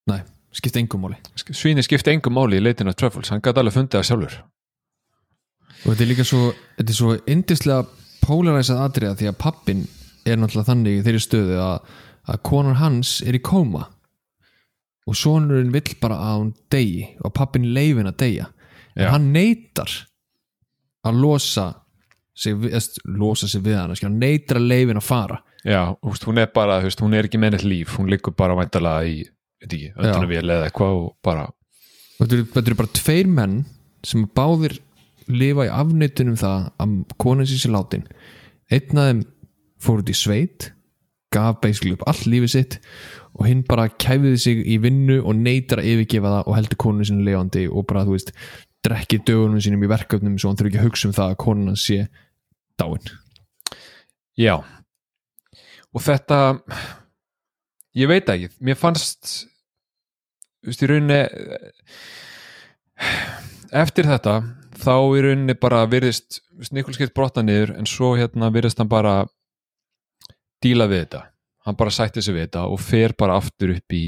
Nei, 0.06 0.20
skipta 0.54 0.78
engum 0.78 1.00
máli. 1.02 1.16
Svíni 1.50 1.82
skipti 1.82 2.12
engum 2.12 2.34
máli 2.36 2.60
í 2.60 2.62
leitin 2.62 2.88
af 2.88 2.94
truffles. 3.00 3.30
Hann 3.32 3.40
gæti 3.42 3.58
alveg 3.58 3.74
fundið 3.74 3.98
það 3.98 4.08
sjálfur 4.10 4.36
og 5.84 5.90
þetta 5.90 6.04
er 6.04 6.10
líka 6.10 6.26
svo, 6.26 6.48
þetta 6.78 6.94
er 6.94 6.98
svo 6.98 7.14
indislega 7.30 7.84
polaræsað 8.24 8.82
atriða 8.86 9.18
því 9.20 9.30
að 9.30 9.38
pappin 9.44 9.84
er 10.24 10.40
náttúrulega 10.40 10.70
þannig 10.70 10.98
í 10.98 11.04
þeirri 11.04 11.22
stöðu 11.22 11.60
að, 11.60 11.94
að 12.32 12.42
konan 12.48 12.80
hans 12.80 13.18
er 13.24 13.36
í 13.36 13.42
kóma. 13.44 13.86
Og 15.04 15.16
sonurinn 15.20 15.72
vill 15.74 15.96
bara 16.00 16.16
að 16.30 16.38
hún 16.38 16.52
degi 16.72 17.08
og 17.20 17.34
pappin 17.36 17.68
leifin 17.76 18.08
að 18.08 18.20
deyja. 18.22 18.46
En 18.96 19.10
hann 19.12 19.32
neytar 19.34 19.90
að 21.04 21.18
losa 21.20 21.66
sig, 22.34 22.56
losa 23.04 23.48
sig 23.50 23.60
við 23.64 23.76
hann 23.76 23.92
hann 24.00 24.22
neytar 24.22 24.62
að 24.62 24.70
leifin 24.70 25.02
að 25.02 25.08
fara. 25.10 25.42
Já, 25.64 25.96
veist, 26.04 26.24
hún 26.28 26.38
er 26.40 26.50
bara, 26.52 26.78
veist, 26.84 27.00
hún 27.00 27.14
er 27.16 27.24
ekki 27.24 27.40
með 27.40 27.54
neitt 27.54 27.64
líf 27.64 27.94
hún 27.96 28.10
liggur 28.12 28.34
bara 28.36 28.56
væntalega 28.58 29.06
í 29.08 29.22
öndunum 29.64 30.28
við 30.28 30.42
eða 30.42 30.66
eitthvað 30.66 30.98
og 30.98 31.06
bara 31.24 31.46
þetta 32.18 32.60
eru 32.60 32.76
bara 32.76 32.92
tveir 32.98 33.30
menn 33.32 33.62
sem 34.04 34.26
báðir 34.36 34.76
lifa 35.30 35.68
í 35.68 35.72
afnöytunum 35.72 36.38
það 36.40 36.68
að 36.82 36.94
konan 37.22 37.48
sér 37.48 37.62
sér 37.62 37.74
látin. 37.74 38.06
Einn 38.72 39.00
af 39.00 39.10
þeim 39.10 39.22
fór 39.84 40.02
út 40.02 40.12
í 40.12 40.16
sveit 40.16 40.70
gaf 41.34 41.58
basically 41.62 41.94
upp 41.96 42.04
allt 42.08 42.28
lífið 42.30 42.52
sitt 42.52 42.78
og 43.34 43.48
hinn 43.48 43.64
bara 43.66 43.88
kæfiði 43.90 44.38
sig 44.40 44.60
í 44.70 44.78
vinnu 44.82 45.18
og 45.24 45.34
neytar 45.40 45.82
að 45.82 45.90
yfirgefa 45.90 46.30
það 46.36 46.50
og 46.50 46.56
heldur 46.58 46.80
konun 46.84 47.08
sinni 47.08 47.26
lifandi 47.26 47.64
og 47.66 47.86
bara 47.90 48.04
þú 48.06 48.14
veist 48.14 48.30
drekki 48.84 49.20
dögunum 49.26 49.62
sínum 49.64 49.84
í 49.84 49.90
verkefnum 49.90 50.36
svo 50.38 50.50
hann 50.50 50.60
þurfi 50.60 50.74
ekki 50.74 50.82
að 50.82 50.88
hugsa 50.88 51.08
um 51.08 51.16
það 51.16 51.32
að 51.32 51.40
konan 51.42 51.80
sé 51.80 51.98
dáin. 52.80 53.10
Já. 54.38 54.56
Og 55.94 56.02
þetta 56.04 56.38
ég 57.98 58.10
veit 58.10 58.30
ekki, 58.30 58.50
mér 58.60 58.78
fannst 58.78 59.46
þú 60.62 60.70
veist, 60.70 60.82
í 60.82 60.90
rauninni 60.90 61.20
eftir 63.84 64.08
þetta 64.10 64.38
þá 64.84 64.94
í 65.16 65.22
rauninni 65.24 65.56
bara 65.58 65.84
virðist 65.88 66.42
Nikol 66.74 66.94
skeitt 66.94 67.14
brotna 67.16 67.42
niður 67.42 67.74
en 67.78 67.88
svo 67.88 68.12
hérna 68.18 68.50
virðist 68.54 68.78
hann 68.78 68.90
bara 68.90 69.24
díla 70.62 70.86
við 70.90 71.06
þetta. 71.06 71.22
Hann 71.64 71.78
bara 71.80 71.92
sætti 71.92 72.22
sig 72.22 72.36
við 72.36 72.46
þetta 72.46 72.66
og 72.70 72.80
fer 72.80 73.16
bara 73.18 73.38
aftur 73.40 73.72
upp 73.74 73.96
í 73.96 74.04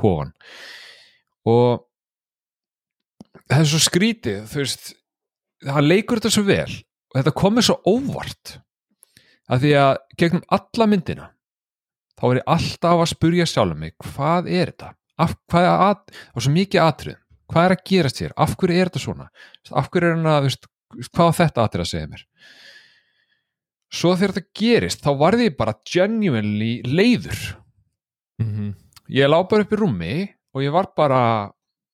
kofan 0.00 0.32
og 1.48 1.86
það 3.48 3.62
er 3.62 3.68
svo 3.72 3.82
skrítið 3.82 4.40
þú 4.50 4.62
veist, 4.62 4.90
hann 5.66 5.88
leikur 5.88 6.20
þetta 6.20 6.34
svo 6.36 6.46
vel 6.48 6.70
og 6.70 7.18
þetta 7.18 7.36
komið 7.40 7.68
svo 7.68 7.76
óvart 7.88 8.56
að 9.50 9.64
því 9.64 9.74
að 9.80 9.92
gegnum 10.20 10.46
alla 10.56 10.88
myndina 10.90 11.28
þá 12.20 12.24
er 12.30 12.40
ég 12.40 12.52
alltaf 12.54 13.04
að 13.04 13.12
spurja 13.14 13.48
sjálfum 13.48 13.84
mig 13.86 13.96
hvað 14.04 14.50
er 14.52 14.72
þetta? 14.72 14.94
Af, 15.20 15.34
hvað 15.52 15.66
er 15.66 15.82
að, 15.88 16.04
á 16.32 16.36
svo 16.38 16.52
mikið 16.54 16.84
atrið 16.84 17.19
hvað 17.50 17.66
er 17.66 17.76
að 17.76 17.84
gerast 17.90 18.22
hér, 18.22 18.34
af 18.36 18.56
hverju 18.56 18.80
er 18.80 18.90
þetta 18.90 19.04
svona? 19.04 19.28
Af 19.70 19.90
hverju 19.90 20.08
er 20.08 20.16
hann 20.16 20.32
að, 20.32 20.48
veist, 20.48 20.68
hvað 21.10 21.32
þetta 21.40 21.66
atrið 21.66 21.84
að 21.84 21.92
segja 21.92 22.10
mér? 22.10 22.26
Svo 24.00 24.14
þegar 24.14 24.36
þetta 24.36 24.58
gerist 24.60 25.04
þá 25.04 25.10
varði 25.18 25.48
ég 25.48 25.56
bara 25.58 25.78
genuinely 25.92 26.74
leiður. 26.86 27.40
Mm 28.40 28.50
-hmm. 28.50 28.74
ég 29.10 29.28
lá 29.28 29.38
bara 29.42 29.66
upp 29.66 29.72
í 29.72 29.80
rúmi 29.80 30.14
og 30.54 30.62
ég 30.62 30.72
var 30.72 30.92
bara 30.96 31.22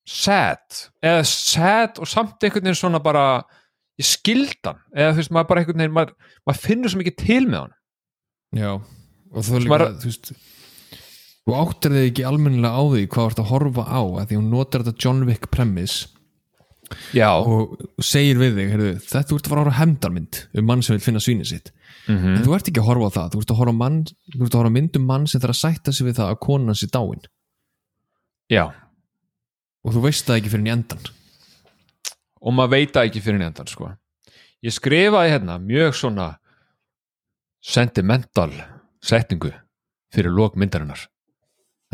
sad. 0.07 0.66
Eða 1.02 1.24
sad 1.24 1.98
og 1.98 2.07
samt 2.07 2.42
einhvern 2.44 2.68
veginn 2.68 2.78
svona 2.78 3.00
bara 3.02 3.42
ég 3.96 4.09
skildan 4.09 4.80
eða 4.94 5.14
þú 5.14 5.22
veist 5.22 5.32
maður 5.34 5.48
bara 5.50 5.62
einhvern 5.62 5.82
veginn 5.82 5.96
maður, 5.96 6.12
maður 6.46 6.62
finnur 6.66 6.92
svo 6.92 7.00
mikið 7.00 7.16
til 7.22 7.42
með 7.48 7.62
hann 7.62 7.74
Já, 8.57 8.72
og 9.32 9.46
þú 9.46 9.62
veist 10.04 10.32
þú 11.47 11.57
áttir 11.61 11.94
þig 11.94 12.11
ekki 12.11 12.26
almennilega 12.26 12.74
á 12.76 12.82
því 12.90 13.07
hvað 13.07 13.24
þú 13.24 13.30
ert 13.30 13.40
að 13.42 13.51
horfa 13.53 13.86
á 13.86 14.01
að 14.03 14.28
því 14.28 14.38
hún 14.40 14.53
notar 14.53 14.84
þetta 14.86 15.03
John 15.07 15.24
Wick 15.28 15.49
premise. 15.55 16.12
Já, 17.16 17.32
og 17.34 17.74
segir 17.99 18.38
við 18.38 18.61
þig, 18.61 18.68
heyrðu, 18.74 18.90
þetta 19.03 19.26
þú 19.26 19.38
ert 19.38 19.49
að 19.49 19.53
fara 19.53 19.62
að 19.62 19.64
horfa 19.64 19.74
á 19.74 19.80
hefndarmynd 19.80 20.40
um 20.55 20.68
mann 20.70 20.84
sem 20.86 20.94
vil 20.94 21.03
finna 21.03 21.22
svínið 21.22 21.51
sitt. 21.51 21.72
En 22.07 22.44
þú 22.44 22.55
ert 22.55 22.70
ekki 22.70 22.82
að 22.82 22.90
horfa 22.92 23.11
á 23.11 23.16
það, 23.16 23.32
þú 23.32 23.40
ert 23.42 23.53
að 23.55 23.61
horfa 23.62 23.76
mann, 23.80 23.97
þú 24.36 24.42
ert 24.47 24.55
að 24.55 24.61
horfa 24.61 24.74
mynd 24.76 24.99
um 25.00 25.07
mann 25.11 25.26
sem 25.26 25.42
þarf 25.42 25.57
að 25.57 25.62
sætta 25.64 25.95
sig 25.96 26.07
við 26.07 26.18
það 26.21 26.30
að 26.30 26.41
konan 26.46 26.71
hans 26.71 26.84
er 26.87 26.92
dáin. 26.95 27.26
Já. 28.54 28.64
Og 29.83 29.96
þú 29.96 30.04
veist 30.07 30.29
það 30.29 30.38
ekki 30.38 30.53
fyrir 30.54 30.71
í 30.71 30.75
endan 30.76 31.08
og 32.46 32.54
maður 32.54 32.76
veit 32.76 32.95
það 32.95 33.08
ekki 33.08 33.22
fyrir 33.25 33.42
nefndan 33.42 33.71
sko. 33.71 33.92
ég 34.64 34.75
skrifaði 34.75 35.33
hérna 35.34 35.58
mjög 35.62 35.95
svona 35.99 36.29
sentimental 37.62 38.53
setningu 39.03 39.53
fyrir 40.14 40.33
lok 40.33 40.57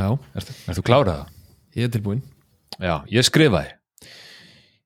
Já, 0.03 0.09
Ertu, 0.41 0.55
ertu 0.73 0.85
klárað? 0.87 1.23
Það? 1.23 1.39
ég 1.79 1.87
er 1.87 1.93
tilbúin 1.95 2.23
Já, 2.83 2.95
ég 3.13 3.27
skrifaði. 3.27 3.71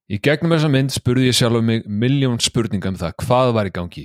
Í 0.07 0.19
gegnum 0.23 0.53
þessa 0.55 0.69
mynd 0.71 0.93
spurði 0.95 1.31
ég 1.31 1.37
sjálf 1.39 1.63
mig 1.65 1.87
miljón 1.89 2.39
spurninga 2.43 2.93
um 2.93 2.99
það 3.01 3.15
hvað 3.25 3.53
var 3.57 3.71
í 3.71 3.73
gangi 3.75 4.05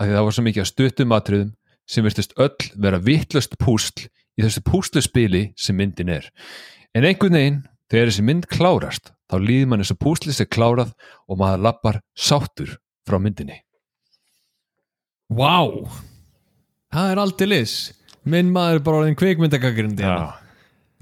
af 0.00 0.06
því 0.06 0.14
það 0.16 0.26
var 0.26 0.36
svo 0.36 0.44
mikið 0.46 0.62
að 0.62 0.68
stuttum 0.70 1.14
atriðum 1.16 1.52
sem 1.90 2.06
virtist 2.06 2.34
öll 2.38 2.68
vera 2.78 3.00
vittlust 3.02 3.56
púsl 3.58 4.04
í 4.38 4.44
þessu 4.44 4.62
púsluspili 4.66 5.42
sem 5.58 5.76
myndin 5.78 6.12
er. 6.12 6.28
En 6.94 7.06
einhvern 7.06 7.34
veginn 7.38 7.58
þegar 7.90 8.12
þessi 8.12 8.26
mynd 8.28 8.46
klárast 8.50 9.10
þá 9.30 9.36
líður 9.42 9.70
mann 9.72 9.82
þess 9.82 9.96
að 9.96 10.02
púsli 10.04 10.34
sér 10.36 10.50
klárað 10.50 10.92
og 11.26 11.40
maður 11.40 11.64
lappar 11.66 12.00
sáttur 12.14 12.76
frá 13.08 13.18
myndinni. 13.22 13.58
Vá, 15.30 15.66
það 16.90 17.12
er 17.14 17.22
aldrei 17.22 17.48
lis 17.50 17.74
minn 18.26 18.50
maður 18.54 18.78
er 18.80 18.86
bara 18.86 19.02
orðin 19.02 19.18
kvikmyndagagrindi 19.18 20.04
verði 20.04 20.39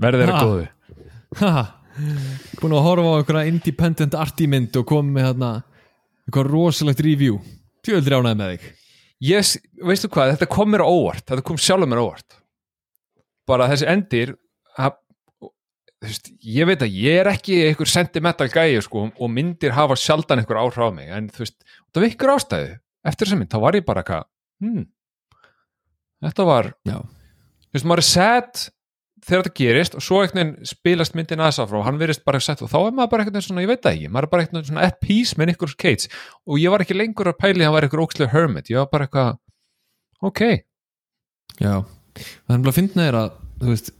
þeirra 0.02 0.34
Ha. 0.38 0.42
góðu. 0.46 0.66
Ha, 1.42 1.62
búin 2.60 2.74
að 2.78 2.84
horfa 2.86 3.10
á 3.10 3.18
einhverja 3.18 3.50
independent 3.52 4.14
arty 4.14 4.46
mynd 4.48 4.76
og 4.78 4.86
komið 4.88 5.16
með 5.16 5.26
hérna 5.28 5.50
eitthvað 6.28 6.50
rosalegt 6.52 7.02
review. 7.04 7.40
Tjóðildri 7.84 8.18
ánæði 8.18 8.38
með 8.38 8.52
þig. 8.54 8.68
Yes, 9.28 9.56
veistu 9.82 10.08
hvað, 10.14 10.36
þetta 10.36 10.48
kom 10.54 10.70
mér 10.70 10.84
á 10.86 10.88
óvart. 10.88 11.24
Þetta 11.26 11.44
kom 11.48 11.58
sjálfur 11.58 11.90
mér 11.90 12.00
óvart. 12.04 12.38
Bara 13.48 13.66
þessi 13.72 13.88
endir 13.90 14.34
að, 14.78 14.94
veist, 16.04 16.30
ég 16.44 16.68
veit 16.68 16.84
að 16.86 16.94
ég 17.02 17.18
er 17.24 17.30
ekki 17.32 17.56
einhver 17.66 17.90
sentimental 17.90 18.46
gæi 18.52 18.78
sko, 18.84 19.08
og 19.10 19.32
myndir 19.34 19.74
hafa 19.74 19.96
sjaldan 19.98 20.38
einhver 20.42 20.60
áhrif 20.62 20.78
á 20.78 20.90
mig 20.94 21.08
en 21.10 21.26
þú 21.34 21.42
veist, 21.42 21.56
það 21.90 22.02
var 22.04 22.08
ykkur 22.12 22.32
ástæðu 22.36 22.74
eftir 23.10 23.26
þessa 23.26 23.38
mynd, 23.40 23.50
þá 23.50 23.58
var 23.64 23.78
ég 23.78 23.86
bara 23.88 24.02
eitthvað 24.04 24.26
hmm, 24.62 24.84
þetta 26.28 26.46
var 26.48 26.68
Já, 26.86 26.98
þú 27.00 27.74
veist, 27.78 27.88
maður 27.88 28.02
er 28.04 28.08
sad 28.12 28.62
þegar 29.28 29.44
þetta 29.44 29.58
gerist 29.60 29.96
og 29.98 30.04
svo 30.04 30.22
einhvern 30.22 30.38
veginn 30.40 30.70
spilast 30.70 31.16
myndin 31.18 31.42
aðeins 31.42 31.60
áfram 31.62 31.82
og 31.82 31.86
hann 31.88 32.00
verist 32.00 32.24
bara 32.24 32.40
sett 32.40 32.62
og 32.64 32.72
þá 32.72 32.78
er 32.80 32.94
maður 32.96 33.12
bara 33.12 33.24
einhvern 33.24 33.36
veginn 33.36 33.48
svona, 33.48 33.64
ég 33.66 33.70
veit 33.70 33.82
það 33.84 33.98
ekki 33.98 34.12
maður 34.14 34.28
er 34.28 34.32
bara 34.32 34.44
einhvern 34.44 34.60
veginn 34.60 34.70
svona 34.72 34.86
at 34.88 35.00
peace 35.04 35.38
með 35.38 35.52
Nicolas 35.52 35.76
Cage. 35.76 36.08
Og 36.48 36.62
ég 36.62 36.72
var 36.72 36.84
ekki 36.84 36.96
lengur 36.96 37.30
að 37.30 37.38
pæli 37.42 37.62
að 37.62 37.68
hann 37.68 37.76
var 37.76 37.86
einhver 37.86 38.04
ókslega 38.06 38.32
hermit, 38.32 38.72
ég 38.72 38.80
var 38.80 38.90
bara 38.92 39.08
eitthvað 39.08 39.36
ok, 40.24 40.42
Já, 41.58 41.82
það 42.46 42.54
er 42.54 42.60
bara 42.62 42.70
að 42.70 42.76
finna 42.76 43.06
þér 43.06 43.18
að 43.18 43.30
þú 43.58 43.72
veist, 43.72 43.90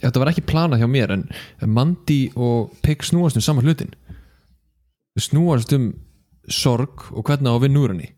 þetta 0.00 0.22
var 0.22 0.30
ekki 0.32 0.44
plana 0.48 0.78
hjá 0.80 0.88
mér 0.88 1.12
en 1.18 1.26
Mandy 1.68 2.22
og 2.32 2.72
Pig 2.84 3.04
snúast 3.04 3.36
um 3.36 3.44
sama 3.44 3.64
hlutin. 3.64 3.92
Þau 5.12 5.24
snúast 5.26 5.74
um 5.76 5.90
sorg 6.48 7.10
og 7.12 7.26
hvernig 7.28 7.52
á 7.52 7.56
úr 7.60 7.92
henni. 7.92 8.12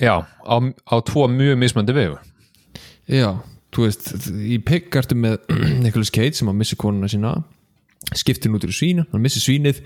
Já 0.00 0.24
á, 0.24 0.56
á 0.64 0.96
tvo 1.06 1.28
mjög 1.28 1.60
mismandi 1.60 1.94
vegu. 1.94 2.16
Já, 3.04 3.36
þú 3.74 3.86
veist, 3.88 4.10
í 4.32 4.58
Pig 4.64 4.94
ertu 5.00 5.18
með 5.18 5.40
Nicolas 5.84 6.12
Cage 6.14 6.38
sem 6.38 6.50
að 6.50 6.60
missi 6.60 6.78
konuna 6.80 7.10
sína 7.10 7.36
skiptir 8.14 8.50
hún 8.50 8.60
út 8.60 8.68
í 8.68 8.74
svín 8.74 9.02
hann 9.04 9.24
missir 9.24 9.42
svínið 9.44 9.82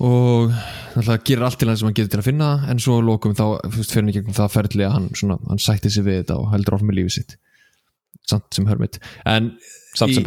og 0.00 0.52
náttúrulega 0.94 1.24
gerir 1.28 1.44
allt 1.44 1.60
til 1.60 1.68
hann 1.68 1.76
sem 1.76 1.88
hann 1.88 1.96
getur 1.96 2.14
til 2.14 2.22
að 2.22 2.28
finna 2.30 2.48
það, 2.54 2.70
en 2.72 2.78
svo 2.80 2.96
að 2.96 3.06
lokum 3.10 3.36
þá 3.36 3.44
þú 3.66 3.74
veist, 3.74 3.92
fyrir 3.92 4.02
hann 4.02 4.12
í 4.12 4.16
gegnum 4.16 4.36
það 4.38 4.54
ferli 4.54 4.86
að 4.86 4.94
hann, 4.96 5.08
svona, 5.20 5.36
hann 5.50 5.60
sætti 5.60 5.92
sig 5.92 6.06
við 6.06 6.22
þetta 6.22 6.38
og 6.40 6.48
heldur 6.54 6.76
áfram 6.76 6.88
með 6.88 6.98
lífið 7.00 7.16
sitt. 7.18 7.34
Samt 8.30 8.56
sem 8.56 8.68
hermit. 8.70 8.96
En 9.28 9.50
Samt 9.90 10.14
sem 10.14 10.22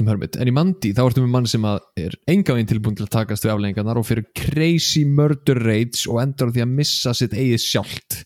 sem 0.00 0.08
hermit, 0.08 0.38
en 0.40 0.48
í 0.48 0.54
Mandi 0.56 0.90
þá 0.96 1.02
ertu 1.04 1.22
með 1.22 1.32
mann 1.34 1.46
sem 1.50 1.66
er 2.00 2.14
enga 2.32 2.56
veginn 2.56 2.70
tilbúin 2.70 2.96
til 2.96 3.04
að 3.04 3.12
takast 3.12 3.44
við 3.44 3.52
afleggingarnar 3.52 4.00
og 4.00 4.06
fyrir 4.08 4.24
crazy 4.40 5.04
murder 5.04 5.60
raids 5.60 6.06
og 6.08 6.22
endur 6.24 6.50
því 6.54 6.64
að 6.64 6.72
missa 6.80 7.12
sitt 7.14 7.36
eigið 7.36 7.60
sjálft. 7.60 8.22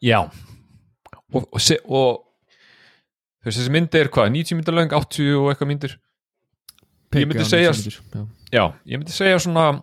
Já 0.00 0.24
og, 1.34 1.44
og, 1.52 1.60
se- 1.60 1.80
og 1.84 2.24
þessi 3.44 3.70
myndi 3.74 4.00
er 4.00 4.08
hvað, 4.12 4.30
90 4.34 4.58
myndar 4.58 4.76
löng 4.78 4.92
80 4.96 5.34
og 5.38 5.50
eitthvað 5.52 5.70
myndir? 5.72 5.96
Ég 7.16 7.24
myndi 7.28 7.44
segja- 7.48 7.72
já, 7.72 8.26
já. 8.52 8.64
ég 8.86 8.98
myndi 9.00 9.12
segja 9.14 9.38
svona 9.40 9.82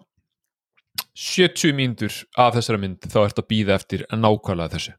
70 1.15 1.73
mínútur 1.75 2.11
af 2.37 2.55
þessara 2.57 2.79
mynd 2.81 3.05
þá 3.07 3.19
ert 3.25 3.39
að 3.39 3.47
býða 3.49 3.75
eftir 3.79 4.03
nákvæmlega 4.11 4.73
þessu. 4.75 4.93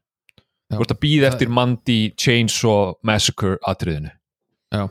Já. 0.67 0.75
þú 0.75 0.81
ert 0.83 0.91
að 0.97 0.99
býða 1.05 1.27
eftir 1.31 1.49
Mandy 1.53 1.99
Chainsaw 2.19 2.95
Massacre 3.07 3.55
atriðinu. 3.63 4.09
Já, 4.75 4.89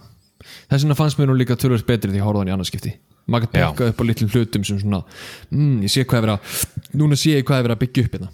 þess 0.70 0.85
vegna 0.87 0.97
fannst 0.97 1.19
mér 1.20 1.28
nú 1.28 1.37
líka 1.37 1.57
tölvöld 1.61 1.85
betri 1.85 2.12
því 2.15 2.23
að 2.23 2.39
hann 2.39 2.49
í 2.49 2.55
annarskipti 2.55 2.95
maður 3.28 3.51
Já. 3.53 3.66
pekka 3.74 3.89
upp 3.91 4.01
á 4.01 4.05
litlum 4.07 4.31
hlutum 4.31 4.65
sem 4.65 4.78
svona 4.81 5.03
mm, 5.51 5.83
ég 5.83 5.91
sé 5.93 6.05
hvað 6.07 6.16
er 6.20 6.24
verið 6.24 6.37
að 6.39 6.97
núna 7.03 7.19
sé 7.19 7.35
ég 7.35 7.45
hvað 7.45 7.59
er 7.59 7.66
verið 7.66 7.77
að 7.77 7.83
byggja 7.83 8.05
upp 8.07 8.15
hérna. 8.16 8.28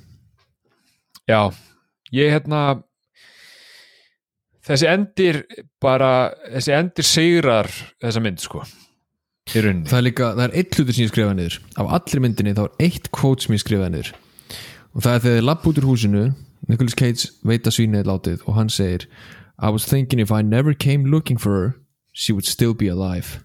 Já, 1.32 1.40
ég 2.12 2.31
hérna 2.36 2.61
þessi 4.68 4.89
endir 4.90 5.43
bara, 5.82 6.32
þessi 6.52 6.74
endir 6.76 7.09
sigrar 7.09 7.70
þessa 8.02 8.22
mynd 8.24 8.43
sko 8.43 8.62
í 8.62 9.62
rauninni. 9.64 9.89
það 9.90 9.98
er 9.98 10.06
líka, 10.06 10.30
það 10.39 10.44
er 10.47 10.56
eitt 10.60 10.78
hlutur 10.78 10.97
sem 10.97 11.05
ég 11.05 11.12
skrifaði 11.12 11.39
niður. 11.40 11.59
Af 11.82 11.93
allri 11.98 12.22
myndinni 12.22 12.56
þá 12.56 12.64
er 12.64 12.86
eitt 12.86 13.10
quote 13.14 13.47
sem 13.47 13.56
ég 13.56 13.62
skrifaði 13.64 13.94
niður. 13.97 14.12
Og 14.93 15.05
það 15.05 15.14
er 15.14 15.22
þegar 15.24 15.39
þið 15.39 15.47
lapp 15.48 15.68
út 15.68 15.80
úr 15.80 15.89
húsinu 15.89 16.24
Nicolas 16.70 16.94
Cage 16.94 17.30
veit 17.43 17.66
að 17.66 17.74
svínið 17.74 18.05
er 18.05 18.10
látið 18.10 18.44
og 18.47 18.55
hann 18.55 18.70
segir 18.70 19.09
I 19.59 19.70
was 19.74 19.86
thinking 19.86 20.22
if 20.22 20.30
I 20.30 20.43
never 20.43 20.74
came 20.74 21.10
looking 21.10 21.39
for 21.39 21.59
her 21.59 21.74
she 22.12 22.32
would 22.32 22.47
still 22.47 22.74
be 22.74 22.89
alive. 22.89 23.40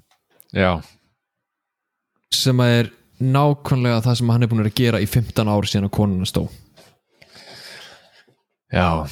Já, 0.54 0.82
sem 2.34 2.60
að 2.62 2.74
er 2.78 2.90
nákvæmlega 3.24 4.04
það 4.06 4.20
sem 4.20 4.32
hann 4.32 4.46
er 4.46 4.52
búin 4.52 4.66
að 4.66 4.78
gera 4.78 5.02
í 5.02 5.08
15 5.10 5.50
ár 5.50 5.68
síðan 5.68 5.90
að 5.90 5.96
konuna 5.98 6.28
stó. 6.30 6.46
Já, 8.72 9.08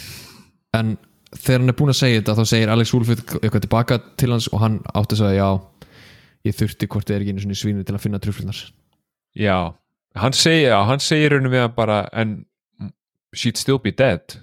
en 0.76 0.98
þegar 1.34 1.62
hann 1.62 1.74
er 1.74 1.78
búin 1.80 1.94
að 1.94 2.02
segja 2.02 2.20
þetta 2.22 2.36
þá 2.40 2.52
segir 2.52 2.74
Alex 2.74 2.94
Wolf 2.94 3.14
eitthvað 3.16 3.64
tilbaka 3.66 4.02
til 4.20 4.32
hans 4.34 4.50
og 4.52 4.62
hann 4.62 4.82
átti 4.94 5.18
að 5.18 5.24
segja 5.24 5.40
já 5.40 5.50
ég 6.46 6.60
þurfti 6.60 6.90
hvort 6.92 7.08
þið 7.10 7.16
er 7.16 7.26
ekki 7.26 7.36
einu 7.36 7.58
svínu 7.58 7.86
til 7.86 7.96
að 7.98 8.04
finna 8.04 8.22
truflunar 8.22 8.60
já 9.36 9.58
hann 10.16 10.36
segir, 10.36 10.70
já, 10.72 10.80
hann 10.88 11.04
segir 11.04 11.34
rauninni 11.34 11.54
við 11.54 11.66
hann 11.66 11.76
bara 11.76 12.04
en 12.16 12.38
she'd 13.36 13.58
still 13.58 13.80
be 13.80 13.92
dead. 13.92 14.40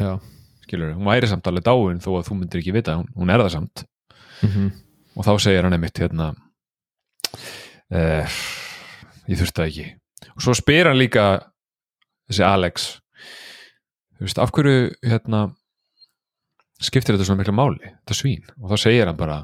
Já, 0.00 0.18
skilur, 0.64 0.94
hún 0.96 1.08
væri 1.08 1.28
samt 1.28 1.46
alveg 1.50 1.66
dáin 1.66 2.02
þó 2.02 2.12
að 2.18 2.28
þú 2.30 2.38
myndir 2.38 2.62
ekki 2.62 2.74
vita, 2.76 2.96
hún, 3.00 3.08
hún 3.18 3.32
er 3.32 3.44
það 3.44 3.56
samt. 3.58 3.88
Mm 4.44 4.68
og 5.18 5.24
þá 5.26 5.32
segir 5.42 5.66
hann 5.66 5.74
einmitt 5.74 5.98
hérna 5.98 6.28
uh, 7.90 8.34
ég 9.26 9.40
þurfti 9.40 9.56
það 9.56 9.64
ekki. 9.64 9.86
Og 10.36 10.44
svo 10.44 10.52
spyr 10.54 10.86
hann 10.86 11.00
líka 11.00 11.24
þessi 12.30 12.44
Alex 12.46 12.84
þú 14.14 14.28
veist, 14.28 14.38
af 14.38 14.52
hverju 14.54 14.92
hérna 15.02 15.40
skiptir 16.80 17.16
þetta 17.16 17.26
svona 17.26 17.42
mikla 17.42 17.54
máli, 17.58 17.92
þetta 18.04 18.14
svín 18.18 18.44
og 18.60 18.70
þá 18.72 18.76
segir 18.84 19.06
hann 19.10 19.16
bara 19.18 19.38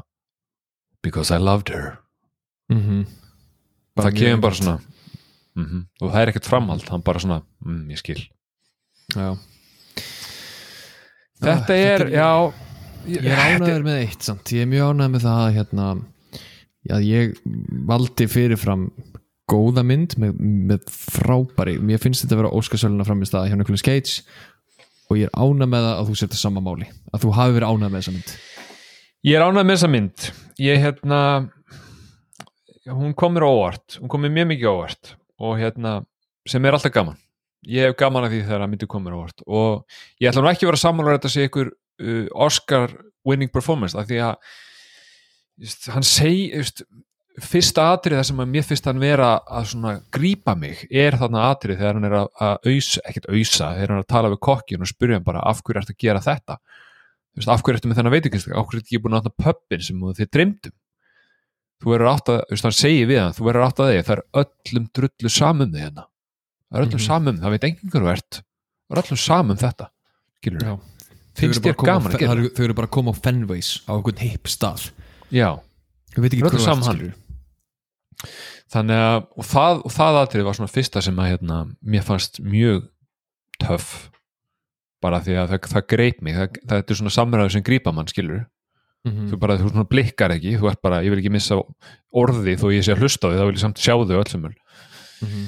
because 1.02 1.34
I 1.34 1.38
loved 1.42 1.68
her 1.74 1.98
-hmm. 2.70 3.06
það 3.98 4.14
kemur 4.18 4.40
bara 4.40 4.54
svona 4.54 4.78
mm 5.56 5.86
og 6.00 6.10
það 6.12 6.20
er 6.22 6.28
ekkert 6.32 6.46
framhald, 6.50 6.88
hann 6.90 7.02
bara 7.02 7.18
svona 7.18 7.42
mm, 7.64 7.90
ég 7.90 7.98
skil, 7.98 8.22
já. 9.14 9.36
þetta 11.40 11.46
Já, 11.46 11.52
er, 11.52 11.58
þetta 11.60 11.74
er- 11.74 12.10
já 12.10 12.52
ég 13.06 13.26
er 13.28 13.36
ánæður 13.60 13.82
með 13.84 13.98
eitt 14.00 14.22
samt. 14.24 14.52
ég 14.52 14.62
er 14.64 14.70
mjög 14.70 14.94
ánæður 14.94 15.12
með 15.14 15.24
það 15.26 15.40
að, 15.44 15.54
hérna, 15.58 15.86
já, 16.88 16.96
ég 17.04 17.34
valdi 17.86 18.26
fyrirfram 18.26 18.86
góða 19.50 19.84
mynd 19.84 20.14
með, 20.16 20.38
með 20.40 20.86
frábæri 20.88 21.76
mér 21.78 22.00
finnst 22.00 22.24
þetta 22.24 22.34
að 22.38 22.42
vera 22.42 22.52
Óskarsöluna 22.56 23.04
fram 23.04 23.20
í 23.22 23.28
stað 23.28 23.50
hjá 23.50 23.56
Nicolas 23.60 23.84
Cage 23.84 24.22
og 25.08 25.18
ég 25.20 25.28
er 25.28 25.34
ánæður 25.36 25.70
með 25.72 25.86
það 25.86 25.98
að 25.98 26.08
þú 26.10 26.16
setja 26.20 26.40
sama 26.40 26.62
máli. 26.64 26.88
Að 27.12 27.24
þú 27.24 27.34
hafi 27.36 27.56
verið 27.56 27.70
ánæður 27.72 27.92
með 27.92 28.00
þessa 28.00 28.14
mynd. 28.16 28.32
Ég 29.24 29.38
er 29.38 29.44
ánægð 29.44 29.68
með 29.68 29.76
þessa 29.78 29.92
mynd. 29.92 30.24
Ég 30.60 30.82
hérna 30.84 31.20
hún 32.92 33.14
kom 33.16 33.32
mér 33.32 33.46
á 33.48 33.50
óvart, 33.50 33.98
hún 34.00 34.10
kom 34.12 34.24
mér 34.24 34.34
mjög 34.34 34.50
mikið 34.52 34.70
óvart. 34.70 35.14
Og 35.40 35.56
hérna 35.60 35.94
sem 36.48 36.64
er 36.64 36.76
alltaf 36.76 36.92
gaman. 36.92 37.16
Ég 37.64 37.88
hef 37.88 37.96
gaman 37.96 38.26
að 38.26 38.34
því 38.34 38.42
þegar 38.44 38.66
að 38.66 38.70
myndi 38.72 38.88
kom 38.90 39.04
mér 39.04 39.16
á 39.16 39.20
óvart. 39.22 39.44
Og 39.46 39.98
ég 40.20 40.28
ætla 40.30 40.44
nú 40.44 40.50
ekki 40.52 40.68
að 40.68 40.74
vera 40.74 40.92
að 40.92 41.14
þetta 41.14 41.32
sé 41.32 41.48
ykkur 41.48 41.72
uh, 41.72 42.26
Oscar 42.46 42.92
winning 43.24 43.52
performance 43.52 43.96
af 43.96 44.08
því 44.10 44.20
að 44.26 44.52
just, 45.64 45.88
hann 45.94 46.04
segi 46.04 46.50
just, 46.52 46.84
fyrsta 47.42 47.88
atrið 47.96 48.20
þar 48.20 48.26
sem 48.28 48.40
að 48.44 48.50
mér 48.54 48.62
fyrst 48.68 48.84
hann 48.86 49.00
vera 49.02 49.28
að 49.50 49.64
svona 49.72 49.92
grípa 50.14 50.54
mig 50.58 50.84
er 50.90 51.16
þarna 51.18 51.48
atrið 51.50 51.80
þegar 51.80 51.96
hann 51.98 52.04
er 52.08 52.14
að, 52.20 52.28
ausa, 52.70 53.00
ekkert 53.10 53.26
ausa, 53.32 53.72
þegar 53.74 53.88
hann 53.90 53.98
er 53.98 54.04
að 54.04 54.12
tala 54.14 54.30
við 54.30 54.40
kokkin 54.46 54.84
og 54.84 54.90
spyrja 54.90 55.18
hann 55.18 55.26
bara 55.26 55.42
af 55.50 55.62
hverju 55.66 55.80
ertu 55.82 55.94
að 55.96 55.98
gera 56.04 56.20
þetta? 56.22 56.58
Þú 57.34 57.40
veist, 57.42 57.50
af 57.50 57.64
hverju 57.66 57.80
ertu 57.80 57.90
með 57.90 57.98
þennan 57.98 58.14
veitingastak 58.14 58.54
af 58.54 58.66
hverju 58.68 58.78
ertu 58.82 58.86
ekki 58.94 59.02
búin 59.02 59.16
að 59.18 59.24
átna 59.24 59.34
pöppin 59.44 59.82
sem 59.82 60.04
þið 60.20 60.30
dreymdum? 60.36 60.74
Þú 61.82 61.90
verður 61.90 62.10
átt 62.14 62.30
að, 62.30 62.38
þú 62.46 62.54
veist, 62.54 62.64
hann 62.68 62.76
segir 62.78 63.08
við 63.10 63.18
hann 63.24 63.34
þú 63.34 63.48
verður 63.48 63.66
átt 63.66 63.80
að 63.82 63.90
þig, 63.90 64.04
það 64.06 64.14
er 64.14 64.24
öllum 64.44 64.86
drullu 64.94 65.32
samum 65.34 65.72
þig 65.74 65.82
hérna, 65.88 66.04
það 66.70 66.78
er 66.78 66.86
öllum 66.86 67.00
Mhm. 67.00 67.06
samum 67.08 67.40
það 67.42 67.50
veit 67.56 67.64
enginn 67.66 67.90
hverju 67.90 68.12
ert, 68.14 68.38
það 68.86 68.94
er 68.94 69.02
öllum 69.02 69.20
samum 69.24 69.58
þetta 69.58 69.88
finnst 71.34 71.58
þér 71.58 71.74
bara 71.74 71.74
að 71.74 71.82
koma 71.82 71.90
á 71.90 71.98
gaman 71.98 72.12
að 72.14 72.20
gera 72.22 72.30
þannig 78.72 78.98
að 79.04 79.26
og 79.36 79.44
það, 79.44 79.82
og 79.84 79.92
það 79.94 80.18
atrið 80.22 80.44
var 80.48 80.58
svona 80.58 80.72
fyrsta 80.74 81.02
sem 81.02 81.16
að 81.22 81.30
hérna, 81.34 81.58
mér 81.84 82.02
fannst 82.06 82.40
mjög 82.42 82.88
töff. 83.62 84.10
Bara 85.04 85.20
því 85.20 85.34
að 85.42 85.48
það, 85.52 85.68
það 85.74 85.86
greip 85.92 86.22
mig. 86.24 86.34
Það, 86.34 86.58
það 86.70 86.78
er 86.90 86.98
svona 87.00 87.14
samræðu 87.18 87.50
sem 87.52 87.62
grípa 87.66 87.92
mann 87.94 88.06
skilur 88.10 88.44
Mhm. 89.04 89.26
þú 89.28 89.36
bara, 89.38 89.58
þú 89.60 89.68
svona 89.68 89.84
blikkar 89.88 90.32
ekki. 90.32 90.54
Þú 90.56 90.70
ert 90.70 90.80
bara, 90.82 91.02
ég 91.04 91.10
vil 91.12 91.18
ekki 91.20 91.30
missa 91.30 91.58
orði 92.16 92.54
þó 92.56 92.70
ég 92.72 92.80
sé 92.86 92.94
að 92.94 93.02
hlusta 93.04 93.28
á 93.28 93.30
því, 93.30 93.36
þá 93.36 93.44
vil 93.44 93.54
ég 93.54 93.60
samt 93.60 93.76
sjá 93.76 93.92
þau 94.00 94.16
öll 94.16 94.30
sem 94.30 94.44
öll 94.44 94.54
Mhm. 95.20 95.42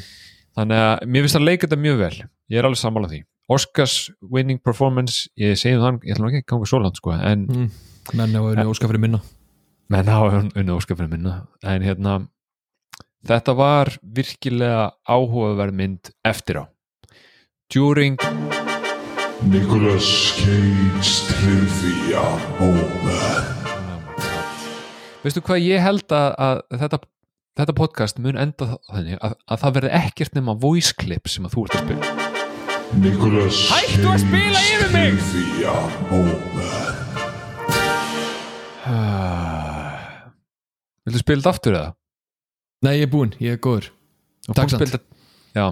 þannig 0.59 0.77
að 0.77 1.07
mér 1.09 1.23
finnst 1.25 1.37
að 1.41 1.45
leika 1.49 1.67
þetta 1.67 1.81
mjög 1.81 1.99
vel. 1.99 2.29
Ég 2.51 2.59
er 2.59 2.65
alveg 2.69 2.77
sammála 2.77 3.09
því. 3.09 3.23
Oscars 3.49 4.11
winning 4.21 4.59
performance, 4.63 5.29
ég 5.39 5.53
segi 5.57 5.79
þann 5.81 6.01
ég 6.05 6.13
ætla 6.17 6.21
nú 6.27 6.29
ekki 6.35 6.43
að 6.45 6.47
ganga 6.53 6.67
svo 6.67 6.83
langt 6.83 6.97
sko 6.97 7.13
en 7.15 7.47
Mm. 7.47 7.71
menn 8.15 8.35
á 8.37 8.41
unni 8.45 8.65
óska 8.69 8.87
fyrir 8.91 9.01
minna. 9.01 9.23
Menn 9.89 10.05
hafa 10.05 10.51
unni 10.55 10.73
óskapinu 10.77 11.09
minna. 11.09 11.47
En 11.63 11.81
hérna 11.83 12.29
þetta 13.27 13.55
var 13.59 13.91
virkilega 14.17 14.85
áhugaverð 15.11 15.75
mynd 15.81 16.11
eftir 16.27 16.63
á. 16.63 16.65
During 17.73 18.19
Nicolas 19.51 20.07
Cage 20.39 21.11
Trivia 21.33 22.23
Moment. 22.61 23.53
Veistu 25.27 25.43
hvað 25.43 25.65
ég 25.67 25.83
held 25.83 26.07
að, 26.15 26.29
að 26.39 26.61
þetta, 26.85 27.01
þetta 27.59 27.75
podcast 27.81 28.21
mun 28.23 28.39
enda 28.39 28.69
þa- 28.71 28.79
þannig 28.95 29.19
að, 29.27 29.35
að 29.51 29.63
það 29.65 29.75
verði 29.81 29.91
ekkert 29.99 30.39
nema 30.39 30.55
voice 30.63 30.95
clip 30.95 31.27
sem 31.29 31.49
að 31.49 31.57
þú 31.57 31.67
ert 31.67 31.77
að 31.81 31.85
spila. 31.89 32.15
Nicolas 33.03 33.59
Hættu 33.73 34.07
að 34.13 34.21
spila 34.23 34.61
yfir 34.71 34.93
mig! 34.95 35.19
Trivia 35.33 35.75
Moment. 36.13 36.47
Viltu 41.07 41.21
spila 41.23 41.41
þetta 41.43 41.53
aftur 41.57 41.77
eða? 41.81 41.91
Nei 42.87 42.95
ég 43.01 43.09
er 43.09 43.13
búinn, 43.13 43.35
ég 43.43 43.57
er 43.57 43.61
góður. 43.67 43.91
Takk 44.55 44.77
þetta- 44.77 45.03
já, 45.57 45.67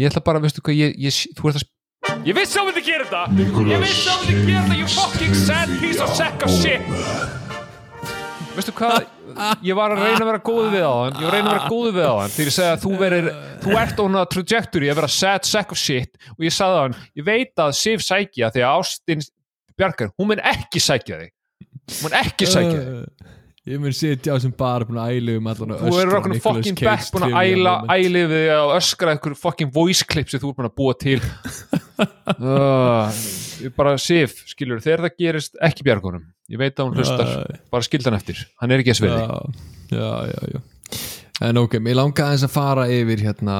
ég 0.00 0.10
ætla 0.10 0.24
bara, 0.26 0.42
veistu 0.42 0.64
hvað 0.64 0.80
ég, 0.82 0.98
ég, 1.06 1.22
þú 1.38 1.50
ert 1.52 1.62
að 1.62 1.70
Ég 2.24 2.36
vissi 2.36 2.58
að 2.58 2.64
hún 2.64 2.68
myndi 2.72 2.82
gera 2.84 3.04
þetta! 3.08 3.22
Ég 3.68 3.80
vissi 3.80 4.08
að 4.12 4.16
hún 4.18 4.26
myndi 4.28 4.52
gera 4.52 4.62
þetta 4.64 4.76
You 4.80 4.88
fucking 4.92 5.34
sad 5.40 5.70
piece 5.80 6.00
of 6.04 6.10
sack 6.16 6.42
of 6.44 6.52
shit! 6.52 6.84
Veistu 8.54 8.74
hvað 8.76 9.06
Ég 9.66 9.74
var 9.76 9.94
að 9.94 10.02
reyna 10.04 10.20
að 10.22 10.28
vera 10.30 10.42
góð 10.46 10.66
við 10.74 10.84
á 10.84 10.92
hann 10.94 11.16
Ég 11.18 11.24
var 11.24 11.30
að 11.30 11.34
reyna 11.34 11.50
að 11.50 11.56
vera 11.56 11.70
góð 11.72 11.88
við 11.96 12.06
á 12.06 12.14
hann 12.20 12.34
Þegar 12.34 12.50
ég 12.50 12.56
segi 12.56 12.68
að 12.70 12.82
þú 12.84 12.92
verir 13.00 13.28
Þú 13.64 13.76
ert 13.80 13.98
á 13.98 14.02
hana 14.04 14.24
trajectory 14.34 14.90
að 14.92 14.98
vera 15.00 15.10
sad 15.16 15.48
sack 15.48 15.74
of 15.74 15.80
shit 15.80 16.20
Og 16.36 16.44
ég 16.46 16.54
sagði 16.54 16.76
á 16.78 16.82
hann 16.84 16.96
Ég 17.18 17.26
veit 17.28 17.64
að 17.64 17.72
Sif 17.80 18.04
sækja 18.06 18.50
því 18.54 18.64
að 18.64 18.76
Ástin 18.84 19.24
Bjarkar 19.74 20.12
Hún 20.20 20.30
mun 20.30 20.44
ekki 20.54 20.82
sækja 20.84 21.18
þig. 21.24 21.32
Hún 21.96 22.04
mun 22.06 22.18
ekki 22.20 22.46
sækja 22.46 22.76
þig. 22.78 22.92
Uh, 22.94 23.32
Ég 23.64 23.80
mun 23.80 23.94
sitja 23.96 24.34
á 24.34 24.38
sem 24.44 24.52
bara 24.52 24.84
búin 24.84 24.98
að 25.00 25.14
ælu 25.16 25.34
um 25.40 25.46
allan 25.48 25.70
að 25.72 25.86
Þú 25.86 26.00
eru 26.02 26.16
okkur 26.18 26.32
fucking 26.44 26.80
back 26.84 27.06
búin 27.14 27.24
að 27.30 27.36
æla 27.40 27.70
ælið 27.94 28.26
við 28.34 28.50
að 28.52 28.72
öskra 28.74 29.14
eitthvað 29.14 29.38
fucking 29.40 29.70
voice 29.72 30.04
clip 30.04 30.28
sem 30.28 30.42
þú 30.42 30.50
er 30.50 30.58
búin 30.58 30.68
að 30.68 30.74
búa 30.76 30.96
til. 31.00 31.16
Uh, 32.36 33.22
bara 33.78 33.94
Sif, 33.96 34.36
skilur, 34.50 34.82
þegar 34.84 35.06
það 35.06 35.16
gerist 35.24 35.56
ekki 35.64 35.86
bjargunum, 35.88 36.26
ég 36.52 36.60
veit 36.60 36.76
að 36.76 36.90
hún 36.90 37.00
hlustar. 37.00 37.32
Nei. 37.40 37.62
bara 37.72 37.88
skildan 37.88 38.18
eftir, 38.18 38.44
hann 38.60 38.76
er 38.76 38.84
ekki 38.84 38.92
að 38.92 39.00
sviði 39.00 39.22
já, 39.24 39.32
já, 39.96 40.12
já, 40.28 40.58
já. 40.58 41.00
En 41.48 41.64
ok, 41.64 41.80
mér 41.80 41.98
langaði 42.02 42.26
aðeins 42.28 42.44
að 42.44 42.54
fara 42.58 42.86
yfir 42.92 43.24
hérna 43.24 43.58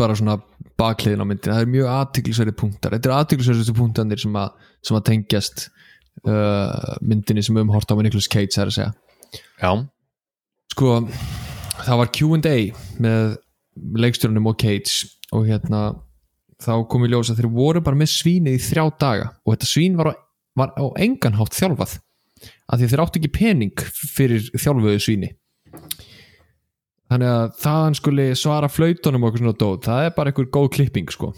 bara 0.00 0.16
svona 0.16 0.38
bakliðin 0.80 1.20
á 1.20 1.28
myndin, 1.28 1.52
það 1.52 1.66
er 1.66 1.72
mjög 1.76 1.92
aðtiklisverði 1.98 2.56
punktar, 2.64 2.96
þetta 2.96 3.12
er 3.12 3.18
aðtiklisverði 3.20 3.76
punktanir 3.76 4.24
sem 4.24 4.40
að, 4.40 4.70
sem 4.80 4.96
að 4.96 5.08
tengjast 5.12 5.68
uh, 6.22 6.94
myndinni 7.02 7.44
sem 7.44 7.56
við 7.56 7.66
um 7.66 7.74
hort 7.74 7.90
á 7.90 7.94
Nicolas 7.98 8.30
Cage 8.30 8.60
er 8.60 8.70
að 8.70 8.76
segja. 8.78 8.92
Já, 9.58 9.70
sko, 10.74 10.96
það 11.82 12.00
var 12.02 12.12
Q&A 12.14 12.56
með 13.02 13.36
leikstjórnum 14.04 14.50
og 14.50 14.58
Cage 14.60 15.10
og 15.34 15.48
hérna 15.48 15.84
þá 16.62 16.74
kom 16.90 17.04
í 17.06 17.10
ljós 17.10 17.32
að 17.32 17.42
þeir 17.42 17.52
voru 17.54 17.82
bara 17.84 17.98
með 17.98 18.12
svínið 18.14 18.58
í 18.58 18.62
þrjá 18.62 18.84
daga 19.02 19.30
og 19.42 19.54
þetta 19.54 19.68
svín 19.68 19.96
var 19.98 20.12
á, 20.12 20.14
var 20.54 20.74
á 20.78 20.84
engan 21.02 21.38
hátt 21.38 21.56
þjálfað 21.56 21.96
af 22.44 22.78
því 22.78 22.90
þeir 22.90 23.02
áttu 23.04 23.20
ekki 23.20 23.32
pening 23.34 23.84
fyrir 24.14 24.46
þjálfuðu 24.52 25.00
svíni. 25.02 25.30
Þannig 27.10 27.30
að 27.30 27.50
þaðan 27.60 27.98
skuli 27.98 28.28
svara 28.38 28.70
flautunum 28.72 29.24
og 29.24 29.30
eitthvað 29.30 29.44
svona 29.44 29.60
dót, 29.60 29.88
það 29.88 30.06
er 30.06 30.14
bara 30.16 30.32
einhver 30.32 30.48
góð 30.54 30.70
klipping 30.78 31.12
sko. 31.12 31.34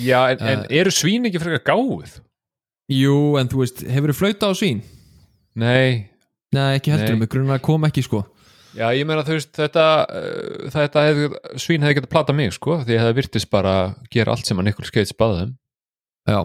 Já 0.00 0.18
en, 0.32 0.42
en 0.46 0.64
eru 0.72 0.92
svín 0.94 1.28
ekki 1.28 1.40
frekar 1.42 1.64
gáð? 1.72 2.18
Jú, 2.92 3.16
en 3.40 3.50
þú 3.50 3.62
veist, 3.62 3.84
hefur 3.88 4.12
þið 4.12 4.18
flauta 4.18 4.50
á 4.50 4.52
svín? 4.58 4.82
Nei, 5.58 6.12
Nei, 6.52 6.76
ekki 6.76 6.92
heldur, 6.92 7.16
með 7.20 7.30
grunna 7.32 7.56
að 7.56 7.64
koma 7.64 7.88
ekki 7.88 8.04
sko. 8.04 8.26
Já 8.72 8.86
ég 8.96 9.04
meina 9.08 9.24
þú 9.24 9.36
veist 9.36 9.52
þetta, 9.56 9.86
uh, 10.08 10.68
þetta 10.72 11.04
hef, 11.04 11.36
svín 11.60 11.84
hefði 11.84 11.98
getað 11.98 12.12
plata 12.14 12.36
mig 12.36 12.54
sko, 12.56 12.78
því 12.80 12.94
ég 12.94 13.02
hefði 13.02 13.16
virtist 13.18 13.50
bara 13.52 13.74
gera 14.12 14.32
allt 14.32 14.48
sem 14.48 14.60
að 14.60 14.68
Nicolas 14.68 14.92
Cage 14.94 15.16
baði 15.18 15.42
þeim 15.42 15.52
Já, 16.30 16.38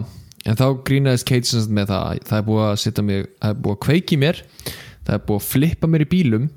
en 0.44 0.60
þá 0.60 0.66
sem 1.08 1.46
sagt 1.46 1.74
með 1.78 1.94
það 1.94 2.22
það 2.28 2.38
er 2.40 2.46
búið 2.50 2.66
að 2.66 2.80
setja 2.84 3.06
mig, 3.08 3.30
það 3.40 3.54
er 3.54 3.62
búið 3.64 3.78
að 3.78 3.82
kveiki 3.86 4.20
mér 4.20 4.42
það 4.68 5.14
er 5.16 5.26
búið 5.30 5.40
að 5.40 5.48
flippa 5.54 5.92
mér 5.92 6.04
í 6.04 6.10
bílum 6.12 6.50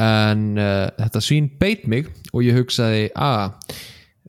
en 0.00 0.46
uh, 0.56 0.86
þetta 0.96 1.24
svín 1.26 1.50
beit 1.60 1.84
mig 1.90 2.08
og 2.32 2.46
ég 2.46 2.56
hugsaði 2.56 3.10
að 3.12 3.74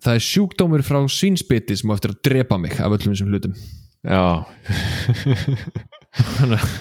það 0.01 0.17
er 0.17 0.25
sjúkdómur 0.27 0.83
frá 0.83 0.99
svínspiti 1.07 1.79
sem 1.79 1.93
á 1.93 1.95
eftir 1.95 2.11
að 2.11 2.23
drepa 2.27 2.59
mig 2.59 2.75
af 2.75 2.91
öllum 2.91 3.15
þessum 3.15 3.31
hlutum 3.31 3.55
Já, 4.01 4.23
þannig 6.41 6.57
að 6.57 6.71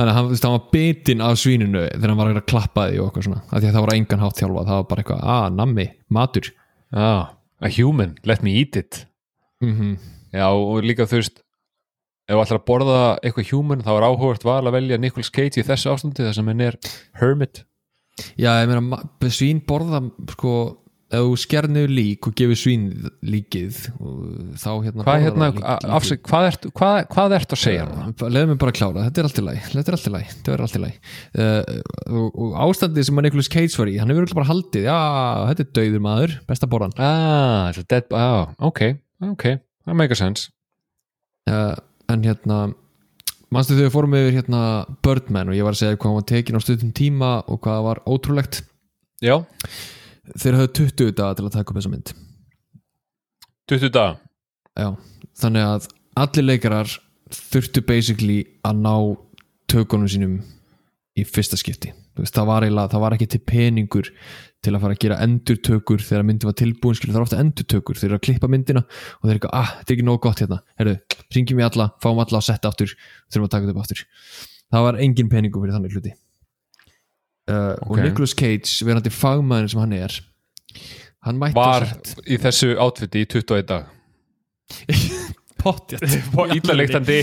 að 0.00 0.10
hann, 0.16 0.30
hann 0.32 0.54
var 0.54 0.62
bitin 0.72 1.22
af 1.24 1.38
svíninu 1.40 1.82
þegar 1.88 2.12
hann 2.12 2.20
var 2.20 2.32
að 2.32 2.46
klappa 2.48 2.86
því 2.88 3.00
og 3.00 3.08
eitthvað 3.08 3.26
svona. 3.26 3.42
Því 3.50 3.60
að 3.60 3.74
það 3.74 3.84
var 3.84 3.94
engan 3.96 4.24
hátt 4.24 4.40
þjálfa, 4.40 4.64
það 4.68 4.80
var 4.80 4.88
bara 4.90 5.04
eitthvað 5.04 5.22
að 5.34 5.46
nammi, 5.58 5.86
matur. 6.16 6.50
Já, 6.90 7.12
a 7.60 7.70
human, 7.76 8.16
let 8.28 8.44
me 8.46 8.56
eat 8.60 8.80
it. 8.80 9.04
Mm 9.64 9.98
Já, 10.30 10.46
og 10.46 10.84
líka 10.86 11.08
þú 11.10 11.18
veist 11.18 11.40
ef 12.30 12.36
þú 12.36 12.42
ætlar 12.44 12.60
að 12.60 12.66
borða 12.68 12.98
eitthvað 13.26 13.48
human 13.50 13.80
þá 13.82 13.90
er 13.96 14.04
áhugavert 14.06 14.44
val 14.46 14.60
að 14.62 14.76
velja 14.76 14.98
Nicolas 15.02 15.32
Cage 15.34 15.58
í 15.58 15.64
þessu 15.66 15.90
ástandi 15.90 16.22
þar 16.22 16.36
sem 16.36 16.50
hann 16.52 16.62
er 16.62 16.76
hermit. 17.18 17.64
Já, 18.38 18.52
ég 18.60 18.70
meina, 18.70 19.00
svín 19.32 19.58
borða 19.66 20.04
sko, 20.30 20.52
ef 21.10 21.24
þú 21.26 21.36
skernir 21.42 21.90
lík 21.90 22.26
og 22.28 22.34
gefur 22.38 22.58
svín 22.58 22.84
líkið 23.26 23.78
þá 24.60 24.68
hérna 24.84 25.06
Hvað, 25.06 25.22
hérna, 25.24 25.48
það 25.50 25.56
lík- 25.56 25.64
a- 25.72 25.94
afsök, 25.98 26.20
hvað, 26.28 26.46
ert, 26.50 26.66
hvað, 26.78 26.98
hvað 27.14 27.34
ert 27.38 27.54
að 27.56 27.60
segja 27.64 27.86
hérna? 27.86 28.30
Leðum 28.36 28.52
mig 28.54 28.60
bara 28.62 28.74
að 28.74 28.78
klára, 28.78 29.06
þetta 29.08 29.22
er 29.22 29.28
allt 29.28 29.40
í 29.40 29.44
lagi. 29.46 29.62
Þetta 29.70 29.90
er 29.92 29.96
allt 29.98 30.06
í 30.10 30.12
lagi, 30.14 30.28
þetta 30.36 30.52
er 30.54 30.62
allt 30.66 30.78
í 30.78 30.82
lagi. 30.84 31.00
Uh, 31.34 31.80
og, 32.20 32.28
og 32.44 32.54
ástandið 32.68 33.08
sem 33.08 33.20
að 33.22 33.26
Nicolas 33.26 33.50
Cage 33.56 33.80
var 33.82 33.90
í 33.90 33.98
hann 34.00 34.14
hefur 34.14 34.34
bara 34.38 34.50
haldið, 34.52 34.86
já, 34.86 34.98
þetta 35.50 35.66
er 35.66 35.72
dauður 35.80 36.04
maður 36.06 36.36
besta 36.50 36.70
borðan. 36.70 36.94
Ah, 37.00 37.72
ah, 38.20 38.54
ok, 38.70 38.84
ok 39.32 39.48
það 39.86 39.98
make 39.98 40.14
a 40.14 40.18
sense. 40.18 40.50
Uh, 41.50 41.74
en 42.12 42.22
hérna 42.26 42.58
manstu 43.50 43.74
þegar 43.74 43.88
við 43.88 43.94
fórum 43.96 44.14
yfir 44.18 44.36
hérna 44.38 44.60
Birdman 45.02 45.50
og 45.50 45.56
ég 45.58 45.66
var 45.66 45.74
að 45.74 45.80
segja 45.82 45.96
hvað 45.98 46.10
hann 46.12 46.18
var 46.20 46.28
tekin 46.30 46.58
á 46.58 46.62
stundum 46.62 46.92
tíma 46.94 47.30
og 47.50 47.58
hvað 47.64 47.78
það 47.80 47.86
var 47.88 48.00
ótrúlegt? 48.06 48.60
Já, 49.24 49.34
þeir 50.38 50.58
höfðu 50.60 50.72
20 50.84 51.14
daga 51.18 51.38
til 51.38 51.46
að 51.46 51.54
taka 51.56 51.72
upp 51.72 51.80
þessa 51.80 51.92
mynd. 51.92 52.12
20 53.70 53.94
dag 53.94 54.18
Já, 54.78 54.92
þannig 55.40 55.66
að 55.66 55.88
allir 56.20 56.46
leikarar 56.46 56.92
þurftu 57.30 57.82
basically 57.86 58.38
að 58.66 58.84
ná 58.84 58.94
tökunum 59.70 60.10
sínum 60.10 60.38
í 61.18 61.24
fyrsta 61.26 61.58
skipti. 61.58 61.92
Veist, 62.18 62.34
það 62.34 62.48
var 62.48 62.66
eiginlega, 62.66 62.92
það 62.92 63.02
var 63.04 63.16
ekki 63.16 63.28
til 63.32 63.40
peningur 63.46 64.10
til 64.60 64.74
að 64.74 64.82
fara 64.84 64.96
að 64.96 65.02
gera 65.04 65.18
endurtökur 65.24 66.02
þegar 66.04 66.26
myndin 66.28 66.50
var 66.50 66.56
tilbúin, 66.58 66.96
skilur. 66.98 67.14
Það 67.14 67.20
er 67.20 67.26
ofta 67.26 67.42
endurtökur 67.42 67.98
þeir 67.98 68.10
eru 68.10 68.18
að 68.18 68.24
klippa 68.26 68.50
myndina 68.50 68.82
og 68.84 69.24
þeir 69.24 69.32
eru 69.32 69.40
ekki, 69.40 69.52
ah, 69.56 69.76
þetta 69.80 69.92
er 69.92 69.96
ekki 69.96 70.08
nóg 70.08 70.20
gott 70.26 70.42
hérna, 70.42 70.60
herru, 70.80 70.96
ringjum 71.36 71.60
við 71.60 71.68
alla 71.70 71.88
fáum 72.02 72.20
alla 72.22 72.42
að 72.42 72.48
setja 72.50 72.72
aftur, 72.72 72.96
þurfum 73.30 73.48
að 73.48 73.54
taka 73.54 73.66
þetta 73.66 73.76
upp 73.76 73.84
aftur. 73.84 74.04
Það 74.70 74.86
var 74.86 75.00
engin 75.06 75.32
peningur 75.32 75.64
fyrir 75.64 75.78
þannig 75.78 75.96
hluti 75.96 76.14
uh, 77.50 77.74
og 77.86 77.96
Ok. 77.96 78.02
Nicolas 78.06 78.34
Cage, 78.38 78.86
verandi 78.86 79.12
fagmaður 79.14 79.72
sem 79.72 79.82
hann 79.82 79.96
er 79.98 80.16
hann 81.26 81.40
mætti 81.40 81.58
Var 81.58 81.86
sett 81.90 82.14
í 82.30 82.38
þessu 82.40 82.72
outfiti 82.80 83.24
í 83.24 83.28
21 83.28 83.66
dag. 83.68 83.90
Pottjætt 85.60 86.04
Íllalektandi, 86.56 87.18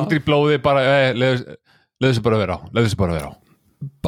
út 0.00 0.14
í 0.16 0.20
blóði 0.24 0.58
bara, 0.64 0.82
eh, 0.82 1.10
leðu 1.14 1.56
þessu 2.02 2.24
bara 2.24 2.40
vera 2.40 2.56
á 2.58 2.60
leðu 2.72 2.88
þessu 2.88 2.98
bara 3.04 3.18
vera 3.18 3.30
á. 3.30 3.32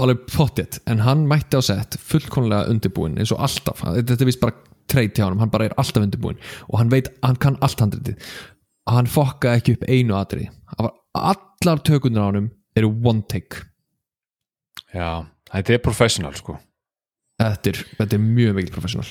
Alveg 0.01 0.25
pottet, 0.33 0.81
en 0.89 1.03
hann 1.05 1.27
mætti 1.29 1.59
á 1.59 1.63
sett 1.63 1.99
fullkonlega 2.01 2.73
undirbúin 2.73 3.19
eins 3.21 3.31
og 3.35 3.43
alltaf. 3.45 3.85
Þetta 3.85 4.17
er 4.19 4.29
vist 4.31 4.41
bara 4.43 4.57
treyt 4.91 5.19
hjá 5.19 5.27
hann, 5.29 5.39
hann 5.43 5.53
bara 5.53 5.69
er 5.69 5.77
alltaf 5.79 6.03
undirbúin 6.03 6.41
og 6.71 6.79
hann 6.81 6.91
veit, 6.91 7.11
hann 7.23 7.39
kann 7.43 7.59
allt 7.63 7.83
handritið. 7.85 8.19
Hann 8.91 9.09
fokkaði 9.11 9.61
ekki 9.61 9.77
upp 9.77 9.87
einu 9.91 10.17
Hann 10.17 10.89
var- 10.89 10.97
allar 11.15 11.83
tökundur 11.87 12.23
á 12.23 12.29
honum 12.31 12.51
eru 12.77 12.91
one 13.05 13.23
take 13.29 13.63
Já, 14.97 15.11
þetta 15.53 15.77
er 15.77 15.83
professional 15.85 16.35
sko 16.39 16.57
þetta 17.43 17.73
er, 17.75 17.81
þetta 17.99 18.17
er 18.17 18.23
mjög 18.25 18.55
mikil 18.57 18.73
professional 18.73 19.09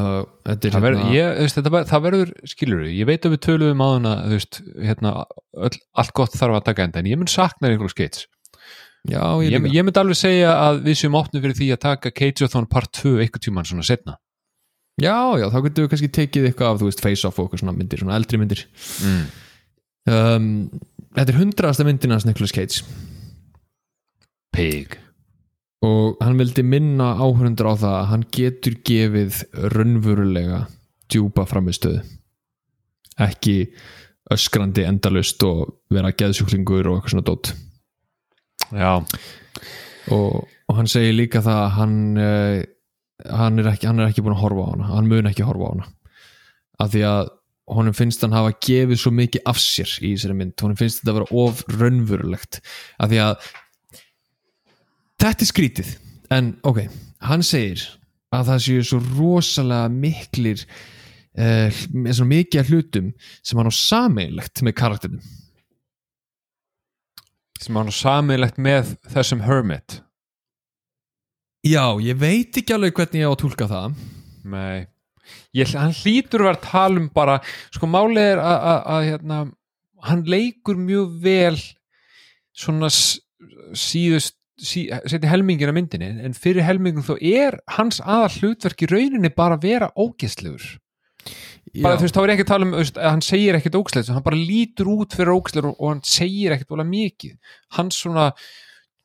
uh, 0.00 0.22
þetta 0.46 0.68
er 0.70 0.74
Það 0.76 0.84
verður, 0.86 1.10
ég, 1.16 1.32
þú 1.36 1.44
veist, 1.46 1.58
þetta 1.60 1.82
það 1.90 2.04
verður, 2.06 2.30
skilur 2.52 2.80
við, 2.84 2.94
ég 3.00 3.08
veit 3.10 3.26
að 3.28 3.34
við 3.36 3.42
töluðum 3.46 3.82
á 3.84 3.88
hana, 3.94 4.14
þú 4.30 4.38
veist, 4.38 4.60
hérna, 4.86 5.12
öll, 5.68 5.76
allt 6.02 6.14
gott 6.16 6.36
þarf 6.38 6.58
að 6.60 6.66
taka 6.70 6.86
enda, 6.88 7.02
en 7.02 7.10
ég 7.10 7.20
mun 7.20 7.28
sakna 7.32 7.68
Nicolas 7.72 7.96
Cage. 7.98 8.26
já, 9.06 9.22
ég, 9.44 9.52
Ég, 9.54 9.66
ég 9.76 9.84
myndi 9.86 10.00
alveg 10.02 10.18
segja 10.18 10.54
að 10.66 10.80
við 10.88 10.96
séum 11.02 11.18
opnum 11.20 11.44
fyrir 11.44 11.58
því 11.60 11.68
að 11.76 11.82
taka 11.84 12.10
Cage-a-thon 12.16 12.66
part 12.72 12.90
2 13.02 13.12
eitthvað 13.22 13.44
tíman 13.46 13.68
svona 13.68 13.84
setna. 13.86 14.16
já, 15.00 15.14
já, 15.38 15.46
þá 15.52 15.58
getum 15.68 15.84
við 15.84 15.90
kannski 15.92 16.08
tekið 16.16 16.48
eitthvað 16.48 16.70
af, 16.72 16.80
þú 16.80 16.88
veist, 16.88 17.02
face-off 17.04 17.38
og 17.38 17.46
eitthvað 17.50 17.62
svona 17.66 17.76
myndir 17.76 18.00
svona 18.02 18.16
eldri 18.16 18.40
myndir 18.40 18.64
Mm. 19.04 19.26
um, 20.08 20.48
þetta 21.16 21.32
er 21.34 21.38
hundraðasta 21.42 21.84
myndin 21.84 22.14
hans 22.16 22.24
Nicolas 22.26 22.52
Cage 22.56 22.80
Pig. 24.54 24.98
og 25.86 26.16
hann 26.22 26.38
vildi 26.38 26.62
minna 26.64 27.14
áhörundur 27.20 27.68
á 27.70 27.74
það 27.76 27.96
að 27.96 28.06
hann 28.10 28.22
getur 28.32 28.76
gefið 28.86 29.42
raunverulega 29.74 30.62
djúpa 31.12 31.44
framistöðu 31.46 32.00
ekki 33.22 33.56
öskrandi 34.32 34.84
endalust 34.86 35.42
og 35.46 35.66
vera 35.92 36.12
geðsjúklingur 36.16 36.88
og 36.90 36.98
eitthvað 36.98 37.14
svona 37.14 37.26
dót. 37.26 37.52
Já, 38.74 38.92
og, 40.14 40.46
og 40.66 40.78
hann 40.80 40.90
segir 40.90 41.14
líka 41.14 41.42
það 41.44 41.60
að 41.62 41.74
hann, 41.76 41.98
uh, 42.18 43.30
hann, 43.30 43.60
er 43.62 43.70
ekki, 43.70 43.88
hann 43.90 44.02
er 44.02 44.10
ekki 44.10 44.24
búin 44.26 44.34
að 44.36 44.42
horfa 44.42 44.66
á 44.66 44.70
hana. 44.72 44.88
Hann 44.90 45.10
mun 45.12 45.30
ekki 45.30 45.46
horfa 45.46 45.70
á 45.70 45.72
hana. 45.76 45.90
Af 46.82 46.92
því 46.92 47.04
að 47.08 47.30
honum 47.76 47.96
finnst 47.98 48.22
hann 48.22 48.34
hafa 48.34 48.54
gefið 48.62 49.00
svo 49.02 49.12
mikið 49.14 49.46
af 49.50 49.60
sér 49.62 49.94
í 50.02 50.12
þessari 50.16 50.38
mynd. 50.40 50.56
Honum 50.62 50.80
finnst 50.80 51.00
þetta 51.02 51.14
að 51.14 51.20
vera 51.20 51.44
of 51.44 51.62
raunverulegt. 51.78 52.60
Af 52.98 53.12
því 53.12 53.22
að 53.28 53.48
þetta 55.20 55.44
er 55.44 55.50
skrítið 55.50 55.94
en 56.34 56.52
ok, 56.66 56.84
hann 57.26 57.44
segir 57.46 57.84
að 58.34 58.50
það 58.50 58.62
séu 58.66 58.86
svo 58.86 59.00
rosalega 59.16 59.90
miklir 59.92 60.62
uh, 60.62 61.68
með 61.94 62.18
svona 62.18 62.32
mikið 62.32 62.72
hlutum 62.72 63.12
sem 63.40 63.60
hann 63.60 63.70
á 63.70 63.74
sameinlegt 63.74 64.64
með 64.66 64.76
karakterinum 64.80 65.34
sem 67.62 67.78
hann 67.78 67.90
á 67.90 67.94
samilegt 67.94 68.58
með 68.60 68.92
þessum 69.10 69.40
hermit. 69.46 70.00
já, 71.64 71.96
ég 72.02 72.18
veit 72.20 72.58
ekki 72.58 72.74
alveg 72.76 72.94
hvernig 72.98 73.22
ég 73.22 73.30
á 73.30 73.32
að 73.32 73.40
tólka 73.42 73.70
það 73.70 73.96
Nei. 74.46 74.86
ég, 75.56 75.72
hann 75.74 75.94
hlýtur 76.02 76.44
að 76.44 76.50
vera 76.50 76.58
að 76.60 76.66
tala 76.68 77.02
um 77.02 77.08
bara 77.14 77.38
sko 77.74 77.88
málið 77.90 78.34
er 78.34 78.42
að, 78.42 78.58
að, 78.70 78.82
að 78.94 79.06
hérna, 79.10 79.38
hann 80.06 80.26
leikur 80.28 80.78
mjög 80.78 81.16
vel 81.24 81.56
svona 82.56 82.90
síðust 83.76 84.35
sí, 84.56 84.86
setja 85.08 85.30
helmingin 85.30 85.70
að 85.70 85.76
myndinni 85.76 86.08
en 86.26 86.36
fyrir 86.36 86.64
helmingin 86.66 87.04
þó 87.04 87.16
er 87.20 87.58
hans 87.76 88.00
aðal 88.02 88.32
hlutverk 88.40 88.84
í 88.86 88.90
rauninni 88.90 89.30
bara 89.34 89.58
að 89.58 89.66
vera 89.68 89.90
ógeðslegur. 89.96 90.76
Bara 91.82 91.96
Já. 91.96 91.98
þú 91.98 92.06
veist, 92.06 92.16
þá 92.16 92.22
er 92.22 92.32
ekki 92.32 92.46
að 92.46 92.52
tala 92.52 92.66
um 92.66 92.76
veist, 92.76 93.00
að 93.00 93.10
hann 93.10 93.24
segir 93.26 93.58
ekkert 93.58 93.76
ógeðslegur, 93.80 94.16
hann 94.16 94.26
bara 94.28 94.38
lítur 94.38 94.92
út 94.92 95.16
fyrir 95.16 95.34
ógeðslegur 95.34 95.72
og, 95.72 95.76
og 95.80 95.92
hann 95.92 96.04
segir 96.06 96.54
ekkert 96.54 96.72
vola 96.72 96.86
mikið. 96.88 97.34
Hans 97.76 98.00
svona 98.00 98.30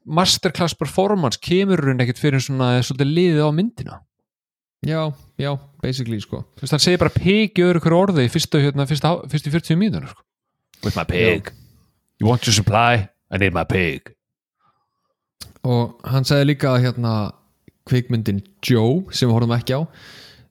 masterclass 0.05 0.77
performance 0.77 1.41
kemur 1.41 1.83
hún 1.89 2.01
ekkert 2.03 2.21
fyrir 2.21 2.43
svona 2.43 2.77
liðið 2.81 3.43
á 3.43 3.51
myndina. 3.53 3.99
Já, 4.87 5.11
já, 5.37 5.51
basically 5.83 6.17
sko. 6.23 6.45
Þú 6.57 6.65
veist, 6.65 6.73
hann 6.73 6.81
segir 6.81 7.01
bara 7.03 7.13
pig 7.13 7.59
í 7.59 7.65
öðru 7.65 7.83
hverju 7.83 7.99
orði 7.99 8.25
í 8.25 8.31
fyrstu, 8.33 8.63
hérna, 8.63 8.87
fyrstu, 8.89 9.11
fyrstu 9.29 9.53
40 9.53 9.77
mínútur 9.77 10.09
sko. 10.13 10.25
with 10.81 10.95
my 10.95 11.03
pig. 11.03 11.51
You 12.19 12.25
want 12.25 12.47
your 12.47 12.53
supply, 12.53 13.09
I 13.29 13.37
need 13.37 13.53
my 13.53 13.63
pig 13.63 14.15
og 15.67 16.09
hann 16.09 16.27
sagði 16.27 16.51
líka 16.51 16.73
að 16.73 16.87
hérna 16.87 17.13
kvikmyndin 17.89 18.41
Joe 18.65 19.03
sem 19.13 19.29
við 19.29 19.35
horfum 19.35 19.55
ekki 19.55 19.77
á 19.77 19.81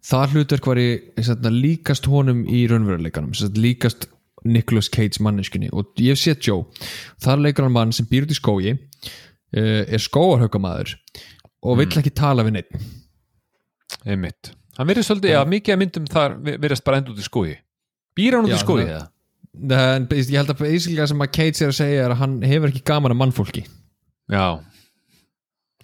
það 0.06 0.36
hlutverk 0.36 0.68
var 0.70 0.80
í 0.80 0.88
hérna, 1.18 1.52
líkast 1.52 2.08
honum 2.10 2.44
í 2.48 2.64
raunveruleikanum 2.70 3.34
sagt, 3.36 3.58
líkast 3.60 4.08
Nicolas 4.48 4.88
Cage 4.92 5.20
manneskunni 5.20 5.68
og 5.76 5.90
ég 6.00 6.14
hef 6.14 6.22
séð 6.22 6.46
Joe. 6.46 6.62
Þar 7.20 7.42
leikur 7.44 7.66
hann 7.66 7.74
mann 7.74 7.92
sem 7.92 8.08
býr 8.08 8.24
út 8.24 8.32
í 8.32 8.38
skógi 8.38 8.72
uh, 8.72 9.82
er 9.84 10.00
skóarhaukamaður 10.00 10.96
og 11.60 11.80
vill 11.82 11.92
ekki 12.00 12.14
tala 12.16 12.46
við 12.46 12.56
neitt 12.56 12.72
einmitt, 14.06 14.54
hann 14.78 14.88
verið 14.88 15.04
svolítið, 15.04 15.34
já, 15.34 15.40
mikið 15.50 15.74
að 15.74 15.80
myndum 15.82 16.06
þar 16.08 16.36
verðast 16.46 16.84
bara 16.86 17.00
enda 17.02 17.12
út 17.12 17.20
í 17.20 17.26
skói 17.26 17.50
býr 18.16 18.38
hann 18.38 18.48
út 18.48 18.54
í 18.54 18.60
skói 18.62 18.84
eða? 18.86 19.08
en 19.50 20.06
ég 20.14 20.38
held 20.38 20.52
að 20.54 20.62
það 20.62 21.10
sem 21.10 21.24
að 21.24 21.32
Cage 21.36 21.64
er 21.64 21.72
að 21.72 21.78
segja 21.80 22.04
er 22.06 22.14
að 22.14 22.20
hann 22.22 22.36
hefur 22.46 22.70
ekki 22.70 22.84
gaman 22.86 23.12
að 23.12 23.18
mannfólki. 23.18 23.64
Já, 24.30 24.62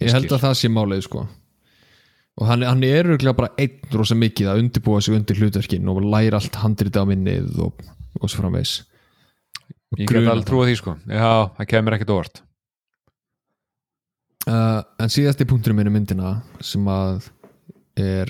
ég 0.03 0.13
held 0.13 0.31
að 0.31 0.43
það 0.45 0.57
sé 0.59 0.71
málið 0.71 1.03
sko. 1.07 1.25
Og 2.37 2.45
hann, 2.45 2.65
hann 2.67 2.83
er 2.85 3.07
örgulega 3.09 3.37
bara 3.37 3.53
einn 3.57 3.95
rosa 3.97 4.17
mikið 4.17 4.51
að 4.51 4.59
undirbúa 4.61 5.01
sig 5.01 5.15
undir 5.17 5.39
hlutverkin 5.39 5.87
og 5.89 6.03
læra 6.05 6.37
allt 6.37 6.59
handrita 6.61 7.01
á 7.01 7.09
minnið 7.09 7.63
og, 7.65 7.79
og 8.21 8.29
svo 8.29 8.43
framvegs 8.43 8.81
ég 9.97 10.05
get 10.05 10.27
alveg 10.27 10.45
trúið 10.45 10.71
því 10.71 10.75
sko. 10.81 10.93
Já, 11.09 11.31
það 11.57 11.69
kemur 11.71 11.95
ekkert 11.97 12.13
óvart. 12.13 12.43
Uh, 14.47 14.79
en 15.03 15.11
síðasti 15.11 15.47
punkturinn 15.47 15.79
minn 15.79 15.89
um 15.89 15.97
myndina 15.97 16.35
sem 16.63 16.85
að 16.87 17.25
er 17.99 18.29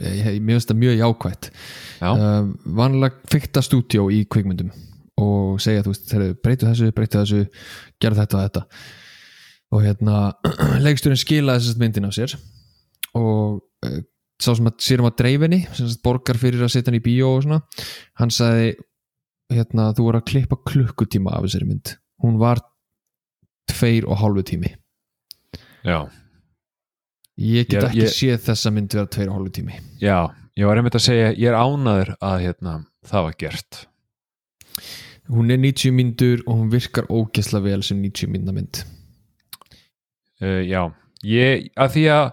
ég, 0.00 0.20
ég, 0.22 0.38
mér 0.38 0.56
finnst 0.56 0.70
það 0.70 0.80
mjög 0.84 1.00
jákvætt. 1.02 1.50
Já, 1.98 2.10
uh, 2.12 2.52
vanlega 2.78 3.32
fykta 3.32 3.64
stúdjó 3.64 4.06
í 4.14 4.22
kvikmyndum 4.30 4.70
og 5.18 5.58
segja 5.60 5.82
þú 5.82 5.92
veist, 5.92 6.14
breytu 6.44 6.68
þessu, 6.68 6.92
breytu 6.94 7.18
þessu 7.18 7.42
gerð 7.98 8.22
þetta 8.22 8.38
og 8.38 8.46
þetta 8.46 8.64
og 9.74 9.82
hérna 9.84 10.18
leiksturinn 10.86 11.20
skilaði 11.20 11.60
þessast 11.64 11.80
myndin 11.82 12.08
af 12.08 12.14
sér. 12.16 12.34
Og 13.18 13.60
uh, 13.86 13.98
sá 14.40 14.52
sem 14.54 14.68
að 14.70 14.78
sér 14.84 15.02
um 15.02 15.08
að 15.10 15.16
dreifinni 15.22 15.60
borgar 16.04 16.38
fyrir 16.40 16.62
að 16.64 16.72
setja 16.74 16.92
hann 16.92 17.00
í 17.00 17.04
bíó 17.04 17.32
og 17.36 17.42
svona 17.46 17.60
hann 18.20 18.30
sagði 18.30 18.68
hérna, 19.50 19.88
þú 19.96 20.04
voru 20.06 20.20
að 20.20 20.26
klippa 20.30 20.58
klukkutíma 20.68 21.32
af 21.34 21.46
þessari 21.46 21.68
mynd. 21.70 21.94
Hún 22.22 22.36
var 22.40 22.60
tveir 23.72 24.06
og 24.08 24.18
hálfu 24.20 24.42
tími. 24.50 24.70
Já, 25.86 26.02
ég 27.38 27.68
get 27.70 27.82
Ég- 27.82 27.88
ekki 27.88 28.02
ég- 28.04 28.12
séð 28.16 28.42
þessa 28.48 28.72
mynd 28.74 28.94
vera 28.96 29.06
tveir 29.06 29.30
og 29.30 29.38
hálfu 29.38 29.52
tími. 29.60 29.78
Já 30.02 30.28
ég 30.58 30.66
var 30.66 30.76
einmitt 30.80 30.96
að 30.98 31.04
segja, 31.06 31.28
ég 31.38 31.48
er 31.52 31.54
ánaður 31.54 32.08
að 32.18 32.40
hérna, 32.42 32.72
það 33.06 33.22
var 33.28 33.34
gert. 33.38 33.76
Hún 35.30 35.50
er 35.54 35.60
90 35.62 35.92
myndur 35.94 36.40
og 36.46 36.56
hún 36.56 36.70
virkar 36.72 37.06
ógesla 37.12 37.60
vel 37.62 37.82
sem 37.86 38.00
90 38.02 38.26
mynda 38.32 38.52
mynd 38.56 38.80
uh, 40.42 40.62
já, 40.66 40.82
ég, 41.26 41.68
að 41.78 41.94
því 41.96 42.04
að 42.14 42.26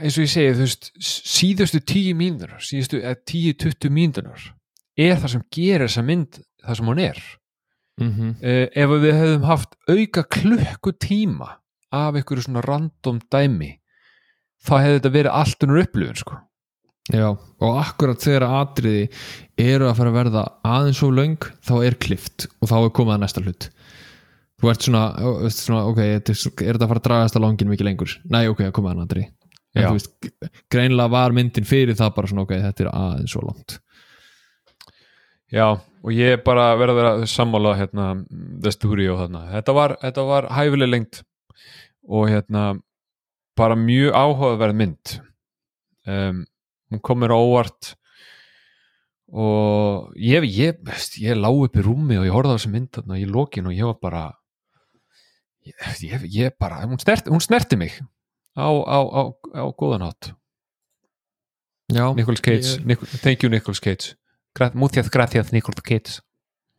eins 0.00 0.16
og 0.16 0.24
ég 0.24 0.32
segi, 0.32 0.54
þú 0.56 0.64
veist 0.66 0.88
síðustu 1.00 1.80
tíu 1.86 2.14
mínútur 2.18 2.56
síðustu 2.64 3.02
eh, 3.04 3.14
10-20 3.14 3.92
mínútur 3.94 4.48
er 4.98 5.20
það 5.20 5.34
sem 5.36 5.44
gerir 5.54 5.86
þessa 5.86 6.06
mynd 6.06 6.40
það 6.64 6.80
sem 6.80 6.90
hún 6.90 7.02
er 7.04 7.20
mm 8.00 8.10
-hmm. 8.10 8.32
uh, 8.42 8.66
ef 8.74 8.94
við 9.04 9.18
hefðum 9.20 9.46
haft 9.46 9.76
auka 9.88 10.24
klukkutíma 10.36 11.50
af 11.90 12.14
einhverju 12.14 12.42
svona 12.46 12.64
random 12.64 13.20
dæmi 13.30 13.80
þá 14.66 14.74
hefði 14.78 14.96
þetta 14.98 15.16
verið 15.16 15.36
allt 15.40 15.64
unnur 15.64 15.82
upplifun 15.82 16.20
sko. 16.20 16.38
Já, 17.10 17.28
og 17.34 17.78
akkurat 17.80 18.22
þegar 18.22 18.44
atriði 18.60 19.08
eru 19.58 19.88
að 19.88 19.96
fara 19.98 20.10
að 20.12 20.18
verða 20.18 20.42
aðeins 20.62 21.00
svo 21.00 21.08
löng 21.10 21.40
þá 21.66 21.74
er 21.88 21.96
klift 21.98 22.46
og 22.60 22.70
þá 22.70 22.76
er 22.84 22.92
komið 22.94 23.14
að 23.14 23.22
næsta 23.24 23.42
hlut 23.42 23.70
þú 24.60 24.70
ert 24.72 24.86
svona, 24.86 25.04
svona 25.54 25.82
ok, 25.88 26.00
er, 26.04 26.20
er 26.20 26.32
þetta 26.32 26.84
að 26.84 26.90
fara 26.90 27.02
að 27.02 27.06
dragast 27.08 27.38
að 27.38 27.46
langin 27.46 27.70
mikið 27.72 27.88
lengur? 27.88 28.16
Nei, 28.32 28.44
ok, 28.52 28.66
að 28.68 28.74
komið 28.76 28.96
að 28.96 29.04
atriði 29.06 29.30
en 29.74 29.86
þú 29.86 29.92
veist, 29.94 30.28
greinlega 30.72 31.12
var 31.12 31.34
myndin 31.34 31.68
fyrir 31.68 31.98
það 31.98 32.12
bara 32.16 32.30
svona, 32.30 32.44
ok, 32.46 32.56
þetta 32.64 32.84
er 32.84 32.90
aðeins 32.90 33.34
svo 33.34 33.44
langt. 33.46 33.76
Já, 35.50 35.66
og 35.78 36.12
ég 36.14 36.42
bara 36.46 36.68
verða 36.78 36.94
að 36.94 37.00
vera 37.00 37.30
sammála 37.30 37.74
hérna, 37.78 38.10
The 38.62 38.72
Studio 38.74 39.16
þarna. 39.18 39.46
þetta 39.54 39.74
var, 39.74 39.96
þetta 40.02 40.26
var 40.26 40.50
hæfileg 40.54 40.90
lengt 40.90 41.22
og 42.06 42.28
hérna 42.30 42.64
bara 43.58 43.76
mjög 43.78 44.14
áhugaverð 44.14 44.78
mynd. 44.78 45.16
Um, 46.06 46.44
hún 46.90 47.02
kom 47.04 47.20
mér 47.22 47.34
á 47.34 47.38
óvart 47.38 47.94
og 49.30 50.10
ég, 50.18 50.46
ég, 50.50 50.78
veist, 50.82 51.18
ég 51.22 51.38
lá 51.38 51.50
upp 51.50 51.76
í 51.76 51.84
rúmi 51.84 52.18
og 52.18 52.26
ég 52.26 52.34
horfði 52.34 52.54
á 52.54 52.56
þessi 52.56 52.72
mynd 52.72 52.90
þarna 52.96 53.18
í 53.20 53.26
lokin 53.30 53.68
og 53.70 53.76
ég 53.76 53.86
var 53.86 53.98
bara 54.02 54.22
ég, 55.70 56.02
ég, 56.06 56.26
ég 56.34 56.56
bara, 56.60 56.82
hún 56.86 57.00
snerti, 57.00 57.32
hún 57.32 57.42
snerti 57.44 57.78
mig 57.80 57.96
á, 58.56 58.68
á, 58.68 58.98
á, 59.00 59.22
á 59.56 59.64
góðan 59.74 60.06
hátt. 60.06 60.32
Já, 61.90 62.06
Nicolas 62.14 62.40
Cage, 62.40 62.78
ég, 62.78 62.84
Nic 62.86 63.00
thank 63.22 63.42
you 63.42 63.50
Nicolas 63.50 63.80
Cage. 63.82 64.14
Gra 64.54 64.70
mútjað 64.74 65.10
græðjað 65.14 65.52
Nicolas 65.54 65.82
Cage. 65.86 66.20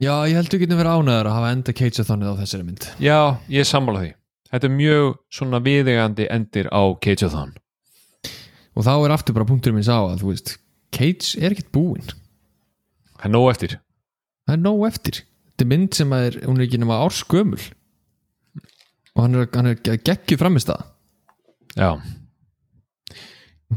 Já, 0.01 0.13
ég 0.27 0.37
held 0.39 0.51
við 0.53 0.63
getum 0.65 0.79
verið 0.81 0.97
ánæður 0.97 1.29
að 1.29 1.35
hafa 1.37 1.51
enda 1.55 1.75
Cage 1.77 2.05
þannig 2.07 2.31
á 2.31 2.39
þessari 2.41 2.67
mynd. 2.67 2.87
Já, 3.03 3.19
ég 3.51 3.67
sammála 3.69 4.05
því. 4.05 4.13
Þetta 4.51 4.67
er 4.67 4.73
mjög 4.75 5.11
svona 5.31 5.59
viðegandi 5.63 6.27
endir 6.31 6.71
á 6.71 6.81
Cage-a-thon 6.99 7.53
og 8.71 8.85
þá 8.87 8.93
er 8.95 9.13
aftur 9.13 9.35
bara 9.35 9.47
punkturinn 9.47 9.77
minn 9.77 9.87
sá 9.87 9.97
að 9.99 10.21
þú 10.23 10.31
veist, 10.31 10.53
Cage 10.95 11.39
er 11.39 11.53
ekkert 11.53 11.71
búinn. 11.75 12.07
Það 13.19 13.27
er 13.27 13.33
nóg 13.35 13.47
eftir. 13.51 13.75
Það 14.47 14.55
er 14.55 14.61
nóg 14.63 14.85
eftir. 14.87 15.19
Þetta 15.51 15.65
er 15.65 15.69
mynd 15.71 15.97
sem 15.97 16.15
er, 16.17 16.37
hún 16.47 16.59
er 16.59 16.65
ekki 16.65 16.79
nema 16.81 16.99
árskömmul 17.03 17.59
og 19.15 19.25
hann 19.25 19.37
er, 19.39 19.49
hann 19.53 19.71
er 19.73 20.01
geggju 20.01 20.39
framist 20.39 20.71
það 20.71 20.85
já. 21.75 21.91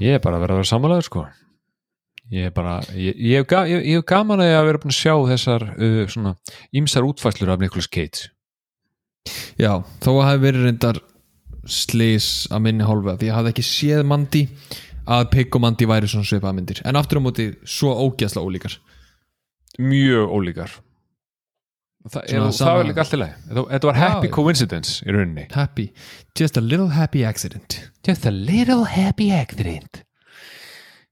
Ég 0.03 0.17
er 0.17 0.23
bara 0.23 0.39
að 0.39 0.45
vera 0.45 0.55
að 0.57 0.61
vera 0.61 0.71
sammálaður 0.73 1.07
sko. 1.07 1.25
Ég 2.35 2.49
er 2.49 2.55
bara 2.55 2.79
ég, 2.97 3.15
ég, 3.15 3.37
hef 3.39 3.49
ga, 3.51 3.61
ég, 3.71 3.83
ég 3.85 4.01
hef 4.01 4.07
gaman 4.11 4.43
að 4.43 4.49
ég 4.49 4.59
að 4.59 4.69
vera 4.71 4.81
búin 4.83 4.95
að 4.95 4.99
sjá 4.99 5.15
þessar 5.29 5.67
uh, 5.75 6.01
svona 6.11 6.33
ýmsar 6.75 7.07
útfæslur 7.07 7.53
af 7.55 7.61
Nicolas 7.63 7.91
Cage. 7.91 8.31
Já, 9.61 9.85
þó 10.03 10.11
að 10.17 10.27
hafi 10.27 10.43
verið 10.43 10.67
reyndar 10.67 10.99
slís 11.71 12.31
að 12.53 12.65
minni 12.67 12.89
hálfa 12.89 13.15
því 13.21 13.29
ég 13.31 13.39
hafði 13.39 13.53
ekki 13.55 13.67
séð 13.69 14.03
Mandi 14.09 14.43
að 15.05 15.29
Pig 15.33 15.55
og 15.55 15.63
Mandi 15.65 15.89
væri 15.89 16.11
svona 16.11 16.29
svipaða 16.29 16.57
myndir. 16.59 16.83
En 16.89 16.99
aftur 16.99 17.21
á 17.21 17.25
móti 17.25 17.51
svo 17.69 17.93
ógeðsla 18.09 18.43
ólíkar. 18.43 18.75
Mjög 19.79 20.35
ólíkar 20.35 20.75
Þa, 22.05 22.21
Svona 22.29 22.49
er, 22.51 22.57
það 22.59 22.75
var 22.77 22.89
líka 22.89 23.01
allt 23.01 23.15
í 23.15 23.19
lagi. 23.19 23.35
Þetta, 23.49 23.87
var 23.89 23.97
happy 23.97 24.29
Já. 24.29 24.33
coincidence 24.35 25.05
í 25.07 25.13
rauninni. 25.15 25.45
Happy, 25.55 25.87
just 26.37 26.59
a 26.61 26.63
little 26.65 26.91
happy 26.93 27.23
accident. 27.25 27.79
Just 28.05 28.27
a 28.29 28.33
little 28.35 28.85
happy 28.93 29.31
accident. 29.33 30.03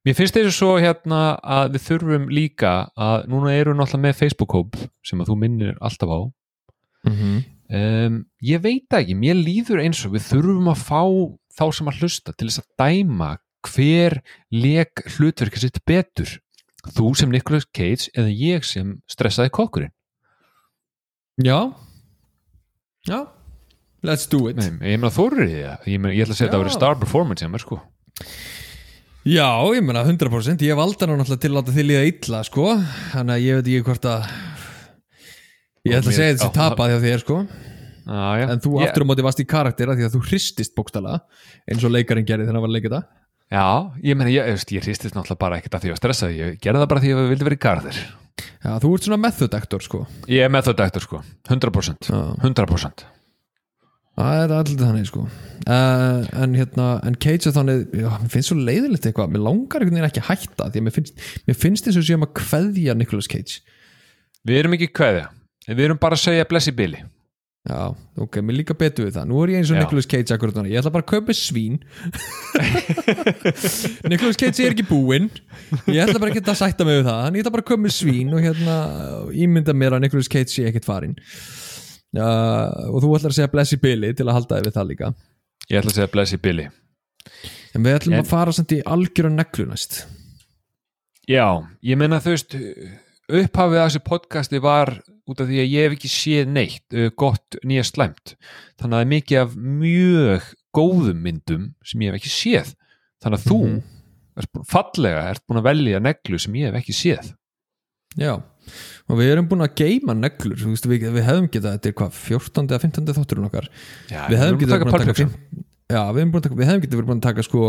Mér 0.04 0.18
finnst 0.18 0.36
þessu 0.36 0.52
svo 0.52 0.74
hérna 0.82 1.38
að 1.40 1.78
við 1.78 1.84
þurfum 1.86 2.26
líka 2.34 2.72
að 2.98 3.24
núna 3.32 3.54
eru 3.54 3.72
náttúrulega 3.78 4.04
með 4.04 4.18
Facebook-hóp 4.18 4.76
sem 5.06 5.22
að 5.22 5.30
þú 5.30 5.38
minnir 5.40 5.80
alltaf 5.80 6.12
á. 6.12 6.20
Mm 7.08 7.16
-hmm. 7.16 7.38
um, 7.78 8.18
ég 8.42 8.60
veit 8.60 8.84
það 8.90 9.00
ekki, 9.00 9.16
mér 9.16 9.40
líður 9.40 9.82
eins 9.86 10.04
og 10.04 10.12
við 10.12 10.28
þurfum 10.28 10.68
að 10.74 10.84
fá 10.90 11.02
þá 11.56 11.64
sem 11.72 11.88
að 11.88 11.98
hlusta 12.02 12.32
til 12.36 12.48
þess 12.48 12.60
að 12.60 12.68
dæma 12.82 13.30
hver 13.62 14.20
leik 14.50 15.06
hlutverki 15.16 15.58
sitt 15.58 15.80
betur. 15.86 16.28
Þú 16.84 17.16
sem 17.16 17.30
Nicolas 17.30 17.64
Cage 17.72 18.10
eða 18.12 18.28
ég 18.28 18.64
sem 18.64 19.00
stressaði 19.08 19.50
kokkurinn 19.54 19.94
já. 21.40 21.58
Já, 23.08 23.18
let's 24.04 24.28
do 24.30 24.48
it. 24.50 24.56
Nei, 24.60 24.92
ég 24.92 25.00
meina 25.00 25.10
þórir 25.10 25.46
í 25.48 25.54
það 25.62 25.88
ég, 25.90 25.98
meina, 26.02 26.12
ég 26.14 26.22
ætla 26.26 26.34
að 26.36 26.38
segja 26.38 26.50
að 26.50 26.52
það 26.52 26.60
Já. 26.60 26.64
verið 26.64 26.76
star 26.76 26.98
performance 27.00 27.42
hjá 27.44 27.50
mér 27.50 27.62
sko. 27.64 27.78
Já, 29.22 29.48
ég 29.74 29.82
menna 29.86 30.02
100% 30.06 30.62
ég 30.66 30.78
valda 30.78 31.06
nú 31.06 31.16
náttúrulega 31.18 31.42
til 31.42 31.50
að 31.52 31.56
láta 31.58 31.74
þið 31.76 31.86
líða 31.88 32.04
illa 32.10 32.40
sko, 32.46 32.64
þannig 33.14 33.34
að 33.36 33.44
ég 33.46 33.58
veit 33.58 33.68
ekki 33.72 33.84
hvort 33.88 34.08
að 34.10 34.24
ég 35.86 35.96
ætla 35.98 36.10
að 36.12 36.16
segja 36.18 36.34
þessi 36.36 36.48
Já. 36.48 36.54
tapað 36.58 36.92
hjá 36.92 36.98
þér 37.06 37.22
sko. 37.24 37.36
Ah, 38.02 38.32
ja. 38.40 38.46
en 38.50 38.58
þú 38.62 38.70
Ég- 38.80 38.88
aftur 38.90 39.04
á 39.06 39.10
móti 39.12 39.22
varst 39.22 39.38
í 39.42 39.46
karaktera 39.46 39.94
því 39.94 40.06
að 40.08 40.14
þú 40.16 40.20
hristist 40.26 40.72
bókstala 40.74 41.20
eins 41.70 41.84
og 41.86 41.92
leikarinn 41.94 42.26
gerði 42.26 42.48
þegar 42.48 42.56
hann 42.58 42.64
var 42.64 42.70
að 42.72 42.74
leika 42.74 42.90
þetta 42.90 43.02
Já, 43.52 43.92
ég 44.00 44.16
meina, 44.16 44.30
ég, 44.32 44.46
ég, 44.48 44.62
ég 44.78 44.84
hristist 44.86 45.12
náttúrulega 45.12 45.40
bara 45.42 45.58
ekkert 45.60 45.74
að 45.76 45.84
því 45.84 45.90
að 45.92 45.98
stressa 46.00 46.28
ég 46.32 46.54
gerði 46.62 46.80
það 46.80 46.90
bara 46.92 47.02
því 47.02 47.10
að 47.12 47.18
ég 47.20 47.32
vildi 47.32 47.48
vera 47.48 47.58
í 47.58 47.60
garðir. 47.60 47.98
Já, 48.62 48.70
þú 48.80 48.92
ert 48.96 49.06
svona 49.08 49.18
method 49.20 49.56
actor 49.58 49.84
sko. 49.84 50.00
Ég 50.30 50.46
er 50.46 50.56
eftir 50.56 51.04
sko, 51.04 51.20
100% 51.50 52.08
Já. 52.08 52.20
100% 52.40 53.04
Það 54.12 54.38
er 54.42 54.52
alltaf 54.52 54.80
þannig 54.80 55.08
sko. 55.08 55.22
Uh, 55.64 56.24
En 56.36 56.56
hérna, 56.56 56.88
en 57.08 57.14
Cage 57.16 57.48
er 57.48 57.54
þannig 57.56 57.94
já, 57.96 58.08
Mér 58.22 58.32
finnst 58.32 58.50
svo 58.50 58.56
leiðilegt 58.58 59.06
eitthvað, 59.08 59.32
mér 59.32 59.44
langar 59.46 59.84
einhvern 59.84 59.98
veginn 59.98 60.08
ekki 60.08 60.22
að 60.24 60.28
hætta 60.30 60.68
Því 60.68 60.82
að 60.82 60.86
mér 60.86 60.96
finnst, 60.96 61.22
mér 61.48 61.58
finnst 61.62 61.88
eins 61.88 62.00
og 62.00 62.06
séum 62.08 62.26
að 62.26 62.34
kveðja 62.40 62.96
Nicolas 62.96 63.28
Cage. 63.32 63.60
Við 64.48 64.62
erum 64.62 64.76
ekki 64.76 64.90
kveðja, 64.92 65.28
við 65.68 65.84
erum 65.86 66.00
bara 66.02 66.18
að 66.18 66.24
segja 66.24 66.48
blessi 66.48 66.74
Billy 66.76 67.04
Já, 67.62 67.94
ok, 68.18 68.40
mér 68.42 68.56
líka 68.58 68.74
betur 68.74 69.06
við 69.06 69.14
það. 69.20 69.26
Nú 69.30 69.42
er 69.44 69.52
ég 69.52 69.60
eins 69.60 69.70
og. 69.70 69.76
Nicolas 69.78 70.08
Cage 70.10 70.34
akkurat 70.34 70.56
þannig 70.56 70.72
Ég 70.74 70.80
ætla 70.80 70.90
bara 70.96 71.04
að 71.04 71.12
kaupa 71.12 71.34
svín. 71.38 71.76
Nicolas 74.10 74.38
Cage 74.40 74.64
er 74.66 74.74
ekki 74.74 74.86
búinn. 74.88 75.28
Ég 75.86 76.00
ætla 76.02 76.18
bara 76.22 76.32
ekki 76.32 76.42
að 76.42 76.58
sætta 76.58 76.86
mig 76.88 76.98
við 77.00 77.06
það. 77.08 77.20
En 77.28 77.36
ég 77.38 77.44
ætla 77.44 77.52
bara 77.54 77.64
að 77.64 77.70
kaupa 77.70 77.92
svín 77.94 78.32
og 78.34 78.42
hérna 78.42 78.76
ímynda 79.44 79.74
mér 79.78 79.96
að 79.96 80.02
Nicolas 80.06 80.30
Cage 80.32 80.50
sé 80.52 80.66
ekkert 80.70 80.88
farinn. 80.88 81.14
Uh, 82.12 82.90
Og 82.92 82.98
þú 83.04 83.12
ætlar 83.16 83.32
að 83.32 83.38
segja 83.38 83.52
blessi 83.54 83.78
Billy 83.80 84.10
til 84.18 84.26
að 84.28 84.36
halda 84.40 84.58
þig 84.58 84.66
við 84.68 84.76
það 84.80 84.90
líka. 84.90 85.12
Ég 85.70 85.78
ætla 85.80 85.92
að 85.94 85.96
segja 86.00 86.10
blessi 86.12 86.38
Billy 86.42 86.66
En 87.72 87.86
við 87.86 87.94
ætlum 88.00 88.18
En- 88.18 88.24
að 88.24 88.28
fara 88.34 88.52
samt 88.52 88.74
í 88.74 88.82
algjöra 88.84 89.30
neglu 89.32 89.68
næst. 89.70 90.02
Já, 91.30 91.46
ég 91.86 91.96
meina 91.96 92.18
þú 92.20 92.34
veist 92.34 92.56
upphafið 93.32 93.78
af 93.80 93.86
þessu 93.92 94.02
podcasti 94.04 94.58
var 94.60 94.90
út 95.30 95.40
af 95.42 95.46
því 95.50 95.58
að 95.62 95.70
ég 95.72 95.84
hef 95.86 95.96
ekki 95.96 96.10
séð 96.10 96.48
neitt 96.50 96.96
uh, 96.98 97.08
gott 97.18 97.58
nýja 97.62 97.84
slæmt 97.86 98.34
þannig 98.80 98.88
að 98.88 98.96
það 98.96 99.04
er 99.04 99.10
mikið 99.12 99.42
af 99.44 99.52
mjög 99.82 100.48
góðum 100.74 101.20
myndum 101.26 101.66
sem 101.86 102.02
ég 102.02 102.10
hef 102.14 102.20
ekki 102.22 102.32
séð 102.34 102.72
þannig 103.22 103.38
að 103.38 103.48
þú 103.52 103.60
Mhm. 103.62 103.82
ert 104.42 104.48
búin, 104.56 104.64
fallega 104.72 105.22
ert 105.30 105.42
búin 105.46 105.60
að 105.60 105.66
velja 105.68 105.98
neglu 106.00 106.38
sem 106.40 106.54
ég 106.56 106.70
hef 106.72 106.80
ekki 106.82 106.94
séð 106.96 107.32
Já, 108.18 108.32
og 109.08 109.16
við 109.16 109.30
erum 109.32 109.46
búin 109.48 109.64
að 109.64 109.74
geima 109.78 110.12
neglur 110.16 110.56
veist, 110.60 110.84
við, 110.88 111.04
við 111.14 111.24
hefðum 111.24 111.46
getað, 111.52 111.76
þetta 111.78 111.88
er 111.88 111.94
hvað 112.00 112.16
14. 112.18 112.66
eða 112.68 112.80
15. 112.82 113.14
þátturinn 113.16 113.46
okkar 113.48 113.68
Já, 114.10 114.26
við 114.28 114.40
hefðum 114.42 114.58
getað 114.60 114.82
búin 114.82 114.92
að 114.92 115.04
taka 115.06 115.28
Já, 115.92 116.02
við, 116.12 116.24
hefðum 116.24 116.82
getað 116.82 116.98
verið 116.98 117.08
búin 117.12 117.20
að 117.20 117.26
taka 117.28 117.44
sko 117.46 117.62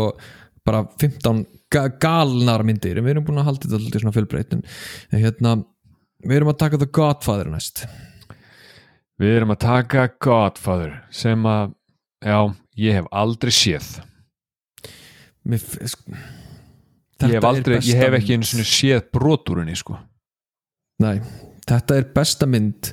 bara 0.64 0.82
15 1.00 1.40
ga 1.74 1.82
galnar 2.00 2.64
myndir 2.64 2.96
en 3.00 3.04
við 3.04 3.14
erum 3.14 3.24
búin 3.28 3.40
að 3.42 3.48
halda 3.50 3.68
þetta 3.68 3.80
alltaf 3.80 4.00
svona 4.04 4.14
fjölbreytt 4.16 4.54
en 4.56 4.62
en 5.12 5.20
hérna, 5.24 5.54
við 6.24 6.36
erum 6.38 6.50
að 6.52 6.58
taka 6.64 6.80
The 6.80 6.88
Godfather 6.98 7.50
næst. 7.52 7.84
Við 9.20 9.36
erum 9.38 9.52
að 9.54 9.60
taka 9.64 10.06
Godfather 10.24 10.96
sem 11.14 11.44
að, 11.46 11.74
já, 12.24 12.38
ég 12.82 12.96
hef 12.98 13.10
aldrei 13.14 13.52
séð. 13.54 13.90
Mér, 15.44 15.60
f- 15.60 15.78
sk- 15.92 16.16
ég 17.28 17.36
hef, 17.36 17.44
aldrei, 17.46 17.78
ég 17.84 18.00
hef 18.00 18.16
ekki 18.18 18.34
einu 18.38 18.48
svona 18.48 18.66
séð 18.68 19.04
broturinni 19.14 19.76
sko. 19.78 19.98
Nei, 21.04 21.18
þetta 21.68 21.98
er 22.00 22.08
besta 22.16 22.46
mynd 22.48 22.92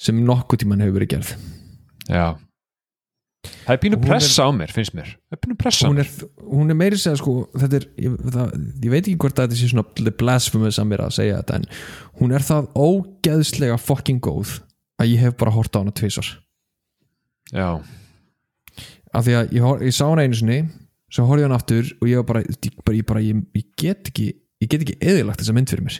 sem 0.00 0.18
nokkuð 0.26 0.62
tíman 0.64 0.82
hefur 0.84 0.98
verið 1.00 1.14
gerð. 1.16 1.36
Já 2.08 2.26
Það 3.66 3.72
er 3.74 3.80
pínu 3.82 3.96
Hún 3.98 4.04
er- 4.04 4.10
pressa 4.12 4.46
á 4.46 4.50
mér, 4.54 4.72
finnst 4.74 4.94
mér. 4.96 5.10
Það 5.26 5.36
er 5.36 5.40
pínu 5.44 5.56
pressa 5.60 5.88
hún 5.90 5.98
er, 6.02 6.10
hún 6.46 6.70
er 6.74 6.78
meiri 6.78 6.98
segja 7.00 7.18
sko 7.20 7.34
er, 7.66 7.86
ég, 7.98 8.16
það, 8.36 8.54
ég 8.84 8.90
veit 8.94 9.02
ekki 9.04 9.16
hvort 9.24 9.36
þetta 9.42 9.58
sé 9.58 9.68
svona 9.72 9.84
little 9.98 10.14
blasphemous 10.22 10.78
að 10.82 11.12
segja 11.18 11.40
þetta 11.42 11.60
en 11.60 11.68
hún 12.20 12.34
er 12.36 12.46
það 12.46 12.70
ógeðslega 12.86 13.78
fucking 13.82 14.20
góð 14.24 14.56
að 15.02 15.12
ég 15.12 15.22
hef 15.26 15.36
bara 15.40 15.54
hort 15.56 15.74
á 15.76 15.80
hana 15.82 15.92
tvisar 15.96 16.32
Já, 17.54 17.68
af 19.14 19.24
því 19.26 19.36
að 19.38 19.52
ég, 19.54 19.62
hor- 19.62 19.82
ég 19.86 19.94
sá 19.94 20.06
hana 20.08 20.24
einu 20.26 20.34
sinni 20.38 20.60
svo 21.12 21.26
horfði 21.28 21.44
ég 21.44 21.48
hana 21.50 21.60
aftur 21.60 21.92
og 22.00 22.08
ég 22.10 22.26
bara, 22.26 22.42
ég, 22.42 22.74
bara, 22.82 22.96
ég, 22.96 23.06
bara 23.06 23.22
ég, 23.22 23.44
ég 23.54 23.66
get 23.78 24.10
ekki 24.10 24.32
ég 24.62 24.70
get 24.72 24.82
ekki 24.82 24.96
eðilagt 25.04 25.42
þessa 25.42 25.54
mynd 25.54 25.68
fyrir 25.70 25.84
mér. 25.86 25.98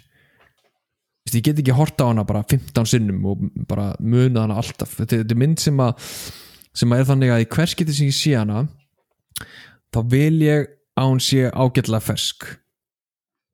Ég 1.35 1.43
get 1.44 1.59
ekki 1.60 1.74
hort 1.77 2.01
á 2.01 2.06
hana 2.09 2.23
bara 2.24 2.40
15 2.48 2.86
sinnum 2.89 3.24
og 3.28 3.43
bara 3.68 3.90
muna 4.01 4.47
hana 4.47 4.56
alltaf. 4.62 4.94
Þetta 5.02 5.18
er 5.27 5.39
mynd 5.39 5.60
sem 5.60 5.77
að 5.82 5.98
sem 6.77 6.93
er 6.93 7.07
þannig 7.09 7.32
að 7.32 7.44
í 7.44 7.48
hvers 7.57 7.74
getið 7.78 7.98
sem 7.98 8.11
ég 8.11 8.16
sé 8.16 8.35
hana 8.36 8.66
þá 9.94 10.01
vil 10.12 10.36
ég 10.44 10.70
að 10.97 11.11
hún 11.11 11.23
sé 11.24 11.51
ágætlega 11.51 12.05
fersk. 12.05 12.48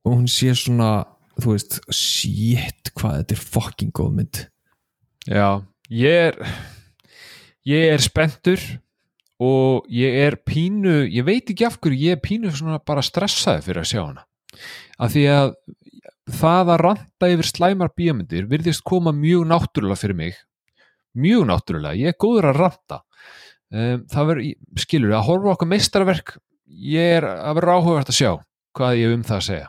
Og 0.03 0.17
hún 0.19 0.29
sé 0.31 0.55
svona 0.59 1.05
þú 1.39 1.55
veist, 1.55 1.79
shit 1.95 2.91
hvað 2.99 3.21
þetta 3.21 3.37
er 3.37 3.45
fucking 3.55 3.93
góð 3.95 4.17
mynd. 4.19 4.47
Já 5.27 5.63
Ég 5.93 6.33
er 6.33 6.39
Ég 7.69 7.93
er 7.95 8.03
spenntur 8.03 8.59
og 9.43 9.87
ég 9.91 10.17
er 10.25 10.37
pínu 10.43 11.05
ég 11.07 11.27
veit 11.27 11.51
ekki 11.51 11.67
af 11.67 11.79
hverju 11.79 11.99
ég 12.09 12.17
er 12.17 12.23
pínu 12.23 12.51
svona 12.51 12.81
bara 12.83 13.05
stressaði 13.07 13.63
fyrir 13.69 13.83
að 13.83 13.91
sjá 13.91 14.01
hana. 14.03 14.25
Af 14.99 15.15
því 15.15 15.23
að 15.31 15.53
það 16.43 16.73
að 16.75 16.83
ranta 16.83 17.31
yfir 17.31 17.51
slæmar 17.51 17.93
bíómyndir 17.95 18.49
virðist 18.51 18.83
koma 18.87 19.15
mjög 19.15 19.47
náttúrulega 19.51 20.01
fyrir 20.01 20.19
mig. 20.19 20.35
Mjög 21.15 21.47
náttúrulega, 21.51 21.99
ég 21.99 22.13
er 22.13 22.19
góður 22.19 22.51
að 22.51 22.61
ranta 22.65 23.01
um, 23.73 24.07
það 24.13 24.31
verður 24.31 24.83
skilur 24.85 25.17
að 25.17 25.29
horfa 25.29 25.55
okkur 25.57 25.71
meistarverk 25.73 26.35
ég 26.73 27.19
er 27.19 27.27
að 27.29 27.61
vera 27.61 27.77
áhugavert 27.79 28.13
að 28.13 28.19
sjá 28.19 28.31
hvað 28.77 28.99
ég 28.99 29.09
hef 29.09 29.17
um 29.19 29.25
það 29.29 29.39
að 29.39 29.47
segja. 29.49 29.69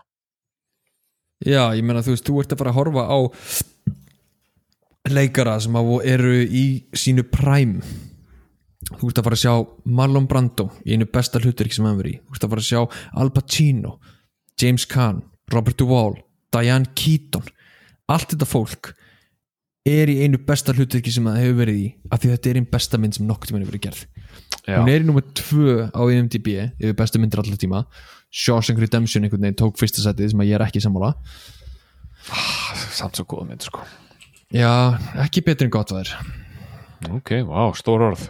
Já, 1.43 1.63
ég 1.75 1.83
meina 1.83 2.03
þú 2.05 2.13
veist, 2.13 2.27
þú 2.27 2.39
ert 2.39 2.53
að 2.55 2.61
fara 2.61 2.71
að 2.71 2.79
horfa 2.79 3.03
á 3.03 3.19
leikara 5.11 5.57
sem 5.59 5.75
eru 6.07 6.35
í 6.47 6.65
sínu 6.95 7.25
præm 7.27 7.81
þú 8.93 9.09
ert 9.09 9.19
að 9.19 9.27
fara 9.27 9.37
að 9.37 9.43
sjá 9.43 9.53
Marlon 9.99 10.27
Brando 10.29 10.69
í 10.85 10.95
einu 10.95 11.07
besta 11.11 11.41
hlutverki 11.41 11.75
sem 11.75 11.87
hann 11.87 11.99
verið 11.99 12.15
í. 12.15 12.19
Þú 12.23 12.37
ert 12.37 12.45
að 12.45 12.53
fara 12.53 12.63
að 12.63 12.69
sjá 12.69 12.81
Al 13.19 13.31
Pacino 13.35 13.97
James 14.59 14.85
Caan, 14.89 15.23
Robert 15.51 15.79
Duvall 15.79 16.17
Diane 16.53 16.93
Keaton. 16.95 17.47
Allt 18.11 18.33
þetta 18.33 18.47
fólk 18.47 18.93
er 19.85 20.07
í 20.11 20.15
einu 20.23 20.39
besta 20.47 20.71
hlutverki 20.75 21.11
sem 21.11 21.25
það 21.27 21.39
hefur 21.41 21.57
verið 21.59 21.79
í 21.81 21.87
af 22.09 22.21
því 22.23 22.29
þetta 22.33 22.49
er 22.53 22.59
einn 22.61 22.67
besta 22.71 22.99
mynd 23.01 23.17
sem 23.17 23.25
nokkuð 23.27 23.49
tíma 23.51 23.59
hefur 23.59 23.71
verið 23.73 23.83
gerð. 23.87 24.03
Já. 24.63 24.77
hún 24.79 24.91
er 24.93 25.01
í 25.03 25.07
nummer 25.09 25.25
2 25.35 25.89
á 25.91 26.01
IMDb 26.07 26.47
yfir 26.79 26.95
bestu 26.95 27.19
myndir 27.19 27.41
allar 27.43 27.59
tíma. 27.59 27.81
Shawshank 28.31 28.79
Redemption 28.79 29.25
einhvern 29.27 29.43
veginn 29.43 29.59
tók 29.59 29.75
fyrsta 29.81 30.01
setið 30.05 30.31
sem 30.31 30.39
að 30.45 30.49
ég 30.53 30.55
er 30.59 30.63
ekki 30.65 30.81
sammála. 30.83 31.11
Samt 32.95 33.19
svo 33.19 33.25
góða 33.27 33.49
mynd 33.49 33.65
sko. 33.67 33.83
Já, 34.53 34.95
ekki 35.25 35.43
betur 35.43 35.67
en 35.67 35.73
gott 35.73 35.91
það 35.91 36.05
er 36.05 36.15
ok, 37.17 37.31
vá, 37.49 37.65
stór 37.75 38.05
orð. 38.07 38.29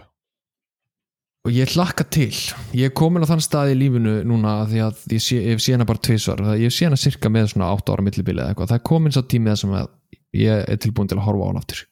Og 1.43 1.51
ég 1.53 1.69
hlakka 1.75 2.05
til. 2.07 2.31
Ég 2.73 2.87
er 2.87 2.93
komin 2.95 3.21
á 3.21 3.27
þann 3.29 3.43
stað 3.43 3.73
í 3.73 3.77
lífinu 3.77 4.21
núna 4.25 4.61
því 4.71 4.79
að 4.87 5.01
ég 5.13 5.21
sé, 5.21 5.37
ég 5.43 5.59
sé 5.61 5.75
hana 5.75 5.85
bara 5.85 5.99
tvisvar. 6.01 6.39
Það- 6.41 6.61
ég 6.63 6.71
sé 6.73 6.87
hana 6.87 6.97
cirka 6.97 7.29
með 7.29 7.51
svona 7.53 7.67
8 7.75 7.91
ára 7.93 8.01
millibili 8.07 8.39
eða 8.41 8.55
eitthvað, 8.55 8.71
það 8.71 8.79
er 8.79 8.87
komin 8.89 9.11
svo 9.13 9.21
tímið 9.27 9.57
sem 9.59 9.75
að 9.75 9.89
ég 10.37 10.65
er 10.69 10.81
tilbúin 10.81 11.09
til 11.11 11.19
að 11.19 11.27
horfa 11.27 11.45
á 11.45 11.49
hann 11.49 11.61
aftur. 11.61 11.83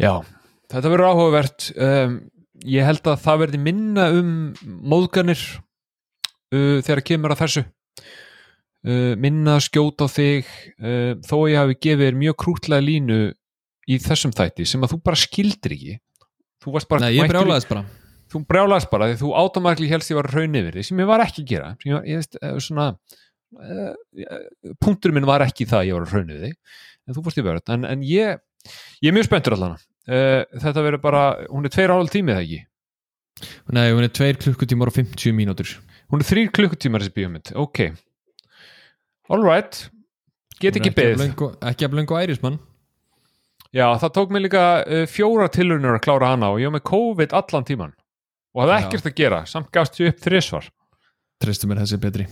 Já, 0.00 0.12
þetta 0.72 0.92
verður 0.92 1.10
áhugavert. 1.10 1.66
Um, 1.76 2.16
ég 2.64 2.86
held 2.86 3.10
að 3.10 3.20
það 3.24 3.42
verði 3.44 3.60
minna 3.64 4.08
um 4.16 4.32
móðganir 4.64 5.42
uh, 6.54 6.80
þegar 6.84 7.04
kemur 7.12 7.34
að 7.34 7.44
þessu. 7.44 7.66
Uh, 8.80 9.12
minna 9.20 9.58
að 9.58 9.66
skjóta 9.66 10.08
á 10.08 10.08
þig 10.08 10.48
uh, 10.80 11.12
þó 11.26 11.36
ég 11.50 11.58
hafi 11.60 11.76
gefið 11.84 12.06
þér 12.06 12.20
mjög 12.22 12.38
krútlega 12.40 12.84
línu 12.86 13.18
í 13.90 13.98
þessum 14.00 14.32
þætti 14.36 14.64
sem 14.68 14.84
að 14.86 14.94
þú 14.94 15.00
bara 15.10 15.20
skildir 15.20 15.74
ekki. 15.76 15.96
Þú 16.60 16.76
varst 16.76 16.90
bara 16.90 17.08
Nei, 17.08 17.16
ég 17.16 17.28
brjálaðist 17.30 17.70
bara. 17.70 17.84
Þú 18.30 18.42
brjálaðist 18.46 18.90
bara 18.92 19.08
því 19.10 19.18
þú 19.22 19.32
átomakli 19.40 19.88
helst 19.90 20.12
ég 20.12 20.20
var 20.20 20.28
raun 20.30 20.58
yfir 20.60 20.76
því 20.76 20.86
sem 20.86 21.02
ég 21.02 21.08
var 21.10 21.24
ekki 21.24 21.44
að 21.44 21.50
gera. 21.50 21.70
Sem 21.80 21.92
ég, 21.92 22.08
ég 22.10 22.20
veist, 22.20 22.36
eh, 22.40 22.58
svona 22.62 22.86
punktur 24.82 25.14
minn 25.14 25.26
var 25.28 25.44
ekki 25.46 25.66
það 25.68 25.80
að 25.82 25.88
ég 25.88 25.98
var 25.98 26.14
raun 26.14 26.32
yfir 26.34 26.42
því 26.44 26.50
en 27.06 27.16
þú 27.16 27.24
fórst 27.26 27.40
í 27.40 27.44
verð 27.46 27.72
en, 27.74 27.86
en 27.88 28.02
ég, 28.06 28.42
ég 29.02 29.10
er 29.10 29.16
mjög 29.16 29.26
spenntur 29.26 29.56
allan. 29.56 29.78
Uh, 30.10 30.42
þetta 30.58 30.84
verður 30.84 31.02
bara, 31.02 31.22
hún 31.50 31.66
er 31.66 31.72
tveir 31.74 31.92
hálf 31.92 32.12
tími 32.12 32.34
eða 32.34 32.44
ekki? 32.44 32.60
Nei, 33.72 33.86
hún 33.94 34.04
er 34.04 34.12
2 34.12 34.30
klukkutímar 34.42 34.90
og 34.90 34.96
50 34.96 35.32
mínútur. 35.36 35.70
Hún 36.12 36.22
er 36.22 36.28
þrýr 36.28 36.50
klukkutímar 36.56 37.04
þessi 37.04 37.14
bíómynd. 37.16 37.52
Ok, 37.58 37.84
alright 39.30 39.86
get 40.60 40.76
ekki 40.76 40.92
beð 40.94 41.22
Ekki 41.24 41.86
að 41.86 41.94
blöngu 41.94 42.18
ærismann 42.18 42.58
já, 43.70 43.86
það 44.02 44.14
tók 44.18 44.34
mig 44.34 44.44
líka 44.44 44.64
uh, 44.82 45.06
fjóra 45.08 45.48
tilurinnur 45.52 45.96
að 45.96 46.04
klára 46.04 46.32
hana 46.34 46.52
og 46.52 46.60
ég 46.60 46.70
var 46.70 46.78
með 46.78 46.86
COVID 46.90 47.34
allan 47.38 47.66
tíman 47.68 47.96
og 48.50 48.66
Já. 48.66 48.80
ekkert 48.80 49.06
að 49.06 49.18
gera, 49.20 49.44
samt 49.46 49.68
gafst 49.70 50.00
ég 50.02 50.10
upp 50.10 50.24
þrisvar. 50.24 50.64
Trestu 51.40 51.68
mér 51.70 51.84
þessi 51.84 52.00
betri 52.02 52.24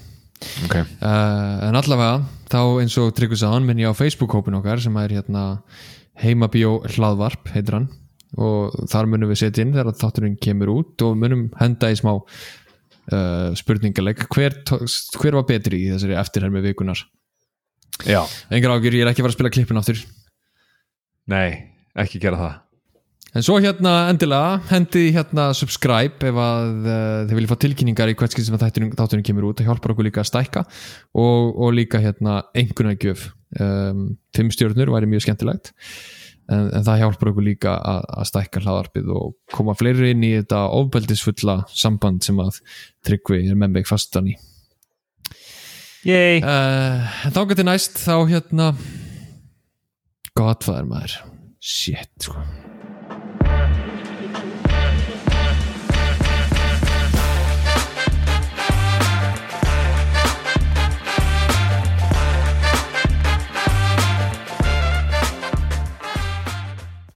ok, 0.67 0.77
Uh, 0.99 1.69
en 1.69 1.79
allavega, 1.79 2.21
þá 2.51 2.61
eins 2.83 2.99
og 3.01 3.15
Tryggur 3.17 3.41
sagðan 3.41 3.67
minn 3.69 3.81
ég 3.83 3.91
á 3.91 3.99
Facebook-hópin 3.99 4.59
okkar 4.59 4.83
sem 4.83 4.97
er 5.03 5.17
hérna 5.19 5.45
heimabíó 6.19 6.79
hlaðvarp 6.95 7.51
heitir 7.55 7.79
hann. 7.79 7.91
Og 8.37 8.75
þar 8.93 9.09
munum 9.09 9.31
við 9.31 9.41
setja 9.41 9.65
inn 9.65 9.73
þegar 9.73 9.97
þátturinn 9.97 10.41
kemur 10.43 10.73
út 10.75 11.05
og 11.07 11.15
munum 11.17 11.47
henda 11.57 11.89
í 11.89 11.97
smá 11.97 12.13
uh, 12.19 13.51
spurningaleg 13.57 14.27
hver, 14.29 14.59
hver 14.69 15.39
var 15.39 15.47
betri 15.49 15.87
í 15.87 15.93
þessari 15.95 16.19
eftirhermi 16.21 16.63
vikunar 16.67 17.07
engar 18.53 18.77
ágjur, 18.77 18.95
ég 18.95 19.05
er 19.07 19.11
ekki 19.11 19.23
að 19.23 19.29
fara 19.29 19.33
að 19.33 19.39
spila 19.39 19.55
klippin 19.55 19.81
áttur 19.81 20.03
Nei, 21.29 21.49
ekki 21.99 22.21
gera 22.23 22.41
það 22.41 22.57
En 23.39 23.45
svo 23.47 23.61
hérna 23.63 24.09
endilega 24.11 24.57
hendið 24.67 25.13
hérna 25.15 25.45
subscribe 25.55 26.27
ef 26.27 26.39
að 26.43 26.87
uh, 26.89 27.21
þið 27.29 27.37
viljið 27.37 27.51
fá 27.53 27.61
tilkynningar 27.63 28.11
í 28.11 28.17
hvert 28.19 28.35
skil 28.35 28.43
sem 28.49 28.57
þátturinn 28.59 29.27
kemur 29.27 29.47
út. 29.47 29.61
Það 29.61 29.69
hjálpar 29.69 29.93
okkur 29.95 30.09
líka 30.09 30.25
að 30.25 30.31
stækka 30.33 30.63
og, 30.67 31.53
og 31.55 31.77
líka 31.77 32.01
hérna 32.03 32.41
einhvernagjöf 32.59 33.29
um, 33.63 34.09
fimm 34.35 34.51
stjórnur 34.51 34.91
væri 34.91 35.11
mjög 35.13 35.29
skemmtilegt 35.29 35.71
en, 36.51 36.67
en 36.67 36.83
það 36.83 37.03
hjálpar 37.05 37.31
okkur 37.31 37.47
líka 37.47 37.77
að, 37.79 38.09
að 38.19 38.29
stækka 38.33 38.63
hlaðarpið 38.65 39.13
og 39.15 39.37
koma 39.55 39.77
fleiri 39.79 40.11
inn 40.17 40.27
í 40.27 40.35
þetta 40.41 40.65
ofbeldisfulla 40.81 41.61
samband 41.71 42.27
sem 42.27 42.41
að 42.43 42.59
Tryggvi 43.07 43.45
er 43.45 43.61
með 43.61 43.77
mig 43.77 43.87
fastan 43.87 44.33
í. 44.33 44.35
Yay. 46.09 46.41
uh, 46.43 47.07
þá 47.31 47.45
getur 47.53 47.71
næst 47.71 48.03
þá 48.03 48.17
hérna. 48.33 48.73
Godfæður 50.35 50.91
maður. 50.91 51.21
Shit 51.63 52.27
sko 52.27 52.43